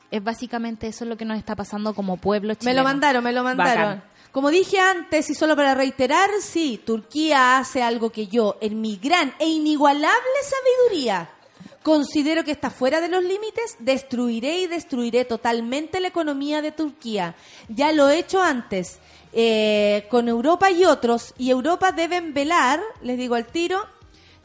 Es 0.10 0.24
básicamente 0.24 0.88
eso 0.88 1.06
lo 1.06 1.16
que 1.18 1.26
nos 1.26 1.38
está 1.38 1.56
pasando 1.56 1.94
como 1.94 2.18
pueblo 2.18 2.50
Me 2.50 2.56
chileno. 2.56 2.80
lo 2.80 2.84
mandaron, 2.84 3.24
me 3.24 3.32
lo 3.32 3.44
mandaron. 3.44 3.84
Bacán. 3.84 4.04
Como 4.32 4.50
dije 4.50 4.80
antes, 4.80 5.30
y 5.30 5.36
solo 5.36 5.56
para 5.56 5.76
reiterar, 5.76 6.30
sí, 6.42 6.82
Turquía 6.86 7.58
hace 7.60 7.84
algo 7.84 8.12
que 8.12 8.26
yo, 8.28 8.58
en 8.62 8.82
mi 8.82 8.98
gran 8.98 9.34
e 9.40 9.48
inigualable 9.48 10.40
sabiduría, 10.44 11.30
considero 11.84 12.44
que 12.44 12.52
está 12.52 12.70
fuera 12.72 13.02
de 13.02 13.08
los 13.10 13.24
límites, 13.24 13.76
destruiré 13.80 14.60
y 14.62 14.68
destruiré 14.68 15.26
totalmente 15.26 16.00
la 16.00 16.08
economía 16.10 16.62
de 16.62 16.72
Turquía. 16.72 17.36
Ya 17.70 17.92
lo 17.92 18.10
he 18.10 18.20
hecho 18.20 18.42
antes, 18.42 19.00
eh, 19.34 20.08
con 20.10 20.28
Europa 20.28 20.70
y 20.72 20.86
otros, 20.86 21.34
y 21.38 21.50
Europa 21.52 21.92
deben 21.92 22.34
velar, 22.34 22.80
les 23.02 23.18
digo 23.18 23.36
al 23.36 23.46
tiro, 23.48 23.80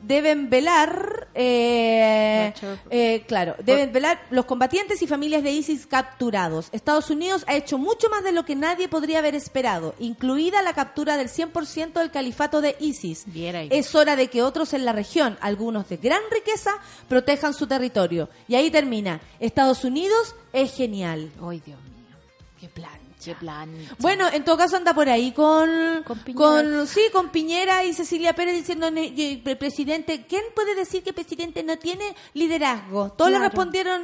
deben 0.07 0.51
velar, 0.51 1.29
eh, 1.35 2.53
eh, 2.91 3.25
claro, 3.27 3.55
deben 3.65 3.93
velar 3.93 4.21
los 4.31 4.45
combatientes 4.45 5.01
y 5.03 5.07
familias 5.07 5.43
de 5.43 5.53
ISIS 5.53 5.87
capturados. 5.87 6.69
Estados 6.73 7.11
Unidos 7.11 7.45
ha 7.47 7.55
hecho 7.55 7.79
mucho 7.79 8.09
más 8.11 8.23
de 8.23 8.33
lo 8.33 8.45
que 8.45 8.57
nadie 8.57 8.89
podría 8.89 9.19
haber 9.19 9.35
esperado, 9.35 9.95
incluida 9.99 10.63
la 10.63 10.75
captura 10.75 11.17
del 11.17 11.29
100% 11.29 11.93
del 11.95 12.11
califato 12.11 12.61
de 12.61 12.77
ISIS. 12.81 13.25
Es 13.71 13.95
hora 13.95 14.17
de 14.17 14.29
que 14.29 14.43
otros 14.43 14.75
en 14.75 14.85
la 14.85 14.93
región, 14.93 15.39
algunos 15.41 15.89
de 15.89 15.97
gran 15.97 16.23
riqueza, 16.31 16.73
protejan 17.09 17.55
su 17.55 17.67
territorio. 17.67 18.29
Y 18.49 18.55
ahí 18.55 18.71
termina. 18.71 19.21
Estados 19.41 19.85
Unidos 19.85 20.35
es 20.53 20.75
genial. 20.75 21.31
Ay, 21.43 21.63
Dios 21.65 21.81
mío. 21.83 22.17
Qué 22.61 22.69
plan. 22.69 22.94
Qué. 23.25 23.97
Bueno, 23.99 24.27
en 24.33 24.45
todo 24.45 24.57
caso 24.57 24.77
anda 24.77 24.93
por 24.95 25.09
ahí 25.09 25.33
con, 25.33 26.05
Con 26.35 26.87
sí, 26.87 27.01
con 27.13 27.31
Piñera 27.31 27.85
y 27.85 27.93
Cecilia 27.95 28.35
Pérez 28.35 28.55
diciendo, 28.55 28.91
"Ne- 28.91 29.13
y- 29.17 29.43
el 29.45 29.59
presidente, 29.59 30.27
¿quién 30.27 30.43
puede 30.55 30.75
decir 30.75 31.03
que 31.03 31.11
el 31.11 31.15
presidente 31.15 31.63
no 31.63 31.79
tiene 31.79 32.15
liderazgo? 32.35 33.11
Todos 33.13 33.31
le 33.31 33.39
respondieron, 33.39 34.03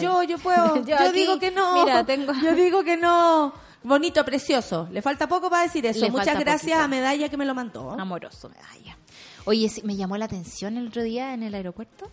yo, 0.00 0.22
yo 0.22 0.38
puedo, 0.38 0.76
yo, 0.76 0.82
Yo 0.84 0.96
aquí, 0.96 1.18
digo 1.20 1.38
que 1.38 1.50
no, 1.50 1.84
mira, 1.84 2.04
tengo- 2.04 2.32
yo 2.42 2.54
digo 2.54 2.84
que 2.84 2.96
no. 2.96 3.52
Bonito, 3.82 4.24
precioso. 4.24 4.88
Le 4.90 5.00
falta 5.00 5.28
poco 5.28 5.48
para 5.48 5.62
decir 5.62 5.86
eso. 5.86 6.00
Le 6.00 6.10
Muchas 6.10 6.38
gracias 6.40 6.60
poquito. 6.72 6.80
a 6.84 6.88
Medalla 6.88 7.28
que 7.28 7.36
me 7.36 7.44
lo 7.44 7.54
mandó. 7.54 7.92
Amoroso, 7.92 8.48
medalla. 8.48 8.96
Oye, 9.44 9.68
sí, 9.68 9.80
me 9.84 9.94
llamó 9.94 10.16
la 10.16 10.24
atención 10.24 10.76
el 10.76 10.88
otro 10.88 11.02
día 11.04 11.34
en 11.34 11.44
el 11.44 11.54
aeropuerto. 11.54 12.10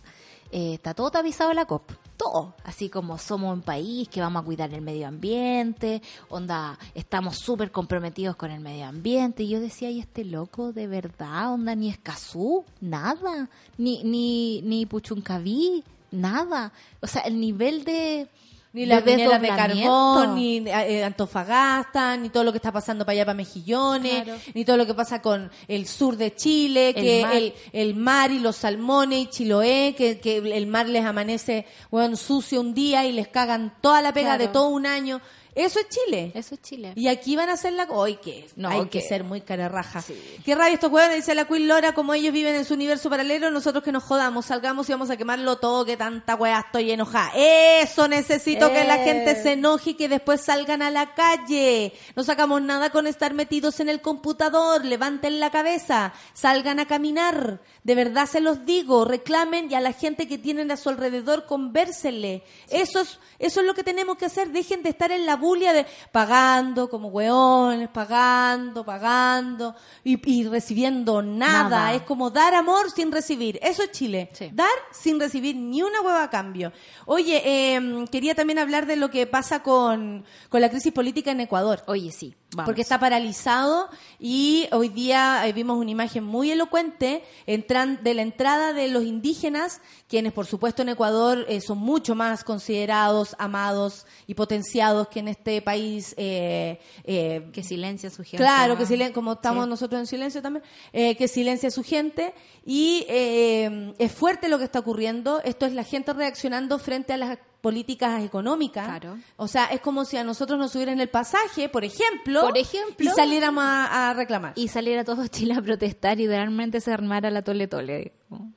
Eh, 0.52 0.74
está 0.74 0.94
todo 0.94 1.10
tapizado 1.10 1.52
la 1.52 1.64
COP. 1.64 1.90
Todo. 2.16 2.54
Así 2.64 2.88
como 2.88 3.18
somos 3.18 3.52
un 3.52 3.62
país 3.62 4.08
que 4.08 4.20
vamos 4.20 4.42
a 4.42 4.44
cuidar 4.44 4.72
el 4.72 4.82
medio 4.82 5.08
ambiente. 5.08 6.00
Onda, 6.28 6.78
estamos 6.94 7.38
súper 7.38 7.72
comprometidos 7.72 8.36
con 8.36 8.50
el 8.50 8.60
medio 8.60 8.86
ambiente. 8.86 9.42
Y 9.42 9.48
yo 9.48 9.60
decía, 9.60 9.90
¿y 9.90 10.00
este 10.00 10.24
loco 10.24 10.72
de 10.72 10.86
verdad? 10.86 11.52
Onda, 11.52 11.74
ni 11.74 11.88
Escazú, 11.88 12.64
nada. 12.80 13.48
Ni, 13.78 14.04
ni, 14.04 14.62
ni 14.62 14.86
Puchuncaví, 14.86 15.82
nada. 16.12 16.72
O 17.00 17.06
sea, 17.06 17.22
el 17.22 17.40
nivel 17.40 17.84
de. 17.84 18.28
Ni 18.74 18.86
las 18.86 19.04
de 19.04 19.12
mineras 19.16 19.40
de 19.40 19.48
carbón, 19.48 20.34
ni 20.34 20.56
eh, 20.66 21.04
Antofagasta, 21.04 22.16
ni 22.16 22.28
todo 22.28 22.42
lo 22.44 22.50
que 22.52 22.58
está 22.58 22.72
pasando 22.72 23.04
para 23.06 23.12
allá, 23.14 23.24
para 23.24 23.36
Mejillones, 23.36 24.24
Claro. 24.24 24.40
ni 24.52 24.64
todo 24.64 24.76
lo 24.76 24.84
que 24.84 24.94
pasa 24.94 25.22
con 25.22 25.50
el 25.68 25.86
sur 25.86 26.16
de 26.16 26.34
Chile, 26.34 26.88
El 26.88 26.94
que 26.96 27.22
mar. 27.22 27.34
el, 27.36 27.54
el 27.72 27.94
mar 27.94 28.30
y 28.32 28.40
los 28.40 28.56
salmones 28.56 29.20
y 29.20 29.26
Chiloé, 29.28 29.94
que, 29.96 30.18
que 30.18 30.38
el 30.38 30.66
mar 30.66 30.88
les 30.88 31.04
amanece 31.04 31.66
bueno, 31.90 32.16
sucio 32.16 32.60
un 32.60 32.74
día 32.74 33.06
y 33.06 33.12
les 33.12 33.28
cagan 33.28 33.74
toda 33.80 34.02
la 34.02 34.12
pega 34.12 34.30
Claro. 34.30 34.42
de 34.46 34.48
todo 34.48 34.68
un 34.68 34.86
año. 34.86 35.20
Eso 35.54 35.78
es 35.80 35.88
Chile. 35.88 36.32
Eso 36.34 36.54
es 36.56 36.62
Chile. 36.62 36.92
Y 36.96 37.06
aquí 37.08 37.36
van 37.36 37.48
a 37.48 37.52
hacer 37.52 37.72
la... 37.74 37.84
Hoy 37.84 38.16
que 38.16 38.48
No, 38.56 38.68
hay 38.68 38.82
que 38.84 39.00
que- 39.00 39.08
ser 39.08 39.22
muy 39.24 39.40
cararraja. 39.40 40.02
Sí. 40.02 40.14
Qué 40.44 40.54
rabia 40.54 40.74
estos 40.74 40.90
huevones, 40.90 41.16
dice 41.16 41.34
la 41.34 41.44
Queen 41.46 41.68
Lora, 41.68 41.94
como 41.94 42.12
ellos 42.14 42.32
viven 42.32 42.54
en 42.56 42.64
su 42.64 42.74
universo 42.74 43.08
paralelo, 43.08 43.50
nosotros 43.50 43.84
que 43.84 43.92
nos 43.92 44.02
jodamos, 44.02 44.46
salgamos 44.46 44.88
y 44.88 44.92
vamos 44.92 45.10
a 45.10 45.16
quemarlo 45.16 45.56
todo, 45.58 45.84
que 45.84 45.96
tanta 45.96 46.34
hueá 46.34 46.60
estoy 46.66 46.90
enojada. 46.90 47.30
Eso 47.36 48.08
necesito 48.08 48.68
que 48.72 48.84
la 48.84 49.00
Eh. 49.02 49.04
gente 49.04 49.40
se 49.42 49.52
enoje 49.52 49.90
y 49.90 49.94
que 49.94 50.08
después 50.08 50.40
salgan 50.40 50.82
a 50.82 50.90
la 50.90 51.14
calle. 51.14 51.92
No 52.16 52.24
sacamos 52.24 52.60
nada 52.62 52.90
con 52.90 53.06
estar 53.06 53.32
metidos 53.34 53.78
en 53.80 53.88
el 53.88 54.00
computador, 54.00 54.84
levanten 54.84 55.38
la 55.40 55.50
cabeza, 55.50 56.12
salgan 56.32 56.80
a 56.80 56.86
caminar. 56.86 57.60
De 57.84 57.94
verdad 57.94 58.26
se 58.26 58.40
los 58.40 58.64
digo, 58.66 59.04
reclamen 59.04 59.70
y 59.70 59.74
a 59.74 59.80
la 59.80 59.92
gente 59.92 60.26
que 60.26 60.38
tienen 60.38 60.70
a 60.70 60.76
su 60.76 60.88
alrededor 60.88 61.46
convérsele. 61.46 62.42
Eso 62.70 63.00
es, 63.00 63.18
eso 63.38 63.60
es 63.60 63.66
lo 63.66 63.74
que 63.74 63.84
tenemos 63.84 64.16
que 64.16 64.24
hacer, 64.26 64.48
dejen 64.50 64.82
de 64.82 64.88
estar 64.90 65.12
en 65.12 65.26
la 65.26 65.36
bulia 65.44 65.72
de 65.72 65.86
pagando 66.10 66.88
como 66.88 67.08
hueones, 67.08 67.88
pagando, 67.90 68.84
pagando 68.84 69.74
y, 70.02 70.18
y 70.30 70.48
recibiendo 70.48 71.22
nada. 71.22 71.68
Nada. 71.68 71.94
Es 71.94 72.02
como 72.02 72.30
dar 72.30 72.54
amor 72.54 72.90
sin 72.90 73.12
recibir. 73.12 73.58
Eso 73.62 73.82
es 73.82 73.90
Chile. 73.90 74.30
Sí. 74.32 74.50
Dar 74.52 74.68
sin 74.90 75.20
recibir 75.20 75.54
ni 75.56 75.82
una 75.82 76.00
hueva 76.00 76.24
a 76.24 76.30
cambio. 76.30 76.72
Oye, 77.06 77.42
eh, 77.44 78.04
quería 78.10 78.34
también 78.34 78.58
hablar 78.58 78.86
de 78.86 78.96
lo 78.96 79.10
que 79.10 79.26
pasa 79.26 79.62
con, 79.62 80.24
con 80.48 80.60
la 80.60 80.70
crisis 80.70 80.92
política 80.92 81.30
en 81.30 81.40
Ecuador. 81.40 81.82
Oye, 81.86 82.10
sí. 82.10 82.34
Vamos. 82.54 82.66
Porque 82.66 82.82
está 82.82 82.98
paralizado 82.98 83.88
y 84.18 84.66
hoy 84.72 84.88
día 84.88 85.46
eh, 85.46 85.52
vimos 85.52 85.78
una 85.78 85.90
imagen 85.90 86.24
muy 86.24 86.50
elocuente 86.50 87.22
entran, 87.46 88.02
de 88.02 88.14
la 88.14 88.22
entrada 88.22 88.72
de 88.72 88.88
los 88.88 89.04
indígenas, 89.04 89.80
quienes 90.08 90.32
por 90.32 90.46
supuesto 90.46 90.82
en 90.82 90.90
Ecuador 90.90 91.44
eh, 91.48 91.60
son 91.60 91.78
mucho 91.78 92.14
más 92.14 92.44
considerados, 92.44 93.34
amados 93.38 94.06
y 94.26 94.34
potenciados 94.34 95.08
que 95.08 95.20
en 95.20 95.28
este 95.28 95.60
país. 95.62 96.14
eh, 96.16 96.80
eh, 97.04 97.48
Que 97.52 97.62
silencia 97.62 98.10
su 98.10 98.22
gente. 98.22 98.36
Claro, 98.38 98.76
que 98.76 98.86
silen 98.86 99.12
como 99.12 99.32
estamos 99.32 99.64
Sí. 99.64 99.70
nosotros 99.70 100.00
en 100.00 100.06
silencio 100.06 100.42
también, 100.42 100.64
eh, 100.92 101.16
que 101.16 101.28
silencia 101.28 101.70
su 101.70 101.82
gente 101.82 102.34
y 102.64 103.04
eh, 103.08 103.94
es 103.98 104.12
fuerte 104.12 104.48
lo 104.48 104.58
que 104.58 104.64
está 104.64 104.78
ocurriendo. 104.78 105.40
Esto 105.44 105.66
es 105.66 105.72
la 105.72 105.84
gente 105.84 106.12
reaccionando 106.12 106.78
frente 106.78 107.12
a 107.12 107.16
las 107.16 107.38
políticas 107.64 108.22
económicas. 108.22 108.86
Claro. 108.86 109.16
O 109.36 109.48
sea, 109.48 109.64
es 109.64 109.80
como 109.80 110.04
si 110.04 110.18
a 110.18 110.22
nosotros 110.22 110.58
nos 110.58 110.70
subieran 110.72 111.00
el 111.00 111.08
pasaje, 111.08 111.70
por 111.70 111.82
ejemplo, 111.82 112.42
Por 112.42 112.58
ejemplo. 112.58 113.06
y 113.06 113.08
saliéramos 113.08 113.64
a, 113.64 114.10
a 114.10 114.12
reclamar. 114.12 114.52
Y 114.54 114.68
saliera 114.68 115.02
todo 115.02 115.26
Chile 115.28 115.54
a 115.54 115.62
protestar 115.62 116.20
y 116.20 116.26
realmente 116.26 116.82
se 116.82 116.92
armara 116.92 117.30
la 117.30 117.40
tole 117.42 117.66
tole. 117.66 118.12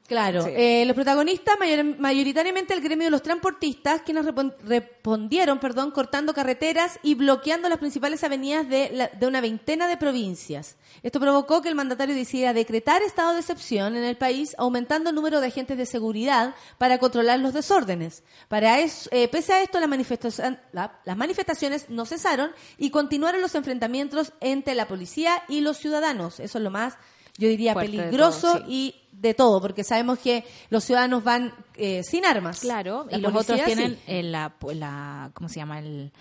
Claro, 0.07 0.43
Sí. 0.43 0.49
eh, 0.55 0.85
los 0.85 0.95
protagonistas 0.95 1.59
mayor- 1.59 1.99
mayoritariamente 1.99 2.73
el 2.73 2.81
gremio 2.81 3.05
de 3.07 3.11
los 3.11 3.21
transportistas, 3.21 4.01
quienes 4.01 4.25
respondieron, 4.63 5.59
perdón, 5.59 5.91
cortando 5.91 6.33
carreteras 6.33 6.97
y 7.03 7.13
bloqueando 7.15 7.69
las 7.69 7.77
principales 7.77 8.23
avenidas 8.23 8.67
de, 8.69 8.89
la- 8.93 9.07
de 9.09 9.27
una 9.27 9.41
veintena 9.41 9.87
de 9.87 9.97
provincias. 9.97 10.77
Esto 11.03 11.19
provocó 11.19 11.61
que 11.61 11.69
el 11.69 11.75
mandatario 11.75 12.15
decidiera 12.15 12.53
decretar 12.53 13.01
estado 13.03 13.33
de 13.33 13.41
excepción 13.41 13.95
en 13.95 14.03
el 14.03 14.17
país, 14.17 14.55
aumentando 14.57 15.09
el 15.09 15.15
número 15.15 15.41
de 15.41 15.47
agentes 15.47 15.77
de 15.77 15.85
seguridad 15.85 16.55
para 16.77 16.97
controlar 16.97 17.39
los 17.39 17.53
desórdenes. 17.53 18.23
Para 18.47 18.79
eso, 18.79 19.09
eh, 19.11 19.27
pese 19.27 19.53
a 19.53 19.61
esto, 19.61 19.79
la 19.79 19.87
manifestación- 19.87 20.59
la- 20.71 20.99
las 21.05 21.17
manifestaciones 21.17 21.89
no 21.89 22.05
cesaron 22.05 22.51
y 22.77 22.89
continuaron 22.89 23.41
los 23.41 23.53
enfrentamientos 23.55 24.31
entre 24.39 24.73
la 24.73 24.87
policía 24.87 25.43
y 25.49 25.61
los 25.61 25.77
ciudadanos. 25.77 26.39
Eso 26.39 26.57
es 26.57 26.63
lo 26.63 26.71
más, 26.71 26.95
yo 27.37 27.47
diría, 27.47 27.73
Fuerte 27.73 27.91
de 27.91 27.97
peligroso 27.97 28.53
todo, 28.53 28.65
sí. 28.65 28.65
y 28.67 28.95
de 29.11 29.33
todo, 29.33 29.61
porque 29.61 29.83
sabemos 29.83 30.19
que 30.19 30.43
los 30.69 30.83
ciudadanos 30.83 31.23
van 31.23 31.53
eh, 31.75 32.03
sin 32.03 32.25
armas. 32.25 32.59
Claro, 32.59 33.07
La 33.09 33.17
y 33.17 33.21
los 33.21 33.33
otros 33.35 33.63
tienen 33.63 33.95
sí. 33.95 34.01
eh, 34.07 34.23
la, 34.23 34.53
la, 34.73 35.31
¿cómo 35.33 35.49
se 35.49 35.55
llama? 35.55 35.79
El, 35.79 36.11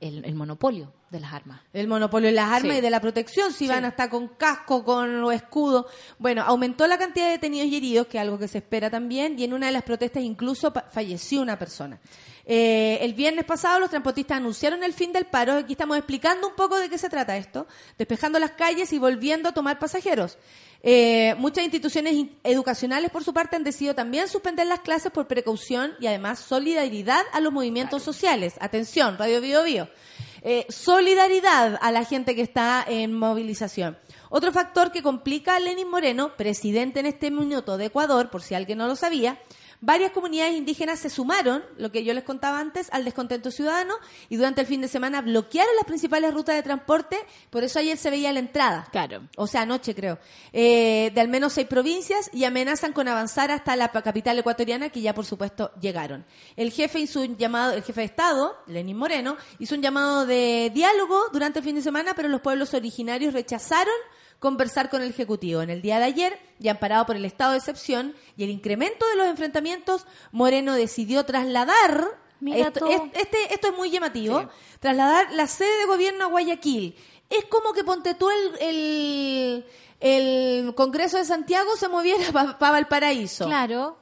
el, 0.00 0.24
el 0.24 0.34
monopolio 0.34 0.92
de 1.12 1.20
las 1.20 1.32
armas. 1.32 1.60
El 1.72 1.86
monopolio 1.86 2.28
de 2.28 2.34
las 2.34 2.46
armas 2.50 2.72
Sí. 2.72 2.78
y 2.78 2.80
de 2.80 2.90
la 2.90 3.00
protección, 3.00 3.52
si 3.52 3.66
Sí. 3.66 3.68
van 3.68 3.84
hasta 3.84 4.10
con 4.10 4.28
casco, 4.28 4.82
con 4.84 5.20
los 5.20 5.32
escudos. 5.32 5.86
Bueno, 6.18 6.42
aumentó 6.42 6.86
la 6.88 6.98
cantidad 6.98 7.26
de 7.26 7.32
detenidos 7.32 7.68
y 7.68 7.76
heridos, 7.76 8.06
que 8.08 8.16
es 8.18 8.22
algo 8.22 8.38
que 8.38 8.48
se 8.48 8.58
espera 8.58 8.90
también, 8.90 9.38
y 9.38 9.44
en 9.44 9.52
una 9.52 9.66
de 9.66 9.72
las 9.72 9.82
protestas 9.84 10.22
incluso 10.22 10.72
falleció 10.90 11.42
una 11.42 11.58
persona. 11.58 12.00
Eh, 12.44 12.98
el 13.02 13.14
viernes 13.14 13.44
pasado 13.44 13.78
los 13.78 13.90
transportistas 13.90 14.38
anunciaron 14.38 14.82
el 14.82 14.92
fin 14.94 15.12
del 15.12 15.26
paro. 15.26 15.52
Aquí 15.52 15.74
estamos 15.74 15.96
explicando 15.96 16.48
un 16.48 16.54
poco 16.56 16.76
de 16.76 16.88
qué 16.88 16.98
se 16.98 17.08
trata 17.08 17.36
esto, 17.36 17.68
despejando 17.98 18.40
las 18.40 18.50
calles 18.52 18.92
y 18.92 18.98
volviendo 18.98 19.48
a 19.50 19.52
tomar 19.52 19.78
pasajeros. 19.78 20.38
Eh, 20.82 21.36
muchas 21.38 21.62
instituciones 21.62 22.14
in- 22.14 22.36
educacionales, 22.42 23.12
por 23.12 23.22
su 23.22 23.32
parte, 23.32 23.54
han 23.54 23.62
decidido 23.62 23.94
también 23.94 24.26
suspender 24.26 24.66
las 24.66 24.80
clases 24.80 25.12
por 25.12 25.28
precaución 25.28 25.92
y 26.00 26.08
además 26.08 26.40
solidaridad 26.40 27.22
a 27.32 27.38
los 27.38 27.52
movimientos 27.52 28.02
sociales. 28.02 28.54
Atención, 28.60 29.16
Radio 29.18 29.40
Bio 29.40 29.62
Bio. 29.62 29.88
Eh, 30.44 30.66
solidaridad 30.68 31.78
a 31.80 31.92
la 31.92 32.04
gente 32.04 32.34
que 32.34 32.42
está 32.42 32.84
en 32.86 33.12
movilización. 33.12 33.96
Otro 34.28 34.50
factor 34.50 34.90
que 34.90 35.02
complica 35.02 35.54
a 35.54 35.60
Lenin 35.60 35.88
Moreno, 35.88 36.36
presidente 36.36 36.98
en 36.98 37.06
este 37.06 37.30
minuto 37.30 37.76
de 37.76 37.86
Ecuador, 37.86 38.28
por 38.28 38.42
si 38.42 38.54
alguien 38.54 38.78
no 38.78 38.88
lo 38.88 38.96
sabía, 38.96 39.38
varias 39.82 40.12
comunidades 40.12 40.56
indígenas 40.56 41.00
se 41.00 41.10
sumaron, 41.10 41.62
lo 41.76 41.92
que 41.92 42.04
yo 42.04 42.14
les 42.14 42.24
contaba 42.24 42.60
antes, 42.60 42.88
al 42.92 43.04
descontento 43.04 43.50
ciudadano 43.50 43.94
y 44.30 44.36
durante 44.36 44.62
el 44.62 44.66
fin 44.66 44.80
de 44.80 44.88
semana 44.88 45.20
bloquearon 45.20 45.74
las 45.76 45.84
principales 45.84 46.32
rutas 46.32 46.54
de 46.54 46.62
transporte, 46.62 47.18
por 47.50 47.64
eso 47.64 47.80
ayer 47.80 47.98
se 47.98 48.08
veía 48.08 48.32
la 48.32 48.38
entrada. 48.38 48.86
Claro. 48.90 49.28
O 49.36 49.46
sea, 49.46 49.62
anoche 49.62 49.94
creo, 49.94 50.18
eh, 50.52 51.10
de 51.14 51.20
al 51.20 51.28
menos 51.28 51.52
seis 51.52 51.66
provincias 51.66 52.30
y 52.32 52.44
amenazan 52.44 52.92
con 52.92 53.08
avanzar 53.08 53.50
hasta 53.50 53.76
la 53.76 53.90
capital 53.90 54.38
ecuatoriana, 54.38 54.88
que 54.88 55.02
ya 55.02 55.14
por 55.14 55.26
supuesto 55.26 55.72
llegaron. 55.80 56.24
El 56.56 56.70
jefe 56.70 57.00
hizo 57.00 57.20
un 57.20 57.36
llamado, 57.36 57.72
el 57.72 57.82
jefe 57.82 58.00
de 58.02 58.06
Estado, 58.06 58.56
Lenín 58.68 58.96
Moreno, 58.96 59.36
hizo 59.58 59.74
un 59.74 59.82
llamado 59.82 60.26
de 60.26 60.70
diálogo 60.72 61.24
durante 61.32 61.58
el 61.58 61.64
fin 61.64 61.74
de 61.74 61.82
semana, 61.82 62.12
pero 62.14 62.28
los 62.28 62.40
pueblos 62.40 62.72
originarios 62.72 63.34
rechazaron 63.34 63.92
conversar 64.42 64.90
con 64.90 65.00
el 65.02 65.10
Ejecutivo. 65.10 65.62
En 65.62 65.70
el 65.70 65.80
día 65.82 66.00
de 66.00 66.04
ayer, 66.04 66.38
ya 66.58 66.72
amparado 66.72 67.06
por 67.06 67.14
el 67.14 67.24
estado 67.24 67.52
de 67.52 67.58
excepción 67.58 68.14
y 68.36 68.42
el 68.42 68.50
incremento 68.50 69.06
de 69.06 69.14
los 69.16 69.28
enfrentamientos, 69.28 70.04
Moreno 70.32 70.74
decidió 70.74 71.24
trasladar, 71.24 72.18
esto, 72.44 72.86
este, 73.14 73.54
esto 73.54 73.68
es 73.68 73.76
muy 73.76 73.90
llamativo, 73.90 74.48
trasladar 74.80 75.32
la 75.32 75.46
sede 75.46 75.78
de 75.78 75.86
gobierno 75.86 76.24
a 76.24 76.26
Guayaquil. 76.26 76.96
Es 77.30 77.44
como 77.44 77.72
que 77.72 77.84
ponte 77.84 78.14
tú 78.14 78.28
el, 78.28 78.58
el, 78.60 79.66
el 80.00 80.74
Congreso 80.74 81.18
de 81.18 81.24
Santiago 81.24 81.76
se 81.76 81.86
moviera 81.88 82.32
para 82.32 82.72
Valparaíso 82.72 83.46
Claro. 83.46 83.96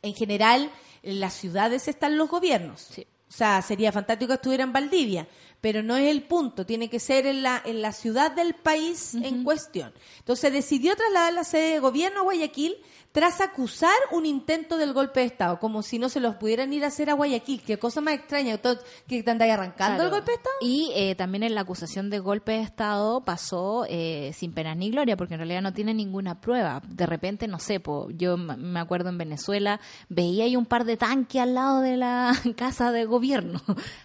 en 0.00 0.14
general, 0.14 0.70
en 1.02 1.20
las 1.20 1.34
ciudades 1.34 1.86
están 1.86 2.16
los 2.16 2.30
gobiernos. 2.30 2.80
Sí. 2.80 3.06
O 3.28 3.34
sea, 3.34 3.60
sería 3.62 3.92
fantástico 3.92 4.28
que 4.28 4.34
estuviera 4.34 4.64
en 4.64 4.72
Valdivia, 4.72 5.26
pero 5.62 5.84
no 5.84 5.96
es 5.96 6.10
el 6.10 6.24
punto, 6.24 6.66
tiene 6.66 6.90
que 6.90 6.98
ser 6.98 7.24
en 7.24 7.44
la, 7.44 7.62
en 7.64 7.82
la 7.82 7.92
ciudad 7.92 8.32
del 8.32 8.52
país 8.52 9.14
en 9.14 9.44
cuestión. 9.44 9.92
Entonces 10.18 10.52
decidió 10.52 10.96
trasladar 10.96 11.32
la 11.32 11.44
sede 11.44 11.74
de 11.74 11.78
gobierno 11.78 12.20
a 12.20 12.22
Guayaquil 12.24 12.76
tras 13.12 13.40
acusar 13.42 13.94
un 14.10 14.24
intento 14.24 14.78
del 14.78 14.94
golpe 14.94 15.20
de 15.20 15.26
Estado, 15.26 15.58
como 15.58 15.82
si 15.82 15.98
no 15.98 16.08
se 16.08 16.18
los 16.18 16.36
pudieran 16.36 16.72
ir 16.72 16.82
a 16.84 16.88
hacer 16.88 17.10
a 17.10 17.12
Guayaquil. 17.12 17.62
Qué 17.62 17.78
cosa 17.78 18.00
más 18.00 18.14
extraña, 18.14 18.58
que 19.06 19.22
te 19.22 19.30
andáis 19.30 19.52
arrancando 19.52 19.96
Claro. 19.96 20.04
el 20.04 20.10
golpe 20.10 20.30
de 20.32 20.36
Estado. 20.36 20.54
Y 20.62 20.90
eh, 20.94 21.14
también 21.14 21.42
en 21.42 21.54
la 21.54 21.60
acusación 21.60 22.08
de 22.08 22.18
golpe 22.20 22.52
de 22.52 22.60
Estado 22.62 23.22
pasó 23.22 23.84
eh, 23.88 24.32
sin 24.34 24.52
pena 24.54 24.74
ni 24.74 24.90
gloria, 24.90 25.16
porque 25.16 25.34
en 25.34 25.40
realidad 25.40 25.60
no 25.60 25.72
tiene 25.74 25.92
ninguna 25.92 26.40
prueba. 26.40 26.80
De 26.88 27.04
repente, 27.04 27.46
no 27.48 27.58
sé, 27.58 27.80
po, 27.80 28.08
yo 28.10 28.36
me 28.38 28.80
acuerdo 28.80 29.10
en 29.10 29.18
Venezuela, 29.18 29.78
veía 30.08 30.44
ahí 30.44 30.56
un 30.56 30.64
par 30.66 30.84
de 30.84 30.96
tanques 30.96 31.40
al 31.42 31.54
lado 31.54 31.80
de 31.82 31.98
la 31.98 32.32
casa 32.56 32.92
de 32.92 33.04
gobierno. 33.04 33.60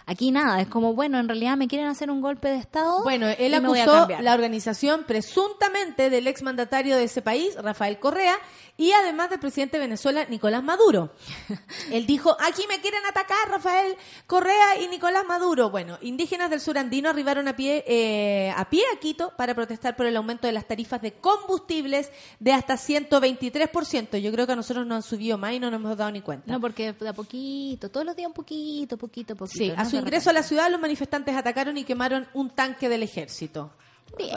Aquí 0.05 0.31
nada, 0.31 0.59
es 0.59 0.67
como, 0.67 0.93
bueno, 0.93 1.17
en 1.17 1.27
realidad 1.29 1.55
me 1.55 1.69
quieren 1.69 1.87
hacer 1.87 2.11
un 2.11 2.19
golpe 2.21 2.49
de 2.49 2.57
Estado. 2.57 3.03
Bueno, 3.03 3.27
él 3.29 3.53
acusó 3.53 4.07
la 4.21 4.33
organización 4.33 5.05
presuntamente 5.07 6.09
del 6.09 6.27
exmandatario 6.27 6.97
de 6.97 7.05
ese 7.05 7.21
país, 7.21 7.55
Rafael 7.55 7.99
Correa, 7.99 8.35
y 8.75 8.91
además 9.01 9.29
del 9.29 9.39
presidente 9.39 9.77
de 9.77 9.81
Venezuela, 9.81 10.25
Nicolás 10.25 10.63
Maduro. 10.63 11.11
Él 11.91 12.05
dijo, 12.05 12.35
aquí 12.39 12.63
me 12.67 12.79
quieren 12.81 13.05
atacar 13.05 13.49
Rafael 13.49 13.95
Correa 14.25 14.81
y 14.81 14.87
Nicolás 14.87 15.25
Maduro. 15.27 15.69
Bueno, 15.69 15.97
indígenas 16.01 16.49
del 16.49 16.59
sur 16.59 16.77
andino 16.77 17.09
arribaron 17.09 17.47
a 17.47 17.55
pie, 17.55 17.83
eh, 17.87 18.53
a 18.55 18.69
pie 18.69 18.83
a 18.93 18.99
Quito 18.99 19.33
para 19.37 19.55
protestar 19.55 19.95
por 19.95 20.05
el 20.05 20.15
aumento 20.17 20.47
de 20.47 20.53
las 20.53 20.67
tarifas 20.67 21.01
de 21.01 21.13
combustibles 21.13 22.11
de 22.39 22.53
hasta 22.53 22.75
123%. 22.75 24.17
Yo 24.17 24.31
creo 24.31 24.45
que 24.45 24.53
a 24.53 24.55
nosotros 24.55 24.85
nos 24.85 24.95
han 24.97 25.03
subido 25.03 25.37
más 25.37 25.53
y 25.53 25.59
no 25.59 25.71
nos 25.71 25.79
hemos 25.79 25.97
dado 25.97 26.11
ni 26.11 26.21
cuenta. 26.21 26.51
No, 26.51 26.59
porque 26.59 26.93
de 26.93 27.09
a 27.09 27.13
poquito, 27.13 27.89
todos 27.89 28.05
los 28.05 28.15
días 28.15 28.27
un 28.27 28.33
poquito, 28.33 28.97
poquito, 28.97 29.35
poquito. 29.35 29.57
Sí, 29.57 29.73
a 29.75 29.85
su 29.85 29.95
ingreso 29.95 30.29
a 30.29 30.33
la 30.33 30.43
ciudad 30.43 30.69
los 30.69 30.79
manifestantes 30.81 31.35
atacaron 31.35 31.77
y 31.77 31.83
quemaron 31.83 32.27
un 32.33 32.49
tanque 32.49 32.89
del 32.89 33.03
ejército. 33.03 33.71
Bien. 34.17 34.31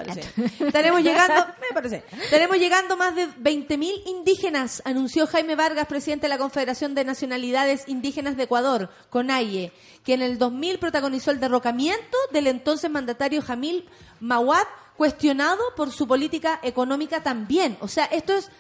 Estaremos 0.61 1.01
llegando, 1.03 1.47
me 1.61 1.75
parece. 1.75 2.03
Llegando 2.59 2.97
más 2.97 3.15
de 3.15 3.29
20.000 3.29 4.03
indígenas, 4.07 4.83
anunció 4.85 5.27
Jaime 5.27 5.57
Vargas, 5.57 5.87
presidente 5.87 6.27
de 6.27 6.29
la 6.31 6.39
Confederación 6.39 6.95
de 6.95 7.05
Nacionalidades 7.05 7.85
Indígenas 7.89 8.37
de 8.37 8.43
Ecuador, 8.45 8.91
CONAIE, 9.11 9.73
que 10.05 10.15
en 10.15 10.23
el 10.23 10.39
2000 10.39 10.79
protagonizó 10.79 11.31
el 11.31 11.41
derrocamiento 11.41 12.17
del 12.33 12.47
entonces 12.47 12.91
mandatario 12.91 13.41
Jamil 13.43 13.89
Mawad, 14.21 14.67
cuestionado 14.97 15.63
por 15.77 15.91
su 15.93 16.07
política 16.07 16.61
económica 16.63 17.23
también. 17.23 17.79
O 17.81 17.89
sea, 17.89 18.05
esto 18.07 18.35
es 18.35 18.51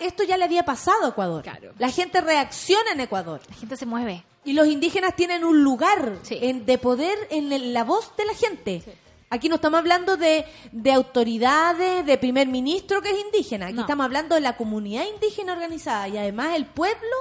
esto 0.00 0.24
ya 0.24 0.36
le 0.36 0.44
había 0.44 0.64
pasado 0.64 1.06
a 1.06 1.08
Ecuador. 1.10 1.42
Claro. 1.42 1.72
La 1.78 1.88
gente 1.90 2.20
reacciona 2.20 2.92
en 2.92 3.00
Ecuador. 3.00 3.40
La 3.48 3.54
gente 3.56 3.76
se 3.76 3.86
mueve. 3.86 4.24
Y 4.44 4.52
los 4.52 4.66
indígenas 4.66 5.14
tienen 5.14 5.44
un 5.44 5.62
lugar 5.62 6.18
Sí. 6.22 6.38
en- 6.40 6.66
de 6.66 6.78
poder 6.78 7.16
en 7.30 7.52
el- 7.52 7.72
la 7.72 7.84
voz 7.84 8.12
de 8.16 8.24
la 8.26 8.34
gente. 8.34 8.82
Aquí 9.30 9.48
no 9.48 9.56
estamos 9.56 9.78
hablando 9.78 10.16
de, 10.16 10.44
de 10.72 10.92
autoridades, 10.92 12.06
de 12.06 12.18
primer 12.18 12.48
ministro 12.48 13.02
que 13.02 13.10
es 13.10 13.18
indígena. 13.26 13.66
Aquí 13.66 13.74
No. 13.74 13.82
estamos 13.82 14.04
hablando 14.04 14.34
de 14.34 14.40
la 14.40 14.56
comunidad 14.56 15.04
indígena 15.12 15.52
organizada. 15.52 16.08
Y 16.08 16.16
además 16.16 16.54
el 16.56 16.64
pueblo 16.66 17.16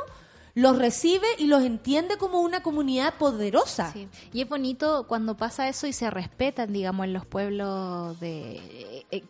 los 0.53 0.77
recibe 0.77 1.27
y 1.37 1.45
los 1.47 1.63
entiende 1.63 2.17
como 2.17 2.41
una 2.41 2.63
comunidad 2.63 3.13
poderosa. 3.15 3.91
Sí. 3.93 4.07
Y 4.33 4.41
es 4.41 4.49
bonito 4.49 5.05
cuando 5.07 5.37
pasa 5.37 5.67
eso 5.67 5.85
y 5.85 5.93
se 5.93 6.09
respetan, 6.09 6.73
digamos, 6.73 7.05
en 7.05 7.13
los 7.13 7.25
pueblos 7.25 8.19
de... 8.19 8.55
eh, 8.55 9.05
eh, 9.11 9.23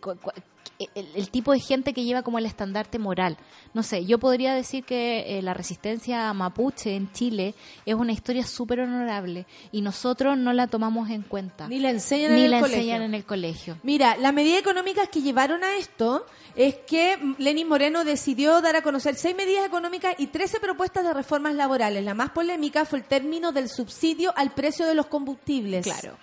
el, 0.80 1.08
el 1.16 1.30
tipo 1.30 1.52
de 1.52 1.60
gente 1.60 1.94
que 1.94 2.04
lleva 2.04 2.24
como 2.24 2.40
el 2.40 2.46
estandarte 2.46 3.00
moral. 3.00 3.38
No 3.74 3.84
sé, 3.84 4.06
yo 4.06 4.20
podría 4.20 4.54
decir 4.54 4.84
que 4.84 5.38
eh, 5.38 5.42
la 5.42 5.54
resistencia 5.54 6.34
mapuche 6.34 6.96
en 6.96 7.12
Chile 7.12 7.56
es 7.86 7.96
una 7.96 8.12
historia 8.12 8.46
súper 8.46 8.82
honorable 8.82 9.46
y 9.72 9.82
nosotros 9.82 10.38
no 10.38 10.54
la 10.54 10.68
tomamos 10.68 11.10
en 11.10 11.24
cuenta. 11.24 11.68
Ni 11.68 11.80
la 11.80 11.90
enseñan 11.90 12.36
Ni 12.36 12.42
en 12.42 12.46
el 12.46 12.52
la 12.52 12.60
enseñan 12.60 13.02
en 13.02 13.14
el 13.14 13.26
colegio. 13.26 13.78
Mira, 13.84 14.18
las 14.18 14.34
medidas 14.34 14.60
económicas 14.60 15.10
que 15.10 15.22
llevaron 15.22 15.64
a 15.64 15.78
esto 15.78 16.26
es 16.56 16.76
que 16.88 17.18
Lenin 17.38 17.68
Moreno 17.68 18.04
decidió 18.04 18.62
dar 18.62 18.76
a 18.76 18.82
conocer 18.82 19.16
seis 19.16 19.36
medidas 19.36 19.66
económicas 19.66 20.16
y 20.18 20.28
13 20.28 20.60
propuestas 20.60 21.04
de 21.04 21.14
reformas 21.14 21.56
laborales. 21.56 22.04
La 22.04 22.14
más 22.14 22.32
polémica 22.32 22.86
fue 22.86 23.00
el 23.00 23.06
término 23.06 23.52
del 23.52 23.70
subsidio 23.70 24.34
al 24.36 24.54
precio 24.54 24.86
de 24.86 24.96
los 24.96 25.08
combustibles. 25.08 25.86
Claro. 25.86 26.18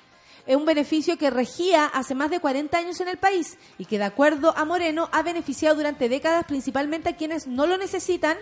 Es 0.46 0.56
un 0.56 0.66
beneficio 0.66 1.16
que 1.16 1.30
regía 1.30 1.86
hace 1.86 2.14
más 2.14 2.30
de 2.30 2.38
40 2.40 2.76
años 2.76 3.00
en 3.00 3.08
el 3.08 3.16
país 3.16 3.56
y 3.78 3.86
que, 3.86 3.96
de 3.98 4.04
acuerdo 4.04 4.54
a 4.56 4.64
Moreno, 4.64 5.08
ha 5.12 5.22
beneficiado 5.22 5.74
durante 5.76 6.08
décadas 6.08 6.44
principalmente 6.44 7.08
a 7.08 7.16
quienes 7.16 7.46
no 7.46 7.66
lo 7.66 7.78
necesitan 7.78 8.36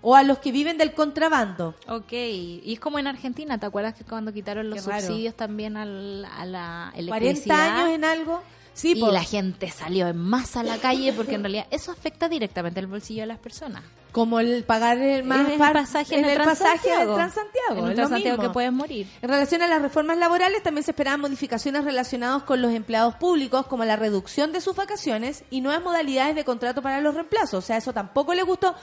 o 0.00 0.14
a 0.14 0.22
los 0.22 0.38
que 0.38 0.52
viven 0.52 0.78
del 0.78 0.94
contrabando. 0.94 1.74
Ok, 1.88 2.12
y 2.12 2.72
es 2.72 2.78
como 2.78 3.00
en 3.00 3.08
Argentina, 3.08 3.58
¿te 3.58 3.66
acuerdas 3.66 3.94
que 3.94 4.04
cuando 4.04 4.32
quitaron 4.32 4.70
los 4.70 4.84
Qué 4.84 4.88
raro. 4.90 5.06
subsidios 5.06 5.34
también 5.34 5.76
al- 5.76 6.24
a 6.24 6.46
la 6.46 6.92
40 6.94 7.16
electricidad? 7.16 7.78
años 7.80 7.90
en 7.90 8.04
algo. 8.04 8.42
Sí, 8.78 8.92
y 8.92 9.10
la 9.10 9.24
gente 9.24 9.72
salió 9.72 10.06
en 10.06 10.18
masa 10.18 10.60
a 10.60 10.62
la 10.62 10.78
calle 10.78 11.12
porque 11.12 11.34
en 11.34 11.42
realidad 11.42 11.66
eso 11.72 11.90
afecta 11.90 12.28
directamente 12.28 12.78
el 12.78 12.86
bolsillo 12.86 13.22
de 13.22 13.26
las 13.26 13.38
personas. 13.40 13.82
como 14.12 14.38
el 14.38 14.62
pagar 14.62 14.98
el 14.98 15.24
más 15.24 15.50
el 15.50 15.58
pasaje 15.58 16.14
en 16.14 16.24
en 16.24 16.30
el 16.30 16.40
el 16.40 16.44
pasaje 16.46 16.88
del 16.88 17.12
Transantiago. 17.12 17.82
En 17.82 17.86
el 17.88 17.94
Transantiago 17.96 18.40
que 18.40 18.50
puedes 18.50 18.72
morir. 18.72 19.08
En 19.20 19.28
relación 19.30 19.62
a 19.62 19.66
las 19.66 19.82
reformas 19.82 20.16
laborales, 20.16 20.62
también 20.62 20.84
se 20.84 20.92
esperaban 20.92 21.20
modificaciones 21.20 21.84
relacionadas 21.84 22.44
con 22.44 22.62
los 22.62 22.72
empleados 22.72 23.16
públicos, 23.16 23.66
como 23.66 23.84
la 23.84 23.96
reducción 23.96 24.52
de 24.52 24.60
sus 24.60 24.76
vacaciones 24.76 25.42
y 25.50 25.60
nuevas 25.60 25.82
modalidades 25.82 26.36
de 26.36 26.44
contrato 26.44 26.80
para 26.80 27.00
los 27.00 27.14
reemplazos. 27.14 27.64
O 27.64 27.66
sea, 27.66 27.78
eso 27.78 27.92
tampoco 27.92 28.32
le 28.32 28.44
gustó. 28.44 28.76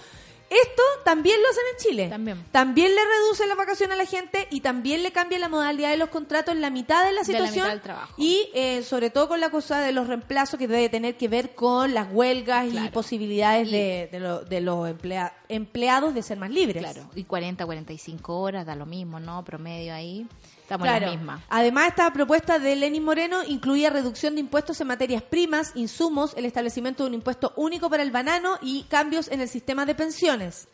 Esto 0.50 0.84
también 1.04 1.42
lo 1.42 1.50
hacen 1.50 1.64
en 1.72 1.78
Chile. 1.84 2.10
También. 2.10 2.46
También 2.52 2.94
le 2.96 3.02
reduce 3.04 3.48
la 3.48 3.56
vacación 3.56 3.92
a 3.92 3.96
la 3.96 4.06
gente 4.06 4.48
y 4.52 4.62
también 4.62 5.02
le 5.04 5.12
cambia 5.12 5.40
la 5.40 5.50
modalidad 5.50 5.90
de 5.90 5.98
los 5.98 6.10
contratos 6.10 6.54
en 6.54 6.62
la 6.62 6.70
mitad 6.70 7.04
de 7.06 7.12
la 7.14 7.22
De 7.24 7.34
la 7.34 7.40
situación. 7.40 7.56
mitad 7.66 7.70
del 7.70 7.82
trabajo. 7.82 8.14
Y 8.18 8.50
eh, 8.54 8.84
sobre 8.84 9.10
todo 9.10 9.28
con 9.28 9.40
la 9.40 9.50
cosa 9.50 9.80
de 9.80 9.92
los 9.92 10.08
reemplazos 10.08 10.60
que 10.60 10.68
debe 10.68 10.88
tener 10.90 11.18
que 11.18 11.28
ver 11.28 11.56
con 11.56 11.94
las 11.94 12.08
huelgas 12.12 12.68
y 12.72 12.90
posibilidades 12.90 13.68
Y- 13.68 13.72
de, 13.72 14.10
de 14.12 14.20
lo- 14.20 14.44
de 14.46 14.62
los 14.62 14.88
emplea- 14.88 15.34
empleados 15.50 16.14
de 16.14 16.22
ser 16.22 16.38
más 16.38 16.52
libres. 16.52 16.82
Claro, 16.84 17.10
y 17.16 17.24
40, 17.24 17.66
45 17.66 18.40
horas, 18.40 18.66
da 18.66 18.76
lo 18.76 18.86
mismo, 18.86 19.20
¿no? 19.20 19.44
Promedio 19.44 19.94
ahí, 19.96 20.28
estamos 20.66 20.88
en 20.88 20.92
Claro. 20.94 21.06
la 21.06 21.12
misma. 21.18 21.44
Además, 21.50 21.88
esta 21.90 22.12
propuesta 22.12 22.60
de 22.60 22.76
Lenin 22.76 23.04
Moreno 23.04 23.44
incluía 23.48 23.90
reducción 23.90 24.34
de 24.36 24.42
impuestos 24.42 24.82
en 24.82 24.88
materias 24.88 25.22
primas, 25.24 25.72
insumos, 25.76 26.34
el 26.36 26.46
establecimiento 26.46 27.04
de 27.04 27.10
un 27.10 27.14
impuesto 27.16 27.54
único 27.56 27.90
para 27.90 28.04
el 28.04 28.12
banano 28.12 28.58
y 28.62 28.84
cambios 28.84 29.28
en 29.30 29.42
el 29.42 29.48
sistema 29.50 29.86
de 29.86 29.96
pensiones. 29.96 30.68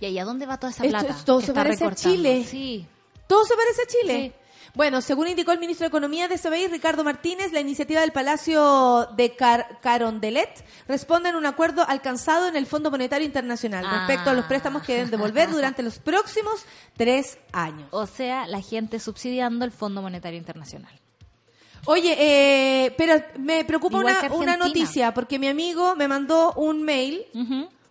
¿Y 0.00 0.06
ahí 0.06 0.18
a 0.18 0.24
dónde 0.24 0.44
va 0.46 0.58
toda 0.58 0.70
esa 0.72 0.84
plata? 0.84 1.08
esto 1.08 1.38
que 1.38 1.44
se 1.46 1.50
está 1.52 1.62
parece 1.64 1.84
a? 1.84 1.94
Chile. 1.94 2.44
Sí. 2.48 2.86
¿Todo 3.26 3.44
se 3.44 3.54
parece 3.56 3.82
a 3.82 3.86
Chile? 3.86 4.32
Bueno, 4.76 5.00
según 5.00 5.26
indicó 5.26 5.52
el 5.52 5.58
ministro 5.58 5.84
de 5.84 5.88
Economía 5.88 6.28
de 6.28 6.34
ese 6.34 6.50
país, 6.50 6.70
Ricardo 6.70 7.02
Martínez, 7.02 7.50
la 7.50 7.60
iniciativa 7.60 8.02
del 8.02 8.12
Palacio 8.12 9.08
de 9.16 9.34
Car- 9.34 9.78
Carondelet 9.80 10.64
responde 10.86 11.30
en 11.30 11.34
un 11.36 11.46
acuerdo 11.46 11.82
alcanzado 11.88 12.46
en 12.46 12.56
el 12.56 12.66
Fondo 12.66 12.90
Monetario 12.90 13.24
Internacional 13.26 13.86
Ah. 13.88 14.00
respecto 14.00 14.28
a 14.28 14.34
los 14.34 14.44
préstamos 14.44 14.82
que 14.82 14.92
deben 14.96 15.10
devolver 15.10 15.50
durante 15.50 15.82
los 15.82 15.98
próximos 15.98 16.66
tres 16.94 17.38
años. 17.52 17.88
O 17.90 18.06
sea, 18.06 18.46
la 18.46 18.60
gente 18.60 19.00
subsidiando 19.00 19.64
el 19.64 19.72
Fondo 19.72 20.02
Monetario 20.02 20.38
Internacional. 20.38 20.92
Oye, 21.86 22.14
eh, 22.18 22.94
pero 22.98 23.14
me 23.38 23.64
preocupa 23.64 23.96
una, 23.98 24.56
noticia, 24.58 25.14
porque 25.14 25.38
mi 25.38 25.48
amigo 25.48 25.96
me 25.96 26.06
mandó 26.06 26.52
un 26.52 26.82
mail, 26.82 27.24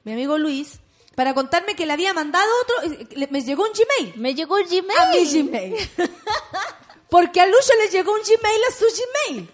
mi 0.04 0.12
amigo 0.14 0.38
Luis, 0.38 0.82
para 1.16 1.34
contarme 1.34 1.76
que 1.76 1.86
le 1.86 1.93
había 1.93 2.13
mandado 2.13 2.49
otro, 2.61 3.07
me 3.30 3.41
llegó 3.41 3.63
un 3.63 3.70
Gmail. 3.72 4.13
Me 4.18 4.36
llegó 4.36 4.57
el 4.57 4.66
Gmail. 4.66 4.99
A 4.99 5.11
mi 5.11 5.26
Gmail. 5.26 5.76
Porque 7.09 7.39
a 7.39 7.45
Lucho 7.45 7.72
le 7.84 7.89
llegó 7.89 8.11
un 8.11 8.20
Gmail 8.20 8.61
a 8.70 8.74
su 8.74 8.86
Gmail. 8.86 9.49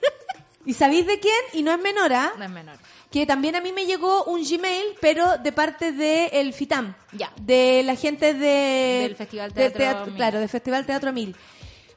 ¿Y 0.66 0.74
sabéis 0.74 1.06
de 1.06 1.20
quién? 1.20 1.40
Y 1.54 1.64
no 1.64 1.72
es 1.72 1.80
menor, 1.80 2.14
¿ah? 2.14 2.34
No 2.38 2.44
es 2.44 2.50
menor. 2.50 2.78
Que 3.12 3.26
también 3.26 3.56
a 3.56 3.62
mí 3.62 3.72
me 3.74 3.86
llegó 3.86 4.24
un 4.24 4.44
Gmail, 4.44 4.96
pero 5.00 5.38
de 5.38 5.52
parte 5.52 5.92
de 5.92 6.28
el 6.28 6.54
FITAM. 6.54 6.96
Ya. 7.12 7.32
De 7.40 7.84
la 7.84 7.96
gente 7.96 8.34
de... 8.34 9.02
Del 9.04 9.16
Festival 9.16 9.54
del 9.54 9.74
Teatro 9.74 10.06
Mil. 10.06 10.16
Claro, 10.16 10.40
del 10.40 10.50
Festival 10.50 10.86
Teatro 10.86 11.12
Mil. 11.12 11.36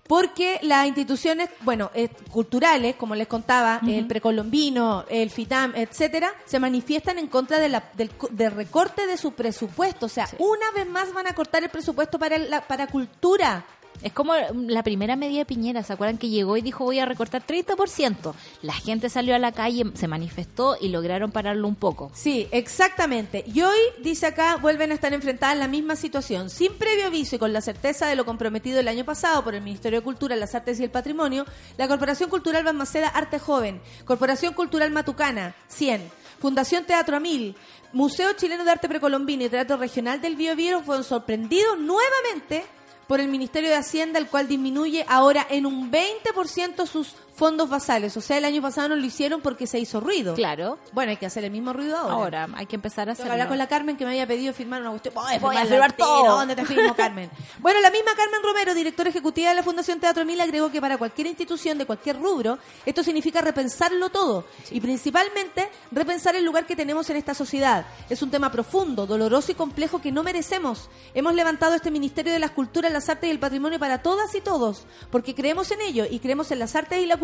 Porque 0.06 0.58
las 0.62 0.86
instituciones, 0.86 1.48
bueno, 1.62 1.90
eh, 1.94 2.08
culturales, 2.30 2.94
como 2.96 3.14
les 3.14 3.26
contaba, 3.26 3.80
el 3.86 4.06
precolombino, 4.06 5.06
el 5.08 5.30
FITAM, 5.30 5.72
etcétera, 5.76 6.30
se 6.44 6.58
manifiestan 6.58 7.18
en 7.18 7.26
contra 7.28 7.58
de 7.58 7.70
la, 7.70 7.84
del, 7.94 8.10
del 8.30 8.52
recorte 8.52 9.06
de 9.06 9.16
su 9.16 9.32
presupuesto. 9.32 10.06
O 10.06 10.08
sea, 10.10 10.26
Sí. 10.26 10.36
una 10.38 10.70
vez 10.74 10.86
más 10.88 11.12
van 11.14 11.26
a 11.26 11.34
cortar 11.34 11.62
el 11.64 11.70
presupuesto 11.70 12.18
para, 12.18 12.36
la, 12.38 12.60
para 12.66 12.86
cultura. 12.86 13.64
Es 14.02 14.12
como 14.12 14.34
la 14.34 14.82
primera 14.82 15.16
medida 15.16 15.38
de 15.38 15.46
Piñera, 15.46 15.82
¿se 15.82 15.92
acuerdan 15.92 16.18
que 16.18 16.28
llegó 16.28 16.56
y 16.56 16.62
dijo 16.62 16.84
voy 16.84 16.98
a 16.98 17.06
recortar 17.06 17.46
30%? 17.46 18.34
La 18.62 18.74
gente 18.74 19.08
salió 19.08 19.34
a 19.34 19.38
la 19.38 19.52
calle, 19.52 19.84
se 19.94 20.08
manifestó 20.08 20.76
y 20.80 20.88
lograron 20.88 21.30
pararlo 21.32 21.66
un 21.68 21.74
poco. 21.74 22.10
Sí, 22.14 22.48
exactamente. 22.50 23.44
Y 23.46 23.62
hoy, 23.62 23.78
dice 24.02 24.26
acá, 24.26 24.56
vuelven 24.56 24.90
a 24.90 24.94
estar 24.94 25.14
enfrentadas 25.14 25.54
en 25.54 25.60
la 25.60 25.68
misma 25.68 25.96
situación. 25.96 26.50
Sin 26.50 26.74
previo 26.74 27.06
aviso 27.06 27.36
y 27.36 27.38
con 27.38 27.52
la 27.52 27.60
certeza 27.60 28.06
de 28.06 28.16
lo 28.16 28.24
comprometido 28.24 28.80
el 28.80 28.88
año 28.88 29.04
pasado 29.04 29.42
por 29.42 29.54
el 29.54 29.62
Ministerio 29.62 30.00
de 30.00 30.04
Cultura, 30.04 30.36
las 30.36 30.54
Artes 30.54 30.80
y 30.80 30.84
el 30.84 30.90
Patrimonio, 30.90 31.46
la 31.78 31.88
Corporación 31.88 32.28
Cultural 32.28 32.64
Balmaceda 32.64 33.08
Arte 33.08 33.38
Joven, 33.38 33.80
Corporación 34.04 34.54
Cultural 34.54 34.90
Matucana, 34.90 35.54
100, 35.68 36.10
Fundación 36.40 36.84
Teatro 36.84 37.16
Amil, 37.16 37.56
Museo 37.92 38.32
Chileno 38.34 38.64
de 38.64 38.72
Arte 38.72 38.88
Precolombino 38.88 39.44
y 39.44 39.48
Teatro 39.48 39.76
Regional 39.76 40.20
del 40.20 40.36
Bío 40.36 40.56
Bío 40.56 40.82
fueron 40.82 41.04
sorprendidos 41.04 41.78
nuevamente 41.78 42.64
por 43.06 43.20
el 43.20 43.28
Ministerio 43.28 43.70
de 43.70 43.76
Hacienda, 43.76 44.18
el 44.18 44.28
cual 44.28 44.48
disminuye 44.48 45.04
ahora 45.08 45.46
en 45.48 45.66
un 45.66 45.90
20% 45.90 46.86
sus 46.86 47.14
fondos 47.34 47.68
basales. 47.68 48.16
O 48.16 48.20
sea, 48.20 48.38
el 48.38 48.44
año 48.44 48.62
pasado 48.62 48.90
no 48.90 48.96
lo 48.96 49.04
hicieron 49.04 49.40
porque 49.40 49.66
se 49.66 49.78
hizo 49.78 50.00
ruido. 50.00 50.34
Claro. 50.34 50.78
Bueno, 50.92 51.10
hay 51.10 51.16
que 51.16 51.26
hacer 51.26 51.44
el 51.44 51.50
mismo 51.50 51.72
ruido 51.72 51.96
ahora. 51.96 52.44
Ahora 52.44 52.48
hay 52.54 52.66
que 52.66 52.76
empezar 52.76 53.08
a 53.08 53.12
hacerlo. 53.12 53.32
hablar 53.32 53.48
con 53.48 53.58
la 53.58 53.66
Carmen 53.66 53.96
que 53.96 54.04
me 54.04 54.12
había 54.12 54.26
pedido 54.26 54.52
firmar 54.52 54.80
una 54.80 54.90
cuestión. 54.90 55.14
Voy 55.14 55.34
a 55.34 55.38
Voy 55.38 55.56
a 55.56 55.60
firmar 55.66 55.92
firmar 55.92 55.92
todo. 55.92 56.36
¿Dónde 56.36 56.56
te 56.56 56.64
firmo, 56.64 56.94
Carmen? 56.94 57.30
bueno, 57.58 57.80
la 57.80 57.90
misma 57.90 58.12
Carmen 58.16 58.42
Romero, 58.42 58.74
directora 58.74 59.10
ejecutiva 59.10 59.48
de 59.48 59.56
la 59.56 59.62
Fundación 59.62 60.00
Teatro 60.00 60.24
Mil, 60.24 60.40
agregó 60.40 60.70
que 60.70 60.80
para 60.80 60.96
cualquier 60.96 61.26
institución 61.26 61.76
de 61.76 61.86
cualquier 61.86 62.20
rubro, 62.20 62.58
esto 62.86 63.02
significa 63.02 63.40
repensarlo 63.40 64.10
todo. 64.10 64.46
Y 64.70 64.80
principalmente, 64.80 65.68
repensar 65.90 66.36
el 66.36 66.44
lugar 66.44 66.66
que 66.66 66.76
tenemos 66.76 67.10
en 67.10 67.16
esta 67.16 67.34
sociedad. 67.34 67.84
Es 68.08 68.22
un 68.22 68.30
tema 68.30 68.50
profundo, 68.50 69.06
doloroso 69.06 69.52
y 69.52 69.54
complejo 69.54 70.00
que 70.00 70.12
no 70.12 70.22
merecemos. 70.22 70.88
Hemos 71.14 71.34
levantado 71.34 71.74
este 71.74 71.90
Ministerio 71.90 72.32
de 72.32 72.38
las 72.38 72.52
Culturas, 72.52 72.92
las 72.92 73.08
Artes 73.08 73.28
y 73.28 73.32
el 73.32 73.40
Patrimonio 73.40 73.78
para 73.78 74.02
todas 74.02 74.34
y 74.34 74.40
todos, 74.40 74.86
porque 75.10 75.34
creemos 75.34 75.70
en 75.72 75.80
ello 75.80 76.06
y 76.08 76.20
creemos 76.20 76.50
en 76.50 76.60
las 76.60 76.74
artes 76.76 76.98
y 77.00 77.06
la 77.06 77.16
cultura. 77.16 77.23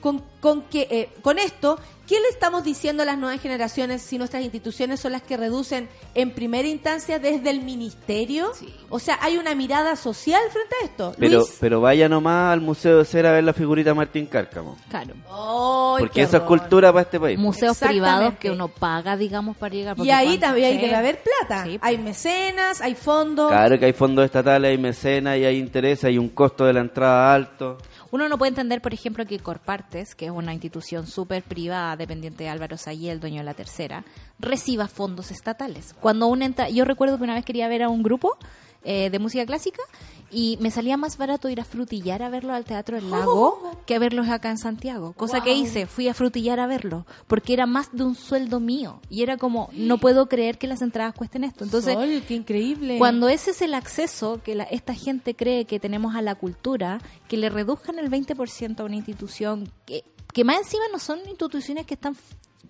Con, 0.00 0.20
con, 0.40 0.62
que, 0.62 0.88
eh, 0.90 1.08
con 1.22 1.38
esto, 1.38 1.78
¿qué 2.08 2.18
le 2.18 2.26
estamos 2.26 2.64
diciendo 2.64 3.04
a 3.04 3.06
las 3.06 3.16
nuevas 3.16 3.40
generaciones 3.40 4.02
si 4.02 4.18
nuestras 4.18 4.42
instituciones 4.42 4.98
son 4.98 5.12
las 5.12 5.22
que 5.22 5.36
reducen 5.36 5.88
en 6.16 6.32
primera 6.32 6.66
instancia 6.66 7.20
desde 7.20 7.50
el 7.50 7.60
ministerio? 7.62 8.50
O 8.90 8.98
sea, 8.98 9.16
hay 9.22 9.36
una 9.38 9.54
mirada 9.54 9.94
social 9.94 10.40
frente 10.50 10.74
a 10.80 10.84
esto. 10.86 11.14
Pero, 11.20 11.38
Luis. 11.38 11.56
pero 11.60 11.80
vaya 11.80 12.08
nomás 12.08 12.52
al 12.52 12.60
Museo 12.60 12.98
de 12.98 13.04
Cera 13.04 13.28
a 13.28 13.32
ver 13.34 13.44
la 13.44 13.52
figurita 13.52 13.90
de 13.90 13.94
Martín 13.94 14.26
Cárcamo. 14.26 14.76
Claro. 14.90 15.14
¡Ay, 15.30 16.00
Porque 16.04 16.22
eso 16.22 16.38
es 16.38 16.42
cultura 16.42 16.92
para 16.92 17.02
este 17.02 17.20
país. 17.20 17.38
Museos 17.38 17.78
privados 17.78 18.34
que 18.40 18.50
uno 18.50 18.66
paga, 18.66 19.16
digamos, 19.16 19.56
para 19.56 19.72
llegar. 19.72 19.96
Y 20.00 20.10
ahí 20.10 20.26
cuando- 20.26 20.46
también 20.46 20.66
hay 20.66 20.74
Sí. 20.78 20.80
debe 20.82 20.94
haber 20.96 21.20
plata. 21.22 21.62
Sí. 21.64 21.78
Hay 21.80 21.98
mecenas, 21.98 22.80
hay 22.80 22.96
fondos. 22.96 23.52
Claro 23.52 23.78
que 23.78 23.84
hay 23.86 23.92
fondos 23.92 24.24
estatales, 24.24 24.68
hay 24.72 24.78
mecenas 24.78 25.38
y 25.38 25.44
hay 25.44 25.58
interés, 25.58 26.02
hay 26.02 26.18
un 26.18 26.30
costo 26.30 26.64
de 26.64 26.72
la 26.72 26.80
entrada 26.80 27.32
alto. 27.32 27.78
Uno 28.12 28.28
no 28.28 28.36
puede 28.36 28.50
entender, 28.50 28.82
por 28.82 28.92
ejemplo, 28.92 29.24
que 29.24 29.38
Corpartes, 29.38 30.14
que 30.14 30.26
es 30.26 30.30
una 30.30 30.52
institución 30.52 31.06
súper 31.06 31.42
privada, 31.42 31.96
dependiente 31.96 32.44
de 32.44 32.50
Álvaro 32.50 32.76
Sayé, 32.76 33.10
el 33.10 33.20
dueño 33.20 33.38
de 33.38 33.44
la 33.44 33.54
tercera, 33.54 34.04
reciba 34.38 34.86
fondos 34.86 35.30
estatales. 35.30 35.94
Cuando 35.98 36.26
uno 36.26 36.44
entra, 36.44 36.68
yo 36.68 36.84
recuerdo 36.84 37.16
que 37.16 37.24
una 37.24 37.32
vez 37.32 37.46
quería 37.46 37.68
ver 37.68 37.82
a 37.82 37.88
un 37.88 38.02
grupo 38.02 38.36
eh, 38.84 39.10
de 39.10 39.18
música 39.18 39.44
clásica 39.46 39.82
y 40.30 40.56
me 40.60 40.70
salía 40.70 40.96
más 40.96 41.18
barato 41.18 41.48
ir 41.50 41.60
a 41.60 41.64
frutillar 41.64 42.22
a 42.22 42.30
verlo 42.30 42.54
al 42.54 42.64
Teatro 42.64 42.96
del 42.96 43.10
Lago 43.10 43.70
que 43.86 43.94
a 43.94 43.98
verlos 43.98 44.28
acá 44.28 44.50
en 44.50 44.56
Santiago. 44.58 45.12
Cosa 45.12 45.42
que 45.42 45.52
hice, 45.52 45.86
fui 45.86 46.08
a 46.08 46.14
frutillar 46.14 46.58
a 46.58 46.66
verlo, 46.66 47.06
porque 47.26 47.52
era 47.52 47.66
más 47.66 47.90
de 47.92 48.04
un 48.04 48.14
sueldo 48.14 48.58
mío. 48.58 49.00
Y 49.10 49.22
era 49.22 49.36
como, 49.36 49.68
no 49.74 49.98
puedo 49.98 50.28
creer 50.28 50.56
que 50.56 50.66
las 50.66 50.80
entradas 50.80 51.14
cuesten 51.14 51.44
esto. 51.44 51.64
Entonces, 51.64 51.92
Sol, 51.94 52.22
qué 52.26 52.34
increíble. 52.34 52.96
cuando 52.98 53.28
ese 53.28 53.50
es 53.50 53.60
el 53.60 53.74
acceso 53.74 54.40
que 54.42 54.54
la- 54.54 54.64
esta 54.64 54.94
gente 54.94 55.34
cree 55.36 55.66
que 55.66 55.78
tenemos 55.78 56.14
a 56.14 56.22
la 56.22 56.34
cultura, 56.34 56.98
que 57.28 57.36
le 57.36 57.50
reduzcan 57.50 57.98
el 57.98 58.08
20% 58.10 58.80
a 58.80 58.84
una 58.84 58.96
institución 58.96 59.70
que, 59.84 60.02
que 60.32 60.44
más 60.44 60.56
encima 60.58 60.84
no 60.90 60.98
son 60.98 61.18
instituciones 61.28 61.84
que 61.86 61.92
están 61.94 62.16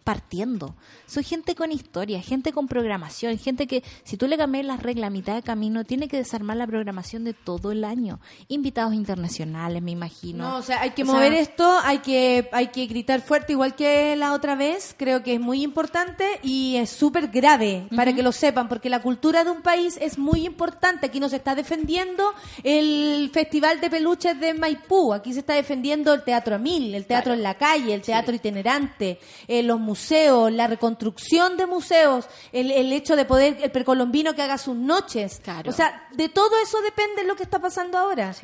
partiendo. 0.04 0.74
Son 1.06 1.22
gente 1.22 1.54
con 1.54 1.72
historia, 1.72 2.20
gente 2.20 2.52
con 2.52 2.66
programación, 2.66 3.38
gente 3.38 3.66
que 3.66 3.82
si 4.04 4.16
tú 4.16 4.26
le 4.26 4.36
cambias 4.36 4.64
las 4.64 4.82
reglas 4.82 5.08
a 5.08 5.10
mitad 5.10 5.34
de 5.34 5.42
camino, 5.42 5.84
tiene 5.84 6.08
que 6.08 6.16
desarmar 6.16 6.56
la 6.56 6.66
programación 6.66 7.24
de 7.24 7.34
todo 7.34 7.72
el 7.72 7.84
año. 7.84 8.18
Invitados 8.48 8.94
internacionales, 8.94 9.82
me 9.82 9.92
imagino. 9.92 10.48
No, 10.48 10.56
o 10.56 10.62
sea, 10.62 10.80
hay 10.80 10.90
que 10.90 11.02
O 11.02 11.06
sea, 11.06 11.14
mover 11.14 11.34
esto, 11.34 11.78
hay 11.84 11.98
que, 11.98 12.48
hay 12.52 12.68
que 12.68 12.86
gritar 12.86 13.20
fuerte 13.20 13.52
igual 13.52 13.74
que 13.74 14.16
la 14.16 14.32
otra 14.32 14.54
vez. 14.54 14.94
Creo 14.98 15.22
que 15.22 15.34
es 15.34 15.40
muy 15.40 15.62
importante 15.62 16.24
y 16.42 16.76
es 16.76 16.90
súper 16.90 17.28
grave 17.28 17.86
para 17.94 18.12
que 18.12 18.22
lo 18.22 18.32
sepan, 18.32 18.68
porque 18.68 18.90
la 18.90 19.02
cultura 19.02 19.44
de 19.44 19.50
un 19.50 19.62
país 19.62 19.98
es 20.00 20.18
muy 20.18 20.46
importante. 20.46 21.06
Aquí 21.06 21.20
no 21.20 21.28
se 21.28 21.36
está 21.36 21.54
defendiendo 21.54 22.32
el 22.62 23.30
Festival 23.32 23.80
de 23.80 23.90
Peluches 23.90 24.38
de 24.38 24.54
Maipú, 24.54 25.12
aquí 25.12 25.32
se 25.32 25.40
está 25.40 25.54
defendiendo 25.54 26.12
el 26.14 26.22
Teatro 26.22 26.56
Amil, 26.56 26.94
el 26.94 27.06
Teatro 27.06 27.34
en 27.34 27.42
la 27.42 27.54
Calle, 27.54 27.94
el 27.94 28.02
Teatro 28.02 28.34
Itinerante, 28.34 29.18
eh, 29.46 29.62
los 29.62 29.78
museos, 29.82 30.50
la 30.50 30.66
reconstrucción 30.66 31.56
de 31.56 31.66
museos, 31.66 32.26
el, 32.52 32.70
el 32.70 32.92
hecho 32.92 33.16
de 33.16 33.24
poder, 33.24 33.58
el 33.60 33.70
precolombino 33.70 34.34
que 34.34 34.42
haga 34.42 34.56
sus 34.56 34.76
noches. 34.76 35.40
Claro. 35.42 35.68
O 35.68 35.72
sea, 35.72 36.08
de 36.12 36.28
todo 36.28 36.50
eso 36.62 36.80
depende 36.80 37.24
lo 37.24 37.36
que 37.36 37.42
está 37.42 37.58
pasando 37.58 37.98
ahora. 37.98 38.34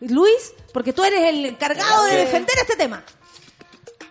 Luis, 0.00 0.54
porque 0.72 0.92
tú 0.92 1.02
eres 1.04 1.22
el 1.22 1.44
encargado 1.46 2.04
de 2.04 2.16
defender 2.16 2.54
este 2.60 2.76
tema. 2.76 3.02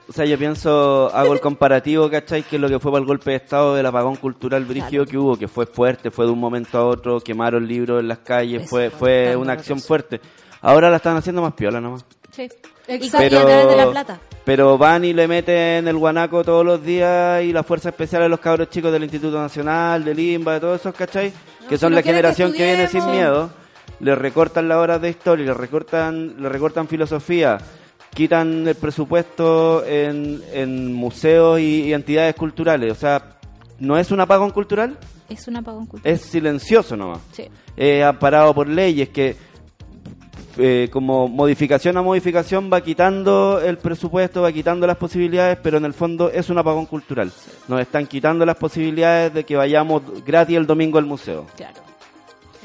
O 0.10 0.12
sea, 0.12 0.26
yo 0.26 0.38
pienso, 0.38 1.10
hago 1.14 1.34
el 1.34 1.40
comparativo, 1.40 2.10
¿cachai? 2.10 2.44
Que 2.44 2.58
es 2.58 2.62
lo 2.62 2.68
que 2.68 2.80
fue 2.80 2.92
para 2.92 3.02
el 3.02 3.08
golpe 3.08 3.32
de 3.32 3.38
Estado 3.38 3.74
del 3.74 3.86
apagón 3.86 4.18
cultural 4.18 4.66
brígido 4.66 5.06
que 5.06 5.18
hubo, 5.18 5.38
que 5.38 5.48
fue 5.48 5.66
fuerte, 5.66 6.12
fue 6.12 6.26
de 6.26 6.32
un 6.32 6.40
momento 6.40 6.78
a 6.78 6.86
otro, 6.86 7.22
quemaron 7.22 7.68
libros 7.68 8.02
en 8.02 8.10
las 8.10 8.20
calles, 8.20 8.64
Eso 8.64 8.70
fue, 8.70 8.90
fue 8.90 9.36
una 9.36 9.54
acción 9.54 9.80
fuerte. 9.80 10.20
Ahora 10.62 10.90
la 10.90 10.98
están 10.98 11.16
haciendo 11.16 11.42
más 11.42 11.54
piola 11.54 11.80
nomás. 11.80 12.06
Sí. 12.32 12.50
Exacto. 12.88 13.26
Y 13.26 13.30
de 13.30 13.76
la 13.76 13.92
plata. 13.92 14.20
pero 14.44 14.78
van 14.78 15.06
y 15.06 15.14
le 15.14 15.28
meten 15.28 15.88
el 15.88 15.98
guanaco 15.98 16.44
todos 16.44 16.66
los 16.66 16.84
días 16.84 17.44
y 17.44 17.54
la 17.54 17.64
fuerza 17.64 17.90
especial 17.90 18.24
a 18.24 18.28
los 18.28 18.40
cabros 18.40 18.70
chicos 18.70 18.92
del 18.92 19.04
Instituto 19.04 19.40
Nacional, 19.40 20.04
del 20.04 20.20
IMBA, 20.20 20.56
de 20.56 20.60
todos 20.60 20.82
esos, 20.82 20.94
¿cachai? 20.94 21.32
que 21.68 21.78
son 21.78 21.94
la 21.96 22.02
que 22.02 22.10
generación 22.10 22.52
que, 22.52 22.64
viene 22.64 22.88
sin 22.88 23.10
miedo, 23.10 23.50
le 24.00 24.16
recortan 24.16 24.68
las 24.68 24.78
horas 24.78 25.02
de 25.02 25.10
historia, 25.10 25.46
le 25.46 25.54
recortan, 25.54 26.36
le 26.42 26.50
recortan 26.50 26.88
filosofía, 26.88 27.58
quitan 28.14 28.68
el 28.68 28.76
presupuesto 28.76 29.86
en, 29.86 30.44
en 30.52 30.94
museos 30.94 31.60
y, 31.60 31.84
y 31.84 31.94
entidades 31.94 32.36
culturales. 32.36 32.92
O 32.92 32.96
sea, 32.96 33.38
¿no 33.80 33.98
es 33.98 34.12
un 34.12 34.20
apagón 34.20 34.52
cultural? 34.52 34.98
Es 35.30 35.48
un 35.48 35.56
apagón 35.56 35.86
cultural. 35.86 36.14
Es 36.14 36.22
silencioso 36.22 36.98
nomás. 36.98 37.20
Sí. 37.32 37.48
Eh, 37.76 38.04
amparado 38.04 38.54
por 38.54 38.68
leyes 38.68 39.10
que 39.10 39.36
eh, 40.58 40.90
como 40.92 41.28
modificación 41.28 41.98
a 41.98 42.02
modificación 42.02 42.70
va 42.72 42.82
quitando 42.82 43.62
el 43.62 43.78
presupuesto, 43.78 44.42
va 44.42 44.52
quitando 44.52 44.86
las 44.86 44.98
posibilidades, 44.98 45.58
pero 45.62 45.78
en 45.78 45.86
el 45.86 45.94
fondo 45.94 46.30
es 46.30 46.50
un 46.50 46.58
apagón 46.58 46.86
cultural. 46.86 47.32
Nos 47.68 47.82
están 47.82 48.06
quitando 48.08 48.46
las 48.46 48.58
posibilidades 48.58 49.34
de 49.34 49.44
que 49.44 49.56
vayamos 49.56 50.02
gratis 50.26 50.58
el 50.58 50.68
domingo 50.68 50.98
al 50.98 51.06
museo. 51.06 51.46
Claro. 51.56 51.93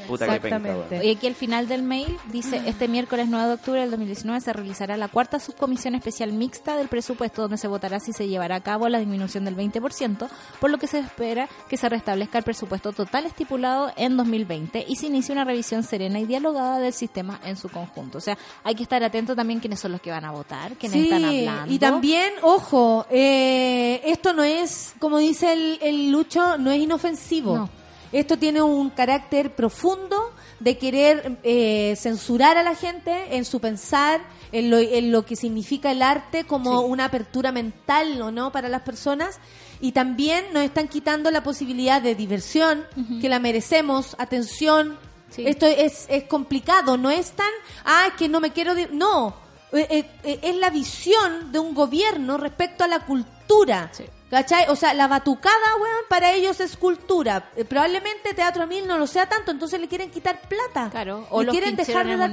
Puta 0.09 0.25
que 0.25 0.39
penca, 0.39 0.57
Exactamente. 0.57 1.05
Y 1.05 1.11
aquí 1.15 1.27
al 1.27 1.35
final 1.35 1.67
del 1.67 1.83
mail 1.83 2.17
dice, 2.31 2.61
este 2.65 2.87
miércoles 2.87 3.27
9 3.29 3.47
de 3.47 3.53
octubre 3.53 3.79
del 3.81 3.91
2019 3.91 4.41
se 4.41 4.51
realizará 4.53 4.97
la 4.97 5.07
cuarta 5.07 5.39
subcomisión 5.39 5.95
especial 5.95 6.33
mixta 6.33 6.75
del 6.75 6.87
presupuesto 6.87 7.43
donde 7.43 7.57
se 7.57 7.67
votará 7.67 7.99
si 7.99 8.11
se 8.11 8.27
llevará 8.27 8.55
a 8.55 8.61
cabo 8.61 8.89
la 8.89 8.99
disminución 8.99 9.45
del 9.45 9.55
20%, 9.55 10.27
por 10.59 10.69
lo 10.69 10.77
que 10.77 10.87
se 10.87 10.99
espera 10.99 11.47
que 11.69 11.77
se 11.77 11.87
restablezca 11.87 12.37
el 12.39 12.43
presupuesto 12.43 12.91
total 12.91 13.25
estipulado 13.25 13.91
en 13.95 14.17
2020 14.17 14.85
y 14.87 14.95
se 14.95 15.07
inicie 15.07 15.31
una 15.33 15.45
revisión 15.45 15.83
serena 15.83 16.19
y 16.19 16.25
dialogada 16.25 16.79
del 16.79 16.93
sistema 16.93 17.39
en 17.45 17.55
su 17.55 17.69
conjunto. 17.69 18.17
O 18.17 18.21
sea, 18.21 18.37
hay 18.63 18.75
que 18.75 18.83
estar 18.83 19.03
atento 19.03 19.35
también 19.35 19.59
quiénes 19.59 19.79
son 19.79 19.91
los 19.91 20.01
que 20.01 20.11
van 20.11 20.25
a 20.25 20.31
votar, 20.31 20.73
quiénes 20.73 20.99
Sí, 20.99 21.03
están 21.05 21.25
hablando. 21.25 21.73
y 21.73 21.79
también, 21.79 22.33
ojo, 22.41 23.05
eh, 23.09 24.01
esto 24.05 24.33
no 24.33 24.43
es, 24.43 24.93
como 24.99 25.17
dice 25.19 25.53
el, 25.53 25.79
el 25.81 26.11
Lucho, 26.11 26.57
no 26.57 26.71
es 26.71 26.79
inofensivo. 26.79 27.55
No. 27.57 27.69
Esto 28.11 28.37
tiene 28.37 28.61
un 28.61 28.89
carácter 28.89 29.53
profundo 29.55 30.33
de 30.59 30.77
querer 30.77 31.37
eh, 31.43 31.95
censurar 31.95 32.57
a 32.57 32.63
la 32.63 32.75
gente 32.75 33.35
en 33.37 33.45
su 33.45 33.59
pensar, 33.59 34.21
en 34.51 34.69
lo, 34.69 34.77
en 34.79 35.11
lo 35.11 35.25
que 35.25 35.35
significa 35.35 35.91
el 35.91 36.01
arte 36.01 36.43
como 36.43 36.81
una 36.81 37.05
apertura 37.05 37.51
mental 37.51 38.21
o 38.21 38.31
no 38.31 38.51
para 38.51 38.67
las 38.67 38.81
personas. 38.81 39.39
Y 39.79 39.91
también 39.91 40.45
nos 40.53 40.63
están 40.63 40.87
quitando 40.87 41.31
la 41.31 41.43
posibilidad 41.43 42.01
de 42.01 42.15
diversión, 42.15 42.85
que 43.21 43.29
la 43.29 43.39
merecemos, 43.39 44.15
atención. 44.17 44.97
Sí. 45.29 45.45
Esto 45.45 45.67
es, 45.67 46.07
es 46.09 46.23
complicado, 46.23 46.97
no 46.97 47.11
es 47.11 47.31
tan, 47.31 47.51
ah, 47.85 48.05
es 48.07 48.13
que 48.15 48.27
no 48.27 48.39
me 48.39 48.51
quiero... 48.51 48.73
di-". 48.73 48.87
No, 48.91 49.35
eh, 49.71 49.87
eh, 49.89 50.05
eh, 50.23 50.39
es 50.41 50.55
la 50.55 50.71
visión 50.71 51.51
de 51.51 51.59
un 51.59 51.75
gobierno 51.75 52.37
respecto 52.37 52.83
a 52.83 52.87
la 52.87 53.05
cultura. 53.05 53.89
Sí. 53.93 54.03
¿Cachai? 54.29 54.65
O 54.69 54.75
sea, 54.75 54.93
la 54.93 55.07
batucada, 55.07 55.55
weón, 55.81 56.03
para 56.07 56.31
ellos 56.33 56.59
es 56.59 56.77
cultura. 56.77 57.49
Eh, 57.55 57.65
probablemente 57.65 58.33
Teatro 58.35 58.67
Mil 58.67 58.85
no 58.87 58.97
lo 58.99 59.07
sea 59.07 59.27
tanto, 59.27 59.49
entonces 59.51 59.79
le 59.79 59.87
quieren 59.87 60.11
quitar 60.11 60.41
plata. 60.47 60.89
Claro, 60.91 61.25
o 61.31 61.39
Le 61.39 61.47
los 61.47 61.53
quieren 61.53 61.75
dejar 61.75 62.05
de 62.05 62.15
dar- 62.17 62.29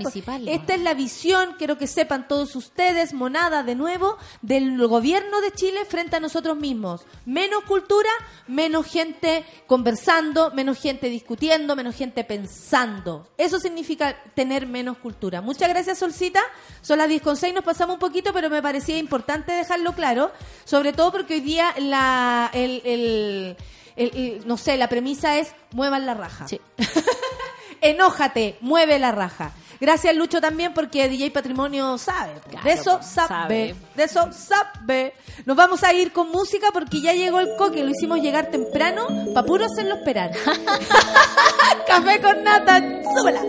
Esta 0.50 0.74
es 0.74 0.80
la 0.82 0.92
visión, 0.94 1.54
quiero 1.56 1.78
que 1.78 1.86
sepan 1.86 2.28
todos 2.28 2.54
ustedes, 2.54 3.14
monada 3.14 3.62
de 3.62 3.74
nuevo, 3.74 4.18
del 4.42 4.86
gobierno 4.86 5.40
de 5.40 5.52
Chile 5.52 5.84
frente 5.86 6.16
a 6.16 6.20
nosotros 6.20 6.56
mismos. 6.56 7.06
Menos 7.24 7.64
cultura, 7.64 8.10
menos 8.46 8.86
gente 8.86 9.44
conversando, 9.66 10.50
menos 10.52 10.78
gente 10.78 11.08
discutiendo, 11.08 11.76
menos 11.76 11.94
gente 11.96 12.24
pensando. 12.24 13.28
Eso 13.38 13.58
significa 13.60 14.16
tener 14.34 14.66
menos 14.66 14.98
cultura. 14.98 15.40
Muchas 15.40 15.68
gracias, 15.68 15.98
Solcita. 15.98 16.40
Son 16.82 16.98
las 16.98 17.08
10 17.08 17.22
con 17.22 17.36
6, 17.36 17.54
nos 17.54 17.64
pasamos 17.64 17.94
un 17.94 18.00
poquito, 18.00 18.32
pero 18.32 18.50
me 18.50 18.60
parecía 18.62 18.98
importante 18.98 19.52
dejarlo 19.52 19.92
claro, 19.94 20.30
sobre 20.64 20.92
todo 20.92 21.10
porque 21.12 21.34
hoy 21.34 21.40
día 21.40 21.72
la, 21.86 22.50
el, 22.52 22.82
el- 22.84 23.56
el- 23.96 24.16
el- 24.16 24.42
no 24.46 24.56
sé, 24.56 24.76
la 24.76 24.88
premisa 24.88 25.38
es 25.38 25.52
muevan 25.72 26.04
la 26.06 26.14
raja. 26.14 26.46
Sí. 26.48 26.60
Enójate, 27.80 28.56
mueve 28.60 28.98
la 28.98 29.12
raja. 29.12 29.52
Gracias 29.78 30.16
Lucho 30.16 30.40
también 30.40 30.72
porque 30.72 31.06
DJ 31.08 31.30
Patrimonio 31.30 31.98
sabe. 31.98 32.32
de 32.64 32.72
eso 32.72 32.96
pues, 32.98 33.10
sabe, 33.10 33.28
sabe. 33.28 33.74
De 33.94 34.04
eso 34.04 34.30
sabe. 34.32 35.12
Nos 35.44 35.54
vamos 35.54 35.84
a 35.84 35.92
ir 35.92 36.12
con 36.12 36.30
música 36.30 36.68
porque 36.72 37.02
ya 37.02 37.12
llegó 37.12 37.40
el 37.40 37.54
coque. 37.58 37.84
Lo 37.84 37.90
hicimos 37.90 38.20
llegar 38.20 38.50
temprano 38.50 39.06
para 39.34 39.46
puro 39.46 39.66
hacerlo 39.66 39.96
esperar. 39.96 40.30
Café 41.86 42.20
con 42.22 42.42
nata. 42.42 42.80
Súbela. 43.18 43.42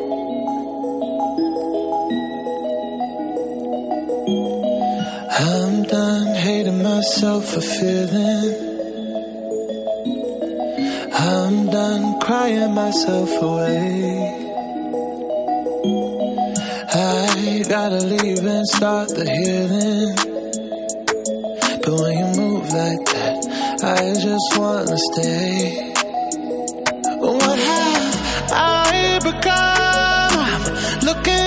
I'm 5.39 5.83
done 5.83 6.33
hating 6.33 6.81
myself 6.81 7.45
for 7.45 7.61
feeling. 7.61 8.55
I'm 11.13 11.67
done 11.69 12.19
crying 12.21 12.73
myself 12.73 13.29
away. 13.43 14.33
I 16.91 17.63
gotta 17.69 17.97
leave 17.97 18.43
and 18.43 18.67
start 18.67 19.09
the 19.09 19.29
healing. 19.29 20.15
But 21.83 21.93
when 22.01 22.17
you 22.17 22.41
move 22.41 22.73
like 22.73 23.05
that, 23.13 23.37
I 23.83 24.13
just 24.19 24.57
wanna 24.57 24.97
stay. 25.11 25.93
What 27.19 27.59
have 27.59 28.51
I 28.53 29.19
become? 29.21 31.05
Looking 31.05 31.46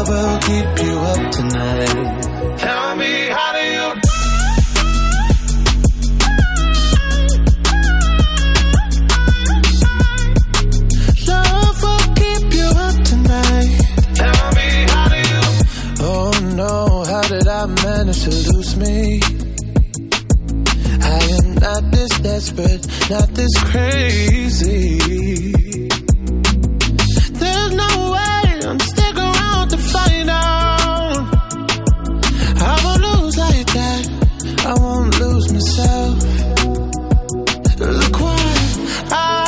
I 17.61 17.67
manage 17.67 18.23
to 18.23 18.31
lose 18.31 18.75
me? 18.75 19.21
I 20.99 21.19
am 21.37 21.53
not 21.53 21.91
this 21.91 22.09
desperate, 22.21 22.87
not 23.07 23.29
this 23.35 23.53
crazy. 23.69 24.97
There's 27.33 27.71
no 27.83 28.11
way 28.13 28.67
I'm 28.67 28.79
stick 28.79 29.15
around 29.15 29.69
to 29.69 29.77
find 29.77 30.29
out. 30.31 31.35
I 32.57 32.81
won't 32.83 33.01
lose 33.03 33.37
like 33.37 33.67
that. 33.77 34.09
I 34.65 34.73
won't 34.81 35.19
lose 35.19 35.53
myself. 35.53 36.17
Look 37.77 38.19
what 38.21 39.11
I 39.11 39.40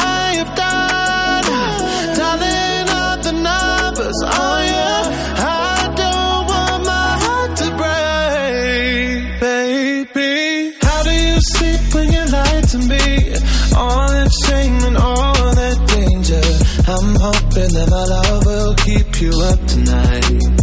All 13.75 14.07
that 14.07 14.31
shame 14.45 14.79
and 14.83 14.97
all 14.97 15.33
that 15.33 15.77
danger. 15.87 16.43
I'm 16.85 17.15
hoping 17.15 17.71
that 17.73 17.87
my 17.89 18.05
love 18.05 18.45
will 18.45 18.75
keep 18.75 19.21
you 19.21 19.31
up 19.49 19.59
tonight, 19.65 20.62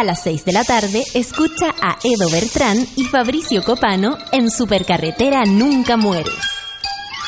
A 0.00 0.04
las 0.04 0.22
6 0.22 0.46
de 0.46 0.52
la 0.52 0.64
tarde, 0.64 1.04
escucha 1.12 1.74
a 1.82 1.98
Edo 2.02 2.30
Bertrán 2.30 2.78
y 2.96 3.04
Fabricio 3.04 3.62
Copano 3.62 4.16
en 4.32 4.50
Supercarretera 4.50 5.44
Nunca 5.44 5.98
Muere. 5.98 6.30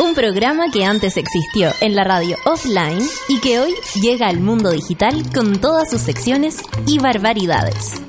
Un 0.00 0.14
programa 0.14 0.64
que 0.72 0.86
antes 0.86 1.18
existió 1.18 1.70
en 1.82 1.94
la 1.94 2.02
radio 2.02 2.36
offline 2.46 3.06
y 3.28 3.40
que 3.40 3.60
hoy 3.60 3.74
llega 4.00 4.26
al 4.26 4.40
mundo 4.40 4.70
digital 4.70 5.22
con 5.34 5.60
todas 5.60 5.90
sus 5.90 6.00
secciones 6.00 6.62
y 6.86 6.98
barbaridades. 6.98 8.00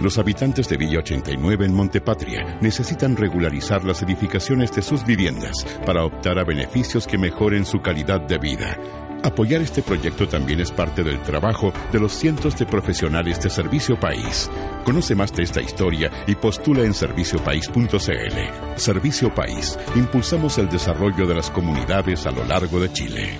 Los 0.00 0.18
habitantes 0.18 0.68
de 0.68 0.76
Villa 0.76 1.00
89 1.00 1.66
en 1.66 1.74
Montepatria 1.74 2.58
necesitan 2.60 3.16
regularizar 3.16 3.82
las 3.84 4.00
edificaciones 4.02 4.70
de 4.70 4.82
sus 4.82 5.04
viviendas 5.04 5.66
para 5.84 6.04
optar 6.04 6.38
a 6.38 6.44
beneficios 6.44 7.04
que 7.06 7.18
mejoren 7.18 7.64
su 7.64 7.80
calidad 7.80 8.20
de 8.20 8.38
vida. 8.38 9.05
Apoyar 9.26 9.60
este 9.60 9.82
proyecto 9.82 10.28
también 10.28 10.60
es 10.60 10.70
parte 10.70 11.02
del 11.02 11.20
trabajo 11.20 11.72
de 11.90 11.98
los 11.98 12.12
cientos 12.12 12.56
de 12.56 12.64
profesionales 12.64 13.40
de 13.42 13.50
Servicio 13.50 13.98
País. 13.98 14.48
Conoce 14.84 15.16
más 15.16 15.32
de 15.32 15.42
esta 15.42 15.60
historia 15.60 16.12
y 16.28 16.36
postula 16.36 16.84
en 16.84 16.94
serviciopaís.cl. 16.94 18.76
Servicio 18.76 19.34
País. 19.34 19.76
Impulsamos 19.96 20.58
el 20.58 20.68
desarrollo 20.68 21.26
de 21.26 21.34
las 21.34 21.50
comunidades 21.50 22.24
a 22.24 22.30
lo 22.30 22.44
largo 22.44 22.78
de 22.78 22.92
Chile. 22.92 23.36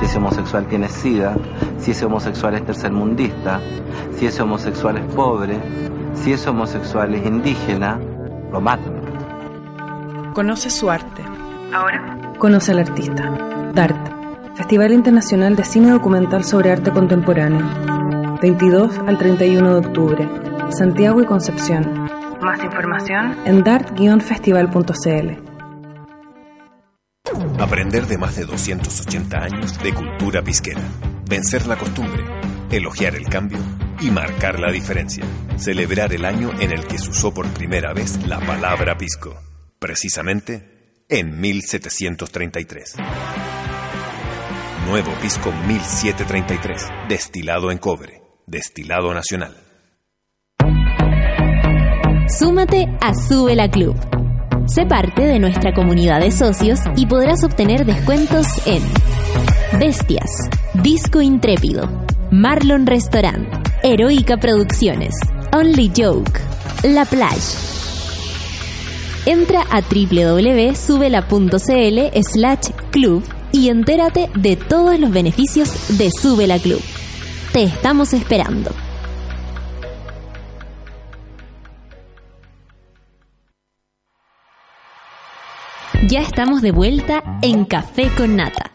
si 0.00 0.06
ese 0.06 0.18
homosexual 0.18 0.66
tiene 0.66 0.88
SIDA, 0.88 1.36
si 1.78 1.92
ese 1.92 2.06
homosexual 2.06 2.54
es 2.56 2.66
tercermundista, 2.66 3.60
si 4.16 4.26
ese 4.26 4.42
homosexual 4.42 4.96
es 4.96 5.14
pobre, 5.14 5.60
si 6.14 6.32
ese 6.32 6.50
homosexual 6.50 7.14
es 7.14 7.24
indígena, 7.24 8.00
lo 8.50 8.60
matan. 8.60 9.01
Conoce 10.32 10.70
su 10.70 10.90
arte. 10.90 11.22
Ahora. 11.74 12.32
Conoce 12.38 12.72
al 12.72 12.78
artista. 12.78 13.30
DART, 13.74 14.56
Festival 14.56 14.92
Internacional 14.92 15.56
de 15.56 15.64
Cine 15.64 15.90
Documental 15.90 16.42
sobre 16.44 16.72
Arte 16.72 16.90
Contemporáneo. 16.90 17.68
22 18.40 18.98
al 19.06 19.18
31 19.18 19.74
de 19.74 19.86
octubre. 19.86 20.28
Santiago 20.70 21.20
y 21.20 21.26
Concepción. 21.26 22.08
Más 22.40 22.64
información 22.64 23.36
en 23.44 23.62
dart-festival.cl. 23.62 25.52
Aprender 27.60 28.06
de 28.06 28.18
más 28.18 28.34
de 28.34 28.46
280 28.46 29.38
años 29.38 29.78
de 29.82 29.92
cultura 29.92 30.42
pisquera. 30.42 30.80
Vencer 31.28 31.66
la 31.66 31.76
costumbre, 31.76 32.24
elogiar 32.70 33.16
el 33.16 33.28
cambio 33.28 33.58
y 34.00 34.10
marcar 34.10 34.58
la 34.58 34.72
diferencia. 34.72 35.24
Celebrar 35.56 36.12
el 36.14 36.24
año 36.24 36.50
en 36.58 36.72
el 36.72 36.86
que 36.86 36.96
se 36.96 37.10
usó 37.10 37.34
por 37.34 37.46
primera 37.48 37.92
vez 37.92 38.26
la 38.26 38.40
palabra 38.40 38.96
pisco. 38.96 39.51
Precisamente 39.82 41.04
en 41.08 41.40
1733. 41.40 42.94
Nuevo 44.86 45.10
pisco 45.20 45.50
1733. 45.66 46.82
Destilado 47.08 47.72
en 47.72 47.78
cobre. 47.78 48.22
Destilado 48.46 49.12
nacional. 49.12 49.56
Súmate 52.28 52.86
a 53.00 53.12
Sube 53.12 53.56
la 53.56 53.68
Club. 53.68 53.96
Sé 54.68 54.86
parte 54.86 55.22
de 55.22 55.40
nuestra 55.40 55.74
comunidad 55.74 56.20
de 56.20 56.30
socios 56.30 56.78
y 56.94 57.06
podrás 57.06 57.42
obtener 57.42 57.84
descuentos 57.84 58.46
en 58.66 58.84
Bestias, 59.80 60.30
Disco 60.80 61.20
Intrépido, 61.20 62.06
Marlon 62.30 62.86
Restaurant, 62.86 63.48
Heroica 63.82 64.36
Producciones, 64.36 65.16
Only 65.52 65.90
Joke, 65.96 66.38
La 66.84 67.04
Plage. 67.04 67.81
Entra 69.24 69.64
a 69.70 69.80
www.subela.cl 69.82 70.78
slash 72.22 72.70
club 72.90 73.22
y 73.52 73.68
entérate 73.68 74.28
de 74.34 74.56
todos 74.56 74.98
los 74.98 75.12
beneficios 75.12 75.96
de 75.96 76.10
Sube 76.10 76.48
la 76.48 76.58
Club. 76.58 76.82
Te 77.52 77.62
estamos 77.62 78.12
esperando. 78.14 78.72
Ya 86.08 86.20
estamos 86.20 86.60
de 86.60 86.72
vuelta 86.72 87.22
en 87.42 87.64
Café 87.64 88.10
con 88.16 88.34
Nata. 88.36 88.71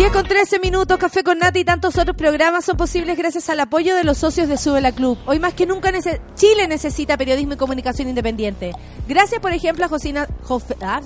Diez 0.00 0.12
con 0.12 0.24
13 0.26 0.60
minutos, 0.60 0.96
Café 0.96 1.22
con 1.22 1.38
Nata 1.40 1.58
y 1.58 1.64
tantos 1.66 1.98
otros 1.98 2.16
programas 2.16 2.64
son 2.64 2.78
posibles 2.78 3.18
gracias 3.18 3.50
al 3.50 3.60
apoyo 3.60 3.94
de 3.94 4.02
los 4.02 4.16
socios 4.16 4.48
de 4.48 4.56
Sube 4.56 4.80
la 4.80 4.92
Club. 4.92 5.18
Hoy 5.26 5.38
más 5.38 5.52
que 5.52 5.66
nunca 5.66 5.92
Chile 6.36 6.66
necesita 6.68 7.18
periodismo 7.18 7.52
y 7.52 7.56
comunicación 7.58 8.08
independiente. 8.08 8.72
Gracias, 9.06 9.42
por 9.42 9.52
ejemplo, 9.52 9.84
a 9.84 9.88
Josina, 9.88 10.26
Jofe- 10.48 10.78
ah. 10.80 11.02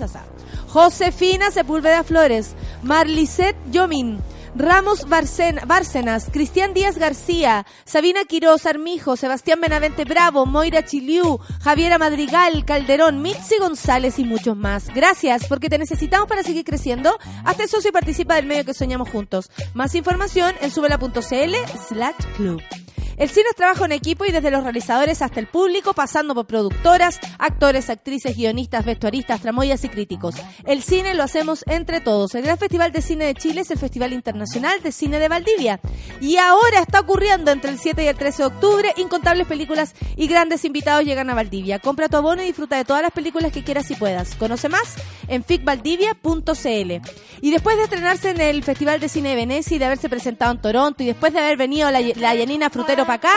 Josefina 0.68 1.50
Sepúlveda 1.50 2.04
Flores, 2.04 2.54
Marlicet 2.84 3.56
Yomin, 3.72 4.20
Ramos 4.56 5.06
Barcen- 5.09 5.60
Bárcenas, 5.66 6.28
Cristian 6.32 6.74
Díaz 6.74 6.97
García, 6.98 7.66
Sabina 7.85 8.24
Quiroz 8.24 8.66
Armijo, 8.66 9.16
Sebastián 9.16 9.60
Benavente 9.60 10.05
Bravo, 10.05 10.47
Moira 10.47 10.85
Chiliú, 10.85 11.39
Javiera 11.62 11.98
Madrigal, 11.98 12.64
Calderón, 12.64 13.20
Mitzi 13.22 13.59
González 13.59 14.18
y 14.18 14.24
muchos 14.24 14.56
más. 14.56 14.89
Gracias, 14.94 15.47
porque 15.48 15.68
te 15.68 15.78
necesitamos 15.78 16.28
para 16.28 16.43
seguir 16.43 16.64
creciendo. 16.64 17.18
Hazte 17.44 17.66
socio 17.68 17.90
y 17.90 17.93
participa 17.93 18.36
del 18.36 18.47
medio 18.47 18.64
que 18.64 18.74
soñamos 18.74 19.09
juntos. 19.10 19.51
Más 19.74 19.94
información 19.94 20.55
en 20.60 20.70
subela.cl 20.70 21.55
slash 21.89 22.14
club. 22.36 22.62
El 23.16 23.28
cine 23.28 23.47
es 23.51 23.57
trabajo 23.57 23.85
en 23.85 23.93
equipo 23.93 24.24
y 24.24 24.32
desde 24.32 24.51
los 24.51 24.65
realizadores 24.65 25.23
hasta 25.23 25.41
el 25.41 25.47
público, 25.47 25.95
pasando 25.95 26.35
por 26.35 26.47
productoras, 26.47 27.20
actores, 27.39 27.91
actrices, 27.91 28.36
guionistas, 28.36 28.85
vestuaristas, 28.85 29.41
tramoyas 29.41 29.85
y 29.85 29.89
críticos. 29.89 30.35
El 30.65 30.82
cine 30.82 31.15
lo 31.15 31.23
hacemos 31.23 31.65
entre 31.66 32.01
todos. 32.01 32.35
El 32.35 32.43
Gran 32.43 32.59
Festival 32.59 32.93
de 32.93 33.03
Cine 33.03 33.27
de 33.27 33.35
Chile 33.35 33.61
es 33.61 33.70
el 33.70 33.78
Festival 33.78 34.12
Internacional 34.12 34.82
de 34.82 34.93
Cine 34.93 35.19
de 35.19 35.28
Valdivia. 35.28 35.81
Y 36.20 36.36
ahora 36.36 36.81
está 36.81 37.01
ocurriendo 37.01 37.51
entre 37.51 37.70
el 37.70 37.78
7 37.78 38.03
y 38.05 38.09
el 38.09 38.16
13 38.16 38.43
de 38.43 38.47
octubre. 38.47 38.93
Incontables 38.97 39.47
películas 39.47 39.95
y 40.16 40.27
grandes 40.27 40.65
invitados 40.65 41.05
llegan 41.05 41.31
a 41.31 41.35
Valdivia. 41.35 41.78
Compra 41.78 42.09
tu 42.09 42.16
abono 42.16 42.43
y 42.43 42.47
disfruta 42.47 42.77
de 42.77 42.85
todas 42.85 43.03
las 43.03 43.12
películas 43.12 43.53
que 43.53 43.62
quieras 43.62 43.91
y 43.91 43.95
puedas. 43.95 44.35
Conoce 44.35 44.69
más 44.69 44.95
en 45.28 45.45
ficvaldivia.cl. 45.45 47.09
Y 47.41 47.51
después 47.51 47.77
de 47.77 47.85
estrenarse 47.85 48.31
en 48.31 48.41
el 48.41 48.65
Festival 48.65 49.01
de 49.01 49.09
Cine 49.09 49.31
de 49.31 49.36
Venecia 49.36 49.77
y 49.77 49.78
de 49.78 49.85
haberse 49.85 50.09
presentado 50.09 50.53
en 50.53 50.61
Toronto 50.61 51.03
y 51.03 51.07
después 51.07 51.32
de 51.32 51.41
haber 51.41 51.57
venido 51.57 51.91
la, 51.91 52.01
la 52.01 52.35
Yanina 52.35 52.70
Frutero 52.70 53.03
para 53.05 53.14
acá, 53.14 53.35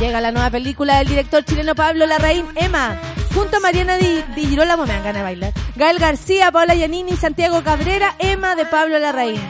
llega 0.00 0.20
la 0.20 0.32
nueva 0.32 0.50
película 0.50 0.98
del 0.98 1.08
director 1.08 1.44
chileno 1.44 1.74
Pablo 1.74 2.06
Larraín, 2.06 2.46
Emma, 2.54 2.98
junto 3.34 3.56
a 3.56 3.60
Mariana 3.60 3.96
Di, 3.96 4.22
Di 4.34 4.46
Girolamo, 4.46 4.84
me 4.84 4.92
dan 4.92 5.02
ganas 5.02 5.20
de 5.20 5.22
bailar, 5.22 5.52
Gael 5.76 5.98
García, 5.98 6.52
Paola 6.52 6.74
Yanini 6.74 7.12
y 7.12 7.16
Santiago 7.16 7.62
Cabrera, 7.62 8.14
Emma 8.18 8.56
de 8.56 8.66
Pablo 8.66 8.98
Larraín. 8.98 9.40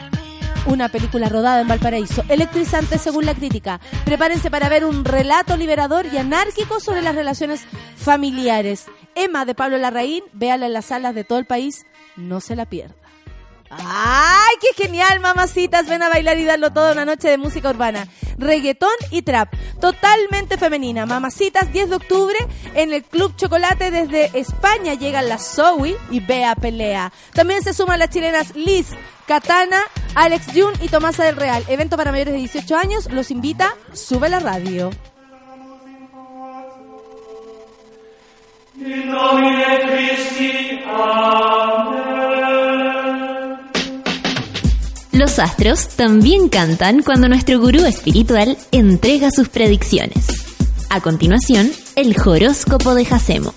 Una 0.67 0.89
película 0.89 1.29
rodada 1.29 1.63
en 1.63 1.69
Valparaíso, 1.69 2.23
electrizante 2.29 2.99
según 2.99 3.25
la 3.25 3.35
crítica. 3.35 3.81
Prepárense 4.05 4.51
para 4.51 4.69
ver 4.69 4.85
un 4.85 5.05
relato 5.05 5.57
liberador 5.57 6.07
y 6.07 6.19
anárquico 6.19 6.79
sobre 6.79 7.01
las 7.01 7.15
relaciones 7.15 7.65
familiares. 7.97 8.85
Emma 9.15 9.47
de 9.47 9.55
Pablo 9.55 9.79
Larraín, 9.79 10.23
véala 10.33 10.67
en 10.67 10.75
las 10.75 10.87
salas 10.87 11.15
de 11.15 11.25
todo 11.25 11.39
el 11.39 11.47
país, 11.47 11.87
no 12.17 12.41
se 12.41 12.55
la 12.55 12.67
pierda. 12.67 13.08
¡Ay, 13.71 14.55
qué 14.61 14.83
genial, 14.83 15.21
mamacitas! 15.21 15.89
Ven 15.89 16.03
a 16.03 16.09
bailar 16.09 16.39
y 16.39 16.45
darlo 16.45 16.73
todo 16.73 16.93
una 16.93 17.05
noche 17.05 17.29
de 17.29 17.39
música 17.39 17.71
urbana. 17.71 18.09
Reggaetón 18.39 18.95
y 19.11 19.23
trap. 19.23 19.53
Totalmente 19.81 20.57
femenina. 20.57 21.07
Mamacitas, 21.07 21.73
10 21.73 21.91
de 21.91 21.97
octubre 21.97 22.39
en 22.75 22.93
el 22.93 23.05
Club 23.05 23.37
Chocolate 23.37 23.91
desde 23.91 24.39
España 24.39 24.95
llegan 24.95 25.29
las 25.29 25.55
Zoe 25.55 25.97
y 26.11 26.21
Bea 26.21 26.55
Pelea. 26.55 27.13
También 27.35 27.63
se 27.63 27.75
suman 27.75 27.99
las 27.99 28.11
chilenas 28.11 28.55
Liz, 28.57 28.89
Katana, 29.27 29.83
Alex 30.15 30.47
Jun 30.55 30.73
y 30.81 30.89
Tomasa 30.89 31.25
del 31.25 31.37
Real. 31.37 31.65
Evento 31.69 31.97
para 31.97 32.11
mayores 32.11 32.35
de 32.35 32.41
18 32.41 32.77
años. 32.77 33.11
Los 33.13 33.31
invita 33.31 33.75
Sube 33.93 34.29
la 34.29 34.41
Radio. 34.41 34.91
In 38.81 39.11
nomine 39.11 39.81
Christi, 39.89 40.85
Amen. 40.87 42.58
Los 45.19 45.41
astros 45.41 45.89
también 45.97 46.49
cantan 46.49 47.03
cuando 47.03 47.29
nuestro 47.29 47.59
gurú 47.59 47.85
espiritual 47.85 48.57
entrega 48.71 49.33
sus 49.33 49.49
predicciones. 49.49 50.29
A 50.91 51.01
continuación, 51.01 51.73
el 51.97 52.15
horóscopo 52.25 52.95
de 52.95 53.05
Jacemo. 53.05 53.53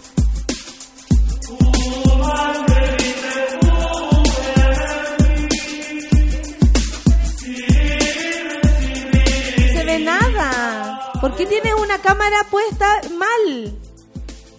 Se 9.75 9.83
ve 9.85 9.99
nada. 9.99 11.11
¿Por 11.21 11.35
qué 11.35 11.45
tienes 11.45 11.73
una 11.79 11.99
cámara 11.99 12.37
puesta 12.49 13.01
mal? 13.19 13.71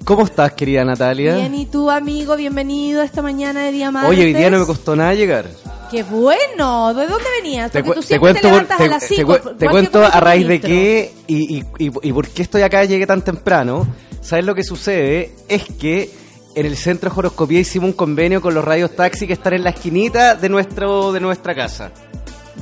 ¿Cómo 0.04 0.24
estás, 0.24 0.52
querida 0.52 0.84
Natalia? 0.84 1.34
Bien, 1.34 1.52
y 1.56 1.66
tú, 1.66 1.90
amigo, 1.90 2.36
bienvenido 2.36 3.02
esta 3.02 3.22
mañana 3.22 3.64
de 3.64 3.72
día 3.72 3.90
martes. 3.90 4.08
Oye, 4.08 4.26
hoy 4.26 4.34
día 4.34 4.50
no 4.50 4.60
me 4.60 4.66
costó 4.66 4.94
nada 4.94 5.14
llegar. 5.14 5.61
Qué 5.92 6.02
bueno. 6.02 6.92
¿De 6.94 7.06
dónde 7.06 7.24
venías? 7.42 7.70
Te, 7.70 7.84
Porque 7.84 7.88
cu- 7.90 7.94
tú 7.94 8.00
te 8.00 8.06
siempre 8.08 8.32
te, 8.34 8.40
cuento, 8.40 8.48
levantas 8.48 8.78
te- 8.78 8.84
a 8.84 8.88
las 8.88 9.00
te 9.08 9.14
5. 9.14 9.38
cu- 9.40 9.54
te 9.56 9.68
cuento 9.68 10.04
a 10.04 10.20
raíz 10.20 10.48
de 10.48 10.60
qué 10.60 11.12
y, 11.28 11.58
y, 11.58 11.64
y, 11.78 11.90
y 12.02 12.12
por 12.12 12.26
qué 12.28 12.42
estoy 12.42 12.62
acá, 12.62 12.82
llegué 12.84 13.06
tan 13.06 13.22
temprano. 13.22 13.86
¿Sabes 14.20 14.44
lo 14.44 14.54
que 14.54 14.64
sucede? 14.64 15.32
Es 15.48 15.64
que 15.78 16.10
en 16.54 16.66
el 16.66 16.76
centro 16.76 17.10
de 17.10 17.18
Horoscopía 17.18 17.60
hicimos 17.60 17.88
un 17.90 17.92
convenio 17.94 18.40
con 18.40 18.54
los 18.54 18.64
radios 18.64 18.96
taxi 18.96 19.26
que 19.26 19.32
están 19.34 19.52
en 19.54 19.64
la 19.64 19.70
esquinita 19.70 20.34
de, 20.34 20.48
nuestro, 20.48 21.12
de 21.12 21.20
nuestra 21.20 21.54
casa. 21.54 21.92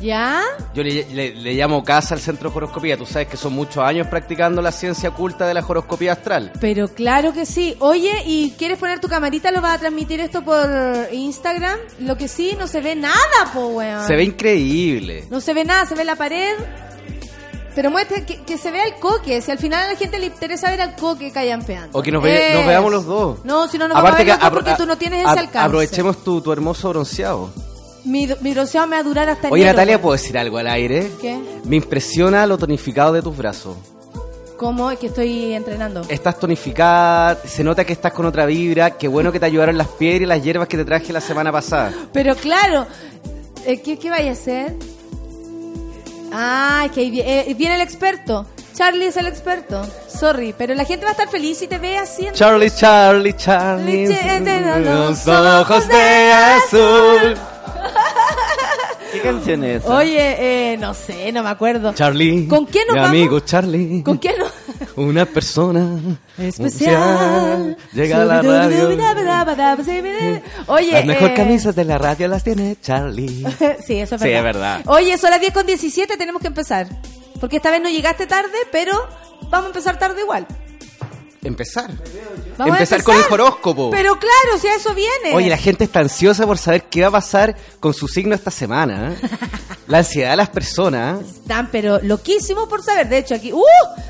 ¿Ya? 0.00 0.42
Yo 0.74 0.82
le, 0.82 1.04
le- 1.12 1.34
le 1.34 1.54
llamo 1.54 1.84
casa 1.84 2.14
al 2.14 2.20
centro 2.20 2.50
de 2.50 2.56
horoscopía. 2.56 2.96
Tú 2.96 3.04
sabes 3.06 3.28
que 3.28 3.36
son 3.36 3.52
muchos 3.52 3.78
años 3.84 4.06
practicando 4.06 4.62
la 4.62 4.72
ciencia 4.72 5.10
oculta 5.10 5.46
de 5.46 5.54
la 5.54 5.60
horoscopía 5.66 6.12
astral. 6.12 6.52
Pero 6.60 6.88
claro 6.88 7.32
que 7.32 7.44
sí. 7.46 7.76
Oye, 7.80 8.22
¿y 8.26 8.52
quieres 8.58 8.78
poner 8.78 9.00
tu 9.00 9.08
camarita? 9.08 9.50
¿Lo 9.50 9.60
vas 9.60 9.74
a 9.76 9.78
transmitir 9.78 10.20
esto 10.20 10.42
por 10.42 10.66
Instagram? 11.12 11.78
Lo 12.00 12.16
que 12.16 12.28
sí, 12.28 12.56
no 12.58 12.66
se 12.66 12.80
ve 12.80 12.94
nada, 12.96 13.16
po, 13.52 13.66
weón. 13.68 14.06
Se 14.06 14.14
ve 14.16 14.24
increíble. 14.24 15.24
No 15.30 15.40
se 15.40 15.52
ve 15.54 15.64
nada, 15.64 15.84
se 15.86 15.94
ve 15.94 16.04
la 16.04 16.16
pared. 16.16 16.54
Pero 17.74 17.90
muestra 17.90 18.26
que, 18.26 18.42
que 18.42 18.58
se 18.58 18.70
vea 18.72 18.84
el 18.86 18.94
coque. 18.96 19.40
Si 19.40 19.50
al 19.50 19.58
final 19.58 19.84
a 19.86 19.92
la 19.92 19.96
gente 19.98 20.18
le 20.18 20.26
interesa 20.26 20.70
ver 20.70 20.80
al 20.80 20.96
coque 20.96 21.30
callampeando. 21.30 21.96
O 21.96 22.02
que 22.02 22.10
nos, 22.10 22.22
ve- 22.22 22.54
nos 22.54 22.66
veamos 22.66 22.90
los 22.90 23.04
dos. 23.06 23.44
No, 23.44 23.68
si 23.68 23.78
no 23.78 23.86
nos 23.86 23.94
vamos 23.94 24.10
a 24.12 24.16
ver 24.16 24.26
los 24.26 24.38
dos 24.40 24.48
apro- 24.48 24.54
porque 24.54 24.74
tú 24.76 24.86
no 24.86 24.98
tienes 24.98 25.20
ese 25.20 25.38
alcance. 25.38 25.58
Aprovechemos 25.58 26.24
tu, 26.24 26.40
tu 26.40 26.52
hermoso 26.52 26.88
bronceado. 26.88 27.50
Mi, 28.04 28.26
mi 28.26 28.54
me 28.54 28.54
va 28.54 28.98
a 28.98 29.02
durar 29.02 29.28
hasta 29.28 29.48
Oye, 29.48 29.62
enero, 29.62 29.76
Natalia, 29.76 29.96
weón. 29.96 30.02
¿puedo 30.02 30.12
decir 30.16 30.38
algo 30.38 30.58
al 30.58 30.66
aire? 30.66 31.10
¿Qué? 31.20 31.38
Me 31.64 31.76
impresiona 31.76 32.46
lo 32.46 32.58
tonificado 32.58 33.12
de 33.12 33.22
tus 33.22 33.36
brazos. 33.36 33.76
¿Cómo? 34.56 34.90
Es 34.90 34.98
que 34.98 35.06
estoy 35.06 35.54
entrenando. 35.54 36.02
Estás 36.08 36.38
tonificada, 36.38 37.38
se 37.46 37.64
nota 37.64 37.84
que 37.84 37.94
estás 37.94 38.12
con 38.12 38.26
otra 38.26 38.44
vibra. 38.44 38.90
Qué 38.90 39.08
bueno 39.08 39.32
que 39.32 39.40
te 39.40 39.46
ayudaron 39.46 39.78
las 39.78 39.88
piedras 39.88 40.20
y 40.22 40.26
las 40.26 40.42
hierbas 40.42 40.68
que 40.68 40.76
te 40.76 40.84
traje 40.84 41.12
la 41.14 41.20
semana 41.22 41.50
pasada. 41.50 41.92
Pero 42.12 42.36
claro, 42.36 42.86
eh, 43.64 43.80
¿qué, 43.80 43.98
qué 43.98 44.10
vaya 44.10 44.30
a 44.30 44.32
hacer? 44.34 44.74
Ah, 46.32 46.82
es 46.86 46.92
que 46.92 47.02
eh, 47.04 47.54
viene 47.54 47.76
el 47.76 47.80
experto. 47.80 48.46
Charlie 48.74 49.06
es 49.06 49.16
el 49.16 49.26
experto. 49.26 49.82
Sorry, 50.08 50.54
pero 50.56 50.74
la 50.74 50.84
gente 50.84 51.04
va 51.04 51.10
a 51.10 51.12
estar 51.12 51.28
feliz 51.28 51.58
si 51.58 51.66
te 51.66 51.78
ve 51.78 51.98
haciendo. 51.98 52.34
Charlie, 52.36 52.70
Charlie, 52.70 53.34
Charlie. 53.34 54.08
Charlie, 54.08 54.84
Los 54.84 55.26
ojos 55.26 55.88
de 55.88 56.32
azul. 56.32 57.36
¿Qué 59.22 59.28
canción 59.28 59.64
es 59.64 59.82
esa? 59.84 59.94
Oye, 59.96 60.72
eh, 60.72 60.76
no 60.78 60.94
sé, 60.94 61.32
no 61.32 61.42
me 61.42 61.48
acuerdo. 61.50 61.92
Charlie. 61.94 62.46
¿Con 62.48 62.66
quién 62.66 62.86
nos 62.86 62.94
mi 62.94 63.00
vamos? 63.00 63.16
amigo 63.16 63.40
Charlie. 63.40 64.02
¿Con 64.02 64.18
quién 64.18 64.34
no? 64.38 64.46
Una 65.02 65.26
persona 65.26 65.98
Especial. 66.38 67.76
Llega 67.92 68.22
a 68.22 68.24
la 68.24 68.42
radio. 68.42 68.88
Oye, 70.66 70.92
Las 70.92 71.04
mejores 71.06 71.30
eh, 71.32 71.34
camisas 71.34 71.74
de 71.76 71.84
la 71.84 71.98
radio 71.98 72.28
las 72.28 72.44
tiene 72.44 72.76
Charlie. 72.80 73.44
sí, 73.86 74.00
eso 74.00 74.14
es 74.16 74.20
Sí, 74.22 74.28
verdad. 74.28 74.38
es 74.38 74.42
verdad. 74.44 74.80
Oye, 74.86 75.16
son 75.18 75.30
las 75.30 75.40
10 75.40 75.52
con 75.52 75.66
17, 75.66 76.16
tenemos 76.16 76.40
que 76.40 76.48
empezar. 76.48 76.86
Porque 77.40 77.56
esta 77.56 77.70
vez 77.70 77.80
no 77.82 77.88
llegaste 77.88 78.26
tarde, 78.26 78.52
pero 78.70 78.92
vamos 79.50 79.64
a 79.66 79.68
empezar 79.68 79.98
tarde 79.98 80.20
igual. 80.22 80.46
Empezar. 81.42 81.90
Vamos 82.58 82.74
empezar 82.74 83.02
con 83.02 83.16
el 83.16 83.22
horóscopo. 83.30 83.90
Pero 83.90 84.18
claro, 84.18 84.58
si 84.60 84.66
a 84.68 84.74
eso 84.74 84.92
viene. 84.94 85.34
Oye, 85.34 85.48
la 85.48 85.56
gente 85.56 85.84
está 85.84 86.00
ansiosa 86.00 86.46
por 86.46 86.58
saber 86.58 86.84
qué 86.84 87.00
va 87.02 87.08
a 87.08 87.12
pasar 87.12 87.56
con 87.80 87.94
su 87.94 88.08
signo 88.08 88.34
esta 88.34 88.50
semana. 88.50 89.12
¿eh? 89.14 89.28
La 89.86 89.98
ansiedad 89.98 90.32
de 90.32 90.36
las 90.36 90.50
personas. 90.50 91.20
¿eh? 91.20 91.24
Están 91.40 91.70
pero 91.72 91.98
loquísimos 92.02 92.68
por 92.68 92.82
saber. 92.82 93.08
De 93.08 93.16
hecho, 93.18 93.34
aquí, 93.34 93.54
¡uh! 93.54 93.62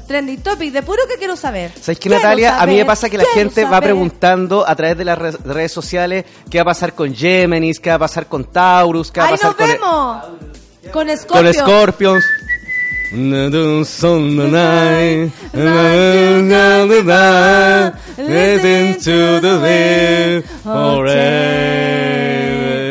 Trending 0.09 0.43
topic 0.43 0.73
de 0.73 0.83
puro 0.83 1.03
que 1.09 1.19
quiero 1.19 1.37
saber. 1.37 1.71
¿Sabes 1.81 2.01
qué, 2.01 2.09
Natalia? 2.09 2.61
A 2.61 2.67
mí 2.67 2.75
me 2.75 2.85
pasa 2.85 3.09
que 3.09 3.17
la 3.19 3.27
gente 3.33 3.65
va 3.65 3.81
preguntando 3.81 4.67
a 4.67 4.75
través 4.75 4.99
de 4.99 5.05
las 5.05 5.17
re- 5.17 5.31
redes 5.45 5.71
sociales 5.71 6.25
qué 6.51 6.59
va 6.59 6.63
a 6.63 6.75
pasar 6.75 6.95
con 6.95 7.15
Géminis, 7.15 7.79
qué 7.79 7.91
va 7.91 7.97
a 7.97 8.01
pasar 8.01 8.27
con 8.27 8.45
Taurus, 8.47 9.13
qué 9.13 9.21
va 9.21 9.27
a 9.27 9.29
¡Ahí 9.29 9.35
pasar 9.37 9.51
nos 9.51 9.57
con, 9.57 9.69
vemos! 9.69 10.25
Con 10.93 11.07
con 11.07 11.17
Scorpio. 11.17 11.53
Scorpions. 11.55 12.25
On 13.13 13.31
the 13.31 13.51
night, 14.53 15.33
listen 18.17 19.01
to 19.03 19.41
the 19.41 19.59
wind, 19.61 20.45
forever. 20.63 21.11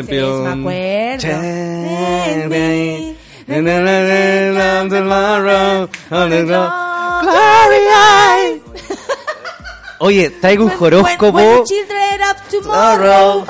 Sí, 0.04 0.12
me 0.12 0.46
acuerdo. 0.46 1.20
Cherry, 1.22 3.16
and 3.48 3.66
then 3.66 3.88
I 3.88 4.50
love 4.50 4.88
tomorrow, 4.90 5.88
on 6.10 6.30
the 6.30 6.44
glo- 6.44 6.70
Oye, 10.02 10.30
traigo 10.40 10.64
un 10.64 10.72
horóscopo. 10.78 11.30
When, 11.32 11.34
when 11.34 11.58
the 11.60 11.64
children 11.64 12.20
of 12.30 12.36
tomorrow. 12.48 13.46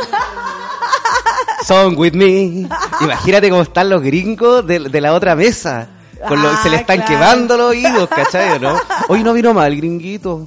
Song 1.65 1.97
with 1.97 2.15
me. 2.15 2.67
Imagínate 3.01 3.51
cómo 3.51 3.63
están 3.63 3.89
los 3.89 4.03
gringos 4.03 4.67
de, 4.67 4.79
de 4.81 5.01
la 5.01 5.13
otra 5.15 5.35
mesa. 5.37 5.89
Con 6.29 6.43
lo- 6.43 6.49
Ah, 6.51 6.61
se 6.63 6.71
le 6.71 6.77
están 6.77 6.99
claro. 6.99 7.13
quemando 7.13 7.57
los 7.57 7.71
oídos, 7.71 8.09
¿cachai? 8.09 8.59
¿no? 8.61 8.77
Hoy 9.09 9.23
no 9.23 9.33
vino 9.33 9.53
mal, 9.55 9.75
gringuito. 9.77 10.47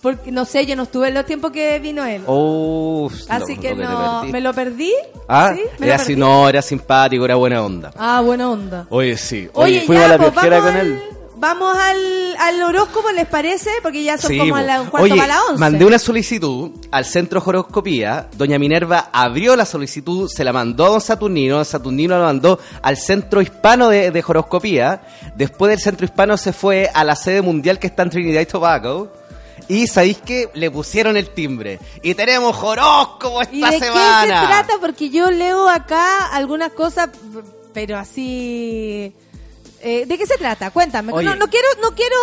Porque 0.00 0.30
no 0.30 0.44
sé, 0.44 0.64
yo 0.64 0.76
no 0.76 0.84
estuve 0.84 1.08
en 1.08 1.14
los 1.14 1.26
tiempos 1.26 1.50
que 1.50 1.78
vino 1.80 2.04
él. 2.04 2.22
Oh, 2.26 3.10
Así 3.28 3.56
que 3.56 3.74
no, 3.74 4.22
me 4.24 4.40
lo 4.40 4.54
perdí. 4.54 4.92
Ah, 5.26 5.52
¿Sí? 5.54 5.62
¿Me 5.78 5.86
era 5.86 5.96
así, 5.96 6.14
no, 6.14 6.48
era 6.48 6.62
simpático, 6.62 7.24
era 7.24 7.34
buena 7.34 7.62
onda. 7.64 7.90
Ah, 7.96 8.20
buena 8.24 8.48
onda. 8.48 8.86
Oye, 8.90 9.16
sí. 9.16 9.48
Oye, 9.54 9.80
fuimos 9.86 10.06
ya, 10.06 10.14
a 10.14 10.18
la 10.18 10.30
pues, 10.30 10.46
con 10.46 10.52
al, 10.52 10.86
él. 10.86 11.02
Vamos 11.40 11.76
al, 11.76 12.36
al 12.38 12.62
horóscopo, 12.62 13.10
¿les 13.12 13.26
parece? 13.26 13.70
Porque 13.82 14.02
ya 14.02 14.18
son 14.18 14.30
Sí, 14.32 14.38
como 14.38 14.56
a 14.56 14.62
la, 14.62 14.80
un 14.82 14.88
cuarto 14.88 15.04
Oye, 15.04 15.14
para 15.16 15.34
la 15.34 15.42
once. 15.44 15.60
mandé 15.60 15.84
una 15.84 15.98
solicitud 15.98 16.70
al 16.90 17.04
centro 17.04 17.42
Horoscopía. 17.44 18.28
Doña 18.36 18.58
Minerva 18.58 19.08
abrió 19.12 19.54
la 19.54 19.64
solicitud, 19.64 20.28
se 20.28 20.42
la 20.42 20.52
mandó 20.52 20.86
a 20.86 20.88
don 20.90 21.00
Saturnino. 21.00 21.56
Don 21.56 21.64
Saturnino 21.64 22.18
la 22.18 22.24
mandó 22.24 22.58
al 22.82 22.96
centro 22.96 23.40
hispano 23.40 23.88
de, 23.88 24.10
de 24.10 24.24
Horoscopía. 24.26 25.02
Después 25.36 25.70
del 25.70 25.78
centro 25.80 26.04
hispano 26.04 26.36
se 26.36 26.52
fue 26.52 26.90
a 26.92 27.04
la 27.04 27.14
sede 27.14 27.40
mundial 27.42 27.78
que 27.78 27.86
está 27.86 28.02
en 28.02 28.10
Trinidad 28.10 28.40
y 28.40 28.46
Tobago. 28.46 29.12
Y 29.68 29.86
sabéis 29.86 30.18
que 30.18 30.50
le 30.54 30.70
pusieron 30.70 31.16
el 31.16 31.30
timbre. 31.30 31.78
Y 32.02 32.14
tenemos 32.14 32.56
horóscopo 32.62 33.42
esta 33.42 33.54
¿Y 33.54 33.60
de 33.60 33.78
semana. 33.78 34.22
qué 34.24 34.40
se 34.40 34.46
trata? 34.46 34.72
Porque 34.80 35.10
yo 35.10 35.30
leo 35.30 35.68
acá 35.68 36.26
algunas 36.32 36.72
cosas, 36.72 37.10
pero 37.72 37.96
así... 37.98 39.12
Eh, 39.82 40.06
¿De 40.06 40.18
qué 40.18 40.26
se 40.26 40.36
trata? 40.38 40.70
Cuéntame. 40.70 41.12
Oye. 41.12 41.28
No, 41.28 41.36
no 41.36 41.48
quiero, 41.48 41.68
no 41.80 41.94
quiero 41.94 42.16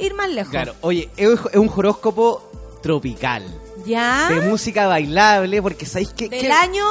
ir 0.00 0.14
más 0.14 0.30
lejos. 0.30 0.50
Claro, 0.50 0.74
oye, 0.82 1.08
es 1.16 1.28
un- 1.54 1.70
horóscopo 1.74 2.50
tropical. 2.82 3.44
¿Ya? 3.86 4.28
De 4.30 4.40
música 4.42 4.86
bailable, 4.86 5.60
porque 5.62 5.86
sabéis 5.86 6.12
que. 6.12 6.28
¿Del 6.28 6.52
año 6.52 6.84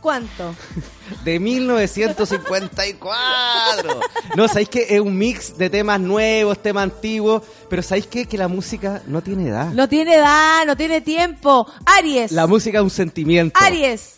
cuánto? 0.00 0.54
de 1.24 1.40
1954. 1.40 4.00
No, 4.36 4.48
sabéis 4.48 4.68
que 4.68 4.86
es 4.88 5.00
un 5.00 5.16
mix 5.16 5.56
de 5.58 5.70
temas 5.70 6.00
nuevos, 6.00 6.60
temas 6.62 6.84
antiguos, 6.84 7.42
pero 7.68 7.82
sabéis 7.82 8.06
qué? 8.06 8.26
que 8.26 8.38
la 8.38 8.48
música 8.48 9.02
no 9.06 9.22
tiene 9.22 9.48
edad. 9.48 9.72
No 9.72 9.88
tiene 9.88 10.14
edad, 10.16 10.64
no 10.66 10.76
tiene 10.76 11.00
tiempo. 11.00 11.66
Aries. 11.84 12.32
La 12.32 12.46
música 12.46 12.78
es 12.78 12.84
un 12.84 12.90
sentimiento. 12.90 13.58
Aries. 13.62 14.14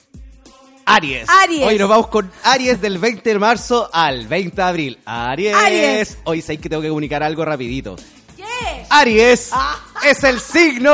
Aries. 0.91 1.29
Aries. 1.29 1.67
Hoy 1.67 1.79
nos 1.79 1.89
vamos 1.89 2.09
con 2.09 2.31
Aries 2.43 2.81
del 2.81 2.99
20 2.99 3.31
de 3.31 3.39
marzo 3.39 3.89
al 3.93 4.27
20 4.27 4.57
de 4.57 4.62
abril. 4.62 4.99
Aries. 5.05 5.55
Aries. 5.55 6.19
Hoy 6.25 6.43
sabéis 6.43 6.61
que 6.61 6.69
tengo 6.69 6.83
que 6.83 6.89
comunicar 6.89 7.23
algo 7.23 7.45
rapidito. 7.45 7.95
¿Qué? 8.37 8.43
Aries 8.91 9.51
Ah. 9.53 9.79
es 10.05 10.25
el 10.25 10.41
signo 10.41 10.91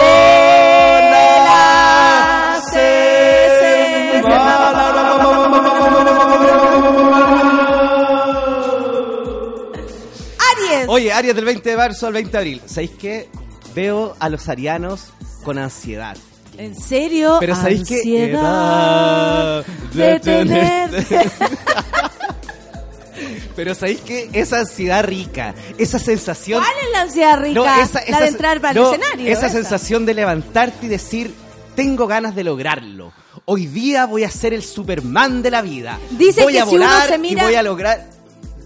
la 0.00 2.60
Aries. 10.52 10.88
Oye, 10.88 11.12
Aries 11.12 11.34
del 11.34 11.44
20 11.44 11.70
de 11.70 11.76
marzo 11.76 12.06
al 12.06 12.12
20 12.12 12.30
de 12.32 12.38
abril. 12.38 12.62
¿Sabéis 12.66 12.90
qué? 12.98 13.28
Veo 13.74 14.16
a 14.18 14.28
los 14.28 14.48
arianos 14.48 15.12
con 15.44 15.58
ansiedad. 15.58 16.16
¿En 16.60 16.78
serio? 16.78 17.38
Pero 17.40 17.56
¿sabéis 17.56 17.88
qué? 17.88 18.02
De 19.94 20.20
tenerte. 20.20 21.06
Pero 23.56 23.74
¿sabéis 23.74 24.00
qué? 24.00 24.28
Esa 24.32 24.60
ansiedad 24.60 25.04
rica, 25.04 25.54
esa 25.76 25.98
sensación... 25.98 26.62
¿Cuál 26.62 26.74
es 26.86 26.90
la 26.92 27.00
ansiedad 27.02 27.40
rica? 27.40 27.54
No, 27.60 27.82
esa- 27.82 28.02
la 28.08 28.20
de 28.20 28.28
entrar 28.28 28.60
para 28.60 28.74
no, 28.74 28.88
el 28.92 29.00
escenario. 29.00 29.26
Esa 29.32 29.46
esa. 29.46 29.56
sensación 29.56 30.06
de 30.06 30.14
levantarte 30.14 30.86
y 30.86 30.88
decir, 30.88 31.34
tengo 31.74 32.06
ganas 32.06 32.34
de 32.34 32.44
lograrlo. 32.44 33.12
Hoy 33.44 33.66
día 33.66 34.06
voy 34.06 34.24
a 34.24 34.30
ser 34.30 34.54
el 34.54 34.62
Superman 34.62 35.42
de 35.42 35.50
la 35.50 35.62
vida. 35.62 35.98
Dicen 36.10 36.44
voy 36.44 36.52
que 36.54 36.60
a 36.60 36.64
si 36.66 36.76
uno 36.76 36.84
volar 36.86 37.08
se 37.08 37.18
mira- 37.18 37.42
y 37.42 37.46
voy 37.46 37.54
a 37.54 37.62
lograr... 37.62 38.06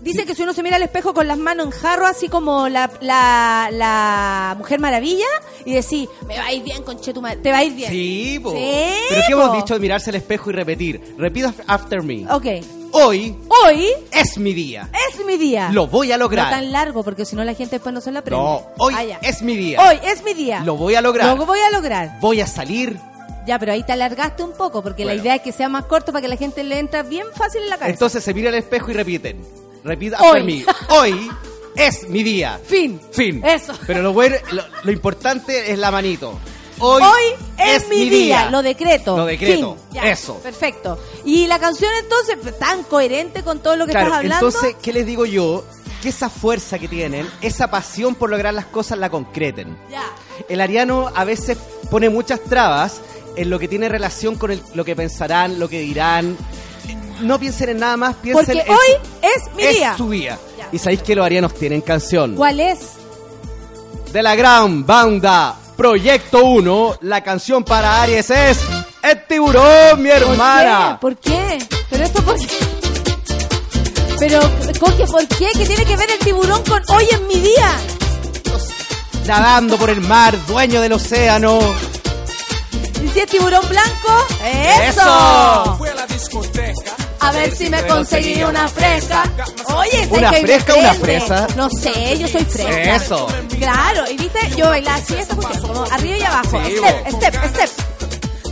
Dice 0.05 0.26
que 0.26 0.35
si 0.35 0.43
uno 0.43 0.52
se 0.52 0.62
mira 0.62 0.76
al 0.76 0.82
espejo 0.82 1.14
con 1.14 1.26
las 1.26 1.39
manos 1.39 1.66
en 1.66 1.72
jarro, 1.72 2.06
así 2.06 2.28
como 2.28 2.68
la, 2.68 2.90
la, 3.01 3.70
la 3.72 4.55
Mujer 4.59 4.78
Maravilla, 4.78 5.24
y 5.64 5.72
decir, 5.72 6.09
me 6.26 6.36
va 6.39 6.44
a 6.44 6.52
ir 6.52 6.62
bien, 6.62 6.82
conchetumare, 6.82 7.36
te 7.39 7.51
va 7.51 7.59
a 7.59 7.64
ir 7.64 7.72
bien. 7.74 7.90
Sí, 7.90 8.39
po. 8.43 8.51
Sí, 8.52 8.93
Pero 9.09 9.22
¿qué 9.26 9.35
po. 9.35 9.43
hemos 9.43 9.56
dicho 9.56 9.74
de 9.74 9.81
mirarse 9.81 10.10
al 10.10 10.16
espejo 10.16 10.51
y 10.51 10.52
repetir? 10.52 11.14
Repita 11.18 11.55
after 11.66 12.02
me. 12.02 12.26
Ok. 12.31 12.47
Hoy 12.97 13.35
Hoy 13.64 13.89
es 14.12 14.39
mi 14.39 14.52
día. 14.52 14.89
es 15.10 15.24
mi 15.26 15.36
día. 15.36 15.70
Lo 15.72 15.86
voy 15.89 16.12
a 16.12 16.16
No 16.18 16.24
lograr. 16.24 16.51
tan 16.51 16.70
largo, 16.70 17.02
porque 17.02 17.24
si 17.24 17.35
no 17.35 17.43
la 17.43 17.55
gente 17.55 17.76
después 17.76 17.93
no 17.93 18.01
se 18.01 18.12
la 18.12 18.20
aprende. 18.20 18.44
No, 18.44 18.62
hoy 18.78 18.94
Ah, 18.97 19.18
es 19.22 19.43
mi 19.43 19.56
día. 19.56 19.81
Hoy 19.89 19.98
es 20.05 20.22
mi 20.22 20.32
día. 20.35 20.60
Lo 20.60 20.76
voy 20.76 20.94
a 20.94 21.01
lograr. 21.01 21.36
Lo 21.36 21.44
voy 21.47 21.59
a 21.59 21.70
lograr. 21.70 22.18
Voy 22.20 22.40
a 22.40 22.47
salir 22.47 22.97
Ya, 23.47 23.59
pero 23.59 23.72
ahí 23.72 23.82
te 23.82 23.93
alargaste 23.93 24.43
un 24.43 24.52
poco, 24.52 24.82
porque 24.82 25.05
la 25.05 25.12
Bueno. 25.12 25.22
idea 25.22 25.35
es 25.36 25.43
que 25.43 25.51
sea 25.52 25.68
más 25.68 25.85
corto 25.86 26.12
para 26.12 26.22
que 26.22 26.28
la 26.28 26.36
gente 26.36 26.62
le 26.62 26.78
entra 26.78 27.02
bien 27.02 27.26
fácil 27.35 27.62
en 27.62 27.70
la 27.70 27.76
cabeza. 27.78 27.93
Entonces 27.94 28.22
se 28.22 28.32
mira 28.32 28.48
al 28.51 28.55
espejo 28.55 28.90
y 28.90 28.94
repiten. 28.94 29.64
Repita 29.85 30.19
Hoy. 30.23 30.43
me. 30.43 30.65
Hoy 30.89 31.31
es 31.77 32.09
mi 32.09 32.23
día. 32.23 32.59
Fin. 32.66 33.01
Fin. 33.12 33.44
Eso. 33.44 33.74
Pero 33.86 34.02
lo 34.02 34.12
bueno, 34.12 34.36
lo, 34.52 34.62
lo 34.82 34.93
importante 34.93 35.70
es 35.73 35.78
la 35.78 35.90
manito. 35.90 36.39
Hoy, 36.81 37.02
Hoy 37.02 37.47
es, 37.59 37.89
mi 37.89 38.09
día. 38.09 38.51
Lo 38.51 38.62
decreto. 38.62 39.16
Lo 39.16 39.27
decreto. 39.27 39.77
Fin. 39.77 39.85
Ya, 39.93 40.11
Eso. 40.11 40.39
Perfecto. 40.40 40.98
Y 41.24 41.47
la 41.47 41.59
canción 41.61 41.90
entonces, 42.02 42.59
tan 42.59 42.82
coherente 42.85 43.43
con 43.44 43.61
todo 43.61 43.77
lo 43.77 43.86
que 43.86 43.93
Claro, 43.93 44.06
estás 44.06 44.19
hablando. 44.20 44.47
entonces, 44.48 44.77
¿qué 44.82 44.93
les 44.93 45.06
digo 45.06 45.24
yo? 45.27 45.65
Que 46.02 46.09
esa 46.09 46.28
fuerza 46.28 46.78
que 46.78 46.89
tienen, 46.89 47.28
esa 47.43 47.70
pasión 47.70 48.15
por 48.16 48.28
lograr 48.28 48.52
las 48.55 48.66
cosas 48.66 48.98
la 48.98 49.09
concreten. 49.09 49.78
Ya. 49.90 50.02
El 50.48 50.61
ariano 50.61 51.12
a 51.15 51.24
veces 51.24 51.56
pone 51.90 52.09
muchas 52.11 52.40
trabas 52.43 53.01
en 53.36 53.51
lo 53.51 53.59
que 53.59 53.69
tiene 53.69 53.89
relación 53.89 54.35
con 54.36 54.51
el- 54.51 54.62
lo 54.74 54.85
que 54.85 54.97
pensarán, 54.97 55.59
lo 55.61 55.69
que 55.69 55.81
dirán. 55.81 56.36
No 57.20 57.39
piensen 57.39 57.70
en 57.70 57.78
nada 57.78 57.97
más, 57.97 58.15
piensen 58.16 58.45
Porque 58.45 58.61
en 58.62 58.70
hoy 58.70 58.86
su- 59.03 59.27
es 59.27 59.55
mi 59.55 59.62
es 59.62 59.77
día. 59.77 59.97
su 59.97 60.11
día. 60.11 60.39
Y 60.73 60.78
sabéis 60.78 61.03
que 61.03 61.15
los 61.15 61.24
arianos 61.24 61.55
tienen 61.55 61.81
canción. 61.81 62.35
¿Cuál 62.35 62.61
es? 62.61 62.78
De 64.12 64.23
la 64.23 64.35
gran 64.36 64.85
banda 64.86 65.57
Proyecto 65.77 66.45
1, 66.45 66.99
la 67.01 67.23
canción 67.23 67.65
para 67.65 68.01
Aries 68.03 68.31
es 68.31 68.59
El 69.03 69.27
tiburón, 69.27 70.01
mi 70.03 70.09
hermana. 70.11 70.99
¿Por 71.01 71.16
qué? 71.16 71.59
Pero 71.91 72.05
esto 72.05 72.23
por 72.23 72.39
qué? 72.39 72.47
Pero, 74.20 74.41
Coque, 74.78 75.05
¿por 75.07 75.27
qué? 75.27 75.49
¿Qué 75.55 75.66
tiene 75.66 75.85
que 75.85 75.97
ver 75.97 76.11
el 76.12 76.19
tiburón 76.20 76.62
con 76.62 76.81
hoy 76.97 77.07
en 77.11 77.27
mi 77.27 77.41
día? 77.41 77.70
Nadando 79.27 79.77
por 79.77 79.91
el 79.91 80.01
mar, 80.01 80.36
dueño 80.47 80.81
del 80.81 80.93
océano. 80.93 81.59
¿Y 83.05 83.09
si 83.10 83.20
es 83.20 83.26
tiburón 83.26 83.68
blanco? 83.68 84.26
¡Eso! 84.89 85.74
Fui 85.78 85.89
a 85.89 85.94
la 85.94 86.06
discoteca. 86.06 86.93
A 87.20 87.32
ver 87.32 87.55
si 87.56 87.68
me 87.70 87.86
conseguí 87.86 88.43
una 88.43 88.68
fresca. 88.68 89.22
Oye, 89.74 89.90
¿sabes 89.90 90.10
¿Una 90.10 90.32
fresca 90.32 90.74
o 90.74 90.78
una 90.78 90.94
fresa? 90.94 91.47
No 91.56 91.68
sé, 91.70 92.18
yo 92.18 92.28
soy 92.28 92.44
fresca. 92.44 92.94
Eso. 92.97 93.26
Claro, 93.59 94.05
y 94.10 94.16
viste, 94.16 94.51
yo 94.56 94.68
bailaba 94.68 94.97
así 94.97 95.14
esta 95.14 95.35
cuestión, 95.36 95.62
como 95.62 95.82
arriba 95.85 96.16
y 96.16 96.22
abajo. 96.22 96.60
Sí, 96.66 96.76
step, 96.76 97.35
step, 97.35 97.55
step. 97.55 97.70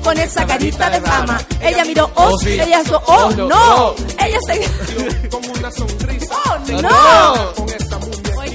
Con 0.02 0.18
esa 0.18 0.46
carita 0.46 0.90
de 0.90 1.00
fama. 1.00 1.40
Ella 1.60 1.84
miró, 1.84 2.10
oh, 2.14 2.30
Oh, 2.32 2.38
sí. 2.38 2.52
ella 2.60 2.80
hizo, 2.82 3.00
oh, 3.06 3.26
Oh, 3.26 3.30
no. 3.30 3.94
Ella 4.24 4.38
se... 4.46 5.28
Con 5.28 5.44
una 5.50 5.70
sonrisa. 5.70 6.34
Oh, 6.46 6.58
No. 6.82 7.52
Con 7.54 7.68
esta 7.68 7.98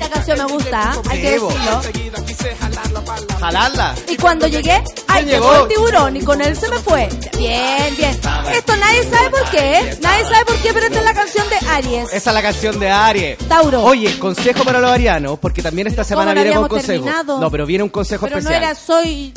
esta 0.08 0.16
canción 0.18 0.38
me 0.48 0.54
gusta, 0.54 0.94
¿eh? 0.96 1.10
hay 1.10 1.22
que 1.22 1.32
decirlo. 1.32 1.82
Jalarla. 3.40 3.96
Y 4.08 4.18
cuando 4.18 4.48
llegué, 4.48 4.84
ay, 5.08 5.26
llegó? 5.26 5.52
llegó 5.52 5.64
el 5.64 5.68
tiburón 5.68 6.18
y 6.18 6.22
con 6.22 6.42
él 6.42 6.56
se 6.58 6.70
me 6.70 6.78
fue. 6.80 7.08
Bien, 7.38 7.96
bien. 7.96 8.12
Esto 8.52 8.76
nadie 8.78 9.04
sabe 9.10 9.30
por 9.30 9.50
qué, 9.50 9.98
nadie 10.02 10.24
sabe 10.24 10.46
por 10.46 10.56
qué, 10.58 10.74
pero 10.74 10.86
esta 10.88 11.00
es 11.00 11.06
la 11.06 11.14
canción 11.14 11.46
de 11.50 11.56
Aries. 11.70 12.14
Esa 12.14 12.30
es 12.30 12.34
la 12.34 12.42
canción 12.42 12.80
de 12.80 12.90
Aries. 12.90 13.38
Tauro. 13.48 13.84
Oye, 13.84 14.18
consejo 14.20 14.64
para 14.64 14.80
los 14.80 14.90
arianos, 14.92 15.38
porque 15.40 15.62
también 15.62 15.88
esta 15.88 16.04
semana 16.04 16.32
¿cómo 16.32 16.36
no 16.36 16.42
viene 16.44 16.56
con 16.56 16.66
habíamos 16.66 16.70
consejo. 16.70 17.04
terminado? 17.06 17.40
No, 17.40 17.52
pero 17.52 17.66
viene 17.66 17.84
un 17.84 17.90
consejo 17.90 18.26
Pero 18.26 18.36
no 18.38 18.40
especial. 18.50 18.64
era 18.64 18.76
soy... 18.76 19.34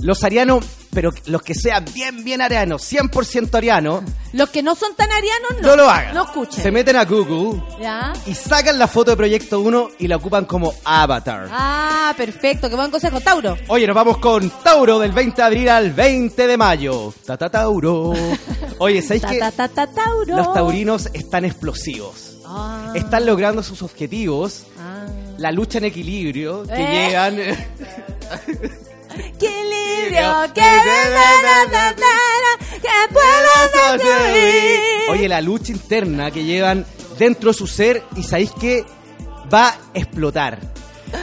Los 0.00 0.22
arianos, 0.22 0.64
pero 0.94 1.10
los 1.26 1.42
que 1.42 1.54
sean 1.54 1.84
bien, 1.92 2.22
bien 2.22 2.40
arianos, 2.40 2.82
100% 2.92 3.52
arianos, 3.56 4.04
Los 4.32 4.48
que 4.50 4.62
no 4.62 4.76
son 4.76 4.94
tan 4.94 5.10
arianos, 5.10 5.60
no. 5.60 5.68
no, 5.70 5.76
lo 5.76 5.90
hagan. 5.90 6.14
No 6.14 6.22
escuchen. 6.24 6.62
Se 6.62 6.70
meten 6.70 6.94
a 6.94 7.04
Google 7.04 7.60
¿Ya? 7.80 8.12
y 8.26 8.32
sacan 8.34 8.78
la 8.78 8.86
foto 8.86 9.10
de 9.10 9.16
Proyecto 9.16 9.58
1 9.58 9.88
y 9.98 10.06
la 10.06 10.16
ocupan 10.16 10.44
como 10.44 10.72
avatar. 10.84 11.48
Ah, 11.50 12.14
perfecto, 12.16 12.70
qué 12.70 12.76
buen 12.76 12.92
consejo. 12.92 13.20
Tauro. 13.20 13.56
Oye, 13.66 13.88
nos 13.88 13.96
vamos 13.96 14.18
con 14.18 14.48
Tauro 14.62 15.00
del 15.00 15.10
20 15.10 15.34
de 15.42 15.42
abril 15.46 15.68
al 15.68 15.90
20 15.92 16.46
de 16.46 16.56
mayo. 16.56 17.12
Tata 17.26 17.50
Tauro. 17.50 18.12
Oye, 18.78 19.02
¿sabéis 19.02 19.22
Ta, 19.22 19.30
que 19.30 19.38
ta, 19.40 19.50
ta, 19.50 19.68
ta, 19.68 19.86
Tauro. 19.88 20.36
los 20.36 20.52
taurinos 20.54 21.08
están 21.12 21.44
explosivos? 21.44 22.36
Ah. 22.46 22.92
Están 22.94 23.26
logrando 23.26 23.64
sus 23.64 23.82
objetivos. 23.82 24.62
Ah. 24.78 25.06
La 25.38 25.50
lucha 25.50 25.78
en 25.78 25.84
equilibrio 25.86 26.62
que 26.62 26.72
Eh. 26.74 27.06
llegan. 27.06 27.36
¡Qué 29.14 29.26
equilibrio! 29.26 30.52
¡Qué 30.54 30.60
verdadera! 30.60 32.56
¡Que 32.70 33.12
puedo! 33.12 35.12
Oye, 35.12 35.28
la 35.28 35.40
lucha 35.40 35.72
interna 35.72 36.30
que 36.30 36.44
llevan 36.44 36.86
dentro 37.18 37.50
de 37.50 37.54
su 37.58 37.66
ser 37.66 38.02
y 38.16 38.22
sabéis 38.22 38.52
que 38.52 38.84
va 39.52 39.68
a 39.68 39.76
explotar. 39.94 40.60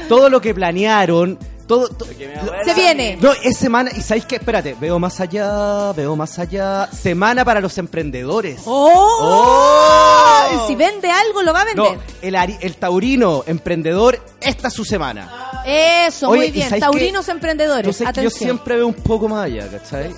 Todo 0.09 0.29
lo 0.29 0.41
que 0.41 0.53
planearon, 0.53 1.39
se 1.67 2.73
viene. 2.75 3.17
No, 3.19 3.31
es 3.31 3.57
semana. 3.57 3.91
Y 3.95 4.01
sabéis 4.01 4.25
que, 4.25 4.35
espérate, 4.35 4.75
veo 4.79 4.99
más 4.99 5.19
allá, 5.19 5.91
veo 5.93 6.15
más 6.15 6.37
allá. 6.37 6.87
Semana 6.91 7.43
para 7.43 7.59
los 7.59 7.77
emprendedores. 7.77 8.61
¡Oh! 8.65 9.19
oh. 9.21 10.67
Si 10.67 10.75
vende 10.75 11.09
algo, 11.09 11.41
lo 11.41 11.53
va 11.53 11.61
a 11.61 11.65
vender. 11.65 11.97
No, 11.97 12.01
el, 12.21 12.35
el 12.35 12.75
taurino 12.77 13.43
emprendedor, 13.47 14.19
esta 14.41 14.67
es 14.67 14.73
su 14.73 14.85
semana. 14.85 15.63
Eso, 15.65 16.27
muy 16.27 16.51
bien. 16.51 16.79
Taurinos 16.79 17.27
emprendedores. 17.29 17.99
Yo, 18.21 18.29
siempre 18.29 18.75
veo 18.75 18.87
un 18.87 18.93
poco 18.93 19.27
más 19.27 19.45
allá, 19.45 19.67
¿cachai? 19.69 20.11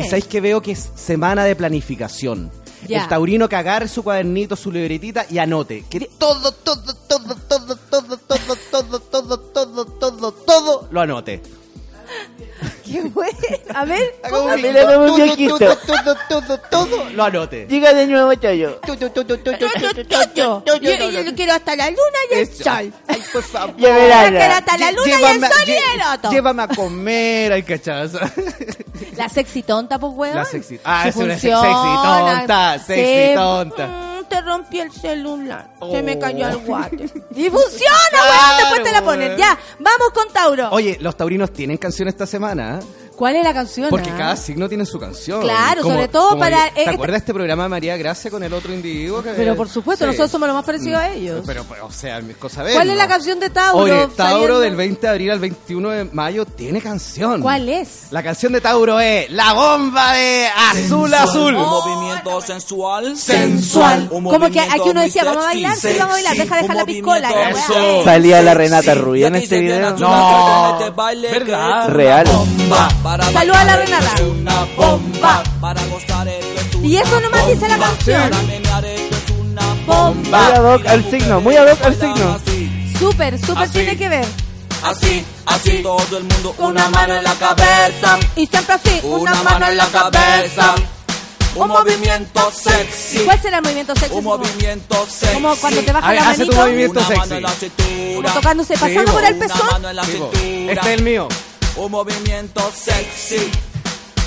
Y 0.00 0.04
sabéis 0.04 0.26
que 0.26 0.40
veo 0.40 0.62
que 0.62 0.72
es 0.72 0.90
semana 0.94 1.44
de 1.44 1.56
planificación. 1.56 2.50
El 2.88 3.08
taurino 3.08 3.48
que 3.48 3.56
agarre 3.56 3.88
su 3.88 4.02
cuadernito, 4.02 4.56
su 4.56 4.70
libretita 4.70 5.26
y 5.30 5.38
anote. 5.38 5.84
Que 5.88 6.00
todo, 6.18 6.52
todo, 6.52 6.94
todo, 7.08 7.34
todo, 7.48 7.76
todo, 7.76 8.16
todo, 8.16 8.56
todo 9.00 9.13
todo, 10.32 10.88
lo 10.90 11.00
anote. 11.00 11.42
Qué 12.84 13.00
bueno. 13.00 13.32
A 13.74 13.84
ver, 13.84 14.14
un 14.30 14.36
un 14.36 14.60
Todo, 15.06 15.14
viejito. 15.16 15.58
todo, 15.58 15.76
todo, 15.76 16.16
todo, 16.28 16.58
todo 16.70 17.10
lo 17.10 17.24
anote. 17.24 17.66
Diga 17.66 17.92
de 17.94 18.06
nuevo, 18.06 18.34
Chayo. 18.34 18.78
yo, 18.86 18.94
yo, 18.94 19.08
yo, 19.14 21.10
yo, 21.10 21.20
yo 21.22 21.34
quiero 21.34 21.54
hasta 21.54 21.74
la 21.76 21.88
luna 21.90 22.18
y 22.30 22.34
el 22.34 22.40
Eso. 22.40 22.62
sol. 22.62 22.92
Ay, 23.08 23.22
por 23.32 23.42
favor. 23.42 23.74
Ya 23.78 23.94
verás. 23.94 24.24
Yo 24.30 24.38
quiero 24.38 24.54
hasta 24.54 24.78
la 24.78 24.92
luna 24.92 25.08
y 25.08 25.12
el 25.12 25.18
Llévame- 25.20 25.48
sol 25.52 25.62
y 25.66 25.70
lle- 25.72 25.94
el 25.94 26.14
otro. 26.18 26.30
Llévame 26.30 26.62
a 26.62 26.68
comer. 26.68 27.64
La 29.16 29.28
sexy 29.28 29.62
tonta, 29.62 29.98
pues, 29.98 30.12
weón. 30.14 30.36
La 30.36 30.44
sexy- 30.44 30.80
ah, 30.84 31.08
es 31.08 31.16
una 31.16 31.32
funciona. 31.34 31.60
sexy 31.60 32.36
tonta, 32.38 32.78
sexy 32.78 33.34
tonta. 33.34 34.13
Te 34.28 34.40
rompí 34.40 34.80
el 34.80 34.90
celular. 34.92 35.68
Se 35.90 36.02
me 36.02 36.14
Oh. 36.16 36.18
cayó 36.20 36.48
el 36.48 36.56
guate. 36.58 37.04
Y 37.36 37.50
funciona, 37.50 38.18
weón. 38.22 38.58
Después 38.58 38.82
te 38.82 38.92
la 38.92 39.02
ponen. 39.02 39.36
Ya, 39.36 39.58
vamos 39.78 40.10
con 40.14 40.32
Tauro. 40.32 40.68
Oye, 40.70 40.96
los 41.00 41.16
taurinos 41.16 41.52
tienen 41.52 41.76
canción 41.76 42.08
esta 42.08 42.26
semana, 42.26 42.78
¿eh? 42.80 43.03
¿Cuál 43.16 43.36
es 43.36 43.44
la 43.44 43.54
canción? 43.54 43.90
Porque 43.90 44.10
ah? 44.10 44.16
cada 44.16 44.36
signo 44.36 44.68
tiene 44.68 44.84
su 44.84 44.98
canción. 44.98 45.40
Claro, 45.42 45.82
sobre 45.82 46.08
todo 46.08 46.38
para- 46.38 46.70
¿Te 46.74 46.82
eh, 46.82 46.88
acuerdas 46.88 47.14
de 47.14 47.18
este 47.18 47.34
programa 47.34 47.64
de 47.64 47.68
María 47.68 47.96
Gracia 47.96 48.30
con 48.30 48.42
el 48.42 48.52
otro 48.52 48.72
individuo? 48.72 49.22
Que, 49.22 49.30
Pero 49.30 49.54
por 49.54 49.68
supuesto, 49.68 50.04
Sí. 50.04 50.08
nosotros 50.08 50.30
somos 50.30 50.48
los 50.48 50.56
más 50.56 50.64
parecidos 50.64 50.98
a 50.98 51.10
ellos. 51.10 51.42
Pero, 51.46 51.64
pero, 51.68 51.86
o 51.86 51.92
sea, 51.92 52.20
mis 52.20 52.36
cosas 52.36 52.64
ver. 52.64 52.74
¿Cuál 52.74 52.90
es 52.90 52.96
la 52.96 53.06
canción 53.06 53.38
de 53.38 53.50
Tauro? 53.50 53.84
Oye, 53.84 54.08
Tauro 54.16 54.58
del 54.58 54.74
20 54.74 55.00
de 55.06 55.08
abril 55.08 55.30
al 55.30 55.38
21 55.38 55.90
de 55.90 56.04
mayo 56.06 56.44
tiene 56.44 56.80
canción. 56.80 57.40
¿Cuál 57.40 57.68
es? 57.68 58.06
La 58.10 58.22
canción 58.22 58.52
de 58.52 58.60
Tauro 58.60 58.98
es 58.98 59.30
La 59.30 59.52
bomba 59.52 60.14
de 60.14 60.48
Azul 60.72 61.12
Azul. 61.14 61.54
Un 61.54 61.68
movimiento 61.68 62.40
sensual. 62.40 63.16
Sensual. 63.16 64.08
Un 64.10 64.24
Como 64.24 64.50
que 64.50 64.60
aquí 64.60 64.88
uno 64.88 65.02
decía, 65.02 65.24
vamos 65.24 65.44
a 65.44 65.48
bailar, 65.48 65.76
sí, 65.76 65.88
vamos 65.98 66.14
a 66.14 66.14
bailar, 66.14 66.36
deja 66.36 66.56
dejar 66.62 66.76
la 66.76 66.84
piscola. 66.84 67.50
Eso. 67.50 68.04
Salía 68.04 68.42
la. 68.42 68.54
Renata 68.54 68.94
Rubio 68.94 69.26
en 69.26 69.36
este 69.36 69.60
video. 69.60 69.96
No. 69.96 70.78
¿Verdad? 71.04 71.88
Real. 71.88 72.24
bomba. 72.26 72.88
Saluda 73.04 73.60
a 73.60 73.64
la 73.64 73.76
Renata. 73.76 74.06
esto 74.06 74.22
es 74.22 74.30
Una 74.40 74.64
bomba. 74.76 75.42
Para 75.60 75.84
gozar 75.86 76.26
esto 76.26 76.58
es 76.58 76.74
una 76.74 76.86
Y 76.86 76.96
eso 76.96 77.20
nomás 77.20 77.46
dice 77.48 77.68
la 77.68 77.78
canción. 77.78 78.30
Una 79.40 79.74
Bomba. 79.86 80.38
Muy 80.48 80.56
ad 80.56 80.64
hoc 80.74 80.86
al 80.86 81.10
signo, 81.10 81.40
muy 81.42 81.56
ad 81.56 81.70
hoc 81.70 81.84
al 81.84 82.00
signo. 82.00 82.40
Súper, 82.98 83.38
súper 83.38 83.68
tiene 83.68 83.96
que 83.98 84.08
ver. 84.08 84.24
así, 84.82 85.22
así. 85.44 85.82
Todo 85.82 86.16
el 86.16 86.24
mundo 86.24 86.54
una 86.58 86.88
mano 86.88 87.14
en 87.16 87.24
la 87.24 87.34
cabeza. 87.34 88.18
Y 88.36 88.46
siempre 88.46 88.74
así, 88.74 89.00
Una 89.02 89.34
mano 89.42 89.66
en 89.68 89.76
la 89.76 89.86
cabeza. 89.88 90.74
Un 91.56 91.68
movimiento 91.68 92.50
sexy. 92.52 93.18
¿Cuál 93.18 93.40
será 93.42 93.58
el 93.58 93.62
movimiento 93.64 93.94
sexy? 93.94 94.14
Un 94.14 94.24
movimiento 94.24 95.06
sexy. 95.08 95.34
Como 95.34 95.54
cuando 95.56 95.82
te 95.82 95.92
baja 95.92 96.08
A 96.08 96.12
ver, 96.12 96.20
la 96.22 96.30
hace 96.30 96.46
tu 96.46 96.52
movimiento 96.56 97.00
Una 97.00 97.50
sexy. 97.50 98.14
como 98.16 98.32
tocándose, 98.32 98.74
pasando 98.74 99.02
Sí, 99.02 99.12
por 99.12 99.24
el 99.24 99.34
Una 99.34 99.46
pezón. 99.46 100.14
Sí. 100.34 100.66
Este 100.70 100.80
es 100.80 100.86
el 100.98 101.02
mío. 101.02 101.28
Un 101.76 101.90
movimiento 101.90 102.72
sexy. 102.72 103.50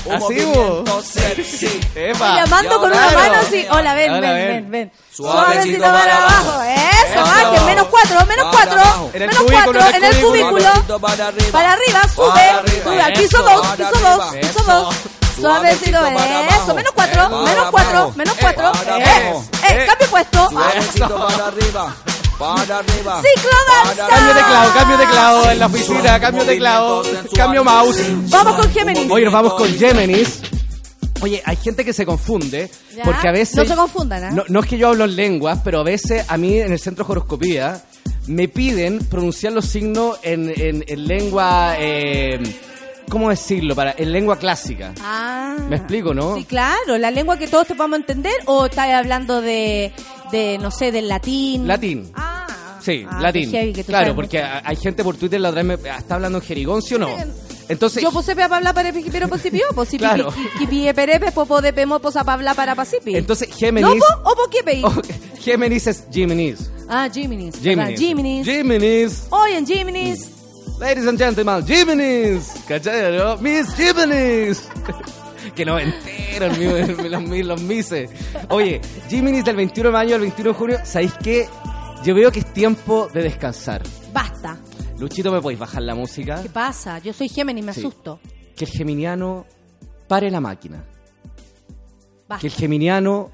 Un 0.05 0.19
movimiento 0.19 0.83
vos. 0.83 1.05
sexy. 1.05 1.79
Epa. 1.95 2.35
Llamando 2.35 2.79
con 2.79 2.91
una 2.91 3.09
mano 3.11 3.35
así. 3.41 3.65
Hola, 3.69 3.93
ven, 3.93 4.21
ven, 4.21 4.21
ven, 4.21 4.71
ven. 4.71 4.91
Suavecito 5.11 5.81
para 5.81 6.17
abajo. 6.17 6.61
Eso, 6.63 7.21
va, 7.21 7.53
que 7.53 7.59
menos 7.61 7.87
cuatro, 7.87 8.25
menos 8.25 8.47
cuatro. 8.51 9.11
Menos 9.13 9.43
cuatro 9.49 9.95
en 9.95 10.03
el 10.03 10.21
cubículo. 10.21 10.99
Para 11.51 11.73
arriba, 11.73 12.01
sube. 12.13 12.81
Sube, 12.83 13.01
aquí 13.01 13.27
somos, 13.27 13.65
aquí 13.67 13.83
somos, 13.93 14.33
aquí 14.33 14.47
somos. 14.53 14.95
Suavecito, 15.39 15.99
eso, 16.07 16.73
menos 16.73 16.91
cuatro, 16.95 17.23
eh, 17.25 17.45
menos 17.45 17.69
cuatro, 17.69 18.07
eh, 18.07 18.13
menos 18.15 18.35
cuatro. 18.39 18.71
Eh, 18.97 19.33
eh, 19.69 19.85
cambio 19.85 20.07
puesto. 20.09 20.49
Suavecito 20.49 21.27
para 21.27 21.47
arriba 21.47 21.95
para 22.37 22.77
arriba. 22.79 23.21
Ciclo 23.21 23.51
danza. 23.85 24.07
Cambio 24.07 24.27
de 24.33 24.39
teclado, 24.41 24.73
cambio 24.73 24.97
de 24.97 25.05
teclado 25.05 25.51
en 25.51 25.59
la 25.59 25.65
oficina, 25.65 26.19
cambio 26.19 26.43
de 26.45 26.51
teclado, 26.53 27.03
cambio 27.35 27.63
mouse. 27.63 28.01
Vamos 28.29 28.55
con 28.55 28.71
Géminis. 28.71 29.09
Oye, 29.11 29.25
nos 29.25 29.33
vamos 29.33 29.53
con 29.55 29.67
Géminis. 29.73 30.39
Oye, 31.21 31.41
hay 31.45 31.55
gente 31.55 31.83
que 31.83 31.93
se 31.93 32.05
confunde 32.05 32.69
¿Ya? 32.95 33.03
porque 33.03 33.27
a 33.27 33.31
veces 33.31 33.55
No 33.55 33.65
se 33.65 33.75
confundan, 33.75 34.35
no, 34.35 34.43
no 34.49 34.59
es 34.59 34.65
que 34.67 34.77
yo 34.77 34.89
hablo 34.89 35.05
en 35.05 35.15
lenguas, 35.15 35.59
pero 35.63 35.79
a 35.79 35.83
veces 35.83 36.23
a 36.27 36.37
mí 36.37 36.59
en 36.59 36.71
el 36.71 36.79
centro 36.79 37.05
de 37.05 37.11
horoscopía 37.13 37.81
me 38.27 38.47
piden 38.47 38.99
pronunciar 38.99 39.53
los 39.53 39.65
signos 39.65 40.19
en, 40.21 40.53
en- 40.55 40.85
en 40.87 41.07
lengua, 41.07 41.75
eh, 41.79 42.39
¿cómo 43.09 43.29
decirlo? 43.29 43.75
Para, 43.75 43.93
en 43.97 44.11
lengua 44.11 44.37
clásica. 44.37 44.93
Ah. 45.01 45.55
¿Me 45.69 45.77
explico, 45.77 46.13
no? 46.13 46.35
Sí, 46.35 46.45
claro, 46.45 46.97
la 46.97 47.11
lengua 47.11 47.37
que 47.37 47.47
todos 47.47 47.67
te 47.67 47.75
podemos 47.75 47.99
entender 47.99 48.33
o 48.45 48.65
estás 48.65 48.89
hablando 48.89 49.41
de, 49.41 49.91
de 50.31 50.57
no 50.59 50.71
sé, 50.71 50.91
del 50.91 51.07
latín. 51.07 51.67
Latín. 51.67 52.11
Sí, 52.81 53.05
Ah, 53.09 53.19
latín. 53.21 53.51
Claro, 53.85 54.15
porque 54.15 54.39
a- 54.41 54.61
hay 54.63 54.77
gente 54.77 55.03
por 55.03 55.17
Twitter 55.17 55.41
la 55.41 55.49
otra 55.49 55.63
vez 55.63 55.79
me 55.81 55.89
está 55.89 56.15
hablando 56.15 56.37
en 56.37 56.43
jerigoncio 56.43 56.95
o 56.97 56.99
no. 57.01 57.09
Entonces, 57.69 58.01
Yo 58.01 58.11
puse 58.11 58.33
para 58.33 58.55
hablar 58.55 58.73
para 58.73 58.93
pero 58.93 59.27
posipio, 59.27 59.65
posipi, 59.75 59.97
Claro. 59.97 60.33
perepe, 60.95 61.33
popo 61.33 61.59
de 61.61 61.73
pemo, 61.73 61.99
posa 61.99 62.23
para 62.23 62.35
hablar 62.35 62.55
para 62.55 62.75
pasipi. 62.75 63.17
entonces 63.17 63.49
Géminis, 63.53 63.89
¿No 63.89 63.95
po 63.97 64.29
o 64.31 64.35
po 64.35 64.49
qué 64.49 64.63
pei? 64.63 64.81
Géminis 65.41 65.87
es 65.87 66.05
Géminis. 66.09 66.71
Ah. 66.87 67.09
Géminis. 67.13 67.55
Géminis. 67.61 68.45
Géminis. 68.45 69.27
Hoy 69.31 69.51
en 69.53 69.67
Géminis. 69.67 70.29
Ladies 70.79 71.07
and 71.07 71.17
gentlemen, 71.17 71.65
Géminis. 71.65 72.53
¿Cachai, 72.67 73.17
no? 73.17 73.37
Miss 73.37 73.73
Géminis. 73.75 74.69
que 75.55 75.65
no 75.65 75.79
entero 75.79 76.49
los, 77.09 77.45
los 77.45 77.61
mises. 77.63 78.11
Oye, 78.49 78.79
Géminis 79.09 79.43
del 79.43 79.55
21 79.55 79.89
de 79.89 79.93
mayo 79.93 80.15
al 80.15 80.21
21 80.21 80.51
de 80.51 80.55
junio, 80.57 80.77
¿sabéis 80.83 81.13
qué? 81.23 81.47
Yo 82.03 82.13
veo 82.13 82.31
que 82.31 82.39
es 82.39 82.53
tiempo 82.53 83.07
de 83.11 83.23
descansar. 83.23 83.81
Basta. 84.13 84.57
Luchito, 84.99 85.31
¿me 85.31 85.41
podéis 85.41 85.59
bajar 85.59 85.81
la 85.81 85.95
música? 85.95 86.41
¿Qué 86.43 86.49
pasa? 86.49 86.99
Yo 86.99 87.11
soy 87.11 87.27
Géminis, 87.29 87.65
me 87.65 87.73
Sí. 87.73 87.79
asusto. 87.79 88.19
Que 88.55 88.65
el 88.65 88.71
geminiano 88.71 89.45
pare 90.07 90.29
la 90.29 90.41
máquina. 90.41 90.83
Basta. 92.27 92.41
Que 92.41 92.47
el 92.47 92.53
geminiano 92.53 93.31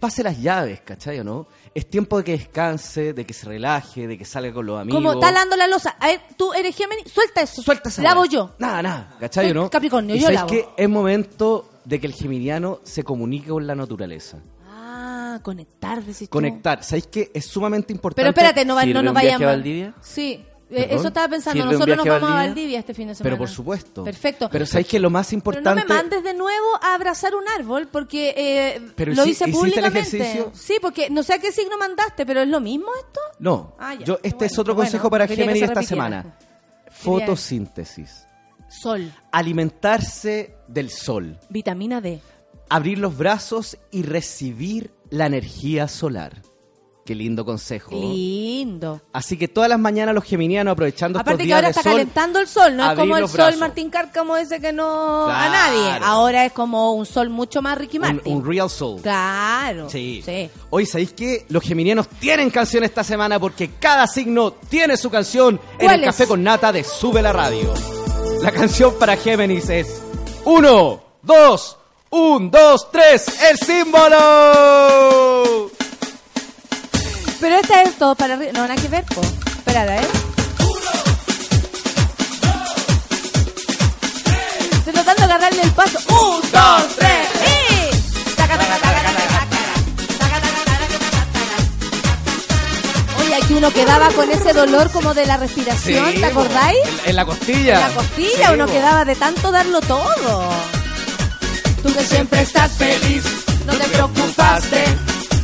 pase 0.00 0.22
las 0.24 0.40
llaves, 0.40 0.80
¿cachai 0.80 1.20
o 1.20 1.24
no? 1.24 1.46
Es 1.74 1.88
tiempo 1.88 2.18
de 2.18 2.24
que 2.24 2.32
descanse, 2.32 3.12
de 3.12 3.24
que 3.24 3.32
se 3.32 3.46
relaje, 3.46 4.06
de 4.08 4.18
que 4.18 4.24
salga 4.24 4.52
con 4.52 4.66
los 4.66 4.80
amigos. 4.80 5.00
Como 5.00 5.20
talando 5.20 5.56
la 5.56 5.68
losa. 5.68 5.96
A 6.00 6.08
ver, 6.08 6.20
tú 6.36 6.52
eres 6.52 6.74
Géminis, 6.74 7.12
suelta 7.12 7.42
eso. 7.42 7.62
Suelta 7.62 7.88
esa 7.90 8.02
Lavo 8.02 8.24
yo. 8.24 8.54
Nada, 8.58 8.82
nada, 8.82 9.16
¿cachai 9.20 9.54
no? 9.54 9.70
Capricornio, 9.70 10.16
y 10.16 10.18
yo 10.18 10.24
sabéis 10.24 10.40
lavo. 10.40 10.48
que 10.50 10.68
es 10.76 10.88
momento 10.88 11.70
de 11.84 12.00
que 12.00 12.06
el 12.08 12.12
geminiano 12.14 12.80
se 12.82 13.04
comunique 13.04 13.48
con 13.50 13.66
la 13.66 13.74
naturaleza. 13.76 14.38
Ah, 14.68 15.38
conectar, 15.44 15.98
decís 16.02 16.28
tú. 16.28 16.30
Conectar. 16.30 16.82
¿Sabéis 16.82 17.06
que 17.06 17.30
es 17.32 17.44
sumamente 17.46 17.92
importante? 17.92 18.22
Pero 18.22 18.30
espérate, 18.30 18.64
no, 18.64 18.74
va- 18.74 18.84
no 18.86 19.02
nos 19.02 19.14
vayamos. 19.14 19.46
Valdivia? 19.46 19.94
Sí, 20.00 20.44
eh, 20.70 20.88
eso 20.90 21.08
estaba 21.08 21.28
pensando. 21.28 21.60
¿Sirve 21.62 21.68
un 21.68 21.72
Nosotros 21.74 21.96
nos 21.96 22.06
vamos 22.06 22.22
a 22.22 22.34
Valdivia? 22.34 22.46
Valdivia 22.54 22.78
este 22.78 22.94
fin 22.94 23.08
de 23.08 23.14
semana. 23.14 23.30
Pero 23.30 23.38
por 23.38 23.48
supuesto. 23.48 24.04
Perfecto. 24.04 24.48
Pero 24.50 24.66
sabéis 24.66 24.88
que 24.88 24.98
lo 24.98 25.10
más 25.10 25.26
Pero 25.28 25.36
no 25.36 25.38
importante... 25.38 25.82
me 25.82 25.94
mandes 25.94 26.22
de 26.24 26.34
nuevo 26.34 26.66
a 26.82 26.94
abrazar 26.94 27.34
un 27.34 27.44
árbol 27.48 27.88
porque 27.88 28.34
eh, 28.36 28.80
Pero 28.96 29.12
lo 29.14 29.22
hice 29.22 29.30
¿hiciste 29.30 29.44
el 29.46 29.52
públicamente. 29.52 29.98
ejercicio? 30.16 30.50
Sí, 30.54 30.76
porque 30.80 31.10
no 31.10 31.22
sé 31.22 31.34
a 31.34 31.38
qué 31.38 31.52
signo 31.52 31.76
mandaste, 31.78 32.24
pero 32.26 32.40
es 32.42 32.48
lo 32.48 32.60
mismo 32.60 32.86
esto. 32.98 33.20
No, 33.38 33.74
Ah, 33.78 33.94
ya, 33.94 34.04
yo 34.04 34.18
este 34.22 34.46
es 34.46 34.58
otro 34.58 34.74
bueno. 34.74 34.86
consejo 34.88 35.10
para 35.10 35.26
se 35.26 35.34
esta 35.64 35.82
semana. 35.82 36.36
Fotosíntesis. 36.90 38.26
Sol, 38.68 39.12
Alimentarse 39.32 40.54
del 40.68 40.90
sol. 40.90 41.38
vitamina 41.48 42.00
D. 42.00 42.20
Abrir 42.68 42.98
los 42.98 43.16
brazos 43.16 43.76
y 43.90 44.02
recibir 44.02 44.92
la 45.10 45.26
energía 45.26 45.88
solar. 45.88 46.42
Qué 47.10 47.16
lindo 47.16 47.44
consejo. 47.44 47.90
Lindo. 47.90 49.00
Así 49.12 49.36
que 49.36 49.48
todas 49.48 49.68
las 49.68 49.80
mañanas 49.80 50.14
los 50.14 50.22
geminianos 50.22 50.70
aprovechando 50.70 51.18
Aparte 51.18 51.32
estos 51.32 51.42
que 51.42 51.46
días 51.46 51.56
ahora 51.56 51.66
de 51.66 51.70
está 51.72 51.82
sol, 51.82 51.90
calentando 51.90 52.38
el 52.38 52.46
sol, 52.46 52.76
no 52.76 52.88
es 52.88 52.96
como 52.96 53.16
el 53.16 53.26
sol 53.26 53.36
brazos. 53.36 53.58
Martín 53.58 53.90
Cárcamo 53.90 54.36
ese 54.36 54.60
que 54.60 54.72
no 54.72 55.26
a 55.26 55.48
nadie. 55.48 55.98
Ahora 56.04 56.44
es 56.44 56.52
como 56.52 56.92
un 56.92 57.04
sol 57.06 57.28
mucho 57.28 57.62
más 57.62 57.76
Ricky 57.76 57.96
un, 57.98 58.02
Martin. 58.02 58.32
un 58.36 58.46
real 58.46 58.70
soul. 58.70 59.02
Claro. 59.02 59.90
Sí. 59.90 60.22
sí. 60.24 60.48
Hoy 60.70 60.86
sabéis 60.86 61.12
que 61.12 61.46
los 61.48 61.64
geminianos 61.64 62.06
tienen 62.06 62.48
canción 62.48 62.84
esta 62.84 63.02
semana 63.02 63.40
porque 63.40 63.72
cada 63.80 64.06
signo 64.06 64.52
tiene 64.52 64.96
su 64.96 65.10
canción 65.10 65.60
en 65.80 65.86
¿Cuál 65.86 65.96
el 65.96 66.02
es? 66.02 66.06
café 66.10 66.28
con 66.28 66.44
nata 66.44 66.70
de 66.70 66.84
Sube 66.84 67.22
la 67.22 67.32
Radio. 67.32 67.74
La 68.40 68.52
canción 68.52 68.94
para 69.00 69.16
Géminis 69.16 69.68
es 69.68 70.00
uno, 70.44 71.02
dos, 71.22 71.76
un, 72.10 72.52
dos, 72.52 72.88
tres, 72.92 73.26
el 73.50 73.58
símbolo. 73.58 75.00
Pero 77.40 77.56
esta 77.56 77.82
es 77.82 77.96
todo 77.98 78.14
para 78.14 78.34
arriba. 78.34 78.52
No, 78.54 78.66
nada 78.68 78.76
que 78.80 78.88
ver, 78.88 79.04
po. 79.04 79.20
Espérate, 79.22 79.96
¿eh? 79.96 80.08
Estoy 84.78 84.92
tratando 84.92 85.26
de 85.26 85.32
agarrarle 85.32 85.62
el 85.62 85.70
paso. 85.72 85.98
¡Un, 86.08 86.40
dos, 86.52 86.96
tres! 86.96 87.28
¡Y! 87.46 88.34
Taca, 88.36 88.58
taca, 88.58 88.78
taca, 88.78 89.02
taca, 89.02 89.02
taca, 89.02 89.28
taca. 89.28 89.46
Taca, 90.18 90.40
taca, 90.40 90.64
taca, 90.64 90.88
taca, 90.88 91.08
taca. 91.32 93.22
Oye, 93.22 93.34
aquí 93.34 93.54
uno 93.54 93.70
quedaba 93.72 94.08
con 94.10 94.30
ese 94.30 94.52
dolor 94.52 94.90
como 94.90 95.14
de 95.14 95.26
la 95.26 95.36
respiración, 95.36 96.14
¿te 96.14 96.24
acordáis? 96.26 96.78
En, 97.04 97.10
en 97.10 97.16
la 97.16 97.24
costilla. 97.24 97.74
En 97.74 97.80
la 97.80 97.90
costilla 97.94 98.46
Sí, 98.48 98.54
uno 98.54 98.66
po. 98.66 98.72
quedaba 98.72 99.04
de 99.04 99.16
tanto 99.16 99.50
darlo 99.50 99.80
todo. 99.80 100.50
Tú 101.82 101.94
que 101.94 102.04
siempre 102.04 102.42
estás 102.42 102.72
feliz, 102.72 103.22
no 103.66 103.72
te 103.74 103.84
preocupaste. 103.88 104.84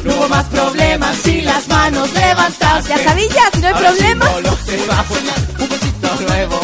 No 0.07 0.15
hubo 0.15 0.29
más 0.29 0.45
problemas 0.47 1.27
y 1.27 1.41
las 1.43 1.67
manos 1.69 2.13
levantaste. 2.13 2.89
Ya 2.91 3.05
sabías, 3.05 3.51
si 3.55 3.61
no 3.61 3.67
hay 3.67 3.73
Ahora 3.75 3.89
problemas. 3.91 4.29
símbolo, 4.29 4.57
te 4.67 4.87
vamos 4.87 5.19
a 5.19 5.63
un 5.63 5.69
poquito 5.69 6.09
nuevo. 6.29 6.61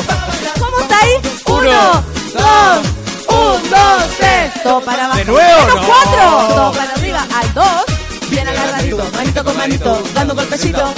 ¿Cómo 0.58 0.80
está 0.80 0.98
ahí? 1.00 1.12
Uno, 1.46 2.04
dos, 2.34 2.86
un, 3.28 3.70
dos, 3.70 4.02
tres. 4.18 4.62
Todo 4.62 4.80
para 4.82 5.04
abajo. 5.06 5.18
¿De 5.18 5.24
nuevo? 5.24 5.60
Menos 5.66 5.74
No. 5.74 5.82
cuatro. 5.86 6.54
Todo 6.54 6.72
para 6.72 6.92
arriba. 6.94 7.26
Hay 7.34 7.48
dos. 7.54 7.84
Bien 8.30 8.48
agarradito, 8.48 9.10
manito 9.14 9.44
con 9.44 9.56
manito, 9.56 10.02
dando 10.14 10.34
golpecito. 10.34 10.94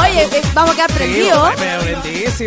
Oye, 0.00 0.28
vamos 0.54 0.70
a 0.72 0.74
quedar 0.74 0.92
prendidos. 0.92 1.50
Sí. 2.38 2.46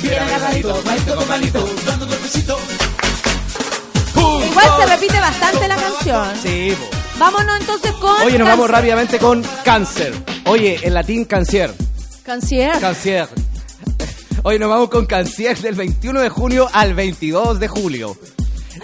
Bien 0.00 0.22
agarradito, 0.22 0.82
manito 0.86 1.16
con 1.16 1.28
manito, 1.28 1.68
dando 1.86 2.06
golpecito. 2.06 2.58
Igual 4.52 4.80
se 4.80 4.86
repite 4.94 5.20
bastante 5.20 5.68
la 5.68 5.76
canción. 5.76 6.26
Sí, 6.42 6.76
po. 6.78 7.18
Vámonos 7.18 7.60
entonces 7.60 7.92
con. 7.92 8.20
Oye, 8.22 8.38
nos 8.38 8.48
vamos 8.48 8.66
Cáncer. 8.66 8.70
rápidamente 8.80 9.18
con 9.18 9.42
cáncer. 9.64 10.14
Oye, 10.46 10.78
en 10.82 10.94
latín 10.94 11.24
cancier. 11.24 11.72
Cancier. 12.22 12.78
Cancier. 12.78 13.28
Hoy 14.44 14.58
nos 14.58 14.68
vamos 14.70 14.88
con 14.90 15.06
Cancier 15.06 15.56
del 15.58 15.74
21 15.74 16.20
de 16.20 16.28
junio 16.28 16.68
al 16.72 16.94
22 16.94 17.60
de 17.60 17.68
julio. 17.68 18.16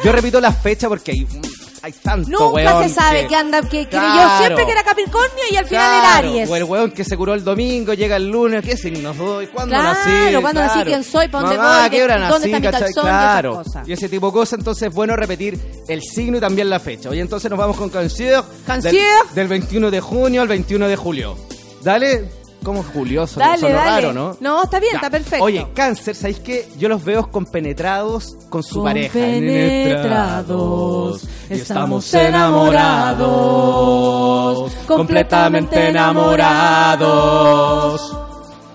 Yo 0.04 0.12
repito 0.12 0.40
la 0.40 0.52
fecha 0.52 0.88
porque 0.88 1.10
hay, 1.12 1.26
hay 1.82 1.92
tanto 1.92 2.28
Nunca 2.30 2.44
weón 2.46 2.82
se 2.88 2.94
sabe 2.94 3.22
que- 3.22 3.28
que 3.28 3.36
anda, 3.36 3.60
que 3.62 3.86
creyó 3.88 3.88
Claro. 3.88 4.38
siempre 4.44 4.66
que 4.66 4.72
era 4.72 4.82
Capricornio 4.82 5.44
y 5.50 5.56
al 5.56 5.66
final 5.66 5.82
Claro, 5.84 5.98
era 5.98 6.16
Aries. 6.16 6.50
O 6.50 6.56
el 6.56 6.64
weón 6.64 6.90
que 6.90 7.04
se 7.04 7.16
curó 7.16 7.34
el 7.34 7.44
domingo, 7.44 7.94
llega 7.94 8.16
el 8.16 8.28
lunes, 8.28 8.64
¿qué 8.64 8.76
signo 8.76 9.14
soy? 9.14 9.46
¿Cuándo 9.48 9.74
Claro, 9.76 9.88
nací? 9.98 10.36
¿cuándo 10.40 10.60
nací? 10.60 10.80
¿Quién 10.84 11.04
soy? 11.04 11.28
¿Pa' 11.28 11.40
dónde 11.40 11.56
Mamá, 11.56 11.80
voy? 11.82 11.90
¿qué 11.90 12.02
hora 12.04 12.14
¿Dónde 12.28 12.48
nací? 12.48 12.64
está 12.66 12.78
mi 12.78 12.84
calzón? 12.84 13.04
Y 13.04 13.08
Claro. 13.08 13.54
cosas. 13.64 13.88
Y 13.88 13.92
ese 13.92 14.08
tipo 14.08 14.26
de 14.26 14.32
cosas, 14.32 14.58
entonces 14.58 14.88
es 14.88 14.94
bueno 14.94 15.16
repetir 15.16 15.58
el 15.88 16.02
signo 16.02 16.38
y 16.38 16.40
también 16.40 16.68
la 16.70 16.80
fecha. 16.80 17.10
Oye, 17.10 17.20
entonces 17.20 17.50
nos 17.50 17.58
vamos 17.58 17.76
con 17.76 17.88
Cancier. 17.90 18.42
Cancier. 18.66 18.94
Del, 18.94 19.34
del 19.34 19.48
21 19.48 19.90
de 19.90 20.00
junio 20.00 20.42
al 20.42 20.48
21 20.48 20.88
de 20.88 20.96
julio. 20.96 21.36
Dale, 21.82 22.28
como 22.62 22.82
julioso, 22.82 23.40
Dale, 23.40 23.58
sonó 23.60 23.74
dale. 23.74 23.90
raro, 23.90 24.12
¿no? 24.12 24.36
No, 24.40 24.62
está 24.64 24.78
bien, 24.80 24.92
Ya. 24.92 24.98
está 24.98 25.10
perfecto. 25.10 25.44
Oye, 25.44 25.66
cáncer, 25.74 26.14
¿sabéis 26.14 26.40
qué? 26.40 26.68
Yo 26.78 26.88
los 26.88 27.02
veo 27.04 27.30
compenetrados 27.30 28.36
con 28.50 28.62
su 28.62 28.82
pareja. 28.82 29.18
Compenetrados, 29.18 31.22
estamos 31.48 32.12
enamorados, 32.14 34.72
completamente 34.86 35.88
enamorados. 35.88 38.16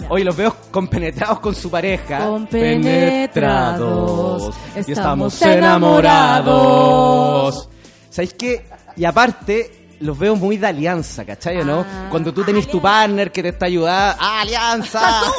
Hoy 0.10 0.24
los 0.24 0.36
veo 0.36 0.56
compenetrados 0.72 1.40
con 1.40 1.54
su 1.56 1.70
pareja. 1.72 2.26
Compenetrados, 2.28 4.54
Y 4.88 4.92
estamos 4.92 5.42
enamorados. 5.42 7.70
¿Sabéis 8.10 8.34
qué? 8.36 8.66
Y 8.96 9.06
aparte, 9.06 9.83
los 10.04 10.18
veo 10.20 10.36
muy 10.36 10.58
de 10.58 10.68
alianza, 10.68 11.24
¿cachai 11.26 11.62
o 11.62 11.66
no? 11.66 11.86
Ah, 11.88 12.08
Cuando 12.12 12.34
tú 12.34 12.44
tenés 12.44 12.68
tu 12.70 12.82
partner 12.82 13.32
que 13.32 13.42
te 13.42 13.50
está 13.50 13.66
ayudando. 13.68 14.18
¡Ah, 14.20 14.42
alianza! 14.42 15.22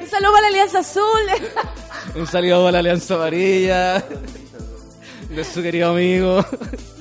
Un 0.00 0.08
saludo 0.10 0.32
para 0.32 0.42
la 0.42 0.48
Alianza 0.48 0.78
Azul. 0.80 1.02
Un 2.14 2.26
saludo 2.26 2.68
a 2.68 2.72
la 2.72 2.78
Alianza 2.78 3.14
Amarilla. 3.14 4.04
De 5.30 5.44
su 5.44 5.60
querido 5.62 5.90
amigo. 5.90 6.44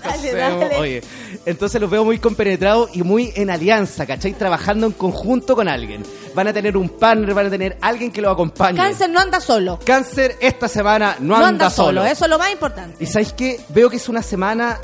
Dale, 0.03 0.33
dale. 0.35 0.75
Oye, 0.77 1.03
entonces 1.45 1.79
los 1.79 1.89
veo 1.89 2.03
muy 2.03 2.19
compenetrados 2.19 2.89
y 2.93 3.03
muy 3.03 3.31
en 3.35 3.49
alianza, 3.49 4.05
¿cachai? 4.05 4.33
Trabajando 4.33 4.87
en 4.87 4.93
conjunto 4.93 5.55
con 5.55 5.67
alguien. 5.69 6.03
Van 6.33 6.47
a 6.47 6.53
tener 6.53 6.75
un 6.75 6.89
partner, 6.89 7.33
van 7.33 7.47
a 7.47 7.49
tener 7.49 7.77
alguien 7.81 8.11
que 8.11 8.21
los 8.21 8.33
acompañe. 8.33 8.77
Cáncer 8.77 9.09
no 9.09 9.19
anda 9.19 9.39
solo. 9.39 9.79
Cáncer 9.85 10.37
esta 10.41 10.67
semana 10.67 11.15
no, 11.19 11.37
No 11.37 11.45
anda, 11.45 11.69
solo. 11.69 12.03
Eso 12.03 12.25
es 12.25 12.29
lo 12.31 12.37
más 12.37 12.51
importante. 12.51 13.01
Y 13.01 13.07
sabéis 13.07 13.33
que 13.33 13.59
veo 13.69 13.89
que 13.89 13.97
es 13.97 14.09
una 14.09 14.21
semana. 14.23 14.79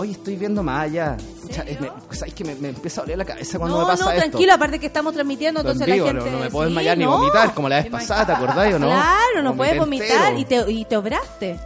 Oye, 0.00 0.12
estoy 0.12 0.36
viendo 0.36 0.62
más 0.62 0.84
allá. 0.84 1.16
Pucha, 1.42 1.62
es- 1.62 1.78
me, 1.80 1.90
¿sabes 2.10 2.32
que 2.32 2.42
me, 2.44 2.54
me 2.54 2.68
empieza 2.70 3.00
a 3.00 3.04
doler 3.04 3.18
la 3.18 3.24
cabeza 3.26 3.58
cuando 3.58 3.76
No, 3.78 3.84
me 3.86 3.90
pasa 3.92 4.04
no, 4.06 4.10
esto? 4.12 4.20
tranquilo, 4.30 4.54
aparte 4.54 4.78
que 4.78 4.86
estamos 4.86 5.12
transmitiendo, 5.12 5.60
entonces 5.60 5.86
la 5.86 5.96
no- 5.96 6.04
gente... 6.06 6.30
no, 6.30 6.38
me 6.38 6.50
puedo 6.50 6.68
sí, 6.68 6.74
desmayar 6.74 6.96
ni 6.98 7.04
no. 7.04 7.18
vomitar, 7.18 7.52
como 7.52 7.68
la 7.68 7.76
vez 7.82 7.90
pasada, 7.90 8.24
¿te 8.26 8.32
acordás 8.32 8.72
o 8.74 8.78
no? 8.78 8.86
Claro, 8.86 9.42
no 9.42 9.50
Vomité 9.52 9.56
puedes 9.56 9.78
vomitar 9.78 10.32
entero. 10.32 10.38
y 10.38 10.44
te, 10.66 10.72
y 10.72 10.84
te 10.86 10.96
obraste. 10.96 11.60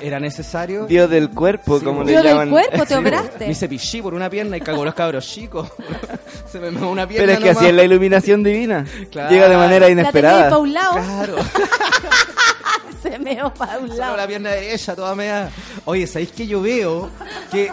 ¿Era 0.00 0.20
necesario? 0.20 0.86
Dios 0.86 1.08
del 1.10 1.30
cuerpo, 1.30 1.80
como 1.80 2.02
le 2.04 2.12
Dios 2.12 2.22
del 2.22 2.32
llaman. 2.32 2.50
cuerpo, 2.50 2.82
te 2.82 2.86
Sí, 2.86 2.94
obraste. 2.94 3.46
Me 3.46 3.50
hice 3.52 3.68
pichí 3.68 4.00
por 4.02 4.14
una 4.14 4.28
pierna 4.30 4.56
y 4.56 4.60
cagó 4.60 4.84
los 4.84 4.94
cabros 4.94 5.26
chicos. 5.26 5.68
Se 6.52 6.58
me 6.60 6.70
meó 6.70 6.88
una 6.90 7.06
pierna 7.06 7.22
Pero 7.26 7.32
es 7.32 7.38
que 7.38 7.44
nomás. 7.46 7.56
así 7.58 7.66
es 7.66 7.74
la 7.74 7.82
iluminación 7.84 8.42
divina. 8.42 8.84
Claro. 9.10 9.30
Llega 9.30 9.48
de 9.48 9.56
manera 9.56 9.86
La 9.86 9.92
inesperada. 9.92 10.50
pa' 10.50 10.58
un 10.58 10.72
lado. 10.72 10.94
Claro. 10.94 11.36
Se 13.02 13.18
meó 13.18 13.52
para 13.54 13.78
un 13.78 13.88
Solo 13.88 13.98
lado. 14.00 14.16
la 14.16 14.26
pierna 14.26 14.50
derecha, 14.50 14.94
toda 14.96 15.14
mea. 15.14 15.50
Oye, 15.84 16.06
¿sabéis 16.06 16.32
que 16.32 16.46
yo 16.46 16.60
veo 16.60 17.10
que 17.50 17.70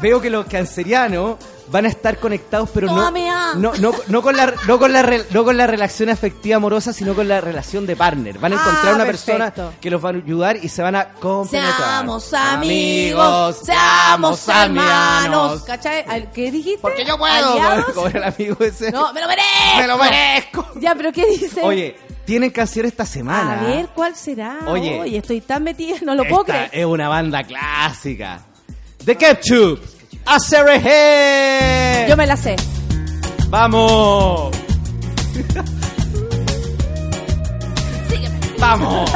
veo 0.00 0.20
que 0.20 0.30
los 0.30 0.46
cancerianos 0.46 1.36
van 1.70 1.84
a 1.84 1.88
estar 1.88 2.18
conectados, 2.18 2.70
pero 2.72 2.86
no, 2.86 3.10
no, 3.56 3.72
no, 3.78 3.92
no 4.08 4.22
con 4.22 4.36
la 4.36 4.54
no 4.66 4.78
con 4.78 4.92
la 4.92 5.02
re- 5.02 5.24
no 5.30 5.44
con 5.44 5.56
la 5.56 5.66
relación 5.66 6.08
afectiva 6.08 6.56
amorosa, 6.56 6.92
sino 6.92 7.14
con 7.14 7.26
la 7.28 7.40
relación 7.40 7.86
de 7.86 7.96
partner. 7.96 8.38
Van 8.38 8.52
a 8.52 8.56
Ah, 8.56 8.60
encontrar 8.60 8.94
una 8.94 9.04
perfecto. 9.04 9.38
persona 9.54 9.72
que 9.80 9.90
los 9.90 10.04
va 10.04 10.10
a 10.10 10.12
ayudar 10.12 10.56
y 10.62 10.68
se 10.68 10.82
van 10.82 10.94
a 10.96 11.12
compenetrar. 11.14 11.74
Seamos 11.76 12.32
amigos, 12.34 13.58
seamos 13.64 14.48
hermanos. 14.48 15.62
¿Cachai? 15.62 16.04
Al- 16.08 16.30
¿Qué 16.32 16.50
dijiste? 16.50 16.78
Porque 16.80 17.04
yo 17.04 17.18
puedo. 17.18 17.56
El 18.14 18.24
amigo 18.24 18.56
ese. 18.60 18.90
No, 18.92 19.12
me 19.12 19.20
lo 19.20 19.26
merezco. 19.28 19.76
Me 19.78 19.86
lo 19.86 19.98
merezco. 19.98 20.66
Ya, 20.80 20.94
pero 20.94 21.12
¿qué 21.12 21.26
dice? 21.26 21.60
Oye, 21.62 21.96
tienen 22.24 22.50
canción 22.50 22.86
esta 22.86 23.04
semana. 23.06 23.60
A 23.60 23.64
ver, 23.64 23.88
¿cuál 23.94 24.14
será? 24.14 24.58
Oye. 24.68 25.00
Oye, 25.00 25.18
estoy 25.18 25.40
tan 25.40 25.62
metida, 25.64 25.96
no 26.02 26.14
lo 26.14 26.24
puedo 26.24 26.44
creer. 26.44 26.70
es 26.72 26.84
una 26.84 27.08
banda 27.08 27.42
clásica. 27.44 28.40
The 29.04 29.16
Ketchup. 29.16 29.80
ACRG. 30.26 32.08
Yo 32.08 32.16
me 32.16 32.26
la 32.26 32.36
sé. 32.36 32.56
Vamos. 33.48 34.50
Vamos. 38.58 39.10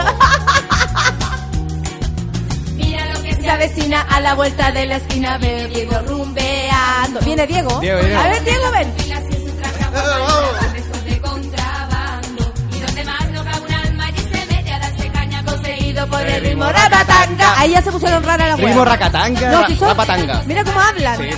Mira 2.76 3.06
lo 3.12 3.22
que 3.22 3.34
se 3.34 3.50
avecina 3.50 4.02
a 4.02 4.20
la 4.20 4.34
vuelta 4.34 4.70
de 4.70 4.86
la 4.86 4.96
esquina. 4.96 5.38
Veo 5.38 5.66
Diego 5.68 5.98
rumbeando. 6.06 7.20
¿Viene 7.20 7.46
Diego? 7.46 7.80
Diego, 7.80 8.00
Diego. 8.00 8.20
A 8.20 8.28
ver, 8.28 8.44
Diego, 8.44 8.70
ven. 8.72 8.94
Por 16.08 16.20
el 16.26 16.40
ritmo 16.42 16.64
ratatanga. 16.64 17.60
Ahí 17.60 17.70
ya 17.72 17.82
se 17.82 17.90
pusieron 17.92 18.22
rara 18.22 18.48
la 18.48 18.56
Ritmo 18.56 18.84
racatanga, 18.84 19.50
No, 19.50 19.60
ra- 19.62 19.66
si 19.68 19.76
son- 19.76 19.88
rapatanga. 19.88 20.42
Mira 20.46 20.64
cómo 20.64 20.80
hablan. 20.80 21.16
Sí. 21.18 21.30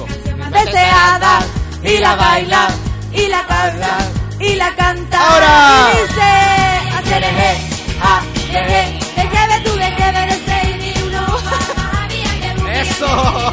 Deseada. 0.52 1.40
Y 1.82 1.98
la 1.98 2.14
baila. 2.16 2.68
Y 3.12 3.26
la 3.28 3.46
canta. 3.46 3.98
Y 4.40 4.54
la 4.56 4.74
canta. 4.76 5.18
Ahora. 5.34 5.88
Y 5.92 6.02
dice. 6.06 6.98
Hacer 6.98 7.24
eje. 7.24 7.58
A. 8.02 8.20
Deje. 8.52 8.98
Deje 9.16 9.46
ver 9.48 9.64
tú. 9.64 9.72
Deje 9.76 10.12
ver 10.12 10.28
el 10.28 10.42
seis 10.46 10.76
ni 10.78 11.02
uno. 11.02 11.26
Eso. 12.72 13.52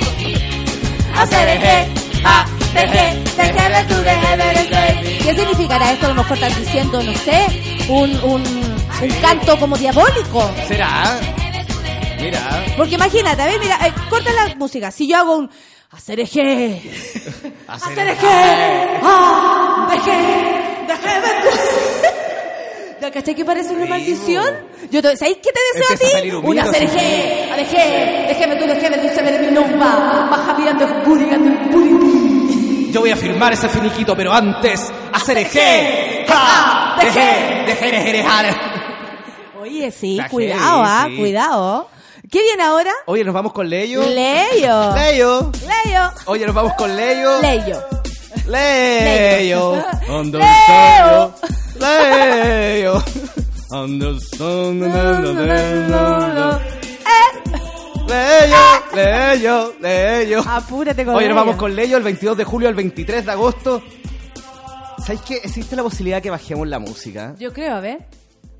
tú, 3.88 3.96
seis. 4.70 5.24
¿Qué 5.24 5.36
significará 5.36 5.92
esto? 5.92 6.06
A 6.06 6.10
lo 6.10 6.16
mejor 6.16 6.38
estás 6.38 6.58
diciendo, 6.60 7.02
no 7.04 7.14
sé, 7.14 7.48
un, 7.90 8.12
un, 8.24 8.59
un 9.02 9.10
canto 9.22 9.58
como 9.60 9.78
diabólico. 9.78 10.50
¿Será? 10.68 11.18
Mira. 12.20 12.66
Porque 12.76 12.96
imagínate, 12.96 13.42
a 13.42 13.46
ver, 13.46 13.60
mira, 13.60 13.78
eh, 13.88 13.94
corta 14.10 14.32
la 14.34 14.56
música. 14.56 14.92
Si 14.92 15.08
yo 15.08 15.18
hago 15.18 15.38
un 15.38 15.50
hacer 15.92 16.20
eje, 16.22 16.82
hacer 17.68 18.08
eje, 18.10 18.28
ah, 19.04 19.88
deje, 19.90 20.18
deje 20.88 21.20
ver 21.22 21.44
tú. 21.44 21.50
¿Ya 23.02 23.10
cachai 23.12 23.34
que 23.34 23.46
parece 23.46 23.74
una 23.74 23.86
maldición? 23.86 24.54
Yo 24.92 25.02
te, 25.02 25.16
¿Sabéis 25.16 25.38
qué 25.42 25.52
te 25.54 25.60
deseo 25.80 25.96
a 25.96 26.22
ti? 26.22 26.30
humito, 26.32 26.48
Una 26.50 26.64
así. 26.64 26.72
cereje, 26.74 27.50
aleje, 27.54 28.26
déjeme 28.28 28.56
tú, 28.58 28.66
déjeme 28.68 28.98
tú, 28.98 29.08
se 29.16 29.22
me 29.24 29.32
de 29.32 29.40
mi 29.40 29.52
nomba, 29.54 30.28
baja 30.30 30.54
mirando 30.58 30.86
el 30.86 30.94
burigando 31.06 31.50
el. 31.50 32.92
Yo 32.92 33.00
voy 33.02 33.12
a 33.12 33.16
firmar 33.16 33.54
ese 33.54 33.70
finiquito, 33.70 34.18
pero 34.18 34.34
antes, 34.34 34.92
hacer 35.14 35.38
eje. 35.38 36.26
Ja, 36.28 36.98
Deje, 37.00 37.64
deje, 37.68 37.92
deje, 37.92 38.12
dejar. 38.12 38.46
Oye, 39.62 39.92
sí, 39.92 40.18
Está 40.18 40.30
cuidado, 40.30 40.62
heavy, 40.62 40.84
ah, 40.86 41.06
sí. 41.10 41.18
cuidado. 41.18 41.90
¿Qué 42.32 42.42
viene 42.42 42.64
ahora? 42.64 42.92
Oye, 43.08 43.24
nos 43.24 43.34
vamos 43.34 43.52
con 43.52 43.70
Leyo. 43.70 44.02
Leyo. 44.04 44.94
Leyo. 44.96 45.52
Leyo. 45.62 46.12
Oye, 46.26 46.46
nos 46.46 46.56
vamos 46.56 46.74
con 46.74 46.96
Leyo. 46.96 47.42
Leyo. 47.42 47.82
Leyo. 48.48 49.76
Leyo. 50.08 51.34
Leyo, 58.10 58.54
Leyo, 58.94 59.74
Leyo. 59.80 60.44
Apúrate 60.48 61.06
con 61.06 61.16
Oye, 61.16 61.28
nos 61.28 61.36
vamos 61.36 61.56
con 61.58 61.76
Leyo 61.76 61.98
el 61.98 62.04
22 62.04 62.38
de 62.38 62.44
julio 62.44 62.70
al 62.70 62.76
23 62.76 63.26
de 63.26 63.32
agosto. 63.32 63.84
¿Sabéis 65.00 65.22
qué? 65.22 65.36
Existe 65.44 65.76
la 65.76 65.84
posibilidad 65.84 66.22
que 66.22 66.30
bajemos 66.30 66.68
la 66.68 66.80
música. 66.80 67.36
Yo 67.38 67.54
creo, 67.54 67.76
a 67.76 67.80
ver. 67.80 68.00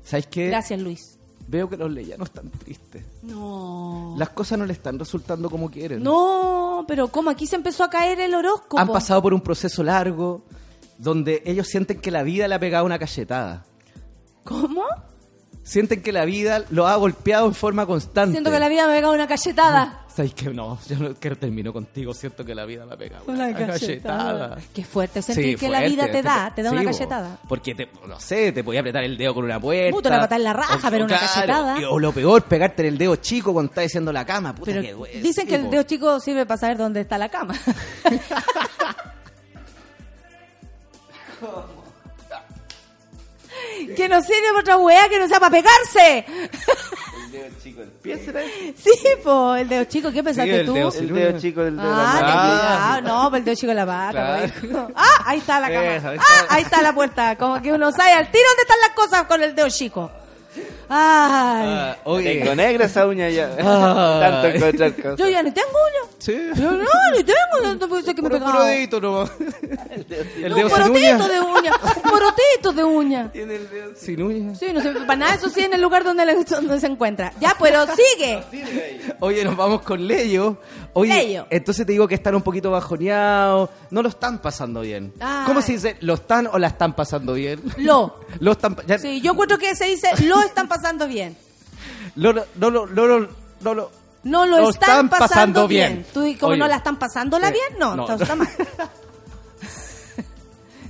¿Sabéis 0.04 0.26
qué? 0.26 0.48
Gracias, 0.48 0.80
Luis. 0.80 1.18
Veo 1.46 1.68
que 1.68 1.76
los 1.76 1.90
leyanos 1.90 2.28
están 2.28 2.48
tristes. 2.50 3.04
No. 3.22 4.14
Las 4.16 4.30
cosas 4.30 4.58
no 4.58 4.66
le 4.66 4.72
están 4.72 4.98
resultando 4.98 5.50
como 5.50 5.70
quieren. 5.70 6.02
No, 6.02 6.84
pero 6.86 7.08
¿cómo? 7.08 7.28
Aquí 7.30 7.46
se 7.46 7.56
empezó 7.56 7.82
a 7.82 7.90
caer 7.90 8.20
el 8.20 8.34
horóscopo. 8.34 8.78
Han 8.78 8.88
pasado 8.88 9.20
por 9.20 9.34
un 9.34 9.40
proceso 9.40 9.82
largo 9.82 10.44
donde 10.98 11.42
ellos 11.44 11.66
sienten 11.66 12.00
que 12.00 12.10
la 12.10 12.22
vida 12.22 12.46
le 12.46 12.54
ha 12.54 12.60
pegado 12.60 12.84
una 12.84 12.98
cachetada. 12.98 13.64
¿Cómo? 14.44 14.84
Sienten 15.70 16.02
que 16.02 16.10
la 16.10 16.24
vida 16.24 16.64
lo 16.70 16.88
ha 16.88 16.96
golpeado 16.96 17.46
en 17.46 17.54
forma 17.54 17.86
constante. 17.86 18.32
Siento 18.32 18.50
que 18.50 18.58
la 18.58 18.68
vida 18.68 18.86
me 18.88 18.92
ha 18.92 18.96
pegado 18.96 19.14
una 19.14 19.28
cachetada. 19.28 20.02
¿Sabéis 20.08 20.34
que 20.34 20.50
no? 20.50 20.80
Yo 20.88 20.98
no 20.98 21.14
quiero 21.14 21.36
termino 21.36 21.72
contigo. 21.72 22.12
Siento 22.12 22.44
que 22.44 22.56
la 22.56 22.64
vida 22.64 22.84
me 22.84 22.94
ha 22.94 22.96
pegado 22.96 23.22
Una 23.28 23.46
una, 23.46 23.56
cachetada. 23.56 23.78
cachetada. 23.78 24.58
Qué 24.74 24.84
fuerte 24.84 25.22
sentir 25.22 25.44
Sí, 25.44 25.54
que 25.54 25.68
la 25.68 25.82
vida 25.82 26.10
te 26.10 26.22
da, 26.22 26.52
te 26.52 26.64
da 26.64 26.70
Sí, 26.70 26.74
una 26.76 26.84
cachetada. 26.84 27.38
Porque, 27.48 27.76
te, 27.76 27.88
no 28.08 28.18
sé, 28.18 28.50
te 28.50 28.64
podía 28.64 28.80
apretar 28.80 29.04
el 29.04 29.16
dedo 29.16 29.32
con 29.32 29.44
una 29.44 29.60
puerta. 29.60 29.94
Puta, 29.94 30.08
una 30.08 30.18
patada 30.18 30.36
en 30.38 30.42
la 30.42 30.52
raja, 30.54 30.90
pero 30.90 31.04
una 31.04 31.16
cachetada. 31.16 31.76
O 31.88 32.00
lo 32.00 32.10
peor, 32.10 32.42
pegarte 32.42 32.82
en 32.82 32.88
el 32.88 32.98
dedo 32.98 33.14
chico 33.14 33.52
cuando 33.52 33.70
estás 33.70 33.86
haciendo 33.86 34.12
la 34.12 34.26
cama. 34.26 34.52
Puta, 34.52 34.72
Pero 34.72 34.82
que 34.82 34.92
duele, 34.92 35.20
dicen 35.22 35.44
sí, 35.44 35.50
que 35.50 35.54
el 35.54 35.70
dedo 35.70 35.84
chico 35.84 36.18
sirve 36.18 36.46
para 36.46 36.58
saber 36.58 36.78
dónde 36.78 37.02
está 37.02 37.16
la 37.16 37.28
cama. 37.28 37.54
que 43.88 44.08
no 44.08 44.20
sirve 44.22 44.48
para 44.48 44.60
otra 44.60 44.76
weá 44.78 45.08
que 45.08 45.18
no 45.18 45.28
sea 45.28 45.40
para 45.40 45.50
pegarse. 45.50 46.24
El 47.24 47.32
dedo 47.32 47.46
chico 47.62 47.80
del 47.80 47.90
pie, 47.90 48.24
¿será? 48.24 48.40
Sí, 48.76 48.90
po, 49.22 49.54
el 49.54 49.68
dedo 49.68 49.84
chico, 49.84 50.10
¿qué 50.10 50.22
pensaste 50.22 50.60
el 50.60 50.66
tú? 50.66 50.74
dedo 50.74 50.92
El 50.92 51.14
dedo 51.14 51.38
chico 51.40 51.60
del 51.62 51.76
dedo 51.76 51.88
de 51.88 51.94
la 51.96 52.02
Ah, 52.02 52.14
mano. 52.14 52.18
ten 52.26 52.36
Ah. 52.36 52.98
cuidado. 53.00 53.22
no, 53.24 53.30
pero 53.30 53.38
el 53.38 53.44
dedo 53.44 53.54
chico 53.54 53.68
de 53.68 53.74
la 53.74 53.86
pata. 53.86 54.50
Claro. 54.60 54.90
Ah, 54.94 55.22
ahí 55.26 55.38
está 55.38 55.60
la 55.60 55.68
cama. 55.68 55.94
Eso, 55.96 56.08
ahí 56.08 56.18
Ah, 56.18 56.22
está. 56.40 56.54
ahí 56.54 56.62
está 56.62 56.82
la 56.82 56.92
puerta. 56.92 57.36
Como 57.36 57.62
que 57.62 57.72
uno 57.72 57.92
sabe 57.92 58.12
al 58.12 58.30
tiro 58.30 58.44
dónde 58.48 58.62
están 58.62 58.80
las 58.80 58.90
cosas 58.90 59.22
con 59.24 59.42
el 59.42 59.54
dedo 59.54 59.68
chico. 59.68 60.10
Ay. 60.92 61.68
Ah, 61.68 61.96
oye. 62.04 62.40
Tengo 62.40 62.54
negra 62.56 62.86
esa 62.86 63.06
uña 63.06 63.28
ya. 63.28 63.54
Tanto 63.56 64.48
encontrar 64.48 64.92
cosas. 64.96 65.16
Yo 65.18 65.28
ya 65.28 65.40
ni 65.42 65.52
tengo 65.52 65.68
uña. 65.68 66.10
Sí. 66.18 66.36
Yo 66.56 66.72
no, 66.72 66.88
ni 67.16 67.22
tengo. 67.22 67.74
No 67.78 67.88
puede 67.88 68.02
ser 68.02 68.14
que 68.16 68.22
me. 68.22 68.28
El 68.30 68.42
un 70.52 70.58
dedo 70.58 70.68
sin 70.68 70.68
porotito 70.68 71.28
de 71.28 71.40
uña. 71.40 71.72
Un 71.96 72.02
porotito 72.10 72.72
de 72.72 72.84
uña. 72.84 73.30
Tiene 73.32 73.54
el 73.56 73.70
dedo 73.70 73.92
Sin 73.94 74.20
uña. 74.22 74.54
Sí, 74.56 74.66
no 74.72 74.80
sé, 74.80 74.90
para 74.92 75.16
nada, 75.16 75.34
eso 75.34 75.48
sí 75.48 75.60
en 75.60 75.74
el 75.74 75.80
lugar 75.80 76.02
donde, 76.04 76.26
le- 76.26 76.44
donde 76.44 76.80
se 76.80 76.86
encuentra. 76.88 77.32
Ya, 77.40 77.54
pero 77.60 77.86
sigue. 78.18 78.42
Oye, 79.20 79.44
nos 79.44 79.56
vamos 79.56 79.82
con 79.82 80.04
Leyo. 80.06 80.56
Oye, 80.92 81.14
Leyo. 81.14 81.46
entonces 81.50 81.86
te 81.86 81.92
digo 81.92 82.08
que 82.08 82.16
están 82.16 82.34
un 82.34 82.42
poquito 82.42 82.70
bajoneados. 82.72 83.70
No 83.90 84.02
lo 84.02 84.08
están 84.08 84.40
pasando 84.40 84.80
bien. 84.80 85.12
Ay. 85.20 85.44
¿Cómo 85.46 85.62
se 85.62 85.72
dice? 85.72 85.96
¿Lo 86.00 86.14
están 86.14 86.48
o 86.48 86.58
la 86.58 86.66
están 86.68 86.94
pasando 86.96 87.34
bien? 87.34 87.60
Lo. 87.78 88.18
Lo 88.40 88.52
están... 88.52 88.76
ya- 88.86 88.98
Sí, 88.98 89.20
yo 89.20 89.32
encuentro 89.32 89.58
que 89.58 89.74
se 89.74 89.86
dice 89.86 90.08
lo 90.24 90.40
están 90.40 90.68
pasando 90.68 90.79
bien. 91.08 91.36
Lo, 92.16 92.32
lo, 92.32 92.44
lo, 92.58 92.70
lo, 92.70 92.86
lo- 92.86 93.06
lo- 93.60 93.74
lo- 93.74 93.90
No 94.24 94.46
lo, 94.46 94.58
Lo 94.58 94.70
están, 94.70 94.90
están 94.90 95.08
pasando, 95.08 95.28
pasando 95.28 95.68
bien. 95.68 95.92
bien. 95.94 96.06
Tú, 96.12 96.24
y 96.24 96.34
como 96.36 96.52
Oye. 96.52 96.58
no 96.60 96.68
la 96.68 96.76
están 96.76 96.98
pasándola 96.98 97.50
bien, 97.50 97.78
no, 97.78 97.96
No. 97.96 98.10
está 98.14 98.34
mal. 98.34 98.48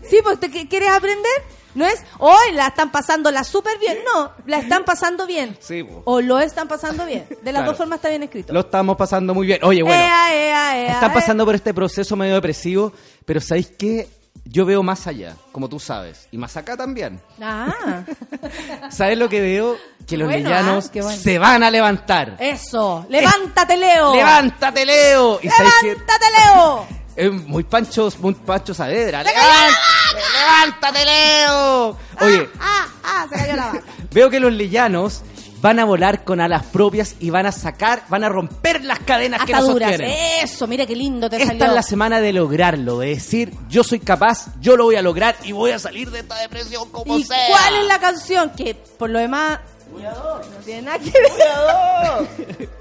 sí, 0.09 0.19
pues 0.23 0.41
¿te 0.41 0.51
qu- 0.51 0.69
quieres 0.69 0.91
aprender? 0.91 1.31
No 1.73 1.87
es, 1.87 2.03
hoy 2.19 2.53
la 2.55 2.67
están 2.69 2.91
pasándola 2.91 3.45
súper 3.45 3.79
bien. 3.79 3.99
No, 4.12 4.33
la 4.47 4.59
están 4.59 4.85
pasando 4.85 5.25
bien. 5.27 5.57
Sí, 5.61 5.85
po. 5.85 6.03
O 6.05 6.21
lo 6.21 6.41
están 6.41 6.67
pasando 6.67 7.07
bien. 7.07 7.27
De 7.29 7.53
las 7.53 7.61
Claro. 7.61 7.67
dos 7.71 7.77
formas 7.79 7.99
está 7.99 8.09
bien 8.09 8.25
escrito. 8.25 8.53
Lo 8.53 8.61
estamos 8.61 8.97
pasando 8.97 9.35
muy 9.35 9.47
bien. 9.47 9.61
Oye, 9.62 9.83
bueno. 9.85 9.97
Ea, 10.03 10.35
ea, 10.35 10.79
ea, 10.87 10.93
Están 10.95 11.12
pasando 11.12 11.45
por 11.45 11.55
este 11.55 11.73
proceso 11.73 12.17
medio 12.17 12.35
depresivo, 12.35 12.93
pero 13.25 13.41
¿sabéis 13.41 13.73
qué? 13.79 14.09
Yo 14.44 14.65
veo 14.66 14.82
más 14.82 15.07
allá, 15.07 15.36
como 15.52 15.69
tú 15.69 15.78
sabes, 15.78 16.27
y 16.32 16.39
más 16.39 16.57
acá 16.57 16.77
también. 16.77 17.20
Ah, 17.40 18.02
¿Sabes 18.90 19.16
lo 19.19 19.28
que 19.28 19.40
veo? 19.40 19.77
Que 20.07 20.16
los 20.16 20.27
Bueno, 20.28 20.48
leyanos 20.48 20.86
ah, 20.86 20.90
bueno. 21.02 21.11
se 21.23 21.39
van 21.39 21.62
a 21.62 21.70
levantar. 21.70 22.36
eso. 22.40 23.07
Levántate, 23.09 23.77
Leo. 23.77 24.15
¡Levántate, 24.15 24.85
Leo! 24.86 25.39
Y 25.43 25.48
Levántate, 25.48 26.27
Leo. 26.36 26.86
es 27.16 27.32
muy 27.32 27.62
Pancho, 27.65 28.09
muy 28.19 28.35
Pancho 28.35 28.74
Saavedra. 28.74 29.23
¡Levántate, 29.23 30.20
¡Levántate, 30.40 31.05
Leo! 31.05 31.97
Oye, 32.20 32.48
Ah, 32.61 32.86
ah, 33.05 33.27
se 33.31 33.36
cayó 33.36 33.57
la 33.57 33.66
vaca. 33.66 33.82
veo 34.12 34.31
que 34.31 34.40
los 34.40 34.52
leyanos 34.52 35.23
van 35.61 35.78
a 35.78 35.85
volar 35.85 36.24
con 36.24 36.41
alas 36.41 36.65
propias 36.66 37.16
y 37.20 37.31
van 37.31 37.47
a 37.47 37.53
sacar, 37.53 38.03
van 38.09 38.24
a 38.24 38.28
romper 38.28 38.85
las 38.85 38.99
cadenas 39.01 39.45
que 39.45 39.53
nos 39.53 39.66
sostienen. 39.66 40.11
Eso, 40.43 40.66
mira 40.66 40.87
qué 40.87 40.97
lindo 40.97 41.28
te 41.28 41.37
Esta 41.37 41.49
salió. 41.49 41.65
es 41.66 41.73
la 41.73 41.82
semana 41.82 42.20
de 42.20 42.32
lograrlo, 42.32 42.99
de 43.01 43.09
decir, 43.11 43.53
yo 43.69 43.85
soy 43.85 44.01
capaz, 44.01 44.47
yo 44.61 44.77
lo 44.77 44.85
voy 44.85 44.97
a 44.97 45.03
lograr 45.03 45.37
y 45.45 45.53
voy 45.53 45.73
a 45.73 45.78
salir 45.78 46.11
de 46.11 46.20
esta 46.20 46.39
depresión 46.41 46.89
como 46.91 47.16
¿Y 47.19 47.24
sea. 47.24 47.37
cuál 47.49 47.77
es 47.82 47.87
la 47.87 47.99
canción? 47.99 48.51
Que 48.57 48.74
por 48.74 49.11
lo 49.11 49.19
demás 49.19 49.61
no 49.93 50.61
tiene 50.65 50.82
nada 50.82 50.99
que 50.99 51.11
ver. 51.11 52.69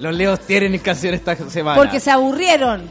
Los 0.00 0.14
leos 0.14 0.40
tienen 0.40 0.78
canción 0.78 1.14
esta 1.14 1.34
semana. 1.50 1.76
Porque 1.76 1.98
se 2.00 2.10
aburrieron. 2.10 2.88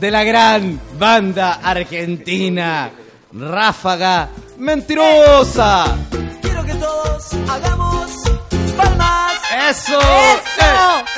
De 0.00 0.10
la 0.10 0.22
gran 0.24 0.80
banda 0.98 1.54
argentina, 1.62 2.90
Ráfaga 3.32 4.28
Mentirosa. 4.56 5.96
Quiero 6.40 6.64
que 6.64 6.74
todos 6.74 7.32
hagamos 7.50 7.87
¡Eso! 9.70 9.98
¡Eso! 9.98 10.66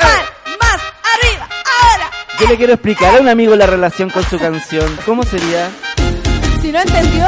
¡Más! 0.03 0.23
¡Más! 0.61 0.81
¡Arriba! 1.15 1.49
¡Ahora! 1.83 2.11
Yo 2.41 2.47
le 2.49 2.57
quiero 2.57 2.73
explicar 2.75 3.15
a 3.17 3.21
un 3.21 3.29
amigo 3.29 3.55
la 3.57 3.67
relación 3.67 4.11
con 4.11 4.25
su 4.29 4.39
canción. 4.39 4.99
¿Cómo 5.07 5.23
sería? 5.23 5.69
Si 6.61 6.73
no 6.73 6.81
entendió, 6.81 7.27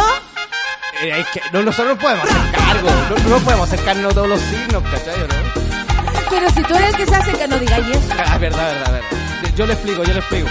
Eh, 1.03 1.21
es 1.21 1.27
que 1.29 1.41
no, 1.53 1.63
nosotros 1.63 1.97
no 1.97 2.01
podemos 2.01 2.25
hacer 2.29 2.53
cargo, 2.53 2.89
no, 3.11 3.29
no 3.31 3.39
podemos 3.45 3.69
acercarnos 3.73 4.13
a 4.13 4.15
todos 4.15 4.29
los 4.29 4.41
signos, 4.41 4.83
¿cachai 4.85 5.15
o 5.23 5.27
no? 5.29 5.35
pero 6.31 6.49
si 6.51 6.63
tú 6.63 6.75
eres 6.75 6.89
el 6.91 6.97
que 6.97 7.07
se 7.07 7.15
hace 7.15 7.33
que 7.33 7.49
no 7.49 7.59
digáis 7.59 7.87
eso. 7.89 8.01
Ah, 8.13 8.39
verdad, 8.39 8.73
verdad, 8.73 8.93
verdad. 8.93 9.09
Yo 9.57 9.67
le 9.67 9.73
explico, 9.75 10.03
yo 10.05 10.13
le 10.15 10.19
explico. 10.21 10.49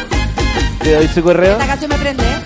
¿Le 0.83 0.95
doy 0.95 1.07
su 1.07 1.23
correo? 1.23 1.53
Esta 1.53 1.67
canción 1.67 1.89
me 1.89 1.97
prende, 1.97 2.23
¿eh? 2.23 2.37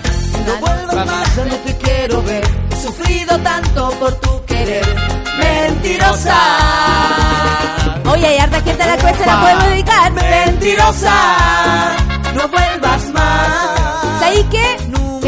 No 0.46 0.56
vuelvas 0.56 1.06
más, 1.06 1.36
ya 1.36 1.44
no 1.44 1.54
te 1.56 1.76
quiero 1.76 2.22
ver. 2.22 2.44
He 2.72 2.76
sufrido 2.82 3.38
tanto 3.40 3.90
por 4.00 4.14
tu 4.20 4.44
querer. 4.46 4.86
Mentirosa. 5.38 6.36
Oye, 8.12 8.26
hay 8.26 8.38
harta 8.38 8.60
gente 8.62 8.82
a 8.82 8.86
la 8.86 8.96
cual 8.98 9.14
se 9.16 9.26
la 9.26 9.40
podemos 9.40 9.64
dedicar. 9.68 10.12
Mentirosa. 10.12 11.14
No 12.34 12.48
vuelvas 12.48 13.04
más. 13.12 14.20
¿Sabéis 14.20 14.46
qué? 14.50 14.76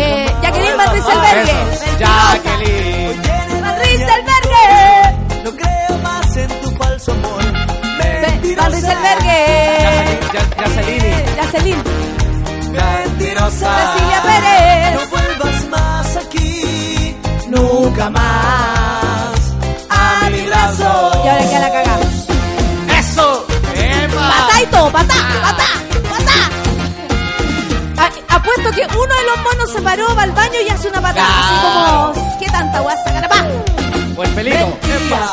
Eh, 0.01 0.27
Jacqueline 0.43 0.77
Van 0.77 0.93
Rieselberghe. 0.93 1.53
Eso, 1.73 1.99
Jacqueline. 1.99 3.23
Van 3.63 3.77
Rieselberghe. 3.81 5.43
No 5.45 5.51
creo 5.57 5.99
más 6.03 6.37
en 6.37 6.49
tu 6.61 6.71
falso 6.77 7.13
amor. 7.13 7.43
Van 8.57 8.73
Rieselberghe. 8.73 9.41
Ya- 10.33 10.65
Yacelini. 10.65 11.13
Yacelin. 11.37 11.83
Mentirosa. 12.73 13.71
Cecilia 13.95 14.23
Pérez. 14.23 14.95
No 14.95 15.01
vuelvas 15.11 15.69
más 15.71 16.17
aquí. 16.17 17.17
Nunca 17.49 18.11
más. 18.11 19.39
A 19.91 20.31
mi 20.31 20.41
brazo. 20.47 21.23
Y 21.25 21.29
ahora 21.29 21.43
queda 21.49 21.61
la 21.61 21.71
cagada. 21.73 21.88
¡Epa! 24.63 24.91
¡Patá! 24.91 25.15
¡Patá! 25.43 25.65
¡Patá! 26.11 28.03
A- 28.03 28.37
Apuesto 28.37 28.71
que 28.73 28.87
uno 28.97 29.15
de 29.15 29.25
los 29.27 29.39
monos 29.43 29.73
se 29.73 29.83
paró, 29.83 30.15
va 30.17 30.23
al 30.23 30.33
baño 30.33 30.61
y 30.67 30.69
hace 30.71 30.89
una 30.89 31.01
patada. 31.01 31.29
Así 31.29 31.55
como, 32.15 32.39
¿qué 32.39 32.47
tanta 32.47 32.81
guasa, 32.81 33.05
carapá? 33.05 33.45
O 34.17 34.23
el 34.25 34.31
pelito. 34.31 34.79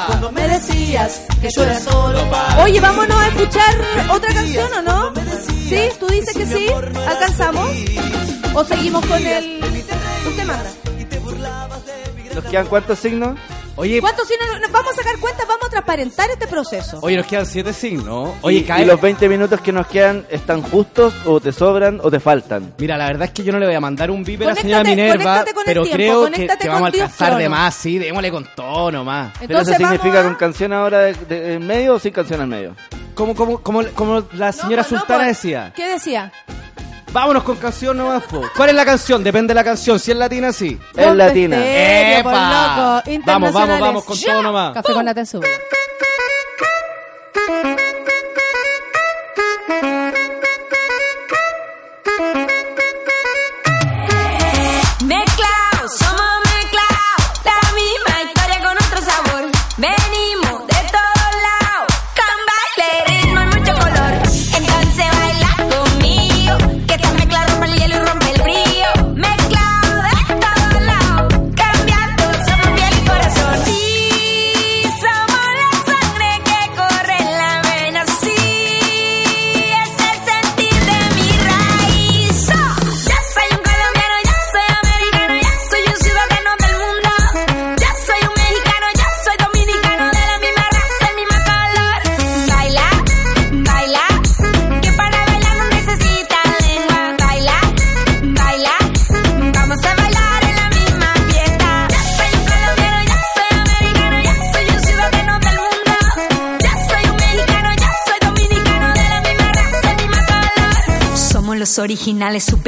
Cuando 0.07 0.31
me 0.31 0.47
decías 0.47 1.22
que 1.41 1.49
yo 1.56 1.64
era 1.64 1.80
solo 1.80 2.30
para 2.30 2.64
Oye, 2.64 2.80
vámonos 2.80 3.18
a 3.19 3.27
escuchar 3.27 3.76
otra 4.10 4.34
canción, 4.34 4.72
¿o 4.73 4.81
no? 4.81 5.14
¿Sí? 5.68 5.89
¿Tú 5.99 6.07
dices 6.07 6.35
que 6.35 6.45
sí? 6.45 6.68
¿Alcanzamos? 7.07 7.69
¿O 8.53 8.64
seguimos 8.64 9.06
con 9.06 9.26
el...? 9.26 9.61
Usted 10.27 10.45
manda. 10.45 10.69
¿Nos 12.34 12.43
quedan 12.45 12.68
cuántos 12.68 12.99
signos? 12.99 13.38
Oye, 13.77 13.99
¿Cuántos 13.99 14.26
si 14.27 14.35
no- 14.39 14.60
nos 14.60 14.72
vamos 14.72 14.93
a 14.93 14.95
sacar 14.95 15.19
cuenta? 15.19 15.43
Vamos 15.45 15.65
a 15.68 15.69
transparentar 15.69 16.30
este 16.30 16.47
proceso. 16.47 16.97
oye, 17.02 17.18
nos 17.18 17.26
quedan 17.26 17.45
siete 17.45 17.73
signos. 17.73 18.31
Oye, 18.41 18.60
y, 18.60 18.64
cae. 18.64 18.84
y 18.84 18.85
los 18.85 19.02
20 19.02 19.27
minutos 19.27 19.60
que 19.60 19.73
nos 19.73 19.85
quedan 19.88 20.26
están 20.30 20.61
justos 20.61 21.14
o 21.26 21.41
te 21.41 21.52
sobran 21.52 21.99
o 22.02 22.10
te 22.10 22.22
faltan. 22.22 22.73
Mira, 22.77 22.97
la 22.97 23.07
verdad 23.07 23.23
es 23.23 23.31
que 23.31 23.43
yo 23.43 23.52
no 23.52 23.60
le 23.60 23.65
voy 23.65 23.76
a 23.76 23.81
mandar 23.81 24.10
un 24.11 24.23
VIP 24.23 24.43
a 24.43 24.45
la 24.45 24.52
Conéctate- 24.53 24.61
señora 24.61 24.84
Minerva, 24.85 25.14
conéctate 25.18 25.53
con 25.53 25.61
el 25.61 25.65
pero 25.65 25.84
tiempo, 25.84 25.95
creo 25.97 26.26
que, 26.26 26.31
conéctate 26.31 26.61
que 26.64 26.68
vamos 26.69 26.81
a 26.81 26.85
con 26.85 26.91
Dios 26.93 27.03
alcanzar 27.11 27.38
de 27.38 27.49
más, 27.49 27.76
sí, 27.76 27.97
démosle 27.99 28.31
con 28.31 28.47
todo 28.56 28.91
nomás. 28.93 29.34
¿Pero 29.39 29.43
Entonces 29.52 29.76
eso 29.76 29.84
significa 29.84 30.07
vamos 30.15 30.26
a- 30.26 30.30
con 30.30 30.35
canción 30.35 30.72
ahora 30.73 30.99
de, 30.99 31.14
de- 31.14 31.53
en 31.56 31.68
medio 31.68 31.95
o 31.95 31.99
sin 31.99 32.14
canción 32.14 32.41
en 32.41 32.49
medio? 32.49 32.76
Como, 33.14 33.35
como, 33.35 33.60
como, 33.61 33.84
como 33.89 34.23
la 34.34 34.53
señora 34.53 34.84
No, 34.84 34.89
no, 34.89 34.97
Sultana 34.99 35.23
pues, 35.26 35.27
decía. 35.41 35.73
¿Qué 35.76 35.89
decía? 35.89 36.31
Vámonos 37.15 37.43
con 37.43 37.55
canción 37.55 37.95
nomás, 37.95 38.23
po. 38.23 38.41
¿Cuál 38.57 38.71
es 38.71 38.75
la 38.75 38.83
canción? 38.83 39.23
Depende 39.23 39.51
de 39.51 39.55
la 39.55 39.63
canción. 39.63 39.97
Si 39.97 40.11
es 40.11 40.17
latina, 40.17 40.51
sí. 40.51 40.77
Es 40.93 41.15
latina. 41.15 41.55
por 41.55 41.65
¡Epa! 41.65 43.01
loco. 43.05 43.21
Vamos, 43.25 43.53
vamos, 43.53 43.79
vamos 43.79 44.03
con 44.03 44.17
¡Ya! 44.17 44.33
todo 44.33 44.41
nomás. 44.43 44.73
Café 44.73 44.91
con 44.93 45.05
nata 45.05 45.21
en 45.21 45.25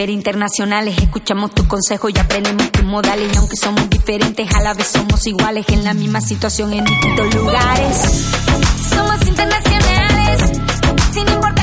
internacionales. 0.05 0.95
Escuchamos 0.99 1.51
tus 1.51 1.65
consejos 1.65 2.11
y 2.13 2.19
aprendemos 2.19 2.71
tus 2.71 2.83
modales. 2.83 3.31
Y 3.33 3.37
aunque 3.37 3.57
somos 3.57 3.89
diferentes, 3.89 4.47
a 4.53 4.61
la 4.61 4.73
vez 4.73 4.87
somos 4.87 5.25
iguales. 5.25 5.65
En 5.69 5.83
la 5.83 5.93
misma 5.93 6.21
situación, 6.21 6.73
en 6.73 6.85
distintos 6.85 7.33
lugares. 7.33 7.97
Somos 8.89 9.25
internacionales, 9.27 10.51
sin 11.11 11.27
importar 11.27 11.56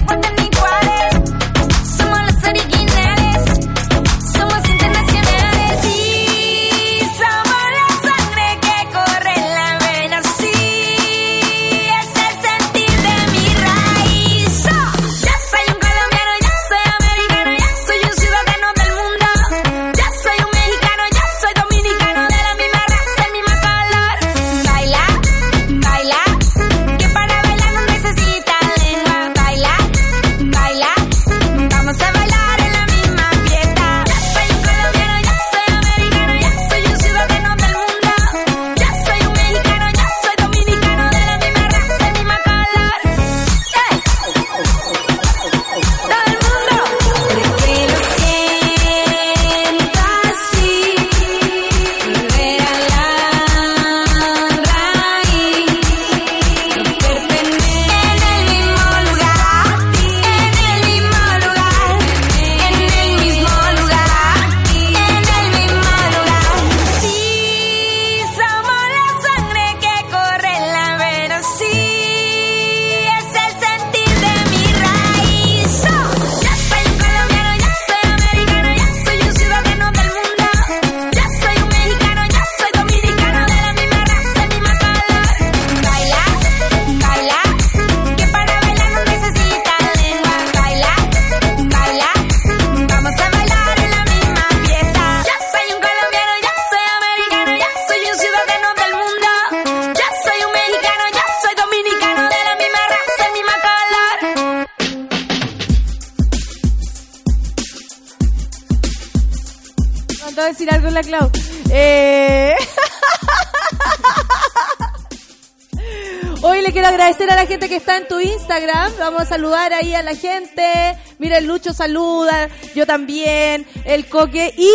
Instagram. 118.54 118.92
Vamos 118.98 119.22
a 119.22 119.26
saludar 119.26 119.72
ahí 119.72 119.94
a 119.94 120.02
la 120.02 120.14
gente. 120.14 120.96
Mira, 121.18 121.38
el 121.38 121.46
Lucho 121.46 121.72
saluda, 121.72 122.48
yo 122.74 122.86
también, 122.86 123.66
el 123.84 124.06
Coque. 124.08 124.54
Y 124.56 124.70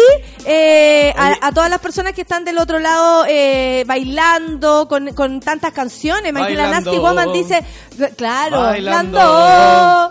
eh, 0.45 1.13
a, 1.15 1.47
a 1.47 1.51
todas 1.51 1.69
las 1.69 1.79
personas 1.79 2.13
que 2.13 2.21
están 2.21 2.43
del 2.43 2.57
otro 2.57 2.79
lado 2.79 3.21
bailando 3.21 4.09
bailando 4.09 4.87
con, 4.87 5.13
con 5.13 5.39
tantas 5.39 5.73
canciones. 5.73 6.29
Imagina. 6.29 6.69
Nasty 6.69 6.97
Woman 6.97 7.31
dice, 7.33 7.63
claro, 8.17 8.61
bailando, 8.61 9.17
bailando. 9.17 10.08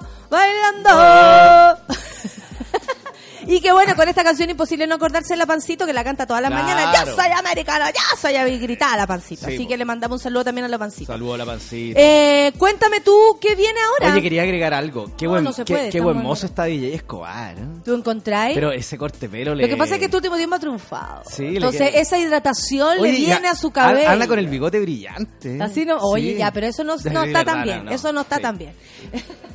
Bueno, 3.88 3.96
con 3.96 4.08
esta 4.08 4.24
canción 4.24 4.50
imposible 4.50 4.86
no 4.86 4.94
acordarse 4.96 5.34
de 5.34 5.38
la 5.38 5.46
pancito 5.46 5.86
que 5.86 5.92
la 5.92 6.04
canta 6.04 6.26
todas 6.26 6.42
las 6.42 6.50
Claro. 6.50 6.64
mañanas. 6.66 6.92
Ya 6.94 7.06
soy 7.14 7.32
americana, 7.32 7.90
ya 7.90 8.16
soy 8.20 8.34
y 8.52 8.58
gritaba 8.58 8.96
la 8.96 9.06
pancita. 9.06 9.46
Sí, 9.46 9.54
Así 9.54 9.62
po. 9.64 9.68
que 9.70 9.76
le 9.76 9.84
mandamos 9.84 10.20
un 10.20 10.22
saludo 10.22 10.44
también 10.44 10.64
a 10.64 10.68
la 10.68 10.78
pancita. 10.78 11.12
Saludo 11.12 11.34
a 11.34 11.38
la 11.38 11.46
pancita. 11.46 11.98
Eh, 12.00 12.52
cuéntame 12.58 13.00
tú 13.00 13.38
qué 13.40 13.54
viene 13.54 13.78
ahora. 13.80 14.12
Oye, 14.12 14.22
quería 14.22 14.42
agregar 14.42 14.74
algo. 14.74 15.10
Qué 15.16 15.24
No, 15.26 15.32
buen, 15.32 15.44
no 15.44 15.52
se 15.52 15.64
qué, 15.64 15.74
puede, 15.74 15.90
qué 15.90 16.00
buen 16.00 16.16
estamos- 16.16 16.30
mozo 16.38 16.46
está 16.46 16.64
DJ 16.64 16.94
Escobar. 16.94 17.58
¿eh? 17.58 17.62
¿Tú 17.84 17.94
encontráis? 17.94 18.54
Pero 18.54 18.72
ese 18.72 18.96
corte 18.98 19.28
pelo 19.28 19.54
le... 19.54 19.62
Lo 19.64 19.68
que 19.68 19.76
pasa 19.76 19.94
es 19.94 20.00
que 20.00 20.08
tu 20.08 20.16
último 20.18 20.36
tiempo 20.36 20.56
ha 20.56 20.58
triunfado. 20.58 21.22
Sí, 21.30 21.44
Entonces 21.56 21.90
esa 21.94 22.18
hidratación 22.18 22.98
Oye, 23.00 23.12
le 23.12 23.18
viene 23.18 23.40
ya, 23.42 23.50
a 23.50 23.54
su 23.54 23.70
cabello. 23.70 24.08
Anda 24.08 24.26
con 24.26 24.38
el 24.38 24.48
bigote 24.48 24.80
brillante. 24.80 25.58
Así 25.62 25.84
no, 25.84 25.98
oye, 25.98 26.32
Sí. 26.32 26.38
ya, 26.38 26.50
pero 26.52 26.66
eso 26.66 26.84
no, 26.84 26.96
no 26.96 27.22
está 27.24 27.44
tan 27.44 27.62
bien. 27.64 27.88
Eso 27.88 28.12
no 28.12 28.20
está 28.22 28.38
tan 28.38 28.58
bien. 28.58 28.72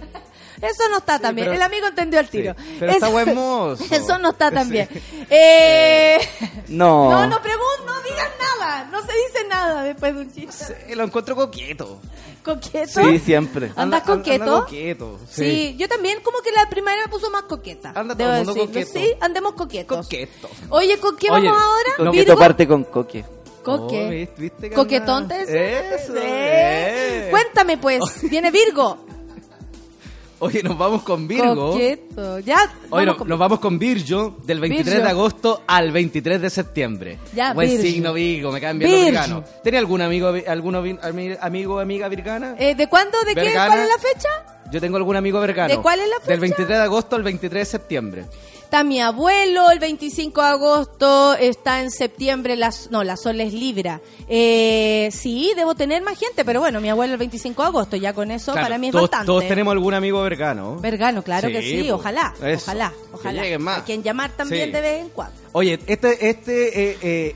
Eso 0.64 0.90
no 0.90 0.98
está 0.98 1.20
tan 1.20 1.36
bien. 1.36 1.46
pero- 1.48 1.56
El 1.56 1.62
amigo 1.62 1.88
entendió 1.88 2.20
el 2.20 2.30
tiro. 2.30 2.56
Sí, 2.58 2.78
pero 2.80 2.92
está 2.94 3.06
Eso- 3.08 3.12
buen 3.14 3.36
mozo. 3.36 3.84
Eso 3.92 4.18
no 4.20 4.30
está 4.32 4.52
tan 4.52 4.66
Sí. 4.68 4.72
bien. 4.72 4.90
Eh, 5.30 6.18
No. 6.70 7.12
no, 7.12 7.28
no 7.28 7.38
pregun- 7.42 7.86
no 7.86 8.02
digas 8.02 8.30
nada. 8.40 8.86
No 8.86 9.02
se 9.02 9.12
dice 9.14 9.48
nada 9.50 9.84
después 9.84 10.14
de 10.16 10.22
un 10.22 10.34
chiste. 10.34 10.66
Sí, 10.88 10.96
lo 10.96 11.04
encuentro 11.04 11.36
coqueto. 11.36 12.00
¿Coqueto? 12.44 13.02
Sí, 13.04 13.20
siempre. 13.20 13.68
¿Andas 13.76 14.02
Anda- 14.02 14.04
coqueto? 14.04 14.44
anda 14.44 14.60
coqueto, 14.62 15.20
Sí. 15.30 15.44
sí. 15.46 15.76
yo 15.78 15.88
también 15.88 16.20
como 16.22 16.40
que 16.42 16.52
la 16.52 16.70
primavera 16.70 17.04
me 17.06 17.10
puso 17.10 17.30
más 17.32 17.44
coqueta. 17.44 17.94
Anda 17.96 18.16
todo 18.18 18.34
el 18.36 18.46
mundo 18.46 18.54
decirlo. 18.54 18.68
coqueto. 18.86 19.00
Sí, 19.00 19.18
andemos 19.22 19.54
coquetos. 19.54 19.98
Coqueto. 20.06 20.50
Oye, 20.70 21.00
¿con 21.00 21.16
qué 21.16 21.32
Oye, 21.32 21.48
vamos 21.48 21.64
ahora? 21.64 21.90
Coqueto 21.98 22.12
Virgo. 22.12 22.38
parte 22.40 22.68
con 22.68 22.84
coque. 22.84 23.24
Coque. 23.64 24.06
Oh, 24.06 24.10
¿viste- 24.10 24.42
viste 24.42 24.70
que 24.70 24.76
Coquetón 24.76 25.24
anda? 25.24 25.36
te 25.38 25.46
decía? 25.46 25.96
Eso, 25.96 26.14
Sí. 26.14 26.20
eh. 26.22 27.28
Cuéntame 27.32 27.78
pues, 27.78 28.02
viene 28.30 28.52
Virgo. 28.52 28.98
Oye, 30.40 30.62
nos 30.64 30.78
vamos 30.78 31.04
con 31.04 31.28
Virgo. 31.28 31.72
Coqueto. 31.72 32.40
Ya, 32.40 32.58
Oye, 32.90 33.06
vamos 33.06 33.06
no- 33.06 33.18
con- 33.18 33.28
nos 33.30 33.40
vamos 33.40 33.60
con 33.60 33.80
Virgo 33.80 34.38
del 34.46 34.60
23 34.60 34.86
Virgo. 34.96 35.04
de 35.06 35.10
agosto 35.12 35.62
al 35.68 35.92
23 35.92 36.42
de 36.42 36.50
septiembre. 36.50 37.20
Ya, 37.34 37.54
Buen 37.54 37.70
Virgo. 37.70 37.84
signo 37.84 38.14
Virgo, 38.14 38.52
me 38.52 38.60
caen 38.60 38.80
bien 38.80 38.92
los 38.92 39.06
virganos. 39.06 39.44
¿Tiene 39.64 39.78
algún 39.78 40.02
amigo, 40.02 40.34
alguno 40.48 40.84
amigo 41.42 41.80
amiga 41.80 42.08
virgana? 42.10 42.56
Eh, 42.60 42.76
¿De 42.76 42.88
cuándo? 42.88 43.18
¿De 43.24 43.36
qué? 43.36 43.54
¿Cuál 43.54 43.80
es 43.80 43.88
la 43.88 43.98
fecha? 43.98 44.30
Yo 44.72 44.82
tengo 44.82 44.98
algún 44.98 45.16
amigo 45.16 45.40
vergano. 45.40 45.70
¿De 45.76 45.82
cuál 45.82 46.00
es 46.00 46.10
la 46.10 46.16
fecha? 46.16 46.32
Del 46.32 46.40
23 46.40 46.78
de 46.78 46.84
agosto 46.84 47.16
al 47.16 47.24
23 47.24 47.62
de 47.62 47.66
septiembre. 47.72 48.26
Está 48.74 48.84
mi 48.84 49.00
abuelo 49.00 49.70
el 49.70 49.78
25 49.78 50.42
de 50.42 50.48
agosto, 50.48 51.36
está 51.36 51.82
en 51.84 51.92
septiembre, 51.92 52.56
las, 52.56 52.90
no, 52.90 53.04
la 53.04 53.18
Sol 53.18 53.40
es 53.40 53.54
Libra. 53.54 54.02
Eh, 54.28 55.10
sí, 55.12 55.54
debo 55.56 55.76
tener 55.76 56.02
más 56.02 56.18
gente, 56.18 56.44
pero 56.44 56.60
bueno, 56.60 56.82
mi 56.82 56.90
abuelo 56.90 57.14
el 57.14 57.20
25 57.20 57.62
de 57.62 57.68
agosto, 57.68 57.96
ya 57.98 58.14
con 58.14 58.32
eso 58.32 58.52
Claro, 58.52 58.66
para 58.66 58.80
mí 58.80 58.88
es 58.88 58.92
todos, 58.94 59.04
bastante. 59.04 59.28
todos 59.28 59.48
tenemos 59.48 59.74
algún 59.74 59.94
amigo 59.94 60.24
vergano. 60.24 60.78
Vergano, 60.80 61.22
claro 61.22 61.50
que 61.50 61.62
Sí, 61.62 61.84
po. 61.88 61.98
ojalá, 61.98 62.34
Eso. 62.44 62.64
ojalá, 62.72 62.94
ojalá. 63.12 63.60
más. 63.60 63.78
A 63.82 63.86
quien 63.86 64.02
llamar 64.02 64.32
también 64.32 64.66
Sí. 64.66 64.72
de 64.72 64.82
vez 64.82 65.02
en 65.02 65.10
cuando. 65.10 65.40
Oye, 65.52 65.80
este, 65.86 66.30
este, 66.30 66.84
eh, 66.94 66.98
eh, 67.04 67.36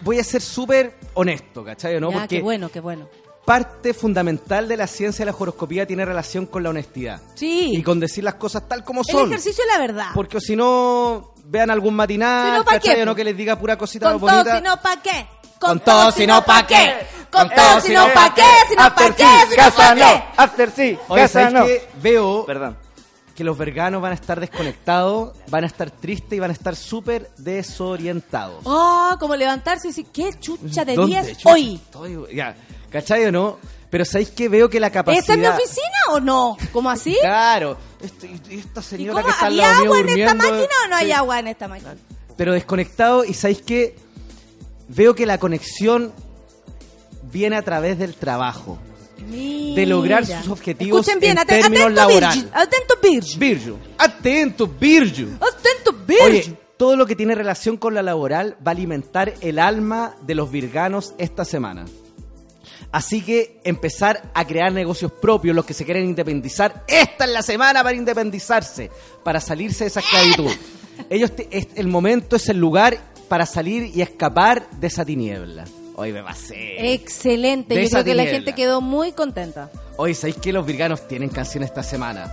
voy 0.00 0.18
a 0.18 0.24
ser 0.24 0.42
súper 0.42 0.94
honesto, 1.14 1.62
¿cachai? 1.62 2.00
¿no? 2.00 2.10
ya, 2.10 2.18
Porque 2.18 2.36
qué 2.38 2.42
bueno, 2.42 2.68
qué 2.70 2.80
bueno. 2.80 3.08
Parte 3.50 3.94
fundamental 3.94 4.68
de 4.68 4.76
la 4.76 4.86
ciencia 4.86 5.24
de 5.24 5.32
la 5.32 5.36
horoscopía 5.36 5.84
tiene 5.84 6.04
relación 6.04 6.46
con 6.46 6.62
la 6.62 6.70
honestidad. 6.70 7.20
Sí. 7.34 7.72
Y 7.74 7.82
con 7.82 7.98
decir 7.98 8.22
las 8.22 8.34
cosas 8.34 8.68
tal 8.68 8.84
como 8.84 9.00
El 9.00 9.06
son. 9.12 9.26
ejercicio 9.28 9.64
de 9.64 9.72
la 9.72 9.78
verdad. 9.80 10.06
Porque 10.14 10.40
si 10.40 10.54
no, 10.54 11.34
vean 11.46 11.68
algún 11.68 11.94
matinal, 11.94 12.52
Si 12.52 12.58
no, 12.58 12.64
¿pa' 12.64 12.70
¿cachai? 12.74 12.94
qué, 12.94 13.04
no 13.04 13.12
que 13.16 13.24
les 13.24 13.36
diga 13.36 13.58
pura 13.58 13.76
cosita 13.76 14.12
Con 14.12 14.20
bonita. 14.20 14.44
todo, 14.44 14.56
si 14.56 14.62
no, 14.62 14.76
¿pa' 14.80 15.02
qué? 15.02 15.26
Con 15.58 15.80
todo, 15.80 16.12
si 16.12 16.26
no, 16.28 16.44
¿pa' 16.44 16.64
qué? 16.64 16.92
Con 17.28 17.48
todo, 17.50 17.80
si 17.80 17.92
no, 17.92 18.06
¿pa' 18.14 18.32
qué? 18.32 18.42
Si 18.68 18.76
no, 18.76 18.94
¿pa' 18.94 19.14
qué? 19.16 19.24
Si 19.48 19.56
no, 19.56 19.56
casa 19.56 19.76
¿pa' 19.76 19.94
no. 19.96 20.00
qué? 20.06 20.22
After 20.36 20.70
sí, 20.70 20.98
Oye, 21.08 21.22
casa 21.22 21.50
¿sabes 21.50 21.52
no. 21.52 22.00
Veo 22.00 22.46
Perdón. 22.46 22.76
que 23.34 23.42
los 23.42 23.58
verganos 23.58 24.00
van 24.00 24.12
a 24.12 24.14
estar 24.14 24.38
desconectados, 24.38 25.36
van 25.48 25.64
a 25.64 25.66
estar 25.66 25.90
tristes 25.90 26.34
y 26.36 26.38
van 26.38 26.50
a 26.50 26.52
estar 26.52 26.76
súper 26.76 27.30
desorientados. 27.36 28.60
Oh, 28.64 29.16
como 29.18 29.34
levantarse 29.34 29.88
y 29.88 29.90
decir, 29.90 30.06
¿qué 30.12 30.34
chucha 30.38 30.84
de 30.84 30.94
¿Dónde, 30.94 31.20
10 31.20 31.38
chucha, 31.38 31.50
hoy? 31.52 31.80
estoy? 31.84 32.34
Ya, 32.36 32.54
¿cachai 32.90 33.24
o 33.26 33.32
no? 33.32 33.58
Pero 33.90 34.04
¿sabéis 34.04 34.30
que 34.30 34.48
veo 34.48 34.70
que 34.70 34.78
la 34.78 34.90
capacidad... 34.90 35.20
¿Esta 35.20 35.32
es 35.32 35.38
mi 35.38 35.46
oficina 35.46 35.98
o 36.10 36.20
no? 36.20 36.56
¿Cómo 36.72 36.90
así? 36.90 37.16
Claro. 37.20 37.76
Este- 38.00 38.30
esta 38.50 38.82
¿Y 38.96 39.06
cómo? 39.06 39.24
que 39.24 39.30
está 39.30 39.46
al 39.46 39.52
¿Había 39.52 39.72
lado 39.72 39.82
mío 39.82 39.92
agua 39.94 40.00
en 40.00 40.18
esta 40.20 40.34
máquina 40.34 40.74
o 40.84 40.88
no 40.88 40.96
hay 40.96 41.06
sí. 41.06 41.12
agua 41.12 41.38
en 41.40 41.48
esta 41.48 41.68
máquina? 41.68 41.96
Pero 42.36 42.52
desconectado 42.52 43.24
y 43.24 43.34
¿sabéis 43.34 43.62
que 43.62 43.96
Veo 44.92 45.14
que 45.14 45.24
la 45.24 45.38
conexión 45.38 46.12
viene 47.30 47.56
a 47.56 47.62
través 47.62 47.98
del 47.98 48.14
trabajo. 48.14 48.78
De 49.18 49.84
lograr 49.86 50.26
sus 50.26 50.48
objetivos 50.48 51.00
Escuchen 51.00 51.20
bien, 51.20 51.38
en 51.38 51.46
términos 51.46 51.92
laborales. 51.92 52.46
Atento, 52.52 52.94
Virgil. 53.00 53.38
Virgil. 53.38 53.74
Atento, 53.98 54.66
Virgil. 54.66 55.36
Atento, 55.36 55.92
Virgil. 56.06 56.26
Oye, 56.26 56.56
todo 56.78 56.96
lo 56.96 57.06
que 57.06 57.14
tiene 57.14 57.34
relación 57.34 57.76
con 57.76 57.94
la 57.94 58.02
laboral 58.02 58.56
va 58.66 58.70
a 58.70 58.74
alimentar 58.74 59.34
el 59.42 59.58
alma 59.58 60.16
de 60.22 60.34
los 60.34 60.50
virganos 60.50 61.14
esta 61.18 61.44
semana. 61.44 61.84
Así 62.92 63.20
que 63.22 63.60
empezar 63.64 64.30
a 64.34 64.44
crear 64.46 64.72
negocios 64.72 65.12
propios, 65.12 65.54
los 65.54 65.64
que 65.64 65.74
se 65.74 65.84
quieren 65.84 66.04
independizar. 66.06 66.84
Esta 66.88 67.24
es 67.24 67.30
la 67.30 67.42
semana 67.42 67.82
para 67.84 67.94
independizarse, 67.96 68.90
para 69.22 69.40
salirse 69.40 69.84
de 69.84 69.88
esa 69.88 70.00
esclavitud. 70.00 70.50
Ellos 71.10 71.34
te- 71.36 71.48
es- 71.50 71.68
el 71.76 71.86
momento 71.86 72.34
es 72.36 72.48
el 72.48 72.58
lugar 72.58 72.98
para 73.28 73.46
salir 73.46 73.92
y 73.94 74.02
escapar 74.02 74.68
de 74.70 74.88
esa 74.88 75.04
tiniebla. 75.04 75.64
Hoy 75.94 76.12
me 76.12 76.22
pasé. 76.22 76.92
Excelente, 76.94 77.74
De 77.74 77.84
yo 77.84 77.90
creo 77.90 78.04
que 78.04 78.14
la 78.14 78.24
gente 78.26 78.54
quedó 78.54 78.80
muy 78.80 79.12
contenta. 79.12 79.70
Hoy 79.96 80.14
sabéis 80.14 80.36
que 80.38 80.52
los 80.52 80.66
virganos 80.66 81.06
tienen 81.06 81.28
canción 81.28 81.62
esta 81.62 81.82
semana. 81.84 82.32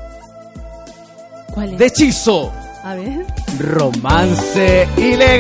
¿Cuál 1.53 1.73
es? 1.73 1.79
De 1.79 1.85
hechizo. 1.88 2.51
A 2.84 2.95
ver. 2.95 3.25
Romance 3.59 4.88
ilegal. 4.97 5.38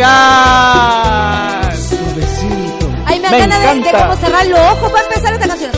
Ay, 3.29 3.41
me 3.41 3.47
da 3.47 3.59
ganas 3.59 3.85
de, 3.85 3.91
de 3.91 3.97
como 3.97 4.15
cerrar 4.17 4.45
los 4.47 4.59
ojos 4.59 4.91
para 4.91 5.03
empezar 5.05 5.33
esta 5.33 5.47
canción. 5.47 5.71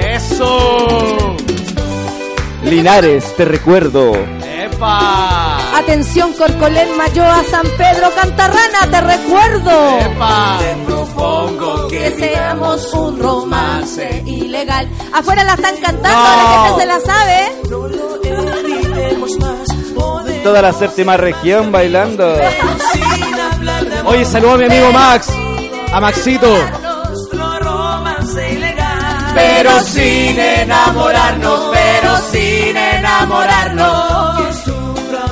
Eso. 0.00 1.36
Linares, 2.62 3.34
te 3.36 3.44
recuerdo. 3.44 4.12
¡Epa! 4.44 5.76
Atención, 5.78 6.32
Corcolén, 6.32 6.96
Mayoa, 6.96 7.42
San 7.50 7.66
Pedro, 7.76 8.10
Cantarrana, 8.14 8.90
te 8.90 9.00
recuerdo. 9.00 9.98
¡Epa! 10.00 10.58
propongo 10.86 11.88
que 11.88 12.10
seamos 12.18 12.92
un 12.92 13.18
romance 13.20 14.22
ilegal. 14.26 14.88
Afuera 15.14 15.44
la 15.44 15.54
están 15.54 15.76
cantando, 15.76 16.08
la 16.08 16.64
gente 16.66 16.80
se 16.80 16.86
la 16.86 17.00
sabe. 17.00 17.52
Toda 20.42 20.62
la 20.62 20.72
séptima 20.72 21.16
región 21.16 21.72
bailando. 21.72 22.36
Oye, 24.04 24.24
saludo 24.24 24.52
a 24.52 24.58
mi 24.58 24.64
amigo 24.64 24.92
Max. 24.92 25.28
A 25.92 26.00
Maxito. 26.00 26.52
Pero 29.34 29.80
sin 29.82 30.38
enamorarnos, 30.38 31.70
pero 31.72 32.16
sin 32.30 32.76
enamorarnos. 32.76 34.15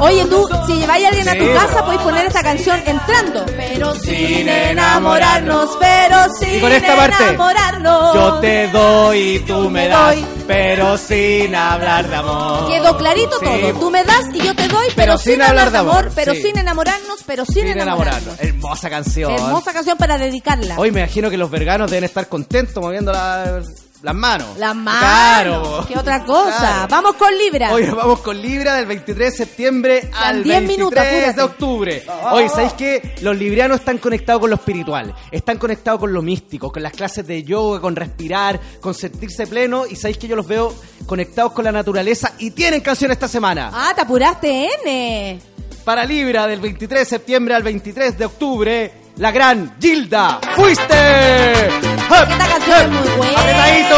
Oye, 0.05 0.25
tú, 0.27 0.47
si 0.67 0.75
lleváis 0.75 1.05
a 1.05 1.09
alguien 1.09 1.29
a 1.29 1.35
tu 1.35 1.53
casa, 1.55 1.85
podéis 1.85 2.03
poner 2.03 2.27
esta 2.27 2.43
canción 2.43 2.81
entrando. 2.87 3.45
Pero 3.57 3.95
sin 3.97 4.49
enamorarnos, 4.49 5.77
pero 5.81 6.17
sin 6.39 6.57
Y 6.57 6.61
con 6.61 6.73
esta 6.73 6.97
parte. 6.97 7.25
enamorarnos. 7.29 8.15
Yo 8.15 8.35
te 8.41 8.69
doy 8.69 9.19
y 9.19 9.39
tú 9.41 9.71
me 9.71 9.89
das, 9.89 10.17
pero 10.47 10.99
sin 10.99 11.55
hablar 11.55 12.09
de 12.09 12.17
amor. 12.17 12.67
Quedó 12.69 12.97
clarito 12.97 13.39
Sí. 13.39 13.45
todo. 13.45 13.73
Tú 13.81 13.91
me 13.91 14.05
das 14.05 14.25
y 14.33 14.39
yo 14.41 14.55
te 14.55 14.69
doy, 14.69 14.87
pero, 14.95 15.17
sin, 15.19 15.41
hablar 15.43 15.71
de 15.71 15.79
amor, 15.79 16.11
pero 16.15 16.35
sí. 16.35 16.43
sin 16.43 16.59
enamorarnos, 16.59 17.21
pero 17.27 17.45
sin, 17.45 17.55
Sin 17.55 17.69
enamorarnos. 17.69 18.23
enamorarnos. 18.25 18.41
Hermosa 18.41 18.91
canción. 18.91 19.33
Hermosa 19.33 19.73
canción 19.73 19.97
para 19.97 20.19
dedicarla. 20.19 20.77
Hoy 20.79 20.91
me 20.91 21.01
imagino 21.01 21.31
que 21.31 21.37
los 21.37 21.51
verganos 21.51 21.91
deben 21.91 22.05
estar 22.05 22.29
contentos 22.29 22.83
moviendo 22.83 23.13
la- 23.13 23.63
las 24.05 24.15
manos. 24.15 24.59
Las 24.59 24.77
manos. 24.77 25.01
Claro. 25.01 25.85
¿Qué 25.89 25.99
otra 25.99 26.25
cosa? 26.27 26.59
Claro. 26.59 26.89
Vamos 26.91 27.15
con 27.15 27.39
Libra. 27.39 27.73
Hoy 27.73 27.87
nos 27.87 27.97
vamos 27.97 28.21
con 28.21 28.41
Libra 28.41 28.75
del 28.75 28.85
23 28.85 29.31
de 29.31 29.37
septiembre 29.37 30.11
al 30.13 30.45
10 30.45 30.59
23 30.59 30.79
minutos, 30.79 31.37
de 31.37 31.43
octubre. 31.43 32.05
Hoy, 32.31 32.47
¿sabéis 32.51 32.75
qué? 32.75 33.15
Los 33.23 33.35
librianos 33.35 33.79
están 33.79 33.97
conectados 33.97 34.43
con 34.43 34.51
lo 34.51 34.57
espiritual, 34.57 35.15
están 35.31 35.57
conectados 35.57 36.01
con 36.01 36.13
lo 36.13 36.21
místico, 36.21 36.71
con 36.71 36.83
las 36.83 36.93
clases 36.93 37.27
de 37.27 37.43
yoga, 37.45 37.81
con 37.81 37.97
respirar, 37.97 38.61
con 38.79 38.93
sentirse 38.93 39.47
pleno. 39.47 39.87
Y 39.87 39.97
¿sabéis 39.97 40.19
que 40.19 40.29
yo 40.29 40.37
los 40.37 40.47
veo 40.47 40.75
conectados 41.07 41.53
con 41.53 41.65
la 41.65 41.73
naturaleza 41.73 42.35
y 42.39 42.51
tienen 42.51 42.83
canción 42.83 43.11
esta 43.11 43.27
semana? 43.27 43.71
Ah, 43.73 43.93
te 43.95 44.03
apuraste, 44.03 44.69
N. 44.85 45.41
para 45.83 46.05
Libra 46.05 46.47
del 46.47 46.61
23 46.61 47.01
de 47.01 47.07
septiembre 47.07 47.55
al 47.55 47.63
23 47.63 48.19
de 48.19 48.27
octubre, 48.27 49.04
la 49.17 49.31
gran 49.31 49.75
Gilda. 49.81 50.41
¡Fuiste! 50.57 51.67
Esta 51.67 52.47
canción 52.49 52.81
es 52.83 52.91
muy 52.91 53.09
buena. 53.17 53.41
¡Apretadito! 53.41 53.97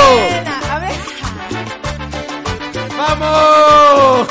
A 0.70 0.78
ver. 0.78 0.94
¡Vamos! 2.96 4.28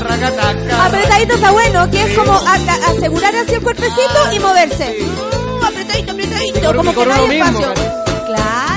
Apretadito 0.00 1.34
está 1.34 1.50
bueno, 1.50 1.90
que 1.90 2.02
es 2.02 2.16
como 2.18 2.32
a- 2.32 2.54
a- 2.54 2.90
asegurar 2.90 3.34
así 3.36 3.54
el 3.54 3.60
cuerpecito 3.62 4.32
y 4.32 4.38
moverse. 4.38 4.96
Mm, 5.00 5.64
apretadito, 5.64 6.12
apretadito, 6.12 6.74
como 6.74 6.94
que 6.94 7.06
no 7.06 7.14
hay 7.14 7.38
espacio. 7.40 7.72
Claro. 8.26 8.69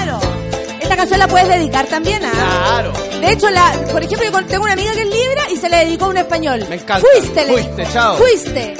Esta 0.84 0.96
canción 0.98 1.20
la 1.20 1.28
puedes 1.28 1.48
dedicar 1.48 1.86
también 1.88 2.24
a. 2.24 2.32
Claro. 2.32 2.94
De 3.22 3.32
hecho, 3.32 3.50
la, 3.50 3.72
por 3.92 4.04
ejemplo, 4.04 4.30
yo 4.30 4.46
tengo 4.46 4.64
una 4.64 4.74
amiga 4.74 4.92
que 4.94 5.02
es 5.02 5.08
libra 5.08 5.44
y 5.52 5.58
se 5.58 5.70
le 5.70 5.78
dedicó 5.86 6.06
a 6.06 6.10
un 6.10 6.18
español. 6.18 6.66
Me 6.70 6.76
encanta. 6.76 7.08
Fuiste, 7.14 7.46
le 7.46 7.54
Fuiste, 7.54 7.88
chao. 7.94 8.18
Fuiste. 8.18 8.74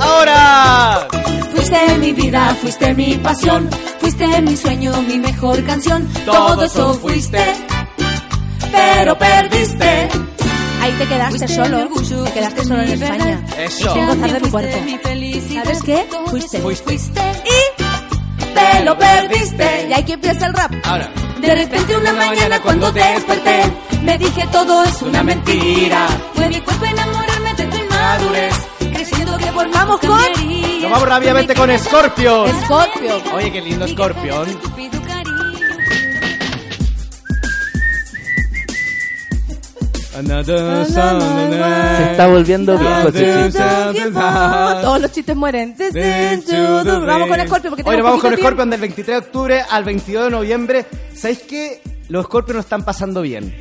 ¡Ahora! 0.00 1.08
Fuiste 1.54 1.98
mi 1.98 2.12
vida, 2.12 2.54
fuiste 2.60 2.94
mi 2.94 3.14
pasión, 3.16 3.68
fuiste 3.98 4.26
mi 4.42 4.56
sueño, 4.56 4.92
mi 5.02 5.18
mejor 5.18 5.64
canción. 5.64 6.06
Todo 6.24 6.64
eso 6.64 6.94
fuiste, 6.94 7.42
pero 8.70 9.16
perdiste. 9.18 10.08
Ahí 10.82 10.92
te 10.92 11.06
quedaste 11.08 11.38
Fuiste 11.38 11.54
solo. 11.56 11.78
orgullo, 11.80 12.24
te 12.24 12.32
quedaste 12.32 12.56
fuiste 12.62 12.74
solo 12.74 12.82
en 12.82 13.02
España. 13.02 13.46
Eso. 13.58 13.94
Sin 13.94 14.06
gozar 14.06 14.20
de 14.32 14.38
Fuiste 14.40 14.50
cuerpo. 14.50 14.80
mi 14.84 14.98
felicidad. 14.98 15.64
¿Sabes 15.64 15.82
qué? 15.82 16.06
Fuiste. 16.26 16.56
eso 16.58 16.66
Fuiste. 16.84 17.20
Y 17.44 17.65
Te 18.56 18.84
lo 18.84 18.98
perdiste. 18.98 19.86
Y 19.88 19.92
aquí 19.92 20.12
empieza 20.12 20.46
el 20.46 20.54
rap. 20.54 20.72
Ahora. 20.84 21.10
De 21.40 21.54
repente 21.54 21.96
una 21.96 22.12
mañana 22.12 22.60
cuando 22.60 22.92
te 22.92 22.98
desperté, 22.98 23.62
me 24.02 24.16
dije 24.18 24.46
todo 24.50 24.82
es 24.84 25.02
una 25.02 25.22
mentira. 25.22 26.08
Fue 26.34 26.48
mi 26.48 26.60
cuerpo 26.60 26.84
enamorarme 26.86 27.54
de 27.54 27.64
tu 27.66 27.76
inmadurez, 27.76 28.54
creyendo 28.78 29.36
que 29.36 29.46
por 29.52 29.70
Vamos 29.70 30.00
con-. 30.00 30.80
Nos 30.80 30.90
vamos 30.90 31.08
rápidamente 31.08 31.54
con 31.54 31.78
Scorpion. 31.78 32.48
Scorpio. 32.64 33.22
Oye, 33.34 33.52
qué 33.52 33.60
lindo 33.60 33.86
Scorpion. 33.86 34.46
Se 40.16 42.10
está 42.12 42.26
volviendo 42.28 42.78
viejo. 42.78 43.12
Todos 44.82 45.00
los 45.00 45.12
chistes 45.12 45.36
mueren. 45.36 45.76
Vamos 45.76 47.28
con 47.28 47.46
Scorpio 47.46 47.70
porque 47.70 47.82
Oye, 47.86 48.02
vamos 48.02 48.20
con 48.20 48.36
Scorpion 48.36 48.70
del 48.70 48.80
23 48.80 49.06
de 49.06 49.16
octubre 49.26 49.62
al 49.68 49.84
22 49.84 50.24
de 50.24 50.30
noviembre. 50.30 50.86
¿Sabéis 51.14 51.40
qué? 51.40 51.82
Los 52.08 52.24
Scorpion 52.26 52.56
lo 52.56 52.60
están 52.60 52.84
pasando 52.84 53.20
bien. 53.22 53.54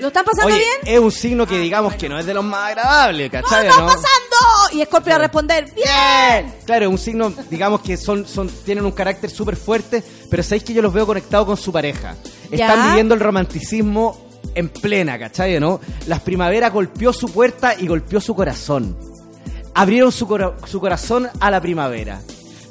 ¿Lo 0.00 0.08
están 0.08 0.24
pasando 0.24 0.52
Oye, 0.52 0.58
bien? 0.82 0.94
es 0.96 0.98
un 1.00 1.12
signo 1.12 1.46
que 1.46 1.58
digamos 1.60 1.94
que 1.94 2.08
no 2.08 2.18
es 2.18 2.26
de 2.26 2.34
los 2.34 2.44
más 2.44 2.70
agradables, 2.70 3.32
¡No 3.32 3.40
¿cachai? 3.40 3.68
está 3.68 3.80
no? 3.80 3.86
pasando! 3.86 4.08
Y 4.72 4.82
Scorpio 4.84 5.10
va 5.10 5.16
a 5.16 5.18
responder, 5.20 5.66
¡bien! 5.76 6.52
Claro, 6.64 6.86
es 6.86 6.90
un 6.90 6.98
signo, 6.98 7.32
digamos 7.48 7.82
que 7.82 7.96
son, 7.96 8.26
son, 8.26 8.48
tienen 8.64 8.84
un 8.84 8.90
carácter 8.90 9.30
súper 9.30 9.54
fuerte, 9.54 10.02
pero 10.28 10.42
sabéis 10.42 10.64
que 10.64 10.74
yo 10.74 10.82
los 10.82 10.92
veo 10.92 11.06
conectados 11.06 11.46
con 11.46 11.56
su 11.56 11.70
pareja. 11.70 12.16
Están 12.50 12.78
Ya. 12.80 12.86
viviendo 12.88 13.14
el 13.14 13.20
romanticismo 13.20 14.31
en 14.54 14.68
plena, 14.68 15.18
¿cachai? 15.18 15.58
¿no? 15.60 15.80
Las 16.06 16.20
primaveras 16.20 16.72
golpeó 16.72 17.12
su 17.12 17.28
puerta 17.28 17.74
y 17.78 17.86
golpeó 17.86 18.20
su 18.20 18.34
corazón. 18.34 18.96
Abrieron 19.74 20.12
su, 20.12 20.26
cora- 20.26 20.54
su 20.66 20.80
corazón 20.80 21.28
a 21.40 21.50
la 21.50 21.60
primavera. 21.60 22.20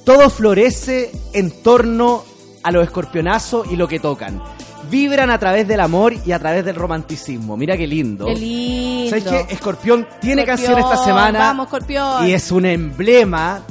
Todo 0.05 0.29
florece 0.29 1.11
en 1.33 1.51
torno 1.63 2.23
a 2.63 2.71
los 2.71 2.83
escorpionazos 2.83 3.71
y 3.71 3.75
lo 3.75 3.87
que 3.87 3.99
tocan. 3.99 4.41
Vibran 4.89 5.29
a 5.29 5.39
través 5.39 5.67
del 5.67 5.79
amor 5.79 6.13
y 6.25 6.31
a 6.31 6.39
través 6.39 6.65
del 6.65 6.75
romanticismo. 6.75 7.55
Mira 7.55 7.77
qué 7.77 7.87
lindo. 7.87 8.25
¡Qué 8.25 8.35
lindo! 8.35 9.09
¿Sabes 9.09 9.23
qué? 9.47 9.53
Escorpión 9.53 10.07
tiene 10.19 10.45
canción 10.45 10.77
esta 10.77 10.97
semana. 10.97 11.39
Vamos, 11.39 11.67
Escorpión. 11.67 12.27
Y 12.27 12.33
es 12.33 12.51
un 12.51 12.65
emblema, 12.65 13.63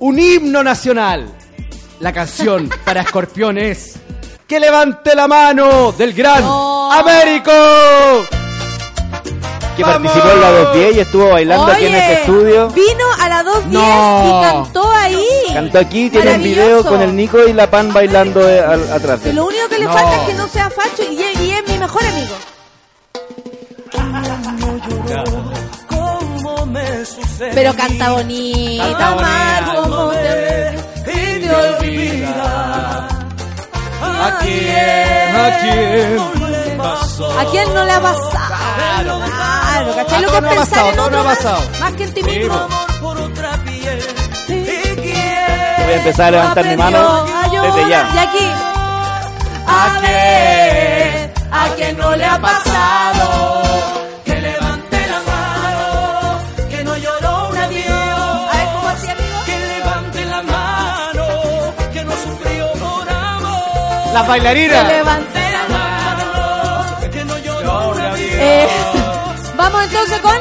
un 0.00 0.18
himno 0.18 0.62
nacional. 0.62 1.28
La 2.00 2.12
canción 2.12 2.68
para 2.84 3.02
Escorpión 3.02 3.56
es 3.56 3.96
Que 4.46 4.60
levante 4.60 5.14
la 5.14 5.26
mano 5.26 5.92
del 5.92 6.12
gran 6.12 6.42
No. 6.42 6.92
Américo. 6.92 7.52
Que 9.76 9.82
¡Vamos! 9.82 10.12
participó 10.12 10.30
en 10.34 10.40
la 10.40 10.50
210 10.50 10.96
y 10.96 11.00
estuvo 11.00 11.30
bailando 11.30 11.66
aquí 11.72 11.86
en 11.86 11.94
este 11.94 12.12
estudio. 12.20 12.68
Vino 12.68 13.06
a 13.20 13.28
las 13.28 13.44
2.10 13.44 13.64
No. 13.70 14.24
y 14.26 14.44
cantó 14.44 14.92
ahí. 14.92 15.26
Cantó 15.52 15.78
aquí, 15.78 16.10
tiene 16.10 16.34
un 16.34 16.42
video 16.42 16.84
con 16.84 17.00
el 17.02 17.16
Nico 17.16 17.38
y 17.44 17.52
la 17.54 17.68
Pan 17.68 17.92
bailando 17.92 18.48
eh, 18.48 18.60
al- 18.60 18.92
atrás. 18.92 19.20
Y 19.24 19.30
él. 19.30 19.36
lo 19.36 19.46
único 19.46 19.68
que 19.68 19.78
le 19.78 19.86
No. 19.86 19.92
falta 19.92 20.14
es 20.16 20.28
que 20.28 20.34
no 20.34 20.46
sea 20.48 20.70
facho 20.70 21.02
y, 21.10 21.20
es- 21.22 21.40
y 21.40 21.50
es 21.50 21.66
mi 21.68 21.78
mejor 21.78 22.02
amigo. 22.04 22.34
Pero 27.54 27.74
canta 27.74 28.12
bonito. 28.12 28.82
Canta 28.84 29.08
amar 29.08 29.64
bonito. 29.64 29.82
como 29.82 30.10
te- 30.10 30.74
Y 31.12 31.40
te 31.40 31.50
olvida. 31.54 33.08
¿A 34.26 34.38
quién? 34.38 35.36
¿A 35.36 35.58
quién? 35.60 36.16
No 36.16 36.48
le 36.48 36.70
pasó. 36.76 37.38
¿A 37.40 37.44
quién 37.50 37.74
no 37.74 37.84
le 37.84 37.92
ha 37.92 38.00
pasado? 38.00 38.54
Claro, 38.54 39.94
¿cachai? 39.96 40.18
A 40.18 40.20
Lo 40.20 40.28
que 40.30 40.36
es 40.36 40.42
pensar 40.42 40.56
pasado, 40.56 40.92
en 40.92 40.98
otro 41.00 41.24
más, 41.24 41.36
pasado. 41.36 41.60
más 41.80 41.92
que 41.94 42.04
en 42.04 42.14
ti 42.14 42.22
mismo. 42.22 42.68
Voy 43.00 43.16
a 43.46 43.54
quién 45.76 45.90
empezar 45.98 46.26
a 46.28 46.30
levantar 46.30 46.64
mi 46.66 46.76
mano 46.76 47.24
desde 47.50 47.88
ya. 47.88 48.08
Y 48.14 48.18
aquí. 48.18 48.50
A 49.66 50.00
ver, 50.00 51.32
¿a 51.50 51.68
quién 51.76 51.96
no 51.98 52.16
le 52.16 52.24
ha 52.24 52.38
pasado? 52.40 54.03
Las 64.14 64.28
bailarinas. 64.28 64.88
levante 64.88 65.40
la 65.52 65.68
mano. 65.68 66.24
Eh, 68.16 68.66
vamos 69.56 69.84
entonces 69.84 70.20
con 70.20 70.36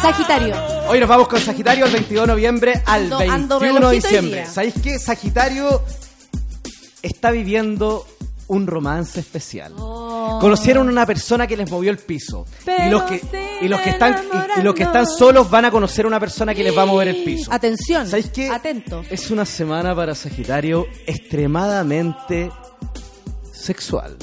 Sagitario. 0.00 0.54
Hoy 0.88 1.00
nos 1.00 1.08
vamos 1.08 1.28
con 1.28 1.40
Sagitario 1.40 1.86
el 1.86 1.92
22 1.92 2.26
de 2.26 2.32
noviembre 2.32 2.82
al 2.86 3.10
Ando- 3.10 3.30
ando 3.30 3.58
21 3.58 3.88
de 3.90 3.94
diciembre. 3.96 4.46
¿Sabéis 4.46 4.74
qué? 4.82 4.98
Sagitario 4.98 5.82
está 7.02 7.30
viviendo 7.30 8.06
un 8.48 8.66
romance 8.66 9.20
especial. 9.20 9.72
Oh. 9.78 10.38
Conocieron 10.40 10.88
a 10.88 10.90
una 10.90 11.06
persona 11.06 11.46
que 11.46 11.56
les 11.56 11.70
movió 11.70 11.90
el 11.90 11.98
piso. 11.98 12.46
Pero 12.64 12.86
y 12.86 12.90
los 12.90 13.02
que, 13.02 13.20
y 13.60 13.68
los 13.68 13.80
que 13.80 13.90
están 13.90 14.24
y, 14.56 14.60
y 14.60 14.62
los 14.62 14.74
que 14.74 14.82
están 14.84 15.06
solos 15.06 15.50
van 15.50 15.66
a 15.66 15.70
conocer 15.70 16.04
a 16.04 16.08
una 16.08 16.20
persona 16.20 16.54
que 16.54 16.62
les 16.62 16.76
va 16.76 16.82
a 16.82 16.86
mover 16.86 17.08
el 17.08 17.24
piso. 17.24 17.52
Atención. 17.52 18.06
¿Sabéis 18.06 18.30
qué? 18.30 18.48
Atento. 18.50 19.04
Es 19.10 19.30
una 19.30 19.44
semana 19.44 19.94
para 19.94 20.14
Sagitario 20.14 20.86
extremadamente 21.06 22.50
sexual. 23.52 24.16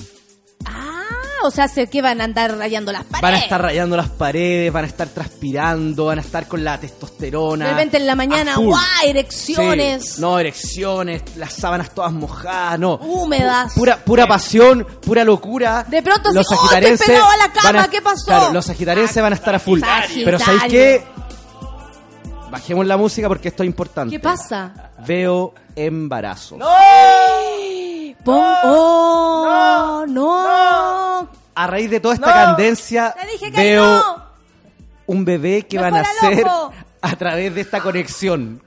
O 1.43 1.51
sea, 1.51 1.67
que 1.67 2.01
van 2.01 2.21
a 2.21 2.25
andar 2.25 2.57
rayando 2.57 2.91
las 2.91 3.03
paredes. 3.03 3.21
Van 3.21 3.33
a 3.33 3.37
estar 3.39 3.61
rayando 3.61 3.97
las 3.97 4.09
paredes, 4.09 4.71
van 4.71 4.83
a 4.85 4.87
estar 4.87 5.07
transpirando, 5.09 6.05
van 6.05 6.19
a 6.19 6.21
estar 6.21 6.47
con 6.47 6.63
la 6.63 6.79
testosterona. 6.79 7.65
De 7.65 7.71
repente 7.71 7.97
en 7.97 8.07
la 8.07 8.15
mañana. 8.15 8.55
¡guau! 8.57 8.79
Erecciones. 9.05 10.13
Sí, 10.15 10.21
no, 10.21 10.37
erecciones, 10.39 11.23
las 11.37 11.53
sábanas 11.53 11.91
todas 11.93 12.11
mojadas, 12.11 12.79
no. 12.79 12.95
Húmedas. 12.97 13.73
Pu- 13.73 13.79
Pura, 13.81 13.97
pura 13.97 14.27
pasión, 14.27 14.85
pura 15.01 15.23
locura. 15.23 15.83
De 15.87 16.01
pronto 16.03 16.31
los 16.31 16.45
¡oh, 16.51 16.55
sagitarenses 16.55 17.07
pegado 17.07 17.29
a 17.29 17.37
la 17.37 17.51
cama! 17.51 17.83
a- 17.83 17.89
¿Qué 17.89 18.01
pasó? 18.01 18.25
Claro, 18.25 18.53
los 18.53 18.65
sagitarenses 18.65 19.21
van 19.23 19.33
a 19.33 19.35
estar 19.35 19.55
a 19.55 19.59
full. 19.59 19.79
Sagitario. 19.79 20.25
Pero 20.25 20.39
¿sabéis 20.39 20.63
qué? 20.69 21.03
Bajemos 22.51 22.85
la 22.85 22.97
música 22.97 23.27
porque 23.27 23.47
esto 23.47 23.63
es 23.63 23.67
importante. 23.67 24.11
¿Qué 24.15 24.19
pasa? 24.19 24.91
Veo 25.07 25.53
embarazo. 25.75 26.57
Pon- 28.23 28.55
¡Oh! 28.63 30.05
¡No! 30.07 31.29
A 31.55 31.67
raíz 31.67 31.89
de 31.89 31.99
toda 31.99 32.15
esta 32.15 32.31
candencia, 32.33 33.13
Te 33.19 33.27
dije 33.27 33.51
que 33.51 33.61
veo 33.61 33.83
no. 33.85 34.23
un 35.07 35.25
bebé 35.25 35.63
que 35.67 35.77
va 35.77 35.87
a 35.87 35.91
Mejor 35.91 36.07
al 36.07 36.29
nacer 36.31 36.45
ojo. 36.45 36.73
a 37.01 37.15
través 37.15 37.53
de 37.55 37.61
esta 37.61 37.81
conexión. 37.81 38.61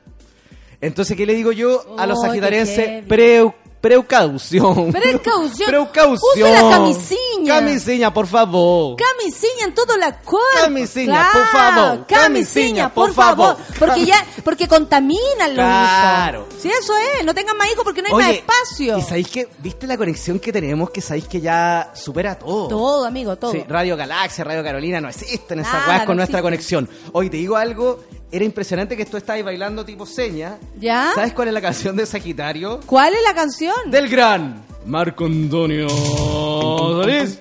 Entonces, 0.81 1.17
¿qué 1.17 1.25
le 1.27 1.35
digo 1.35 1.51
yo 1.53 1.97
a 1.99 2.07
los 2.07 2.19
Oh, 2.19 2.23
qué 2.23 2.29
sagitarienses? 2.29 2.77
heavy. 2.77 3.09
Preu- 3.09 3.55
precaución. 3.89 4.91
Precaución. 4.91 5.69
Precaución. 5.69 6.19
Use 6.35 6.41
la 6.63 6.71
camisilla. 6.71 7.55
Camisilla, 7.61 8.15
por 8.15 8.27
favor. 8.27 8.97
Camisilla 8.97 9.65
en 9.67 9.75
todo 9.75 9.97
la 9.99 10.19
cuerpo. 10.21 10.49
Camisilla, 10.63 11.29
por 11.33 11.47
favor. 11.49 12.07
Camisilla, 12.07 12.89
por 12.89 13.07
por 13.09 13.15
favor. 13.15 13.57
favor. 13.59 13.79
Porque 13.79 14.07
ya, 14.07 14.27
porque 14.43 14.67
contaminan 14.69 15.55
los 15.55 15.65
Claro. 15.65 16.47
hijos. 16.49 16.63
Sí, 16.63 16.71
eso 16.71 16.95
es. 17.19 17.25
No 17.27 17.35
tengan 17.35 17.57
más 17.59 17.71
hijos 17.71 17.85
porque 17.85 18.01
no 18.01 18.09
hay 18.09 18.15
Oye, 18.15 18.25
más 18.25 18.35
espacio. 18.37 18.99
¿Y 18.99 19.03
sabéis 19.03 19.29
que, 19.29 19.49
viste 19.59 19.87
la 19.87 19.99
conexión 19.99 20.39
que 20.39 20.51
tenemos 20.51 20.91
que 20.91 21.03
sabéis 21.03 21.29
que 21.29 21.41
ya 21.43 21.93
supera 21.95 22.39
todo? 22.39 22.69
Todo, 22.69 23.05
amigo, 23.05 23.37
todo. 23.37 23.53
Sí, 23.53 23.65
Radio 23.69 23.97
Galaxia, 23.99 24.45
Radio 24.45 24.63
Carolina, 24.65 24.99
no 25.01 25.09
existen 25.11 25.59
esas 25.59 25.87
weas 25.87 26.01
con 26.07 26.17
no 26.17 26.21
nuestra 26.23 26.41
conexión. 26.41 26.89
Hoy 27.13 27.29
te 27.29 27.37
digo 27.37 27.57
algo, 27.57 28.03
era 28.35 28.45
impresionante 28.45 28.97
que 28.97 29.05
tú 29.07 29.17
estabas 29.17 29.43
bailando 29.45 29.85
tipo 29.85 30.05
seña. 30.07 30.59
¿Ya? 30.79 31.13
¿Sabes 31.15 31.33
cuál 31.33 31.49
es 31.49 31.55
la 31.55 31.61
canción 31.61 31.95
de 31.97 32.05
Sagitario? 32.07 32.81
¿Cuál 32.87 33.15
es 33.15 33.23
la 33.23 33.35
canción? 33.35 33.75
Del 33.91 34.09
gran 34.09 34.63
Marco 34.87 35.27
Antonio 35.27 35.89
Solís. 35.89 37.41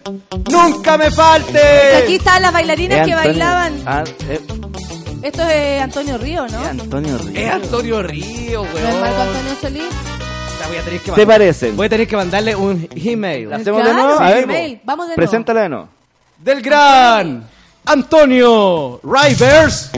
¡Nunca 0.51 0.97
me 0.97 1.11
falte! 1.11 1.59
Aquí 2.03 2.15
están 2.15 2.41
las 2.41 2.53
bailarinas 2.53 3.05
que 3.05 3.13
Antonio- 3.13 3.31
bailaban. 3.31 3.81
Ah, 3.85 4.03
eh, 4.29 4.39
Esto 5.23 5.41
es 5.43 5.81
Antonio 5.81 6.17
Río, 6.17 6.47
¿no? 6.47 6.61
es 6.61 6.67
Antonio 6.69 7.17
Ríos. 7.17 7.35
Es 7.35 7.49
Antonio 7.51 8.03
Río, 8.03 8.63
¿No 8.63 8.77
es 8.77 8.83
Marco 8.99 9.15
weón. 9.17 9.27
Antonio 9.35 9.55
Solís? 9.61 9.83
Voy 10.67 10.77
a 10.77 10.81
tener 10.83 10.99
que 11.01 11.11
¿Te 11.11 11.27
parecen? 11.27 11.75
Voy 11.75 11.85
a 11.85 11.89
tener 11.89 12.07
que 12.07 12.15
mandarle 12.15 12.55
un 12.55 12.87
email. 12.95 13.49
¿La 13.49 13.57
hacemos 13.57 13.83
de 13.83 13.93
nuevo? 13.93 14.19
A 14.19 14.29
ver, 14.29 14.43
email. 14.43 14.79
Vamos 14.83 15.05
de 15.07 15.09
nuevo. 15.09 15.15
preséntala 15.15 15.61
de 15.63 15.69
nuevo. 15.69 15.89
Del 16.37 16.61
gran 16.61 17.43
Antonio 17.85 18.99
Rivers. 19.03 19.91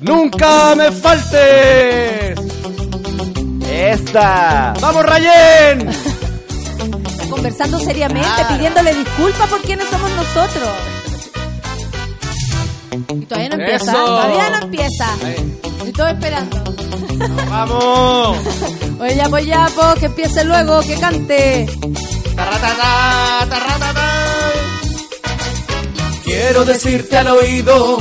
¡Nunca 0.00 0.74
me 0.74 0.92
faltes! 0.92 2.38
¡Esta! 3.68 4.74
¡Vamos, 4.80 5.04
Rayen! 5.04 5.90
Conversando 7.28 7.78
seriamente, 7.80 8.28
pidiéndole 8.48 8.94
disculpas 8.94 9.48
por 9.48 9.60
quienes 9.62 9.88
somos 9.88 10.10
nosotros. 10.12 10.68
Y 13.08 13.26
todavía 13.26 13.48
no 13.50 13.54
empieza, 13.56 13.92
Eso. 13.92 14.04
todavía 14.04 14.50
no 14.50 14.64
empieza. 14.64 15.06
Estoy 15.86 16.10
esperando. 16.12 16.64
¡Vamos! 17.48 18.38
Oye, 19.00 19.16
ya, 19.16 19.28
pues 19.28 19.46
ya, 19.46 19.68
pues, 19.74 19.98
que 19.98 20.06
empiece 20.06 20.44
luego, 20.44 20.80
que 20.82 20.94
cante. 20.96 21.66
Tarratata, 22.36 23.46
tarratata. 23.48 24.09
Quiero 26.30 26.64
decirte 26.64 27.16
al 27.18 27.26
oído 27.26 27.98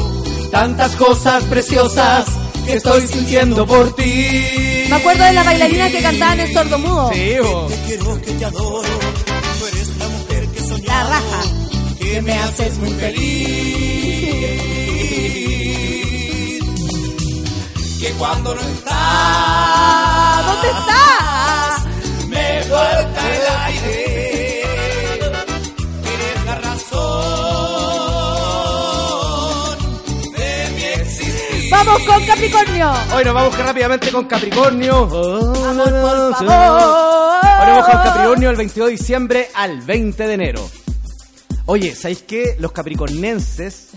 tantas 0.52 0.96
cosas 0.98 1.44
preciosas 1.46 2.28
que 2.64 2.76
estoy 2.76 3.02
sintiendo 3.02 3.66
por 3.66 3.96
ti. 3.96 4.86
Me 4.88 4.98
acuerdo 4.98 5.24
de 5.24 5.34
la 5.34 5.42
bailarina 5.42 5.90
que 5.90 6.00
cantaba 6.00 6.34
en 6.34 6.42
el 6.42 6.54
sordo 6.54 6.78
mudo. 6.78 7.10
Sí, 7.12 7.38
bo. 7.42 7.68
La 10.84 11.04
raja. 11.06 11.42
que 12.00 12.22
me 12.22 12.34
haces 12.34 12.78
muy 12.78 12.92
feliz. 12.92 13.20
Que 18.00 18.12
cuando 18.20 18.54
no 18.54 18.62
estás, 18.62 20.46
¿Dónde 20.46 20.68
está? 20.68 21.49
Vamos 31.90 32.04
con 32.08 32.26
Capricornio. 32.26 32.92
Hoy 33.16 33.24
nos 33.26 33.34
vamos 33.34 33.58
rápidamente 33.58 34.12
con 34.12 34.26
Capricornio. 34.26 34.96
Amor, 35.06 35.90
por 35.90 36.36
favor. 36.36 36.52
Ahora 36.52 37.70
vamos 37.72 37.86
con 37.86 38.04
Capricornio 38.04 38.50
el 38.52 38.56
22 38.58 38.86
de 38.88 38.92
diciembre 38.92 39.50
al 39.56 39.82
20 39.82 40.28
de 40.28 40.34
enero. 40.36 40.70
Oye, 41.66 41.96
¿sabéis 41.96 42.24
qué? 42.28 42.56
Los 42.60 42.72
capricornenses 42.74 43.88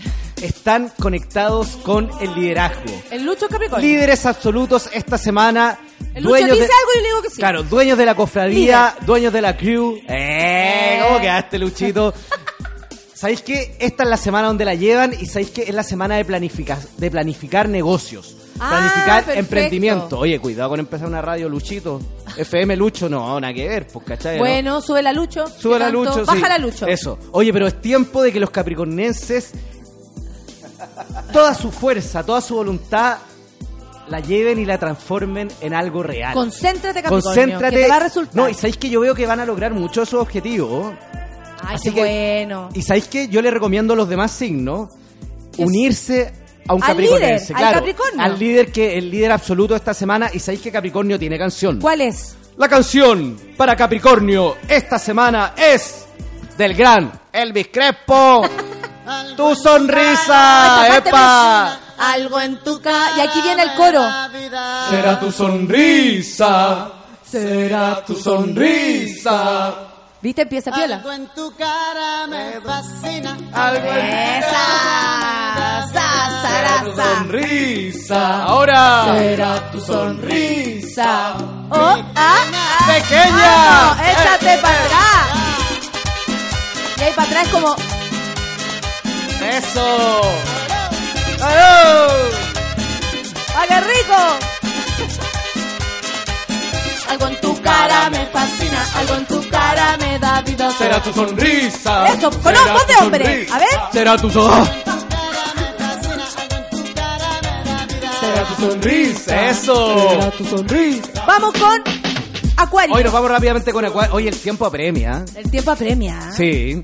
están 0.41 0.91
conectados 0.99 1.67
con 1.83 2.09
el 2.19 2.33
liderazgo. 2.33 2.99
El 3.11 3.25
Lucho 3.25 3.47
Capricornio. 3.47 3.87
Líderes 3.87 4.25
absolutos 4.25 4.89
esta 4.91 5.19
semana. 5.19 5.77
El 6.15 6.23
Lucho 6.23 6.35
dice 6.45 6.55
de- 6.55 6.61
algo 6.63 6.91
y 6.93 6.97
yo 6.97 7.01
le 7.01 7.07
digo 7.09 7.21
que 7.21 7.29
sí. 7.29 7.35
Claro, 7.37 7.61
dueños 7.63 7.97
de 7.99 8.05
la 8.07 8.15
cofradía, 8.15 8.95
dueños 9.05 9.31
de 9.31 9.41
la 9.41 9.55
crew. 9.55 9.99
¡Eh! 10.07 10.99
¿Cómo 11.07 11.21
quedaste, 11.21 11.59
Luchito? 11.59 12.11
¿Sabéis 13.23 13.41
qué? 13.41 13.73
Esta 13.79 14.03
es 14.03 14.09
la 14.09 14.17
semana 14.17 14.47
donde 14.47 14.65
la 14.65 14.75
llevan 14.75 15.13
y 15.17 15.27
¿sabéis 15.27 15.51
qué? 15.51 15.61
Es 15.61 15.73
la 15.73 15.83
semana 15.83 16.17
de, 16.17 16.25
planificar 16.25 16.77
de 16.97 17.09
planificar 17.09 17.69
negocios. 17.69 18.35
Ah, 18.59 18.67
planificar 18.69 19.23
perfecto. 19.23 19.39
emprendimiento. 19.39 20.19
Oye, 20.19 20.39
cuidado 20.39 20.71
con 20.71 20.81
empezar 20.81 21.07
una 21.07 21.21
radio, 21.21 21.47
Luchito. 21.47 22.01
FM 22.35 22.75
Lucho, 22.75 23.07
no, 23.07 23.39
nada 23.39 23.53
que 23.53 23.65
ver, 23.65 23.87
pues, 23.87 24.05
¿cachai? 24.05 24.35
no? 24.35 24.43
Bueno, 24.43 24.81
sube 24.81 25.01
la 25.01 25.13
Lucho. 25.13 25.47
Sube 25.47 25.79
la 25.79 25.85
Tanto- 25.85 26.03
Lucho, 26.03 26.25
Baja 26.25 26.37
sí. 26.37 26.49
la 26.49 26.57
Lucho. 26.57 26.85
Eso. 26.85 27.17
Oye, 27.31 27.53
pero 27.53 27.65
es 27.65 27.79
tiempo 27.79 28.21
de 28.21 28.33
que 28.33 28.41
los 28.41 28.49
capricornenses 28.49 29.51
toda 31.31 31.55
su 31.55 31.71
fuerza, 31.71 32.25
toda 32.25 32.41
su 32.41 32.55
voluntad 32.55 33.19
la 34.09 34.19
lleven 34.19 34.59
y 34.59 34.65
la 34.65 34.77
transformen 34.77 35.47
en 35.61 35.73
algo 35.73 36.03
real. 36.03 36.33
Concéntrate, 36.33 37.01
Capricornio. 37.01 37.23
Concéntrate. 37.23 37.73
Que 37.77 37.83
te 37.83 37.87
va 37.87 37.95
a 37.95 37.99
resultar. 38.01 38.35
No, 38.35 38.49
y 38.49 38.53
sabéis 38.53 38.75
que 38.75 38.89
yo 38.89 38.99
veo 38.99 39.15
que 39.15 39.25
van 39.25 39.39
a 39.39 39.45
lograr 39.45 39.73
mucho 39.73 40.01
esos 40.01 40.19
objetivos. 40.21 40.93
Ay, 41.65 41.75
así 41.75 41.89
qué 41.89 41.95
que- 41.95 42.01
bueno. 42.45 42.69
Y 42.73 42.81
sabéis 42.81 43.07
que 43.07 43.27
yo 43.27 43.41
le 43.41 43.49
recomiendo 43.51 43.93
a 43.93 43.97
los 43.97 44.07
demás 44.09 44.31
signos 44.31 44.89
unirse 45.57 46.33
a 46.67 46.73
un 46.73 46.81
Al 46.83 46.89
capricornense. 46.89 47.53
líder, 47.53 47.55
al 47.55 47.59
claro, 47.61 47.77
Capricornio. 47.79 48.21
Al 48.21 48.39
líder 48.39 48.71
que 48.71 48.97
el 48.97 49.11
líder 49.11 49.31
absoluto 49.31 49.75
esta 49.75 49.93
semana. 49.93 50.29
Y 50.33 50.39
sabéis 50.39 50.61
que 50.61 50.71
Capricornio 50.71 51.19
tiene 51.19 51.37
canción. 51.37 51.79
¿Cuál 51.79 52.01
es? 52.01 52.35
La 52.57 52.69
canción 52.69 53.37
para 53.57 53.75
Capricornio 53.75 54.57
esta 54.67 54.99
semana 54.99 55.53
es 55.57 56.05
del 56.57 56.73
gran 56.75 57.11
Elvis 57.31 57.67
Crespo. 57.71 58.43
tu 59.37 59.55
sonrisa, 59.55 60.97
epa. 60.97 61.79
Algo 61.97 62.39
en 62.39 62.57
tu 62.63 62.79
cara. 62.81 63.17
Y 63.17 63.21
aquí 63.21 63.41
viene 63.41 63.63
el 63.63 63.73
coro. 63.75 64.01
Será 64.89 65.19
tu 65.19 65.31
sonrisa. 65.31 66.91
Será 67.23 68.03
tu 68.05 68.15
sonrisa. 68.15 69.92
¿Viste? 70.23 70.43
Empieza 70.43 70.71
piola. 70.71 71.03
en 71.15 71.27
tu 71.35 71.53
cara 71.57 72.27
me 72.27 72.61
fascina. 72.61 73.37
Algo 73.51 73.91
Esa. 73.91 74.65
Sa, 75.91 76.07
sa, 76.41 76.83
tu 76.85 76.95
sa. 76.95 77.03
sonrisa. 77.03 78.43
Ahora. 78.43 79.03
Será 79.03 79.71
tu 79.73 79.81
sonrisa. 79.81 81.35
Oh, 81.69 81.75
ah, 81.75 82.01
ah. 82.15 82.85
Pequeña. 82.87 83.55
Vamos, 83.65 83.97
échate 84.07 84.57
para 84.59 84.83
atrás. 84.85 85.27
Y 86.97 87.01
ahí 87.01 87.13
para 87.13 87.27
atrás 87.27 87.47
como. 87.49 87.75
Eso. 89.41 90.21
¡Aló! 91.41 92.07
¡Ah, 93.57 93.65
qué 93.67 93.81
rico! 93.81 94.52
Algo 97.09 97.27
en 97.27 97.41
tu 97.41 97.61
cara 97.61 98.09
me 98.09 98.25
fascina, 98.27 98.85
algo 98.97 99.15
en 99.15 99.25
tu 99.25 99.49
cara 99.49 99.97
me 99.99 100.19
da 100.19 100.41
vida. 100.41 100.71
Será 100.71 101.01
tu 101.03 101.13
sonrisa. 101.13 102.07
Eso, 102.07 102.31
con 102.31 102.43
Será 102.55 102.73
voz 102.73 102.87
de 102.87 102.95
hombre. 103.03 103.25
sonrisa. 103.25 103.55
A 103.55 103.59
ver. 103.59 103.67
Será 103.91 104.17
tu 104.17 104.29
sonrisa. 104.29 104.93
Será 108.19 108.43
tu 108.45 108.55
sonrisa. 108.65 109.49
Eso. 109.49 110.31
tu 110.37 110.45
sonrisa. 110.45 111.25
Vamos 111.27 111.53
con 111.53 111.83
Acuario. 112.57 112.95
Hoy 112.95 113.03
nos 113.03 113.13
vamos 113.13 113.29
rápidamente 113.29 113.71
con 113.73 113.85
Acuario. 113.85 114.13
Oye, 114.15 114.29
el 114.29 114.39
tiempo 114.39 114.65
apremia. 114.65 115.23
El 115.35 115.49
tiempo 115.51 115.71
apremia. 115.71 116.31
Sí. 116.35 116.81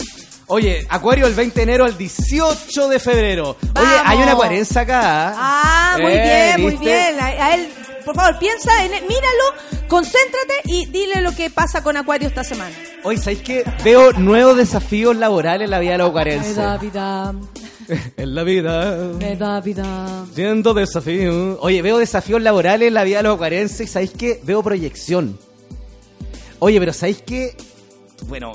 Oye, 0.48 0.86
Acuario 0.90 1.28
el 1.28 1.34
20 1.36 1.56
de 1.56 1.64
enero 1.64 1.86
al 1.86 1.96
18 1.98 2.88
de 2.90 3.00
febrero. 3.00 3.56
Oye, 3.80 3.88
hay 4.04 4.18
una 4.18 4.32
acuarense 4.34 4.80
acá. 4.80 5.34
Ah, 5.38 5.98
muy 6.02 6.12
Eh, 6.12 6.54
bien, 6.56 6.62
muy 6.62 6.76
bien. 6.78 7.20
A, 7.20 7.26
a 7.26 7.54
él, 7.56 7.72
por 8.06 8.16
favor, 8.16 8.38
piensa 8.40 8.84
en 8.86 8.94
él, 8.94 9.02
míralo, 9.04 9.88
concéntrate 9.88 10.54
y 10.66 10.86
dile 10.88 11.22
lo 11.22 11.34
que 11.36 11.50
pasa 11.50 11.84
con 11.84 11.98
Acuario 11.98 12.28
esta 12.28 12.44
semana. 12.44 12.76
Hoy, 13.04 13.18
¿sabéis 13.18 13.42
qué? 13.42 13.64
Veo 13.84 14.12
nuevos 14.14 14.58
desafíos 14.58 15.16
laborales 15.16 15.66
en 15.66 15.72
la 15.72 15.80
vida 15.80 15.92
de 15.94 15.98
los 16.00 16.08
Me 16.08 16.10
acuarenses. 16.12 16.56
da 16.56 16.78
vida, 16.78 17.34
En 18.18 18.36
la 18.36 18.44
vida. 18.44 18.96
me 19.20 19.36
da 19.36 19.62
vida. 19.62 20.26
Siendo 20.36 20.74
desafío. 20.74 21.58
Oye, 21.62 21.82
veo 21.82 21.98
desafíos 21.98 22.42
laborales 22.42 22.88
en 22.88 22.94
la 22.94 23.04
vida 23.04 23.18
de 23.18 23.24
los 23.24 23.36
acuarenses. 23.36 23.82
y 23.82 23.88
¿Sabéis 23.92 24.12
qué? 24.18 24.40
Veo 24.44 24.62
proyección. 24.62 25.40
Oye, 26.60 26.80
pero 26.80 26.94
¿sabéis 26.94 27.22
qué? 27.26 27.56
Bueno, 28.28 28.52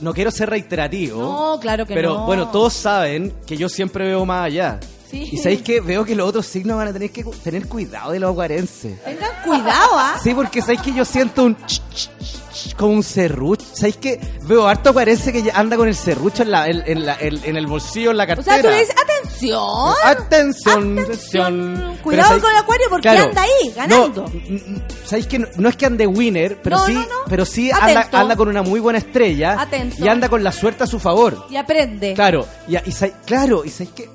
no 0.00 0.12
quiero 0.12 0.30
ser 0.30 0.50
reiterativo. 0.50 1.22
No, 1.22 1.60
claro 1.60 1.86
que 1.86 1.94
pero 1.94 2.14
no. 2.14 2.26
bueno, 2.26 2.50
todos 2.50 2.72
saben 2.74 3.32
que 3.46 3.56
yo 3.56 3.68
siempre 3.68 4.04
veo 4.06 4.26
más 4.26 4.44
allá. 4.46 4.80
Sí. 5.14 5.28
Y 5.32 5.36
sabéis 5.38 5.62
que 5.62 5.80
veo 5.80 6.04
que 6.04 6.14
los 6.14 6.28
otros 6.28 6.44
signos 6.46 6.76
van 6.76 6.88
a 6.88 6.92
tener 6.92 7.10
que 7.10 7.22
cu- 7.24 7.34
tener 7.42 7.68
cuidado 7.68 8.12
de 8.12 8.18
los 8.20 8.30
acuarenses. 8.32 9.00
Tengan 9.04 9.30
cuidado, 9.44 9.90
¿ah? 9.94 10.18
Sí, 10.22 10.34
porque 10.34 10.60
sabéis 10.60 10.80
que 10.82 10.92
yo 10.92 11.04
siento 11.04 11.44
un 11.44 11.56
ch, 11.66 11.80
ch, 11.94 12.08
ch, 12.52 12.74
como 12.76 12.94
un 12.94 13.02
serrucho. 13.02 13.64
¿Sabéis 13.74 13.96
que 13.98 14.20
veo 14.42 14.66
harto 14.66 14.90
acuarense 14.90 15.32
que 15.32 15.50
anda 15.54 15.76
con 15.76 15.86
el 15.88 15.94
serrucho 15.94 16.42
en, 16.42 16.50
la, 16.50 16.68
en, 16.68 16.82
en 16.86 17.06
la- 17.06 17.16
en- 17.20 17.40
en 17.44 17.56
el 17.56 17.66
bolsillo, 17.66 18.10
en 18.10 18.16
la 18.16 18.24
O 18.24 18.26
cartera? 18.26 18.54
sea, 18.56 18.62
tú 18.62 18.68
le 18.68 18.80
dices, 18.80 18.94
atención. 19.00 19.94
Atención, 20.04 20.98
atención. 20.98 21.98
Cuidado 22.02 22.40
con 22.40 22.50
el 22.50 22.56
Acuario 22.56 22.86
porque 22.90 23.08
anda 23.08 23.42
ahí, 23.42 23.72
ganando. 23.74 24.24
No, 24.24 24.80
¿Sabéis 25.04 25.26
que 25.26 25.38
no, 25.38 25.46
no 25.56 25.68
es 25.68 25.76
que 25.76 25.86
ande 25.86 26.06
winner, 26.06 26.58
pero 26.62 26.76
No, 26.78 26.86
sí, 26.86 26.98
pero 27.28 27.44
sí 27.44 27.70
anda, 27.70 28.36
con 28.36 28.48
una 28.48 28.62
muy 28.62 28.80
buena 28.80 28.98
estrella 28.98 29.60
Atento. 29.60 29.96
y 30.04 30.08
anda 30.08 30.28
con 30.28 30.42
la 30.42 30.50
suerte 30.52 30.84
a 30.84 30.86
su 30.86 30.98
favor. 30.98 31.46
Y 31.50 31.56
aprende. 31.56 32.14
Claro, 32.14 32.46
y, 32.66 32.76
y 32.76 32.92
claro, 33.26 33.64
y 33.64 33.70
sabéis 33.70 33.90
que 33.94 34.08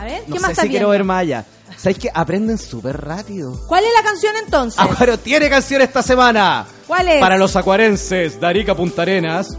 A 0.00 0.04
ver, 0.04 0.22
no 0.26 0.34
¿qué 0.34 0.40
sé 0.40 0.40
más 0.40 0.46
si 0.46 0.52
está 0.52 0.62
quiero 0.62 0.70
viendo? 0.72 0.88
ver 0.90 1.04
más 1.04 1.20
allá. 1.20 1.44
¿Sabéis 1.76 1.98
que 1.98 2.10
aprenden 2.12 2.58
súper 2.58 3.00
rápido? 3.00 3.58
¿Cuál 3.66 3.84
es 3.84 3.90
la 3.94 4.02
canción 4.02 4.34
entonces? 4.42 4.80
Acuario 4.80 5.18
tiene 5.18 5.48
canción 5.50 5.82
esta 5.82 6.02
semana. 6.02 6.66
¿Cuál 6.86 7.08
es? 7.08 7.20
Para 7.20 7.36
los 7.36 7.54
acuarenses 7.56 8.40
de 8.40 8.46
Arica 8.46 8.74
Punta 8.74 9.02
Arenas, 9.02 9.56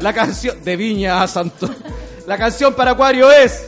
la 0.00 0.12
canción 0.12 0.62
de 0.62 0.76
Viña 0.76 1.22
a 1.22 1.26
Santo. 1.28 1.68
La 2.26 2.36
canción 2.36 2.74
para 2.74 2.90
Acuario 2.92 3.30
es 3.30 3.64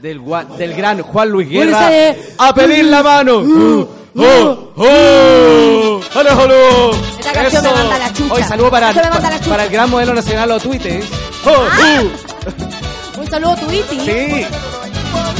del, 0.00 0.22
del 0.58 0.74
gran 0.74 1.02
Juan 1.02 1.28
Luis 1.28 1.48
Guerra. 1.48 1.90
A 2.38 2.54
pedir 2.54 2.86
la 2.86 3.02
mano. 3.02 3.38
¡Oh, 3.38 3.88
oh, 4.16 4.72
oh! 4.76 6.00
¡Aló, 6.14 6.30
aló! 6.30 6.90
Esta 7.18 7.32
canción 7.32 7.62
me 7.62 7.68
Eso. 7.70 7.78
manda 7.78 7.98
la 7.98 8.12
chucha. 8.12 8.34
Hoy 8.34 8.42
saludo 8.42 8.70
para, 8.70 8.92
me 8.92 9.00
chucha. 9.00 9.50
para 9.50 9.64
el 9.64 9.70
gran 9.70 9.90
modelo 9.90 10.14
nacional 10.14 10.50
o 10.50 10.60
Twitter. 10.60 11.02
Ah. 11.46 12.02
¡Uh! 12.02 13.20
Un 13.20 13.26
saludo 13.30 13.56
Iti. 13.72 14.00
Sí. 14.00 14.46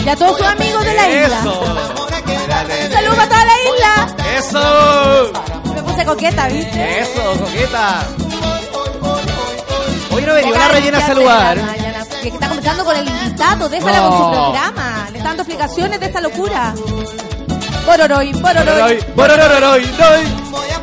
Y 0.05 0.09
a 0.09 0.17
todos 0.17 0.37
sus 0.39 0.47
amigos 0.47 0.85
de 0.85 0.95
la 0.95 1.09
isla. 1.09 1.39
Eso. 1.41 1.61
Un 1.63 2.93
saludo 2.93 3.15
para 3.17 3.29
toda 3.29 3.45
la 3.45 3.53
isla. 3.75 3.93
Eso. 4.39 5.33
Me 5.75 5.83
puse 5.83 6.05
coqueta, 6.05 6.49
¿viste? 6.49 7.01
Eso, 7.01 7.33
coqueta. 7.39 8.07
Hoy 10.11 10.23
no 10.23 10.35
venía 10.35 10.53
una 10.55 10.69
rellena 10.69 10.99
a 10.99 11.07
saludar. 11.07 11.59
Que 12.23 12.29
está 12.29 12.49
comenzando 12.49 12.85
con 12.85 12.97
el 12.97 13.09
invitado, 13.09 13.69
déjala 13.69 13.99
No. 14.01 14.09
con 14.11 14.19
su 14.19 14.31
programa. 14.31 15.09
Le 15.11 15.19
está 15.19 15.29
dando 15.31 15.43
explicaciones 15.43 16.01
de 16.01 16.07
esta 16.07 16.21
locura. 16.21 16.75
Bororoy, 17.87 18.33
bororoy. 18.35 19.05
Borororoy, 19.17 19.85
Voy 20.51 20.71
a 20.71 20.79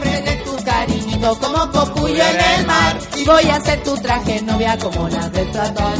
como 1.27 1.71
copuyo 1.71 2.23
en 2.23 2.59
el 2.59 2.65
mar. 2.65 2.97
Y 3.15 3.25
voy 3.25 3.49
a 3.49 3.55
hacer 3.55 3.83
tu 3.83 3.95
traje 3.97 4.41
novia 4.41 4.77
como 4.77 5.09
las 5.09 5.31
del 5.31 5.47
Platón. 5.49 5.93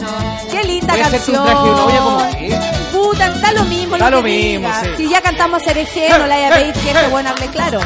Qué 0.52 0.64
linda 0.64 0.94
Voy 0.94 1.02
a 1.02 1.08
hacer 1.08 1.22
tu 1.22 1.34
canción. 1.34 1.46
traje 1.46 1.70
novia 1.70 2.00
como 2.00 2.32
qué. 2.32 2.60
Puta, 2.92 3.28
está 3.28 3.52
lo 3.54 3.64
mismo. 3.66 3.98
Da 3.98 4.06
que 4.06 4.12
lo 4.12 4.22
mismo, 4.22 4.70
sí. 4.82 4.90
Si 4.98 5.10
ya 5.10 5.22
cantamos 5.22 5.62
Cereje, 5.64 6.10
no 6.18 6.26
le 6.28 6.34
haya 6.34 6.56
pedido 6.56 6.74
que 6.74 6.92
este 6.92 7.08
bueno 7.10 7.30
hable 7.30 7.48
claro. 7.48 7.80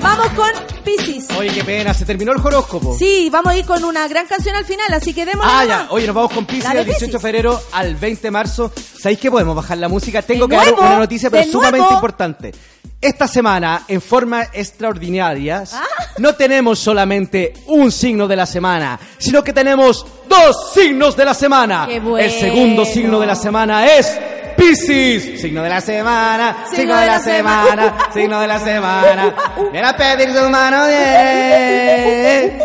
Vamos 0.00 0.28
con 0.30 0.48
Pisces. 0.84 1.28
Oye, 1.38 1.50
qué 1.50 1.62
pena, 1.64 1.92
se 1.92 2.04
terminó 2.04 2.32
el 2.32 2.38
horóscopo. 2.40 2.96
Sí, 2.98 3.28
vamos 3.30 3.52
a 3.52 3.56
ir 3.56 3.64
con 3.66 3.84
una 3.84 4.08
gran 4.08 4.26
canción 4.26 4.54
al 4.56 4.64
final, 4.64 4.92
así 4.92 5.12
que 5.12 5.24
demos 5.26 5.44
Ah, 5.48 5.64
ya. 5.64 5.86
Oye, 5.90 6.06
nos 6.06 6.14
vamos 6.16 6.32
con 6.32 6.46
Pisces 6.46 6.72
del 6.72 6.84
18 6.86 7.12
de 7.12 7.18
febrero 7.18 7.60
al 7.72 7.94
20 7.96 8.22
de 8.22 8.30
marzo. 8.30 8.72
¿Sabéis 8.98 9.18
que 9.20 9.30
podemos 9.30 9.54
bajar 9.54 9.78
la 9.78 9.88
música? 9.88 10.22
Tengo 10.22 10.46
De 10.46 10.56
que 10.56 10.62
nuevo, 10.62 10.80
dar 10.80 10.90
una 10.90 10.98
noticia, 11.00 11.28
pero 11.30 11.44
sumamente 11.50 11.78
nuevo. 11.78 11.94
importante. 11.94 12.52
Esta 13.00 13.26
semana, 13.28 13.84
en 13.88 14.00
forma 14.02 14.44
extraordinaria, 14.52 15.64
Ah. 15.72 15.82
no 16.18 16.34
tenemos 16.34 16.78
solamente 16.78 17.54
un 17.66 17.90
signo 17.92 18.26
de 18.28 18.36
la 18.36 18.46
semana, 18.46 18.98
sino 19.18 19.42
que 19.44 19.52
tenemos 19.52 20.04
dos 20.28 20.72
signos 20.74 21.16
de 21.16 21.24
la 21.24 21.34
semana. 21.34 21.86
Qué 21.88 22.00
bueno. 22.00 22.18
El 22.18 22.30
segundo 22.30 22.84
signo 22.84 23.18
de 23.20 23.26
la 23.26 23.36
semana 23.36 23.86
es 23.86 24.18
Piscis. 24.60 25.40
Signo 25.40 25.62
de 25.62 25.70
la 25.70 25.80
semana, 25.80 26.66
signo, 26.70 26.94
de, 26.96 27.06
la, 27.06 27.18
semana, 27.18 28.10
signo 28.12 28.40
de 28.40 28.46
la 28.46 28.58
semana. 28.58 29.34
Ven 29.72 29.84
a 29.84 29.96
pedir 29.96 30.34
su 30.34 30.50
mano 30.50 30.84
de... 30.84 32.60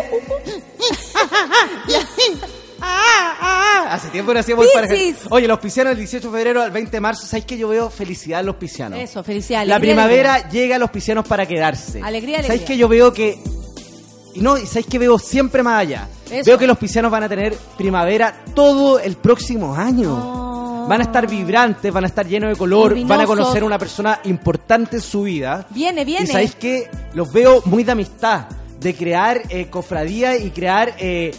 Hace 3.88 4.08
tiempo 4.10 4.34
no 4.34 4.40
hacíamos 4.40 4.66
pareja. 4.74 4.92
Piscis. 4.92 5.16
Oye, 5.30 5.48
los 5.48 5.58
piscianos 5.58 5.92
el 5.92 5.98
18 5.98 6.30
de 6.30 6.36
febrero 6.36 6.62
al 6.62 6.70
20 6.70 6.90
de 6.90 7.00
marzo, 7.00 7.26
¿sabéis 7.26 7.46
que 7.46 7.56
yo 7.56 7.68
veo 7.68 7.88
felicidad 7.88 8.40
en 8.40 8.46
los 8.46 8.56
piscianos? 8.56 8.98
Eso, 8.98 9.24
felicidades. 9.24 9.66
La 9.66 9.76
alegría, 9.76 9.94
primavera 9.94 10.48
llega 10.50 10.76
a 10.76 10.78
los 10.78 10.90
piscianos 10.90 11.26
para 11.26 11.46
quedarse. 11.46 12.02
Alegría, 12.02 12.42
¿Sabéis 12.42 12.50
alegría. 12.50 12.66
que 12.66 12.76
yo 12.76 12.88
veo 12.88 13.14
que... 13.14 13.38
Y 14.34 14.40
no, 14.40 14.58
y 14.58 14.66
¿sabéis 14.66 14.86
que 14.86 14.98
veo 14.98 15.18
siempre 15.18 15.62
más 15.62 15.80
allá? 15.80 16.08
Eso. 16.30 16.44
Veo 16.44 16.58
que 16.58 16.66
los 16.66 16.76
piscianos 16.76 17.10
van 17.10 17.22
a 17.22 17.28
tener 17.28 17.56
primavera 17.78 18.44
todo 18.54 18.98
el 18.98 19.16
próximo 19.16 19.74
año. 19.74 20.55
Van 20.88 21.00
a 21.00 21.04
estar 21.04 21.26
vibrantes, 21.26 21.92
van 21.92 22.04
a 22.04 22.06
estar 22.06 22.26
llenos 22.26 22.50
de 22.50 22.56
color, 22.56 22.96
van 23.06 23.20
a 23.20 23.26
conocer 23.26 23.62
a 23.62 23.66
una 23.66 23.78
persona 23.78 24.20
importante 24.24 24.96
en 24.96 25.02
su 25.02 25.22
vida. 25.22 25.66
Viene, 25.70 26.04
viene. 26.04 26.24
Y 26.24 26.28
sabéis 26.28 26.54
que 26.54 26.88
los 27.14 27.32
veo 27.32 27.62
muy 27.64 27.82
de 27.84 27.92
amistad, 27.92 28.46
de 28.80 28.94
crear 28.94 29.42
eh, 29.48 29.66
cofradía 29.68 30.36
y 30.36 30.50
crear, 30.50 30.94
eh, 30.98 31.34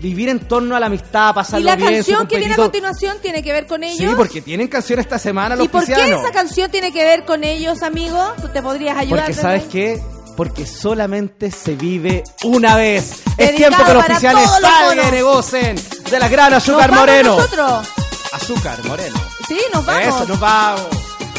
vivir 0.00 0.28
en 0.30 0.40
torno 0.40 0.74
a 0.74 0.80
la 0.80 0.86
amistad, 0.86 1.32
pasarlo 1.32 1.60
Y 1.60 1.64
la 1.64 1.76
bien, 1.76 1.94
canción 1.94 2.26
que 2.26 2.38
viene 2.38 2.54
a 2.54 2.56
continuación 2.56 3.16
tiene 3.22 3.42
que 3.42 3.52
ver 3.52 3.66
con 3.68 3.84
ellos. 3.84 3.98
Sí, 4.10 4.16
porque 4.16 4.40
tienen 4.42 4.66
canción 4.66 4.98
esta 4.98 5.18
semana 5.18 5.54
los 5.54 5.66
¿Y 5.66 5.68
por 5.68 5.84
qué 5.84 5.92
esa 5.92 6.32
canción 6.32 6.70
tiene 6.70 6.92
que 6.92 7.04
ver 7.04 7.24
con 7.24 7.44
ellos, 7.44 7.82
amigo? 7.82 8.18
¿Tú 8.40 8.48
te 8.48 8.62
podrías 8.62 8.96
ayudar? 8.96 9.26
Porque 9.26 9.40
sabes 9.40 9.64
qué? 9.64 10.02
Porque 10.36 10.66
solamente 10.66 11.50
se 11.50 11.76
vive 11.76 12.24
una 12.42 12.74
vez. 12.74 13.22
Es 13.36 13.54
tiempo 13.54 13.84
que 13.84 13.94
los 13.94 14.04
oficiales 14.04 14.50
salgan 14.50 15.08
y 15.08 15.10
negocen 15.12 15.76
de 16.10 16.18
la 16.18 16.28
gran 16.28 16.50
¿Nos 16.50 16.62
azúcar 16.64 16.90
vamos 16.90 17.06
moreno. 17.06 17.36
nosotros? 17.36 17.88
Azúcar 18.32 18.82
moreno. 18.84 19.20
Sí, 19.46 19.58
nos 19.72 19.84
vamos. 19.84 20.02
Eso, 20.04 20.26
nos 20.26 20.40
vamos. 20.40 20.86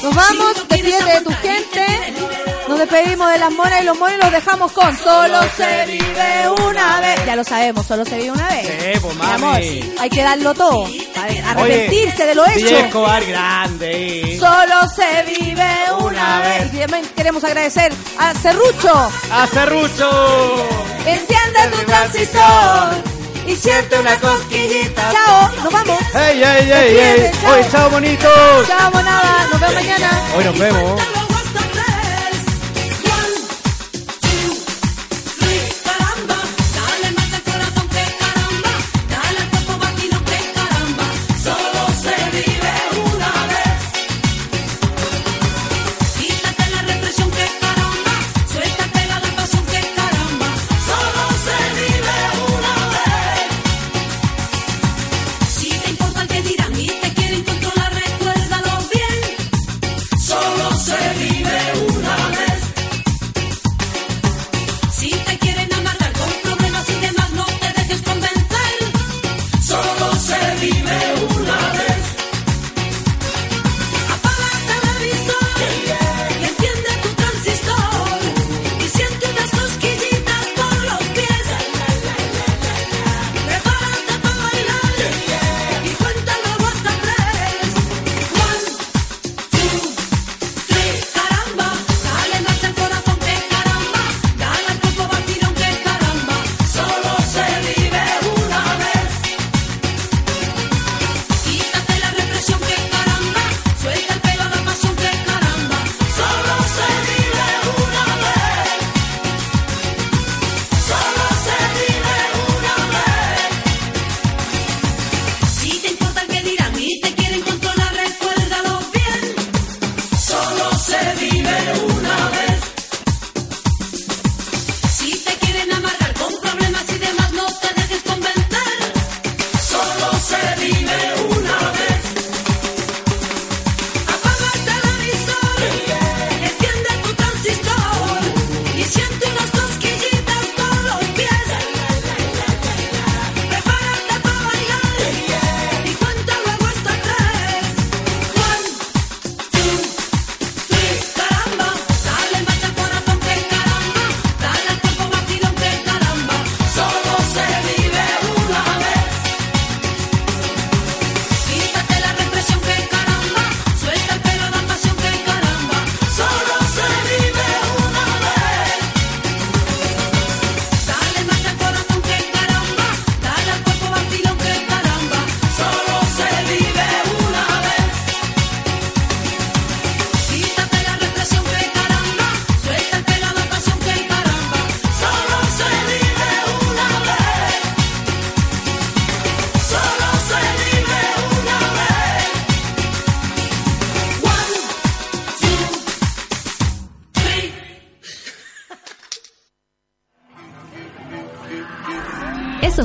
Nos 0.03 0.13
vamos, 0.15 0.67
despídete 0.69 1.03
de 1.13 1.21
tu 1.21 1.31
gente. 1.31 2.13
Nos 2.67 2.79
despedimos 2.79 3.31
de 3.31 3.39
las 3.39 3.51
monas 3.51 3.81
y 3.81 3.85
los 3.85 3.97
monos 3.97 4.15
y 4.17 4.21
los 4.21 4.31
dejamos 4.31 4.71
con 4.71 4.97
Solo 4.97 5.39
se 5.55 5.85
vive 5.85 6.49
una 6.67 6.99
vez. 7.01 7.25
Ya 7.25 7.35
lo 7.35 7.43
sabemos, 7.43 7.85
solo 7.85 8.03
se 8.05 8.17
vive 8.17 8.31
una 8.31 8.47
vez. 8.47 8.67
Sí, 8.67 8.99
pues, 9.01 9.15
Mi 9.15 9.21
mami. 9.21 9.33
amor, 9.33 9.59
hay 9.99 10.09
que 10.09 10.21
darlo 10.23 10.53
todo. 10.53 10.87
Arrepentirse 11.47 12.25
de 12.25 12.35
lo 12.35 12.45
hecho. 12.47 12.67
Escobar 12.77 13.23
grande. 13.25 14.37
Solo 14.39 14.87
se 14.93 15.23
vive 15.37 15.63
una, 15.99 16.05
Una 16.05 16.39
vez. 16.39 16.71
vez. 16.71 16.73
Y 16.73 16.77
también 16.79 17.05
queremos 17.15 17.43
agradecer 17.43 17.93
a 18.19 18.33
Cerrucho. 18.33 19.11
A 19.31 19.47
Cerrucho. 19.47 20.65
Enciende 21.05 21.77
tu 21.77 21.85
transistor 21.85 22.93
y 23.47 23.55
siente 23.55 23.99
una 23.99 24.15
cosquillita. 24.19 25.11
Chao, 25.11 25.51
nos 25.63 25.73
vamos. 25.73 25.99
¡Ey, 26.15 26.43
ey, 26.43 26.71
ey, 26.71 26.97
ey! 26.97 27.31
Oye, 27.51 27.67
chao, 27.71 27.89
bonitos. 27.89 28.67
Chao, 28.67 28.91
monada. 28.91 29.47
Nos 29.51 29.59
vemos 29.59 29.75
mañana. 29.75 30.21
Hoy 30.35 30.43
nos 30.45 30.57
vemos. 30.59 31.12